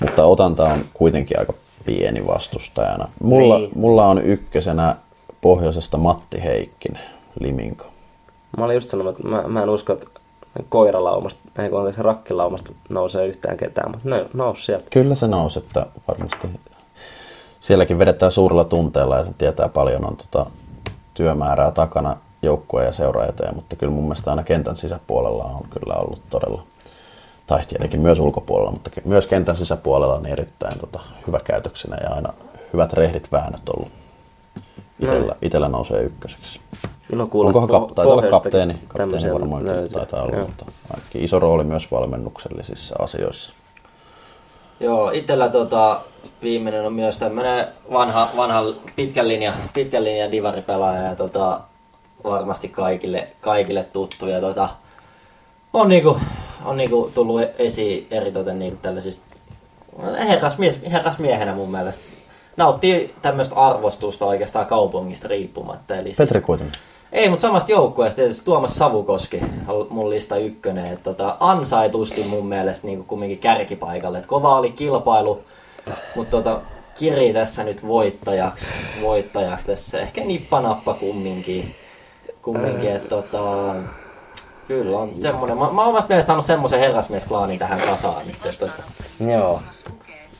mutta 0.00 0.24
otanta 0.24 0.64
on 0.64 0.84
kuitenkin 0.94 1.38
aika 1.38 1.52
pieni 1.86 2.26
vastustajana. 2.26 3.08
Mulla, 3.22 3.58
Niin. 3.58 3.70
mulla 3.74 4.06
on 4.06 4.18
ykkösenä 4.22 4.96
pohjoisesta 5.40 5.98
Matti 5.98 6.42
Heikkinen, 6.42 7.02
Liminko. 7.40 7.84
Mä 8.58 8.64
olin 8.64 8.74
just 8.74 8.88
sanonut, 8.88 9.16
että 9.16 9.28
mä, 9.28 9.42
mä 9.48 9.62
en 9.62 9.70
usko, 9.70 9.92
että 9.92 10.06
koiralaumasta, 10.68 11.40
ei 11.62 11.70
kun 11.70 11.78
anteeksi, 11.78 12.02
rakkilaumasta 12.02 12.72
nousee 12.88 13.26
yhtään 13.26 13.56
ketään, 13.56 13.90
mutta 13.90 14.08
ne 14.08 14.26
nous 14.34 14.66
sieltä. 14.66 14.86
Kyllä 14.90 15.14
se 15.14 15.28
nousi, 15.28 15.58
että 15.58 15.86
varmasti 16.08 16.48
sielläkin 17.60 17.98
vedetään 17.98 18.32
suurella 18.32 18.64
tunteella 18.64 19.16
ja 19.18 19.24
se 19.24 19.30
tietää 19.38 19.68
paljon 19.68 20.04
on 20.04 20.16
tota, 20.16 20.50
työmäärää 21.14 21.70
takana 21.70 22.16
joukkueen 22.42 22.86
ja 22.86 22.92
seuraa 22.92 23.26
eteen, 23.26 23.54
mutta 23.54 23.76
kyllä 23.76 23.92
mun 23.92 24.04
mielestä 24.04 24.30
aina 24.30 24.42
kentän 24.42 24.76
sisäpuolella 24.76 25.44
on 25.44 25.66
kyllä 25.70 25.94
ollut 25.94 26.22
todella, 26.30 26.62
tai 27.46 27.60
tietenkin 27.66 28.00
myös 28.00 28.18
ulkopuolella, 28.18 28.70
mutta 28.72 28.90
myös 29.04 29.26
kentän 29.26 29.56
sisäpuolella 29.56 30.20
niin 30.20 30.32
erittäin 30.32 30.78
tota, 30.78 31.00
hyvä 31.26 31.40
käytöksenä 31.44 31.96
ja 32.02 32.10
aina 32.14 32.32
hyvät 32.72 32.92
rehdit 32.92 33.32
väännöt 33.32 33.68
ollut. 33.68 33.88
Itellä, 35.00 35.36
itellä 35.42 35.68
nousee 35.68 36.02
ykköseksi. 36.02 36.60
No 37.12 37.26
kuule, 37.26 37.46
Onkohan 37.46 37.68
po- 37.68 37.72
kap, 37.72 37.92
taitaa 37.94 38.12
olla 38.12 38.22
kapteeni, 38.22 38.78
kapteeni 38.88 39.32
varmaan 39.32 39.66
löytyy. 39.66 39.88
taitaa 39.88 40.22
olla, 40.22 40.36
Joo. 40.36 40.46
mutta 40.46 40.64
ainakin 40.94 41.24
iso 41.24 41.38
rooli 41.38 41.64
myös 41.64 41.90
valmennuksellisissa 41.90 42.94
asioissa. 42.98 43.52
Joo, 44.80 45.10
itellä 45.10 45.48
tota, 45.48 46.00
viimeinen 46.42 46.86
on 46.86 46.92
myös 46.92 47.18
tämmönen 47.18 47.68
vanha, 47.92 48.28
vanha 48.36 48.62
pitkän 48.96 49.28
linjan, 49.28 49.54
pitkän 49.74 50.04
linjan 50.04 50.32
divaripelaaja 50.32 51.02
ja 51.02 51.16
tota, 51.16 51.60
varmasti 52.24 52.68
kaikille, 52.68 53.28
kaikille 53.40 53.84
tuttu. 53.84 54.26
Ja 54.26 54.40
tota, 54.40 54.68
on 55.72 55.88
niinku, 55.88 56.20
on 56.64 56.76
niinku 56.76 57.10
tullut 57.14 57.40
esiin 57.58 58.06
eritoten 58.10 58.58
niinku 58.58 58.78
tällaisista 58.82 59.22
herrasmies, 60.28 60.80
herrasmiehenä 60.92 61.54
mun 61.54 61.70
mielestä. 61.70 62.02
Nauttii 62.56 63.14
tämmöistä 63.22 63.54
arvostusta 63.54 64.26
oikeastaan 64.26 64.66
kaupungista 64.66 65.28
riippumatta. 65.28 65.96
Eli 65.96 66.12
Petri 66.18 66.40
kuitenkin. 66.40 66.80
ei, 67.12 67.28
mutta 67.28 67.42
samasta 67.42 67.72
joukkueesta 67.72 68.16
tietysti 68.16 68.44
Tuomas 68.44 68.74
Savukoski 68.74 69.40
on 69.68 69.86
mun 69.90 70.10
lista 70.10 70.36
ykkönen. 70.36 70.92
Et 70.92 71.02
tota, 71.02 71.36
ansaitusti 71.40 72.24
mun 72.24 72.46
mielestä 72.46 72.86
niin 72.86 73.04
kumminkin 73.04 73.38
kärkipaikalle. 73.38 74.18
Et 74.18 74.26
kova 74.26 74.58
oli 74.58 74.70
kilpailu, 74.70 75.40
mutta 76.14 76.30
tota, 76.30 76.60
Kiri 76.98 77.32
tässä 77.32 77.64
nyt 77.64 77.86
voittajaksi, 77.86 78.66
voittajaksi 79.02 79.66
tässä. 79.66 80.00
Ehkä 80.00 80.20
nippanappa 80.24 80.94
kumminkin. 80.94 81.74
Kumminkin 82.42 82.92
että 82.92 83.08
tota, 83.08 83.74
kyllä 84.68 84.98
on 84.98 85.10
semmonen. 85.20 85.58
Mä, 85.58 85.72
mä 85.72 85.80
oon 85.80 85.90
omasta 85.90 86.08
mielestä 86.08 86.26
saanut 86.26 86.46
semmoisen 86.46 86.80
herrasmiesklaanin 86.80 87.58
tähän 87.58 87.80
kasaan. 87.80 88.26
Nyt, 88.26 88.46
että, 88.46 88.66
tota, 88.66 88.82
Joo. 89.32 89.62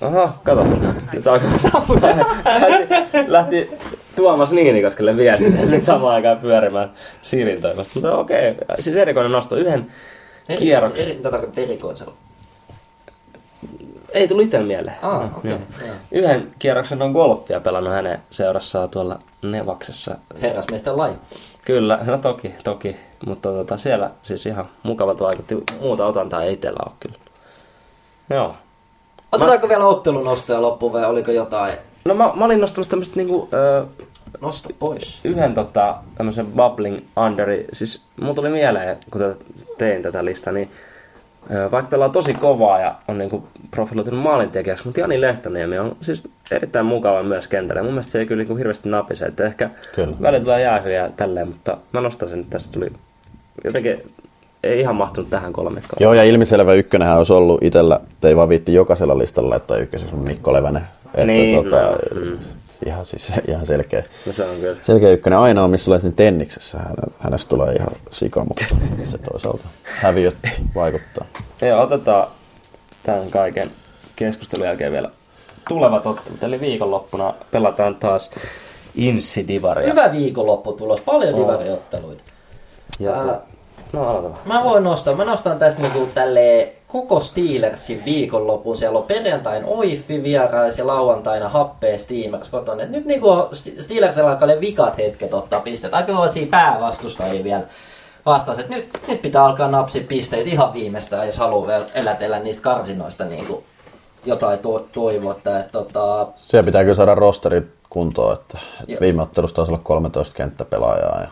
Aha, 0.00 0.38
kato. 0.44 0.64
Nyt 1.12 1.26
alkaa 1.26 1.50
lähti, 1.52 2.88
lähti 3.26 3.70
Tuomas 4.16 4.52
Niinikoskelle 4.52 5.16
viesti 5.16 5.50
tässä 5.50 5.70
nyt 5.70 5.84
samaan 5.84 6.14
aikaan 6.14 6.38
pyörimään 6.38 6.92
Sirin 7.22 7.62
toimesta. 7.62 7.92
Mutta 7.94 8.16
okei, 8.18 8.54
siis 8.80 8.96
erikoinen 8.96 9.32
nosto. 9.32 9.56
Yhden 9.56 9.92
kierroksen. 10.58 11.04
Eri, 11.04 11.14
mitä 11.14 11.30
tarkoittaa 11.30 11.64
erikoisella? 11.64 12.14
Ei 14.12 14.28
tuli 14.28 14.44
itse 14.44 14.58
mieleen. 14.58 14.96
Ah, 15.02 15.20
joo. 15.44 15.58
joo. 15.80 15.94
Yhden 16.12 16.50
kierroksen 16.58 17.02
on 17.02 17.12
golfia 17.12 17.60
pelannut 17.60 17.92
hänen 17.92 18.18
seurassaan 18.30 18.90
tuolla 18.90 19.18
Nevaksessa. 19.42 20.18
Herrasmiesten 20.42 20.96
laji. 20.96 21.14
Kyllä, 21.64 21.98
no 22.04 22.18
toki, 22.18 22.54
toki. 22.64 22.96
Mutta 23.26 23.48
tota, 23.48 23.78
siellä 23.78 24.10
siis 24.22 24.46
ihan 24.46 24.68
mukavat 24.82 25.20
vaikutti. 25.20 25.64
Muuta 25.80 26.06
otantaa 26.06 26.42
ei 26.42 26.52
itsellä 26.52 26.78
ole 26.86 26.94
kyllä. 27.00 27.16
Joo. 28.30 28.54
Otetaanko 29.32 29.68
vielä 29.68 29.86
ottelun 29.86 30.24
nostoja 30.24 30.62
loppuun 30.62 30.92
vai 30.92 31.04
oliko 31.04 31.30
jotain? 31.30 31.74
No 32.04 32.14
mä, 32.14 32.30
mä 32.34 32.44
olin 32.44 32.60
nostanut 32.60 32.88
tämmöstä 32.88 33.16
niinku... 33.16 33.48
Ö, 33.52 33.86
Nosta 34.40 34.68
pois. 34.78 35.20
Yhden 35.24 35.54
tota, 35.54 35.96
tämmösen 36.14 36.46
bubbling 36.46 36.98
underi. 37.16 37.66
Siis 37.72 38.02
mulla 38.20 38.34
tuli 38.34 38.50
mieleen, 38.50 38.96
kun 39.10 39.36
tein 39.78 40.02
tätä 40.02 40.24
listaa, 40.24 40.52
niin 40.52 40.70
vaikka 41.70 41.90
pelaa 41.90 42.08
tosi 42.08 42.34
kovaa 42.34 42.80
ja 42.80 42.94
on 43.08 43.18
niinku 43.18 43.44
profiloitunut 43.70 44.22
maalintekijäksi, 44.22 44.84
mutta 44.84 45.00
Jani 45.00 45.20
Lehtoniemi 45.20 45.78
on 45.78 45.96
siis 46.00 46.28
erittäin 46.50 46.86
mukava 46.86 47.22
myös 47.22 47.48
kentällä. 47.48 47.82
Mun 47.82 47.92
mielestä 47.92 48.12
se 48.12 48.18
ei 48.18 48.26
kyllä 48.26 48.40
niinku 48.40 48.56
hirveästi 48.56 48.88
napise, 48.88 49.24
että 49.24 49.44
ehkä 49.44 49.70
Kyllä. 49.94 50.16
välillä 50.22 50.44
tulee 50.44 50.60
jäähyjä 50.60 51.10
tälleen, 51.16 51.48
mutta 51.48 51.76
mä 51.92 52.00
nostan 52.00 52.28
sen, 52.28 52.40
että 52.40 52.50
tästä 52.50 52.72
tuli 52.72 52.92
jotenkin 53.64 54.02
ei 54.62 54.80
ihan 54.80 54.96
mahtunut 54.96 55.30
tähän 55.30 55.52
kolmikkoon. 55.52 55.96
Joo, 56.00 56.14
ja 56.14 56.24
ilmiselvä 56.24 56.74
ykkönenhän 56.74 57.18
olisi 57.18 57.32
ollut 57.32 57.62
itsellä, 57.62 58.00
ei 58.22 58.36
vaan 58.36 58.48
viitti 58.48 58.74
jokaisella 58.74 59.18
listalla 59.18 59.50
laittaa 59.50 59.76
ykköseksi 59.76 60.14
on 60.14 60.22
Mikko 60.22 60.52
Levänen. 60.52 60.82
Että 61.14 61.26
Niin, 61.26 61.64
tota, 61.64 61.82
no, 61.82 62.20
mm. 62.24 62.38
Ihan, 62.86 63.04
siis, 63.04 63.32
ihan 63.48 63.66
selkeä, 63.66 64.04
No 64.26 64.32
se 64.32 64.44
on 64.44 64.56
kyllä. 64.56 64.76
selkeä 64.82 65.10
ykkönen. 65.10 65.38
Ainoa, 65.38 65.68
missä 65.68 65.90
olisin 65.90 66.14
tenniksessä, 66.14 66.78
häne- 66.78 67.12
hänestä 67.18 67.48
tulee 67.48 67.72
ihan 67.74 67.90
sika, 68.10 68.44
mutta 68.44 68.64
se 69.02 69.18
toisaalta 69.18 69.64
häviöt 69.84 70.36
vaikuttaa. 70.74 71.24
Joo, 71.62 71.82
otetaan 71.82 72.28
tämän 73.02 73.30
kaiken 73.30 73.70
keskustelun 74.16 74.66
jälkeen 74.66 74.92
vielä 74.92 75.10
tulevat 75.68 76.06
ottelut. 76.06 76.42
Eli 76.42 76.60
viikonloppuna 76.60 77.34
pelataan 77.50 77.94
taas 77.96 78.30
Insi-divaria. 78.94 79.88
Hyvä 79.90 80.12
viikonloppu 80.12 80.72
tulos, 80.72 81.00
paljon 81.00 81.34
Oo. 81.34 81.40
divariotteluita. 81.42 82.22
Ja, 82.98 83.12
Ää, 83.14 83.40
no 83.92 84.08
aloita 84.08 84.28
vaan. 84.28 84.40
Mä 84.44 84.64
voin 84.64 84.84
nostaa, 84.84 85.14
mä 85.14 85.24
nostan 85.24 85.58
tästä 85.58 85.82
niinku 85.82 86.08
tälle 86.14 86.72
koko 86.88 87.20
Steelersin 87.20 88.02
viikonlopun. 88.04 88.76
Siellä 88.76 88.98
on 88.98 89.04
perjantain 89.04 89.64
Oiffi 89.66 90.22
vierais 90.22 90.78
ja 90.78 90.86
lauantaina 90.86 91.48
happea 91.48 91.98
Steamers 91.98 92.48
kotona. 92.48 92.82
Et 92.82 92.90
nyt 92.90 93.04
niinku 93.04 93.48
Steelersilla 93.80 94.30
alkaa 94.30 94.48
ne 94.48 94.60
vikat 94.60 94.98
hetket 94.98 95.34
ottaa 95.34 95.60
pisteet. 95.60 95.94
Aika 95.94 96.12
sellaisia 96.12 96.46
päävastustajia 96.46 97.44
vielä 97.44 97.62
vastaan. 98.26 98.60
Et 98.60 98.68
nyt, 98.68 98.88
nyt 99.08 99.22
pitää 99.22 99.44
alkaa 99.44 99.68
napsia 99.68 100.04
pisteet 100.08 100.46
ihan 100.46 100.72
viimeistään, 100.72 101.26
jos 101.26 101.38
haluaa 101.38 101.66
vielä 101.66 101.86
elätellä 101.94 102.38
niistä 102.38 102.62
karsinoista 102.62 103.24
niinku 103.24 103.64
jotain 104.24 104.58
to- 104.58 104.86
toivottaa. 104.92 105.58
Et 105.58 105.72
tota, 105.72 106.26
Siellä 106.36 106.66
pitää 106.66 106.82
kyllä 106.82 106.94
saada 106.94 107.14
rosteri 107.14 107.62
kuntoon, 107.90 108.32
että, 108.32 108.58
että 108.88 109.00
viime 109.00 109.22
ottelussa 109.22 109.56
taisi 109.56 109.72
olla 109.72 109.82
13 109.84 110.34
kenttäpelaajaa. 110.34 111.20
Ja 111.20 111.28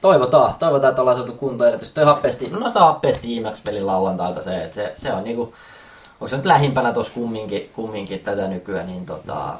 Toivotaan, 0.00 0.54
toivotaan, 0.58 0.90
että 0.90 1.02
ollaan 1.02 1.16
saatu 1.16 1.32
kuntoon 1.32 1.68
erityisesti 1.68 1.94
toi 1.94 2.04
happesti, 2.04 2.50
no 2.50 2.58
noista 2.58 2.80
happesti 2.80 3.36
IMAX-pelin 3.36 3.86
lauantailta 3.86 4.42
se, 4.42 4.64
että 4.64 4.74
se, 4.74 4.92
se 4.96 5.12
on 5.12 5.24
niinku, 5.24 5.42
onko 6.12 6.28
se 6.28 6.36
nyt 6.36 6.46
lähimpänä 6.46 6.92
tuossa 6.92 7.14
kumminkin, 7.14 7.70
kumminkin 7.74 8.20
tätä 8.20 8.48
nykyään, 8.48 8.86
niin 8.86 9.06
tota, 9.06 9.54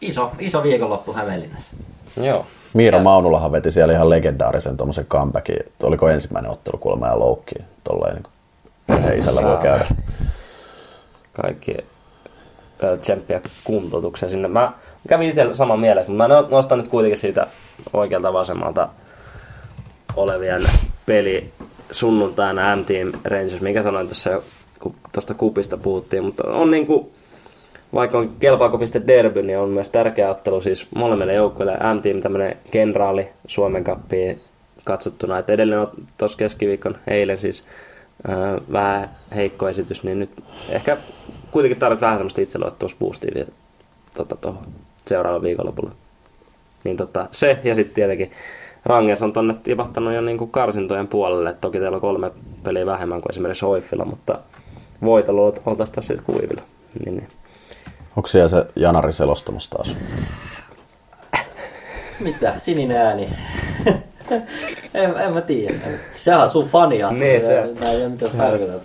iso, 0.00 0.30
iso 0.38 0.62
viikonloppu 0.62 1.12
Hämeenlinnassa. 1.12 1.76
Joo. 2.22 2.46
Miira 2.74 2.98
Maunulahan 2.98 3.52
veti 3.52 3.70
siellä 3.70 3.92
ihan 3.92 4.10
legendaarisen 4.10 4.76
tuommoisen 4.76 5.06
comebackin. 5.06 5.56
Oliko 5.82 6.08
ensimmäinen 6.08 6.50
ottelu 6.50 6.78
kuulemma 6.78 7.06
ja 7.06 7.18
loukki. 7.18 7.54
Tolleen 7.84 8.14
niin 8.14 8.24
perheisällä 8.86 9.42
voi 9.42 9.56
käydä. 9.56 9.86
Kaikki 11.32 11.76
ö, 12.82 12.96
tsemppiä 12.96 13.40
kuntoutukseen 13.64 14.32
sinne. 14.32 14.48
Mä 14.48 14.72
kävin 15.08 15.28
itse 15.28 15.54
saman 15.54 15.80
mielessä, 15.80 16.12
mutta 16.12 16.28
mä 16.28 16.34
no- 16.34 16.48
nostan 16.50 16.78
nyt 16.78 16.88
kuitenkin 16.88 17.20
siitä 17.20 17.46
oikealta 17.92 18.32
vasemmalta 18.32 18.88
olevien 20.16 20.62
peli 21.06 21.50
sunnuntaina 21.90 22.76
M-Team 22.76 23.12
Rangers, 23.24 23.60
mikä 23.60 23.82
sanoin 23.82 24.08
kun 24.80 24.94
tuosta 25.12 25.34
kupista 25.34 25.76
puhuttiin, 25.76 26.24
mutta 26.24 26.44
on 26.48 26.70
niinku, 26.70 27.12
vaikka 27.94 28.18
on 28.18 28.30
kelpaako 28.40 28.78
piste 28.78 29.02
derby, 29.06 29.42
niin 29.42 29.58
on 29.58 29.68
myös 29.68 29.90
tärkeä 29.90 30.30
ottelu 30.30 30.60
siis 30.60 30.86
molemmille 30.94 31.34
joukkueille. 31.34 31.76
M-Team 31.94 32.20
tämmönen 32.20 32.56
kenraali 32.70 33.28
Suomen 33.46 33.84
kappiin 33.84 34.40
katsottuna, 34.84 35.38
että 35.38 35.52
edellinen 35.52 35.86
tuossa 36.18 36.38
keskiviikon 36.38 36.96
eilen 37.06 37.38
siis 37.38 37.64
ää, 38.28 38.58
vähän 38.72 39.10
heikko 39.34 39.68
esitys, 39.68 40.02
niin 40.02 40.18
nyt 40.18 40.30
ehkä 40.68 40.96
kuitenkin 41.50 41.80
tarvitsee 41.80 42.06
vähän 42.06 42.18
semmoista 42.18 42.40
itseluottamusboostia 42.40 43.30
vielä 43.34 43.48
tota, 44.14 44.36
tuohon 44.36 44.66
seuraavalla 45.08 45.42
viikonlopulla. 45.42 45.90
Niin 46.84 46.96
tota, 46.96 47.28
se 47.30 47.58
ja 47.64 47.74
sitten 47.74 47.94
tietenkin 47.94 48.30
Ranges 48.84 49.22
on 49.22 49.32
tonne 49.32 49.54
tipahtanut 49.62 50.14
jo 50.14 50.20
niinku 50.20 50.46
karsintojen 50.46 51.08
puolelle. 51.08 51.56
Toki 51.60 51.78
teillä 51.78 51.94
on 51.94 52.00
kolme 52.00 52.30
peliä 52.62 52.86
vähemmän 52.86 53.20
kuin 53.20 53.32
esimerkiksi 53.32 53.64
Oiffilla, 53.64 54.04
mutta 54.04 54.38
voitolla 55.02 55.42
oltaisiin 55.66 55.94
taas 55.94 56.06
sitten 56.06 56.26
kuivilla. 56.26 56.62
Niin, 57.04 57.16
niin. 57.16 57.28
Onko 58.16 58.26
siellä 58.26 58.48
se 58.48 58.66
Janari 58.76 59.12
selostamassa 59.12 59.70
taas? 59.70 59.96
Mitä? 62.20 62.54
Sininen 62.58 62.96
ääni. 62.96 63.28
en, 64.94 65.16
en 65.16 65.32
mä 65.32 65.40
tiedä. 65.40 65.74
Sehän 66.12 66.42
on 66.42 66.50
sun 66.50 66.66
fania. 66.66 67.10
Niin, 67.10 67.42
se. 67.42 67.70
Mä 67.80 67.90
en 67.90 67.96
tiedä, 67.96 68.08
mitä 68.08 68.28
sä 68.28 68.36
tarkoitat. 68.36 68.82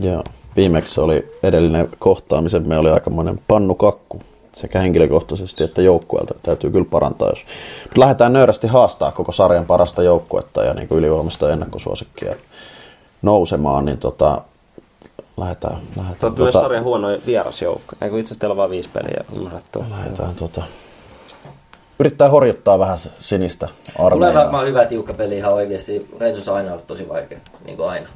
Joo. 0.00 0.24
Viimeksi 0.56 1.00
oli 1.00 1.32
edellinen 1.42 1.88
kohtaamisemme 1.98 2.78
oli 2.78 2.90
aikamoinen 2.90 3.40
pannukakku 3.48 4.20
sekä 4.56 4.80
henkilökohtaisesti 4.80 5.64
että 5.64 5.82
joukkueelta. 5.82 6.34
Täytyy 6.42 6.70
kyllä 6.70 6.86
parantaa, 6.90 7.28
jos 7.28 7.44
Mut 7.84 7.98
lähdetään 7.98 8.32
nöyrästi 8.32 8.66
haastaa 8.66 9.12
koko 9.12 9.32
sarjan 9.32 9.66
parasta 9.66 10.02
joukkuetta 10.02 10.64
ja 10.64 10.74
niin 10.74 10.88
ylivoimasta 10.90 11.52
ennakkosuosikkia 11.52 12.34
nousemaan, 13.22 13.84
niin 13.84 13.98
tota, 13.98 14.40
lähdetään, 15.36 15.78
lähdetään, 15.96 16.16
olette 16.22 16.42
myös 16.42 16.52
tota, 16.52 16.60
sarjan 16.60 16.84
huono 16.84 17.08
vierasjoukko. 17.26 17.96
Eikö 18.00 18.18
itse 18.18 18.28
asiassa 18.28 18.40
teillä 18.40 18.52
on 18.52 18.56
vain 18.56 18.70
viisi 18.70 18.88
peliä 18.88 19.24
unohdettu? 19.32 19.84
lähdetään 19.90 20.34
tota, 20.34 20.62
yrittää 21.98 22.28
horjuttaa 22.28 22.78
vähän 22.78 22.98
sinistä 23.20 23.66
Tulee 23.66 24.06
armeijaa. 24.06 24.42
varmaan 24.44 24.66
hyvä 24.66 24.84
tiukka 24.84 25.14
peli 25.14 25.36
ihan 25.36 25.52
oikeesti. 25.52 26.10
Rangers 26.20 26.48
on 26.48 26.56
aina 26.56 26.70
ollut 26.70 26.86
tosi 26.86 27.08
vaikea, 27.08 27.38
niin 27.64 27.76
kuin 27.76 27.88
aina. 27.88 28.08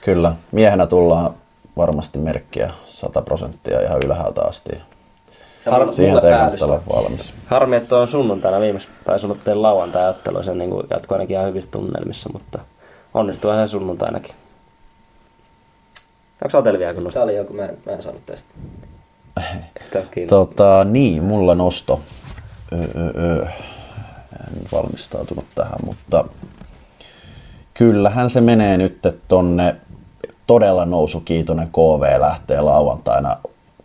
Kyllä, 0.00 0.32
miehenä 0.52 0.86
tullaan 0.86 1.34
varmasti 1.76 2.18
merkkiä 2.18 2.72
100 2.86 3.22
prosenttia 3.22 3.80
ihan 3.80 4.02
ylhäältä 4.02 4.42
asti. 4.42 4.70
Har- 5.70 5.92
Siihen 5.92 6.20
päällys 6.20 6.60
kannattaa 6.60 6.96
olla 6.96 7.02
valmis. 7.02 7.32
Harmi, 7.46 7.76
että 7.76 7.96
on 7.96 8.08
sunnuntaina 8.08 8.60
viimeksi 8.60 8.88
taisi 9.04 9.26
olla 9.26 9.36
teidän 9.44 9.62
lauantai-ottelu. 9.62 10.42
Se 10.42 10.54
niin 10.54 10.70
jatkoi 10.90 11.14
ainakin 11.14 11.34
ihan 11.34 11.46
hyvissä 11.48 11.70
tunnelmissa, 11.70 12.30
mutta 12.32 12.58
onnistuihan 13.14 13.68
se 13.68 13.70
sunnuntainakin. 13.70 14.34
Onko 16.44 16.50
sä 16.50 16.78
vielä 16.78 16.94
kun 16.94 17.02
Tää 17.02 17.04
nostaa? 17.04 17.22
oli 17.22 17.36
joku, 17.36 17.52
mä 17.52 17.64
en, 17.64 17.78
mä 17.86 17.92
en 17.92 18.02
saanut 18.02 18.26
tästä. 18.26 18.48
Tota, 20.28 20.84
niin, 20.84 21.24
mulla 21.24 21.54
nosto. 21.54 22.00
Öö, 22.72 23.12
öö, 23.16 23.46
en 24.46 24.62
valmistautunut 24.72 25.44
tähän, 25.54 25.78
mutta 25.86 26.24
kyllähän 27.74 28.30
se 28.30 28.40
menee 28.40 28.76
nyt 28.76 28.98
tonne 29.28 29.76
todella 30.46 30.84
nousukiitoinen 30.84 31.68
KV 31.68 32.20
lähtee 32.20 32.60
lauantaina 32.60 33.36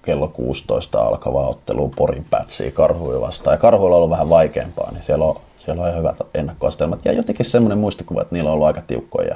kello 0.06 0.28
16 0.28 1.02
alkavaa 1.02 1.48
otteluun 1.48 1.92
Porin 1.96 2.26
pätsiä 2.30 2.72
karhuja 2.72 3.22
vastaan. 3.22 3.54
Ja 3.54 3.58
karhuilla 3.58 3.96
on 3.96 3.98
ollut 3.98 4.10
vähän 4.10 4.30
vaikeampaa, 4.30 4.92
niin 4.92 5.04
siellä 5.04 5.26
on, 5.26 5.42
siellä 5.58 5.82
on 5.84 5.88
ihan 5.90 6.00
hyvät 6.00 6.16
ennakkoastelmat. 6.34 7.06
Ja 7.06 7.12
jotenkin 7.14 7.46
semmoinen 7.46 7.78
muistikuva, 7.78 8.22
että 8.22 8.36
niillä 8.36 8.50
on 8.50 8.54
ollut 8.54 8.68
aika 8.68 8.82
tiukkoja 8.88 9.28
ja 9.28 9.36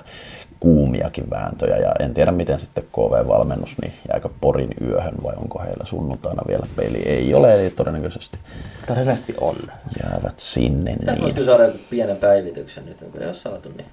kuumiakin 0.60 1.30
vääntöjä. 1.30 1.77
Ja 1.77 1.91
en 1.99 2.14
tiedä, 2.14 2.31
miten 2.31 2.60
sitten 2.60 2.84
KV-valmennus, 2.84 3.76
niin 3.81 3.94
jääkö 4.14 4.30
Porin 4.41 4.69
yöhön 4.81 5.14
vai 5.23 5.34
onko 5.38 5.60
heillä 5.60 5.85
sunnuntaina 5.85 6.41
vielä 6.48 6.68
peli? 6.76 6.98
Ei 7.06 7.34
ole, 7.34 7.61
eli 7.61 7.69
todennäköisesti 7.69 8.39
Todennäköisesti 8.88 9.35
on. 9.41 9.56
jäävät 10.03 10.39
sinne. 10.39 10.95
Sä 11.06 11.11
Niin. 11.11 11.22
voisi 11.23 11.45
saada 11.45 11.64
pienen 11.89 12.18
päivityksen 12.18 12.85
nyt, 12.85 12.98
kun 13.11 13.22
ei 13.22 13.26
ole 13.27 13.34
saatu, 13.34 13.69
niin 13.69 13.85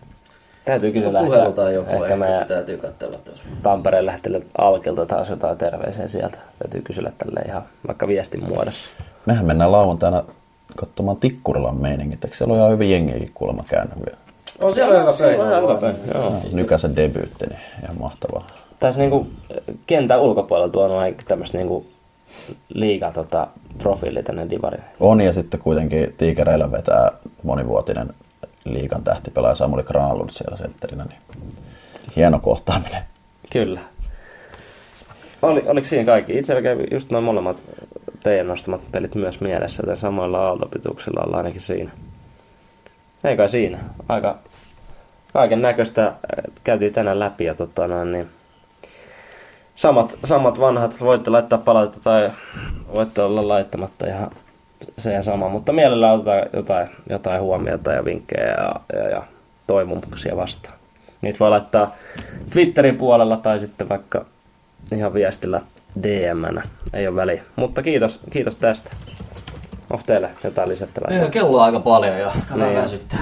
Täytyy 0.65 0.93
kyllä 0.93 1.21
joku 1.21 1.33
lähteä. 1.33 1.53
tai 1.53 1.75
joku 1.75 1.91
Ehkä 1.91 2.05
ehkä 2.05 2.17
meidän 2.17 2.47
täytyy 2.47 2.77
katsella 2.77 3.19
tuossa. 3.25 3.45
Tampereen 3.63 4.07
lähtelle 4.07 4.43
Alkilta 4.59 5.07
taas 5.07 5.29
jotain 5.31 5.59
terveisiä 5.59 6.09
sieltä. 6.09 6.39
Täytyy 6.59 6.83
kysellä 6.83 7.13
tälle 7.19 7.41
ihan 7.49 7.63
vaikka 7.87 8.09
viestin 8.09 8.45
muodossa. 8.49 8.89
Mehän 9.27 9.47
mennään 9.47 9.73
lauantaina 9.73 10.25
katsomaan 10.77 11.17
Tikkurilan 11.17 11.77
meiningit. 11.77 12.25
Eikö 12.25 12.37
siellä 12.37 12.53
ole 12.53 12.61
ihan 12.61 12.73
hyvin 12.73 12.91
jengiäkin 12.91 13.31
kuulemma 13.35 13.65
käynyt 13.69 13.97
vielä? 13.97 14.19
On 14.61 14.75
siellä 14.75 14.99
hyvä 15.61 15.75
peli. 15.81 15.95
Nykäsen 16.53 16.97
debyytti, 16.97 17.47
niin 17.47 17.61
ihan 17.85 17.99
mahtavaa. 18.01 18.47
Tässä 18.81 19.01
niinku 19.01 19.27
kentän 19.87 20.21
ulkopuolella 20.21 20.69
tuonut 20.69 20.99
aika 20.99 21.23
tämmöistä 21.29 21.59
niinku 21.59 21.87
liiga 22.69 23.11
tota, 23.11 23.47
profiili 23.79 24.23
tänne 24.23 24.51
divariin. 24.51 24.85
On 25.01 25.21
ja 25.21 25.33
sitten 25.33 25.61
kuitenkin 25.61 26.15
Tiikereillä 26.19 26.73
vetää 26.73 27.13
monivuotinen 27.43 28.09
liikan 28.65 29.05
tähtipelaaja 29.05 29.55
Samuli 29.55 29.83
Granlund 29.83 30.31
siellä 30.31 30.57
sentterinä, 30.57 31.05
niin 31.05 31.21
hieno 32.17 32.39
kohtaaminen. 32.39 33.03
Kyllä. 33.51 33.81
oli, 35.43 35.63
oliko 35.67 35.87
siinä 35.87 36.05
kaikki? 36.05 36.39
Itse 36.39 36.63
kävi 36.63 36.87
just 36.91 37.11
noin 37.11 37.25
molemmat 37.25 37.63
teidän 38.23 38.47
nostamat 38.47 38.93
pelit 38.93 39.15
myös 39.15 39.41
mielessä, 39.41 39.83
joten 39.83 40.01
samoilla 40.01 40.47
aaltopituuksilla 40.47 41.25
ollaan 41.25 41.39
ainakin 41.39 41.63
siinä. 41.63 41.91
Ei 43.25 43.37
kai 43.37 43.49
siinä. 43.49 43.79
Aika 44.09 44.39
kaiken 45.33 45.63
näköistä 45.63 46.13
käytiin 46.65 46.93
tänään 46.93 47.19
läpi 47.19 47.45
ja 47.45 47.55
tota 47.55 47.89
noin, 47.89 48.13
niin 48.13 48.31
samat, 49.75 50.19
samat 50.25 50.61
vanhat, 50.61 51.01
voitte 51.01 51.31
laittaa 51.31 51.59
palautetta 51.59 52.01
tai 52.01 52.31
voitte 52.97 53.23
olla 53.23 53.49
laittamatta 53.49 54.07
ihan 54.07 54.31
se 54.99 55.13
ja 55.13 55.23
sama, 55.23 55.49
mutta 55.49 55.73
mielellä 55.73 56.13
otetaan 56.13 56.43
jotain, 56.53 56.89
jotain 57.11 57.43
huomiota 57.43 57.93
ja 57.93 58.05
vinkkejä 58.05 58.47
ja, 58.47 58.71
ja, 58.93 59.09
ja 59.09 59.23
toivomuksia 59.67 60.37
vastaan. 60.37 60.75
Niitä 61.23 61.39
voi 61.39 61.51
laittaa 61.51 61.95
Twitterin 62.51 62.97
puolella 62.97 63.37
tai 63.37 63.61
sitten 63.61 63.89
vaikka 63.89 64.25
ihan 64.95 65.15
viestillä 65.15 65.61
dm 66.03 66.59
ei 66.95 67.09
ole 67.09 67.17
väliä. 67.17 67.43
Mutta 67.57 67.83
kiitos, 67.83 68.21
kiitos 68.31 68.57
tästä. 68.57 68.91
Onko 69.91 70.05
teille 70.07 70.31
jotain 70.45 70.69
lisättävää? 70.69 71.21
Ei, 71.23 71.31
kello 71.31 71.59
on 71.59 71.65
aika 71.65 71.81
paljon 71.81 72.19
jo. 72.19 72.31
Niin 72.35 72.45
Katsotaan 72.49 72.77
on. 72.77 72.89
sitten. 72.89 73.19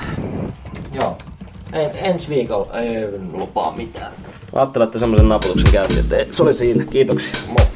Joo. 0.94 1.16
En, 1.72 1.90
ensi 1.94 2.28
viikolla 2.28 2.78
ei 2.80 3.18
lupaa 3.32 3.72
mitään. 3.76 4.12
Ajattelin, 4.54 4.86
että 4.86 4.98
semmoisen 4.98 5.28
naputuksen 5.28 5.72
käytiin, 5.72 6.00
että 6.00 6.36
se 6.36 6.42
oli 6.42 6.54
siinä. 6.54 6.84
Kiitoksia. 6.84 7.32
Moi. 7.48 7.72